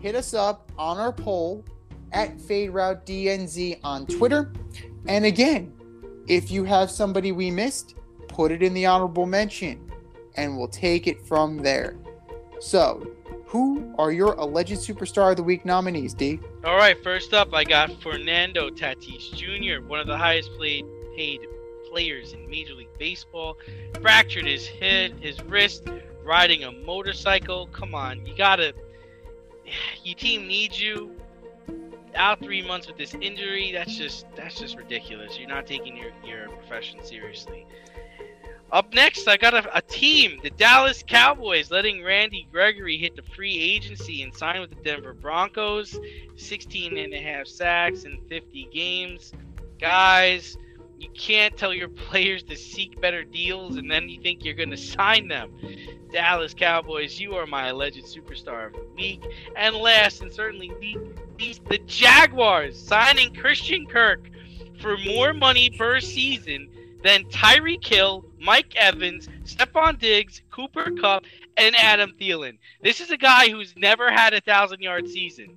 hit 0.00 0.14
us 0.14 0.34
up 0.34 0.70
on 0.78 0.98
our 0.98 1.12
poll 1.12 1.64
at 2.12 2.40
Fade 2.40 2.70
Route 2.70 3.04
DNZ 3.04 3.80
on 3.82 4.06
Twitter. 4.06 4.52
And 5.08 5.24
again, 5.24 5.72
if 6.30 6.48
you 6.48 6.62
have 6.62 6.92
somebody 6.92 7.32
we 7.32 7.50
missed, 7.50 7.96
put 8.28 8.52
it 8.52 8.62
in 8.62 8.72
the 8.72 8.86
honorable 8.86 9.26
mention 9.26 9.90
and 10.36 10.56
we'll 10.56 10.68
take 10.68 11.08
it 11.08 11.20
from 11.26 11.58
there. 11.58 11.96
So, 12.60 13.04
who 13.46 13.92
are 13.98 14.12
your 14.12 14.34
alleged 14.34 14.78
superstar 14.78 15.32
of 15.32 15.38
the 15.38 15.42
week 15.42 15.64
nominees, 15.64 16.14
D? 16.14 16.38
All 16.64 16.76
right, 16.76 16.96
first 17.02 17.34
up, 17.34 17.52
I 17.52 17.64
got 17.64 18.00
Fernando 18.00 18.70
Tatis 18.70 19.34
Jr., 19.34 19.84
one 19.84 19.98
of 19.98 20.06
the 20.06 20.16
highest 20.16 20.52
played, 20.52 20.86
paid 21.16 21.40
players 21.90 22.32
in 22.32 22.48
Major 22.48 22.74
League 22.74 22.96
Baseball. 22.96 23.58
Fractured 24.00 24.46
his 24.46 24.68
head, 24.68 25.14
his 25.20 25.42
wrist, 25.42 25.88
riding 26.22 26.62
a 26.62 26.70
motorcycle. 26.70 27.66
Come 27.72 27.92
on, 27.92 28.24
you 28.24 28.36
gotta. 28.36 28.72
Your 30.04 30.14
team 30.14 30.46
needs 30.46 30.80
you. 30.80 31.19
Out 32.14 32.40
three 32.40 32.66
months 32.66 32.86
with 32.86 32.96
this 32.96 33.14
injury, 33.14 33.72
that's 33.72 33.96
just 33.96 34.26
that's 34.36 34.58
just 34.58 34.76
ridiculous. 34.76 35.38
You're 35.38 35.48
not 35.48 35.66
taking 35.66 35.96
your, 35.96 36.10
your 36.24 36.48
profession 36.48 37.04
seriously. 37.04 37.66
Up 38.72 38.94
next, 38.94 39.26
I 39.26 39.36
got 39.36 39.52
a, 39.52 39.76
a 39.76 39.82
team, 39.82 40.38
the 40.44 40.50
Dallas 40.50 41.02
Cowboys, 41.04 41.72
letting 41.72 42.04
Randy 42.04 42.46
Gregory 42.52 42.96
hit 42.96 43.16
the 43.16 43.22
free 43.22 43.58
agency 43.58 44.22
and 44.22 44.32
sign 44.32 44.60
with 44.60 44.70
the 44.70 44.76
Denver 44.76 45.12
Broncos. 45.12 45.98
16 46.36 46.96
and 46.96 47.12
a 47.12 47.18
half 47.18 47.48
sacks 47.48 48.04
in 48.04 48.20
50 48.28 48.68
games. 48.72 49.32
Guys, 49.80 50.56
you 51.00 51.08
can't 51.10 51.56
tell 51.56 51.74
your 51.74 51.88
players 51.88 52.44
to 52.44 52.56
seek 52.56 53.00
better 53.00 53.24
deals 53.24 53.76
and 53.76 53.90
then 53.90 54.08
you 54.08 54.20
think 54.20 54.44
you're 54.44 54.54
going 54.54 54.70
to 54.70 54.76
sign 54.76 55.26
them. 55.26 55.52
Dallas 56.12 56.54
Cowboys, 56.54 57.18
you 57.18 57.34
are 57.34 57.46
my 57.46 57.68
alleged 57.68 58.04
superstar 58.04 58.66
of 58.66 58.72
the 58.74 58.86
week. 58.94 59.24
And 59.56 59.74
last 59.74 60.22
and 60.22 60.32
certainly 60.32 60.70
the 61.68 61.78
Jaguars 61.86 62.78
signing 62.78 63.34
Christian 63.34 63.86
Kirk 63.86 64.28
for 64.80 64.96
more 64.98 65.32
money 65.32 65.70
per 65.70 66.00
season 66.00 66.68
than 67.02 67.24
Tyreek 67.24 67.84
Hill, 67.86 68.24
Mike 68.38 68.74
Evans, 68.76 69.28
Stefon 69.44 69.98
Diggs, 69.98 70.42
Cooper 70.50 70.90
Kupp, 71.00 71.24
and 71.56 71.74
Adam 71.76 72.12
Thielen. 72.20 72.58
This 72.82 73.00
is 73.00 73.10
a 73.10 73.16
guy 73.16 73.48
who's 73.48 73.74
never 73.76 74.10
had 74.10 74.34
a 74.34 74.40
thousand 74.40 74.80
yard 74.82 75.08
season. 75.08 75.56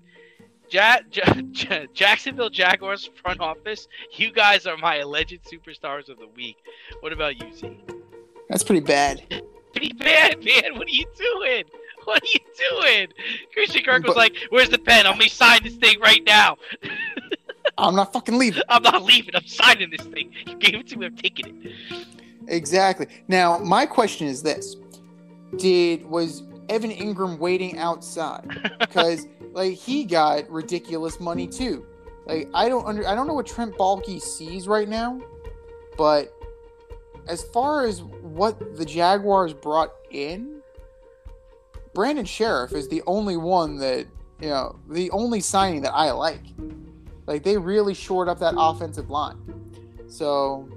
Ja- 0.69 0.99
Ja- 1.11 1.34
Ja- 1.51 1.86
Jacksonville 1.93 2.49
Jaguars 2.49 3.09
front 3.21 3.41
office, 3.41 3.88
you 4.13 4.31
guys 4.31 4.65
are 4.65 4.77
my 4.77 4.97
alleged 4.97 5.39
superstars 5.43 6.07
of 6.09 6.17
the 6.17 6.27
week. 6.36 6.57
What 7.01 7.11
about 7.13 7.41
you, 7.41 7.53
Z? 7.53 7.77
That's 8.49 8.63
pretty 8.63 8.86
bad. 8.86 9.21
Pretty 9.73 9.93
bad, 9.93 10.43
man. 10.43 10.77
What 10.77 10.88
are 10.88 10.91
you 10.91 11.05
doing? 11.17 11.63
What 12.06 12.22
are 12.22 12.28
you 12.34 12.39
doing? 12.82 13.08
Christian 13.54 13.84
Kirk 13.84 14.04
was 14.04 14.14
But- 14.14 14.18
like, 14.18 14.36
"Where's 14.49 14.70
the 14.70 14.78
pen? 14.80 15.06
I'm 15.08 15.18
gonna 15.18 15.30
sign 15.30 15.64
this 15.64 15.76
thing 15.76 15.99
right 15.99 16.24
now. 16.26 16.58
I'm 17.78 17.95
not 17.95 18.14
fucking 18.14 18.38
leaving. 18.38 18.62
I'm 18.70 18.84
not 18.84 19.04
leaving. 19.04 19.36
I'm 19.36 19.47
signing 19.47 19.89
this 19.89 20.06
thing. 20.08 20.32
You 20.47 20.56
gave 20.58 20.76
it 20.76 20.88
to 20.89 20.97
me. 20.97 21.06
I'm 21.08 21.16
taking 21.16 21.64
it." 21.64 22.08
Exactly. 22.47 23.08
Now, 23.28 23.58
my 23.60 23.86
question 23.86 24.28
is 24.28 24.43
this: 24.43 24.76
Did 25.58 26.06
was 26.06 26.43
Evan 26.70 26.91
Engram 26.91 27.38
waiting 27.39 27.78
outside? 27.78 28.45
Because 28.80 29.26
like 29.54 29.74
he 29.74 30.04
got 30.04 30.49
ridiculous 30.49 31.20
money 31.20 31.47
too. 31.47 31.86
Like 32.26 32.49
I 32.54 32.70
don't 32.70 32.86
under 32.86 33.08
I 33.08 33.16
don't 33.16 33.28
know 33.28 33.34
what 33.34 33.45
Trent 33.47 33.76
Baalke 33.78 34.22
sees 34.22 34.68
right 34.68 34.88
now, 34.89 35.22
but 35.97 36.34
as 37.28 37.43
far 37.43 37.86
as 37.86 38.01
what 38.04 38.78
the 38.78 38.86
Jaguars 38.86 39.54
brought 39.54 39.93
in, 40.12 40.62
Brandon 41.94 42.26
Scherff 42.26 42.74
is 42.74 42.88
the 42.88 43.02
only 43.08 43.38
one 43.38 43.78
that 43.78 44.08
you 44.41 44.50
know 44.50 44.78
the 44.89 45.10
only 45.12 45.39
signing 45.39 45.82
that 45.84 45.94
I 45.94 46.12
like. 46.12 46.41
Like 47.26 47.44
they 47.44 47.58
really 47.58 47.94
shored 47.94 48.28
up 48.28 48.39
that 48.39 48.56
offensive 48.58 49.10
line. 49.10 49.38
So, 50.08 50.68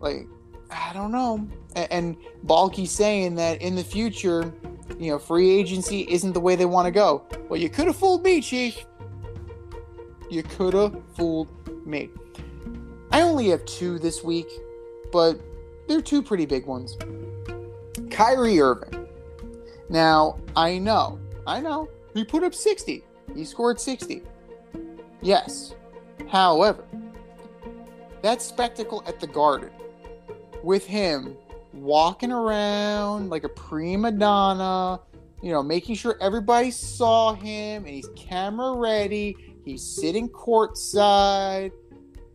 like 0.00 0.26
I 0.70 0.92
don't 0.92 1.12
know. 1.12 1.46
A- 1.76 1.92
And 1.92 2.16
Baalke's 2.44 2.90
saying 2.90 3.34
that 3.36 3.62
in 3.62 3.76
the 3.76 3.84
future, 3.84 4.52
you 4.98 5.10
know, 5.12 5.18
free 5.18 5.50
agency 5.50 6.06
isn't 6.10 6.32
the 6.32 6.40
way 6.40 6.56
they 6.56 6.64
want 6.66 6.86
to 6.86 6.90
go. 6.90 7.24
Well, 7.48 7.60
you 7.60 7.68
could 7.70 7.86
have 7.86 7.96
fooled 7.96 8.24
me, 8.24 8.40
Chief. 8.40 8.84
You 10.28 10.42
could 10.42 10.74
have 10.74 10.96
fooled 11.14 11.48
me. 11.86 12.10
I 13.12 13.20
only 13.22 13.48
have 13.50 13.64
two 13.64 13.98
this 14.00 14.24
week, 14.24 14.48
but 15.12 15.38
they're 15.86 16.02
two 16.02 16.20
pretty 16.22 16.46
big 16.46 16.66
ones. 16.66 16.96
Kyrie 18.10 18.60
Irving. 18.60 19.05
Now, 19.88 20.38
I 20.56 20.78
know, 20.78 21.18
I 21.46 21.60
know, 21.60 21.88
he 22.14 22.24
put 22.24 22.42
up 22.42 22.54
60. 22.54 23.04
He 23.34 23.44
scored 23.44 23.80
60. 23.80 24.22
Yes. 25.22 25.74
However, 26.28 26.84
that 28.22 28.42
spectacle 28.42 29.02
at 29.06 29.20
the 29.20 29.26
Garden 29.26 29.70
with 30.62 30.86
him 30.86 31.36
walking 31.72 32.32
around 32.32 33.30
like 33.30 33.44
a 33.44 33.48
prima 33.48 34.10
donna, 34.10 35.00
you 35.42 35.52
know, 35.52 35.62
making 35.62 35.94
sure 35.94 36.16
everybody 36.20 36.70
saw 36.70 37.34
him 37.34 37.84
and 37.84 37.94
he's 37.94 38.08
camera 38.16 38.76
ready, 38.76 39.36
he's 39.64 39.84
sitting 39.84 40.28
courtside, 40.28 41.70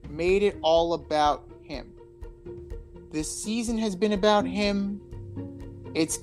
made 0.09 0.43
it 0.43 0.57
all 0.61 0.93
about 0.93 1.49
him. 1.63 1.91
This 3.11 3.29
season 3.29 3.77
has 3.79 3.95
been 3.95 4.13
about 4.13 4.45
him. 4.45 5.01
It's 5.93 6.19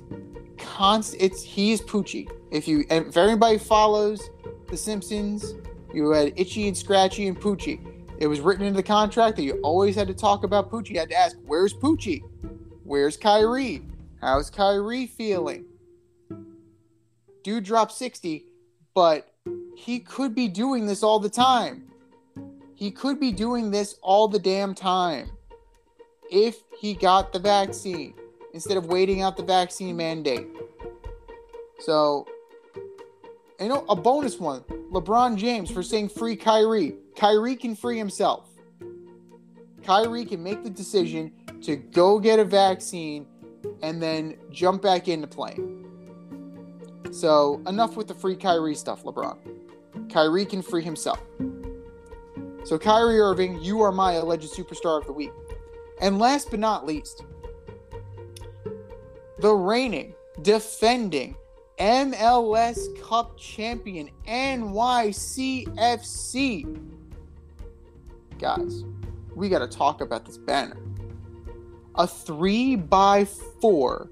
constant. 0.58 1.22
It's 1.22 1.42
he 1.42 1.72
is 1.72 1.80
Poochie. 1.80 2.30
If 2.50 2.68
you 2.68 2.84
and 2.90 3.06
if 3.06 3.16
everybody 3.16 3.58
follows 3.58 4.28
The 4.68 4.76
Simpsons, 4.76 5.54
you 5.92 6.10
had 6.10 6.32
Itchy 6.36 6.68
and 6.68 6.76
Scratchy 6.76 7.28
and 7.28 7.38
Poochie. 7.38 7.80
It 8.18 8.26
was 8.26 8.40
written 8.40 8.66
into 8.66 8.76
the 8.76 8.82
contract 8.82 9.36
that 9.36 9.44
you 9.44 9.60
always 9.62 9.94
had 9.94 10.08
to 10.08 10.14
talk 10.14 10.44
about 10.44 10.70
Poochie. 10.70 10.90
You 10.90 10.98
had 10.98 11.08
to 11.10 11.16
ask, 11.16 11.36
"Where's 11.46 11.72
Poochie? 11.72 12.22
Where's 12.84 13.16
Kyrie? 13.16 13.86
How's 14.20 14.50
Kyrie 14.50 15.06
feeling?" 15.06 15.64
Dude 17.44 17.64
dropped 17.64 17.92
sixty, 17.92 18.46
but 18.94 19.32
he 19.76 20.00
could 20.00 20.34
be 20.34 20.48
doing 20.48 20.86
this 20.86 21.02
all 21.02 21.20
the 21.20 21.30
time. 21.30 21.84
He 22.74 22.90
could 22.90 23.18
be 23.18 23.32
doing 23.32 23.70
this 23.70 23.96
all 24.02 24.28
the 24.28 24.38
damn 24.38 24.74
time 24.74 25.30
if 26.30 26.56
he 26.80 26.94
got 26.94 27.32
the 27.32 27.38
vaccine 27.38 28.14
instead 28.54 28.76
of 28.76 28.86
waiting 28.86 29.22
out 29.22 29.36
the 29.36 29.42
vaccine 29.42 29.96
mandate. 29.96 30.46
So, 31.80 32.26
you 33.60 33.68
know, 33.68 33.84
a 33.88 33.96
bonus 33.96 34.38
one 34.38 34.62
LeBron 34.92 35.36
James 35.36 35.70
for 35.70 35.82
saying 35.82 36.08
free 36.08 36.36
Kyrie. 36.36 36.96
Kyrie 37.16 37.56
can 37.56 37.74
free 37.74 37.98
himself. 37.98 38.48
Kyrie 39.82 40.24
can 40.24 40.42
make 40.42 40.62
the 40.62 40.70
decision 40.70 41.32
to 41.62 41.76
go 41.76 42.18
get 42.18 42.38
a 42.38 42.44
vaccine 42.44 43.26
and 43.82 44.02
then 44.02 44.36
jump 44.50 44.82
back 44.82 45.08
into 45.08 45.26
playing. 45.26 45.84
So, 47.10 47.62
enough 47.66 47.96
with 47.96 48.06
the 48.06 48.14
free 48.14 48.36
Kyrie 48.36 48.74
stuff, 48.74 49.02
LeBron. 49.04 49.38
Kyrie 50.12 50.44
can 50.44 50.62
free 50.62 50.82
himself. 50.82 51.20
So, 52.64 52.78
Kyrie 52.78 53.18
Irving, 53.18 53.62
you 53.62 53.80
are 53.80 53.92
my 53.92 54.14
alleged 54.14 54.52
superstar 54.52 55.00
of 55.00 55.06
the 55.06 55.12
week. 55.12 55.32
And 56.00 56.18
last 56.18 56.50
but 56.50 56.60
not 56.60 56.86
least, 56.86 57.24
the 59.38 59.54
reigning, 59.54 60.14
defending 60.42 61.36
MLS 61.78 63.00
Cup 63.02 63.38
champion 63.38 64.10
NYCFC. 64.26 65.66
Guys, 68.38 68.84
we 69.34 69.48
got 69.48 69.60
to 69.60 69.68
talk 69.68 70.00
about 70.00 70.24
this 70.26 70.38
banner. 70.38 70.76
A 71.94 72.06
three 72.06 72.76
by 72.76 73.24
four, 73.60 74.10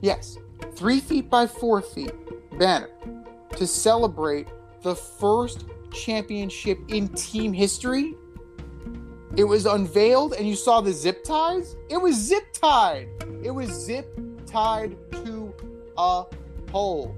yes, 0.00 0.38
three 0.74 1.00
feet 1.00 1.30
by 1.30 1.46
four 1.46 1.80
feet 1.80 2.12
banner 2.58 2.90
to 3.56 3.66
celebrate 3.66 4.48
the 4.82 4.94
first 4.94 5.64
championship 5.92 6.78
in 6.88 7.08
team 7.08 7.52
history. 7.52 8.14
It 9.34 9.44
was 9.44 9.66
unveiled 9.66 10.34
and 10.34 10.46
you 10.48 10.54
saw 10.54 10.80
the 10.80 10.92
zip 10.92 11.24
ties. 11.24 11.76
It 11.88 11.96
was 11.96 12.14
zip 12.14 12.52
tied. 12.52 13.08
It 13.42 13.50
was 13.50 13.70
zip 13.70 14.18
tied 14.46 14.96
to 15.12 15.52
a 15.98 16.24
pole. 16.66 17.16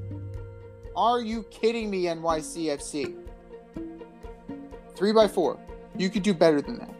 Are 0.96 1.20
you 1.20 1.42
kidding 1.44 1.90
me, 1.90 2.04
NYCFC? 2.04 3.14
Three 4.96 5.12
by 5.12 5.28
four. 5.28 5.58
You 5.96 6.10
could 6.10 6.22
do 6.22 6.34
better 6.34 6.60
than 6.60 6.78
that. 6.78 6.94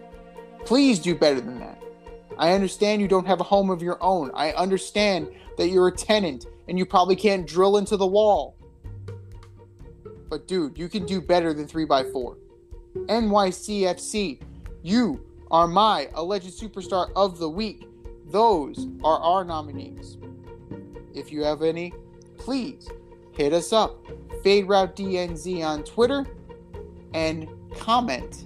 Please 0.65 0.99
do 0.99 1.15
better 1.15 1.41
than 1.41 1.59
that. 1.61 1.83
I 2.37 2.53
understand 2.53 3.03
you 3.03 3.09
don't 3.09 3.27
have 3.27 3.41
a 3.41 3.45
home 3.45 3.71
of 3.71 3.83
your 3.83 3.99
own. 4.01 4.31
I 4.35 4.53
understand 4.53 5.29
that 5.57 5.69
you're 5.69 5.89
a 5.89 5.93
tenant 5.93 6.47
and 6.69 6.79
you 6.79 6.87
probably 6.87 7.17
can't 7.17 7.47
drill 7.47 7.79
into 7.79 7.97
the 7.97 8.07
wall. 8.07 8.55
But 10.29 10.47
dude, 10.47 10.79
you 10.79 10.89
can 10.89 11.07
do 11.07 11.21
better 11.21 11.53
than 11.53 11.67
3x4. 11.67 12.37
NYCFC, 13.07 14.41
you 14.83 15.25
are 15.51 15.67
my 15.67 16.09
alleged 16.15 16.59
superstar 16.59 17.11
of 17.17 17.39
the 17.39 17.49
week. 17.49 17.89
Those 18.27 18.89
are 19.03 19.19
our 19.19 19.45
nominees. 19.45 20.19
If 21.15 21.33
you 21.33 21.43
have 21.43 21.63
any, 21.63 21.93
please 22.37 22.89
hit 23.33 23.53
us 23.53 23.73
up. 23.73 24.05
Fade 24.43 24.69
Route 24.69 24.95
DNZ 24.95 25.65
on 25.65 25.85
Twitter 25.85 26.27
and 27.15 27.49
comment 27.77 28.45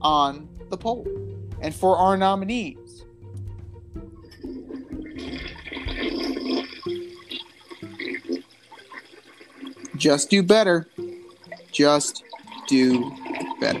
on 0.00 0.48
the 0.70 0.76
poll. 0.76 1.06
And 1.60 1.74
for 1.74 1.96
our 1.96 2.16
nominees, 2.16 3.04
just 9.96 10.30
do 10.30 10.42
better. 10.42 10.88
Just 11.70 12.24
do 12.66 13.12
better. 13.60 13.80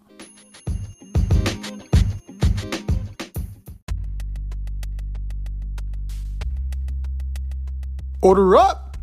Order 8.23 8.55
up! 8.55 8.97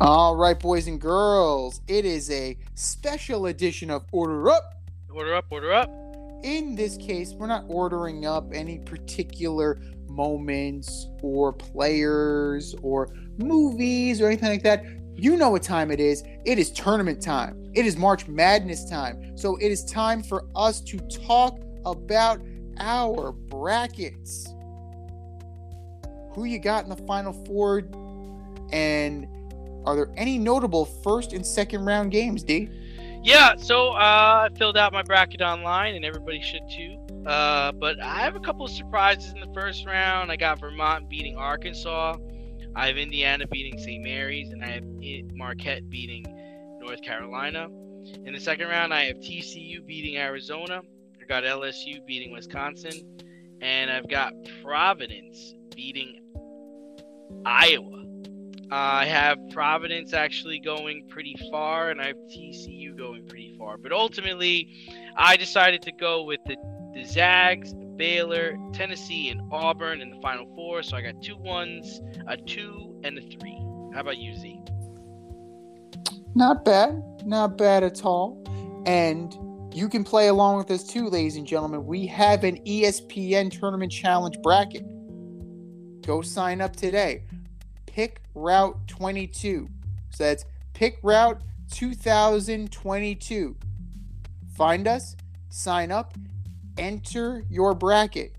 All 0.00 0.34
right, 0.34 0.58
boys 0.58 0.86
and 0.86 0.98
girls, 0.98 1.82
it 1.88 2.06
is 2.06 2.30
a 2.30 2.56
special 2.74 3.46
edition 3.46 3.90
of 3.90 4.06
Order 4.12 4.48
Up. 4.48 4.80
Order 5.12 5.34
up, 5.34 5.44
order 5.50 5.74
up. 5.74 5.90
In 6.42 6.74
this 6.74 6.96
case, 6.96 7.34
we're 7.34 7.48
not 7.48 7.64
ordering 7.68 8.24
up 8.24 8.54
any 8.54 8.78
particular 8.78 9.78
moments 10.08 11.06
or 11.20 11.52
players 11.52 12.74
or 12.80 13.14
movies 13.36 14.22
or 14.22 14.28
anything 14.28 14.48
like 14.48 14.62
that. 14.62 14.84
You 15.18 15.36
know 15.36 15.48
what 15.50 15.62
time 15.62 15.90
it 15.90 15.98
is. 15.98 16.22
It 16.44 16.58
is 16.58 16.70
tournament 16.70 17.22
time. 17.22 17.70
It 17.72 17.86
is 17.86 17.96
March 17.96 18.28
Madness 18.28 18.88
time. 18.88 19.36
So 19.36 19.56
it 19.56 19.72
is 19.72 19.84
time 19.84 20.22
for 20.22 20.44
us 20.54 20.80
to 20.82 20.98
talk 20.98 21.58
about 21.86 22.42
our 22.78 23.32
brackets. 23.32 24.46
Who 26.34 26.44
you 26.44 26.58
got 26.58 26.84
in 26.84 26.90
the 26.90 27.02
final 27.06 27.32
four? 27.46 27.82
And 28.72 29.26
are 29.86 29.96
there 29.96 30.10
any 30.18 30.36
notable 30.36 30.84
first 30.84 31.32
and 31.32 31.46
second 31.46 31.86
round 31.86 32.10
games, 32.10 32.42
D? 32.42 32.68
Yeah, 33.22 33.56
so 33.56 33.88
uh, 33.88 34.48
I 34.50 34.56
filled 34.58 34.76
out 34.76 34.92
my 34.92 35.02
bracket 35.02 35.40
online, 35.40 35.94
and 35.94 36.04
everybody 36.04 36.42
should 36.42 36.68
too. 36.70 36.98
Uh, 37.26 37.72
but 37.72 38.00
I 38.00 38.20
have 38.20 38.36
a 38.36 38.40
couple 38.40 38.66
of 38.66 38.70
surprises 38.70 39.32
in 39.32 39.40
the 39.40 39.52
first 39.54 39.86
round. 39.86 40.30
I 40.30 40.36
got 40.36 40.60
Vermont 40.60 41.08
beating 41.08 41.36
Arkansas. 41.36 42.18
I 42.76 42.88
have 42.88 42.98
Indiana 42.98 43.46
beating 43.46 43.78
St. 43.78 44.04
Mary's, 44.04 44.50
and 44.50 44.62
I 44.62 44.68
have 44.68 44.84
Marquette 45.32 45.88
beating 45.88 46.26
North 46.78 47.00
Carolina. 47.00 47.68
In 48.26 48.34
the 48.34 48.38
second 48.38 48.68
round, 48.68 48.92
I 48.92 49.04
have 49.04 49.16
TCU 49.16 49.84
beating 49.86 50.18
Arizona. 50.18 50.82
I 51.18 51.24
got 51.24 51.44
LSU 51.44 52.04
beating 52.06 52.32
Wisconsin, 52.32 53.18
and 53.62 53.90
I've 53.90 54.08
got 54.08 54.34
Providence 54.62 55.54
beating 55.74 56.22
Iowa. 57.46 58.04
I 58.70 59.06
have 59.06 59.38
Providence 59.52 60.12
actually 60.12 60.58
going 60.60 61.08
pretty 61.08 61.34
far, 61.50 61.88
and 61.90 61.98
I 61.98 62.08
have 62.08 62.16
TCU 62.30 62.94
going 62.94 63.26
pretty 63.26 63.54
far. 63.56 63.78
But 63.78 63.92
ultimately, 63.92 64.68
I 65.16 65.38
decided 65.38 65.80
to 65.82 65.92
go 65.92 66.24
with 66.24 66.40
the, 66.46 66.56
the 66.94 67.04
Zags, 67.04 67.72
Baylor, 67.96 68.56
Tennessee, 68.72 69.30
and 69.30 69.40
Auburn 69.52 70.00
in 70.00 70.10
the 70.10 70.20
final 70.20 70.46
four. 70.54 70.82
So 70.82 70.96
I 70.96 71.02
got 71.02 71.22
two 71.22 71.36
ones, 71.36 72.00
a 72.26 72.36
two, 72.36 73.00
and 73.04 73.18
a 73.18 73.22
three. 73.22 73.58
How 73.94 74.00
about 74.00 74.18
you, 74.18 74.36
Z? 74.36 74.60
Not 76.34 76.64
bad. 76.64 77.02
Not 77.24 77.56
bad 77.56 77.82
at 77.82 78.04
all. 78.04 78.42
And 78.86 79.36
you 79.74 79.88
can 79.88 80.04
play 80.04 80.28
along 80.28 80.58
with 80.58 80.70
us 80.70 80.84
too, 80.84 81.08
ladies 81.08 81.36
and 81.36 81.46
gentlemen. 81.46 81.86
We 81.86 82.06
have 82.06 82.44
an 82.44 82.58
ESPN 82.64 83.50
Tournament 83.50 83.92
Challenge 83.92 84.40
bracket. 84.42 84.84
Go 86.02 86.22
sign 86.22 86.60
up 86.60 86.76
today. 86.76 87.24
Pick 87.86 88.20
Route 88.34 88.76
22. 88.86 89.68
So 90.10 90.24
that's 90.24 90.44
Pick 90.72 90.98
Route 91.02 91.40
2022. 91.72 93.56
Find 94.54 94.88
us, 94.88 95.16
sign 95.48 95.90
up, 95.90 96.14
enter 96.78 97.44
your 97.50 97.74
bracket. 97.74 98.36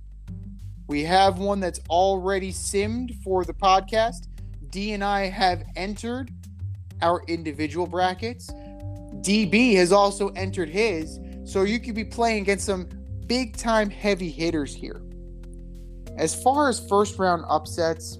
We 0.87 1.03
have 1.03 1.39
one 1.39 1.59
that's 1.59 1.81
already 1.89 2.51
simmed 2.51 3.21
for 3.23 3.43
the 3.43 3.53
podcast. 3.53 4.27
D 4.69 4.93
and 4.93 5.03
I 5.03 5.27
have 5.27 5.63
entered 5.75 6.31
our 7.01 7.23
individual 7.27 7.87
brackets. 7.87 8.49
DB 9.21 9.75
has 9.75 9.91
also 9.91 10.29
entered 10.29 10.69
his, 10.69 11.19
so 11.43 11.63
you 11.63 11.79
could 11.79 11.95
be 11.95 12.03
playing 12.03 12.43
against 12.43 12.65
some 12.65 12.87
big 13.25 13.57
time 13.57 13.89
heavy 13.89 14.29
hitters 14.29 14.73
here. 14.73 15.01
As 16.17 16.41
far 16.41 16.69
as 16.69 16.79
first 16.87 17.19
round 17.19 17.43
upsets, 17.47 18.19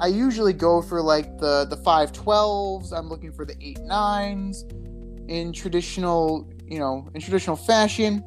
I 0.00 0.08
usually 0.08 0.52
go 0.52 0.82
for 0.82 1.02
like 1.02 1.38
the 1.38 1.64
the 1.64 1.76
512s. 1.76 2.92
I'm 2.92 3.08
looking 3.08 3.32
for 3.32 3.44
the 3.44 3.56
8 3.60 3.78
9s 3.78 5.28
in 5.28 5.52
traditional, 5.52 6.48
you 6.66 6.78
know, 6.78 7.08
in 7.14 7.20
traditional 7.20 7.56
fashion. 7.56 8.24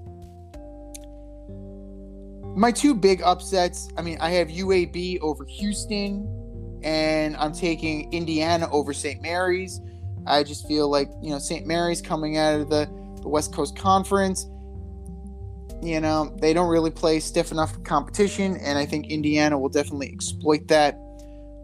My 2.55 2.71
two 2.71 2.93
big 2.93 3.21
upsets, 3.21 3.89
I 3.97 4.01
mean, 4.01 4.17
I 4.19 4.31
have 4.31 4.49
UAB 4.49 5.19
over 5.21 5.45
Houston 5.45 6.27
and 6.83 7.37
I'm 7.37 7.53
taking 7.53 8.11
Indiana 8.11 8.69
over 8.71 8.93
St. 8.93 9.21
Mary's. 9.21 9.79
I 10.25 10.43
just 10.43 10.67
feel 10.67 10.89
like, 10.89 11.09
you 11.21 11.29
know, 11.29 11.39
St. 11.39 11.65
Mary's 11.65 12.01
coming 12.01 12.37
out 12.37 12.59
of 12.59 12.69
the, 12.69 12.85
the 13.21 13.29
West 13.29 13.53
Coast 13.53 13.77
Conference. 13.77 14.47
You 15.81 15.99
know, 15.99 16.35
they 16.39 16.53
don't 16.53 16.69
really 16.69 16.91
play 16.91 17.19
stiff 17.19 17.51
enough 17.51 17.81
competition, 17.83 18.57
and 18.57 18.77
I 18.77 18.85
think 18.85 19.07
Indiana 19.07 19.57
will 19.57 19.69
definitely 19.69 20.11
exploit 20.11 20.67
that. 20.67 20.95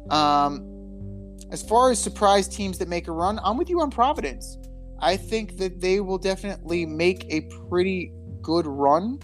Um, 0.10 1.38
as 1.52 1.62
far 1.62 1.92
as 1.92 2.00
surprise 2.00 2.48
teams 2.48 2.80
that 2.80 2.88
make 2.88 3.08
a 3.08 3.12
run, 3.12 3.40
I'm 3.44 3.58
with 3.58 3.70
you 3.70 3.80
on 3.82 3.92
Providence. 3.92 4.58
I 5.00 5.18
think 5.18 5.58
that 5.58 5.80
they 5.80 6.00
will 6.00 6.18
definitely 6.18 6.86
make 6.86 7.26
a 7.30 7.42
pretty 7.70 8.12
good 8.42 8.66
run. 8.66 9.20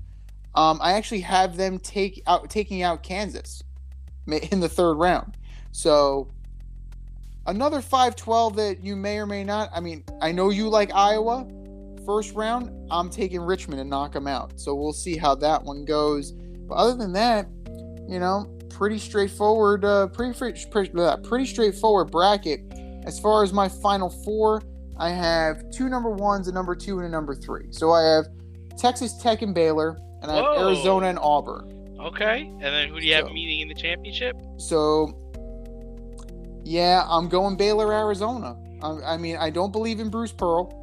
Um, 0.56 0.80
I 0.82 0.94
actually 0.94 1.22
have 1.22 1.58
them 1.58 1.80
take 1.80 2.22
out 2.28 2.50
taking 2.50 2.82
out 2.84 3.04
Kansas 3.04 3.64
in 4.28 4.60
the 4.60 4.70
third 4.70 4.96
round. 4.96 5.38
So 5.72 6.30
another 7.48 7.80
5-12 7.82 8.56
that 8.56 8.84
you 8.84 8.96
may 8.96 9.18
or 9.18 9.26
may 9.26 9.44
not. 9.44 9.70
I 9.74 9.80
mean, 9.80 10.04
I 10.22 10.32
know 10.32 10.50
you 10.50 10.70
like 10.70 10.94
Iowa. 10.94 11.48
First 12.06 12.34
round, 12.34 12.72
I'm 12.92 13.10
taking 13.10 13.42
Richmond 13.42 13.82
and 13.82 13.90
knock 13.90 14.12
them 14.14 14.28
out. 14.28 14.60
So 14.60 14.76
we'll 14.76 14.94
see 14.94 15.18
how 15.18 15.36
that 15.36 15.64
one 15.64 15.86
goes. 15.86 16.32
But 16.32 16.76
other 16.76 16.96
than 16.96 17.14
that, 17.14 17.48
you 18.08 18.20
know, 18.20 18.54
pretty 18.70 19.00
straightforward. 19.00 19.86
Uh, 19.86 20.08
pretty 20.08 20.38
pretty, 20.70 20.92
uh, 20.98 21.18
pretty 21.18 21.46
straightforward 21.46 22.12
bracket. 22.12 22.62
As 23.06 23.20
far 23.20 23.44
as 23.44 23.54
my 23.54 23.70
final 23.70 24.10
four, 24.10 24.62
I 24.98 25.10
have 25.10 25.70
two 25.72 25.90
number 25.90 26.10
ones, 26.10 26.48
a 26.48 26.52
number 26.52 26.76
two, 26.76 26.98
and 27.00 27.08
a 27.08 27.10
number 27.10 27.36
three. 27.36 27.68
So 27.72 27.92
I 27.92 28.04
have 28.04 28.28
Texas 28.78 29.18
Tech 29.18 29.42
and 29.42 29.54
Baylor, 29.54 29.98
and 30.24 30.32
I 30.32 30.36
have 30.38 30.46
Whoa. 30.46 30.68
Arizona 30.70 31.08
and 31.08 31.20
Auburn. 31.20 31.96
Okay. 32.00 32.42
And 32.42 32.62
then 32.62 32.90
who 32.90 33.00
do 33.00 33.06
you 33.06 33.14
have 33.14 33.28
So- 33.28 33.34
meeting 33.34 33.60
in 33.60 33.68
the 33.68 33.76
championship? 33.76 34.36
So, 34.58 35.14
yeah, 36.64 37.06
I'm 37.08 37.28
going 37.30 37.56
Baylor, 37.58 37.94
Arizona. 37.94 38.58
I, 38.82 39.14
I 39.14 39.18
mean, 39.18 39.38
I 39.38 39.50
don't 39.50 39.72
believe 39.72 40.00
in 40.00 40.10
Bruce 40.10 40.32
Pearl. 40.32 40.80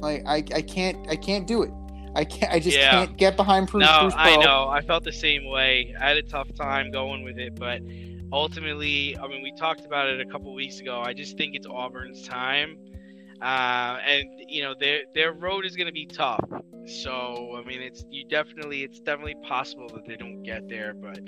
Like, 0.00 0.24
I, 0.26 0.36
I 0.54 0.62
can't, 0.62 1.08
I 1.08 1.16
can't 1.16 1.46
do 1.46 1.62
it. 1.62 1.70
I 2.14 2.24
can't. 2.24 2.52
I 2.52 2.58
just 2.58 2.76
Yeah. 2.76 2.90
can't 2.90 3.16
get 3.16 3.36
behind 3.36 3.68
Bruce, 3.68 3.86
no, 3.86 4.00
Bruce 4.02 4.14
Pearl. 4.14 4.22
I 4.22 4.36
know. 4.44 4.68
I 4.68 4.80
felt 4.80 5.04
the 5.04 5.12
same 5.12 5.44
way. 5.48 5.94
I 6.00 6.08
had 6.08 6.16
a 6.16 6.22
tough 6.22 6.52
time 6.54 6.90
going 6.90 7.22
with 7.22 7.38
it, 7.38 7.54
but 7.54 7.80
ultimately, 8.32 9.16
I 9.18 9.28
mean, 9.28 9.42
we 9.42 9.52
talked 9.52 9.84
about 9.84 10.08
it 10.08 10.20
a 10.20 10.24
couple 10.24 10.52
weeks 10.54 10.80
ago. 10.80 11.02
I 11.04 11.12
just 11.12 11.36
think 11.36 11.54
it's 11.54 11.66
Auburn's 11.66 12.22
time, 12.26 12.78
uh, 13.42 13.98
and 14.06 14.28
you 14.48 14.62
know, 14.62 14.74
their 14.78 15.00
their 15.14 15.32
road 15.32 15.64
is 15.64 15.76
going 15.76 15.86
to 15.86 15.92
be 15.92 16.06
tough. 16.06 16.40
So, 16.86 17.60
I 17.62 17.66
mean, 17.68 17.82
it's 17.82 18.04
you 18.10 18.24
definitely, 18.28 18.82
it's 18.82 19.00
definitely 19.00 19.36
possible 19.46 19.88
that 19.94 20.06
they 20.06 20.16
don't 20.16 20.42
get 20.42 20.68
there, 20.68 20.94
but 20.94 21.18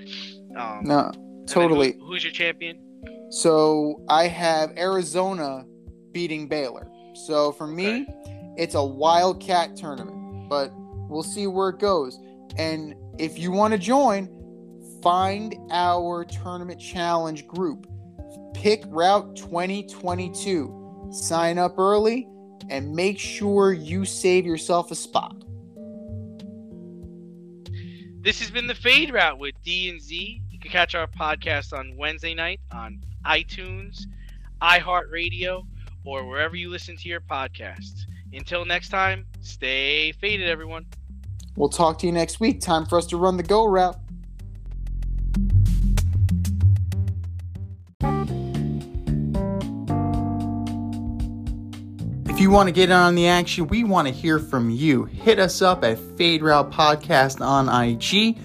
um, 0.57 0.81
No, 0.85 1.13
totally. 1.47 1.93
who- 1.99 2.07
who's 2.07 2.25
your 2.25 2.33
champion? 2.33 2.79
So 3.31 4.03
I 4.09 4.27
have 4.27 4.77
Arizona 4.77 5.65
beating 6.13 6.49
Baylor. 6.49 6.91
So 7.27 7.53
for 7.53 7.67
me, 7.67 8.07
it's 8.57 8.75
a 8.75 8.83
wildcat 8.85 9.77
tournament, 9.77 10.49
but 10.49 10.73
we'll 11.09 11.23
see 11.23 11.47
where 11.47 11.69
it 11.69 11.79
goes. 11.79 12.19
And 12.57 12.95
if 13.19 13.39
you 13.39 13.53
want 13.53 13.73
to 13.73 13.79
join, 13.79 14.29
find 15.03 15.55
our 15.71 16.25
tournament 16.25 16.81
challenge 16.81 17.47
group. 17.47 17.87
Pick 18.55 18.83
Route 18.89 19.37
2022. 19.37 20.80
Sign 21.11 21.59
up 21.59 21.79
early 21.79 22.29
and 22.69 22.95
make 22.95 23.19
sure 23.19 23.73
you 23.73 24.05
save 24.05 24.47
yourself 24.47 24.91
a 24.91 24.95
spot. 24.95 25.37
This 28.23 28.39
has 28.41 28.51
been 28.51 28.67
the 28.67 28.75
Fade 28.75 29.13
Route 29.13 29.39
with 29.39 29.55
D 29.65 29.89
and 29.89 30.01
Z. 30.01 30.43
You 30.51 30.59
can 30.59 30.71
catch 30.71 30.95
our 30.95 31.07
podcast 31.07 31.73
on 31.77 31.97
Wednesday 31.97 32.35
night 32.35 32.61
on 32.71 33.03
iTunes, 33.25 34.07
iHeartRadio, 34.61 35.67
or 36.05 36.29
wherever 36.29 36.55
you 36.55 36.71
listen 36.71 36.97
to 36.99 37.09
your 37.09 37.21
podcasts. 37.21 38.03
Until 38.33 38.65
next 38.65 38.91
time, 38.91 39.27
stay 39.41 40.13
faded, 40.13 40.49
everyone. 40.49 40.87
We'll 41.57 41.69
talk 41.71 41.99
to 42.01 42.07
you 42.07 42.13
next 42.13 42.41
week. 42.41 42.61
Time 42.61 42.87
for 42.87 42.99
us 42.99 43.07
to 43.07 43.17
run 43.17 43.37
the 43.37 43.43
go 43.43 43.65
route. 43.65 43.97
If 52.41 52.45
you 52.45 52.51
want 52.51 52.69
to 52.69 52.73
get 52.73 52.91
on 52.91 53.17
the 53.17 53.29
action, 53.29 53.67
we 53.67 53.85
want 53.85 54.09
to 54.09 54.15
hear 54.15 54.39
from 54.39 54.71
you. 54.71 55.05
Hit 55.05 55.39
us 55.39 55.61
up 55.61 55.85
at 55.85 55.99
Fade 56.17 56.41
Route 56.41 56.71
Podcast 56.71 57.45
on 57.45 57.69
IG, 57.69 58.39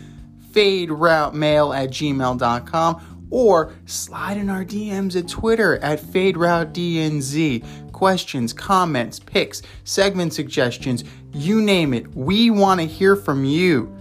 Fade 0.52 0.92
Route 0.92 1.34
Mail 1.34 1.72
at 1.72 1.92
gmail.com, 1.92 3.28
or 3.30 3.72
slide 3.86 4.36
in 4.36 4.50
our 4.50 4.66
DMs 4.66 5.18
at 5.18 5.30
Twitter 5.30 5.78
at 5.78 6.02
Fade 6.02 6.36
Route 6.36 6.74
DNZ. 6.74 7.94
Questions, 7.94 8.52
comments, 8.52 9.18
picks, 9.18 9.62
segment 9.86 10.34
suggestions, 10.34 11.06
you 11.32 11.62
name 11.62 11.94
it. 11.94 12.14
We 12.14 12.50
want 12.50 12.82
to 12.82 12.86
hear 12.88 13.16
from 13.16 13.46
you. 13.46 13.96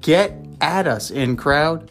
Get 0.00 0.32
at 0.60 0.86
us, 0.86 1.10
in 1.10 1.36
crowd. 1.36 1.90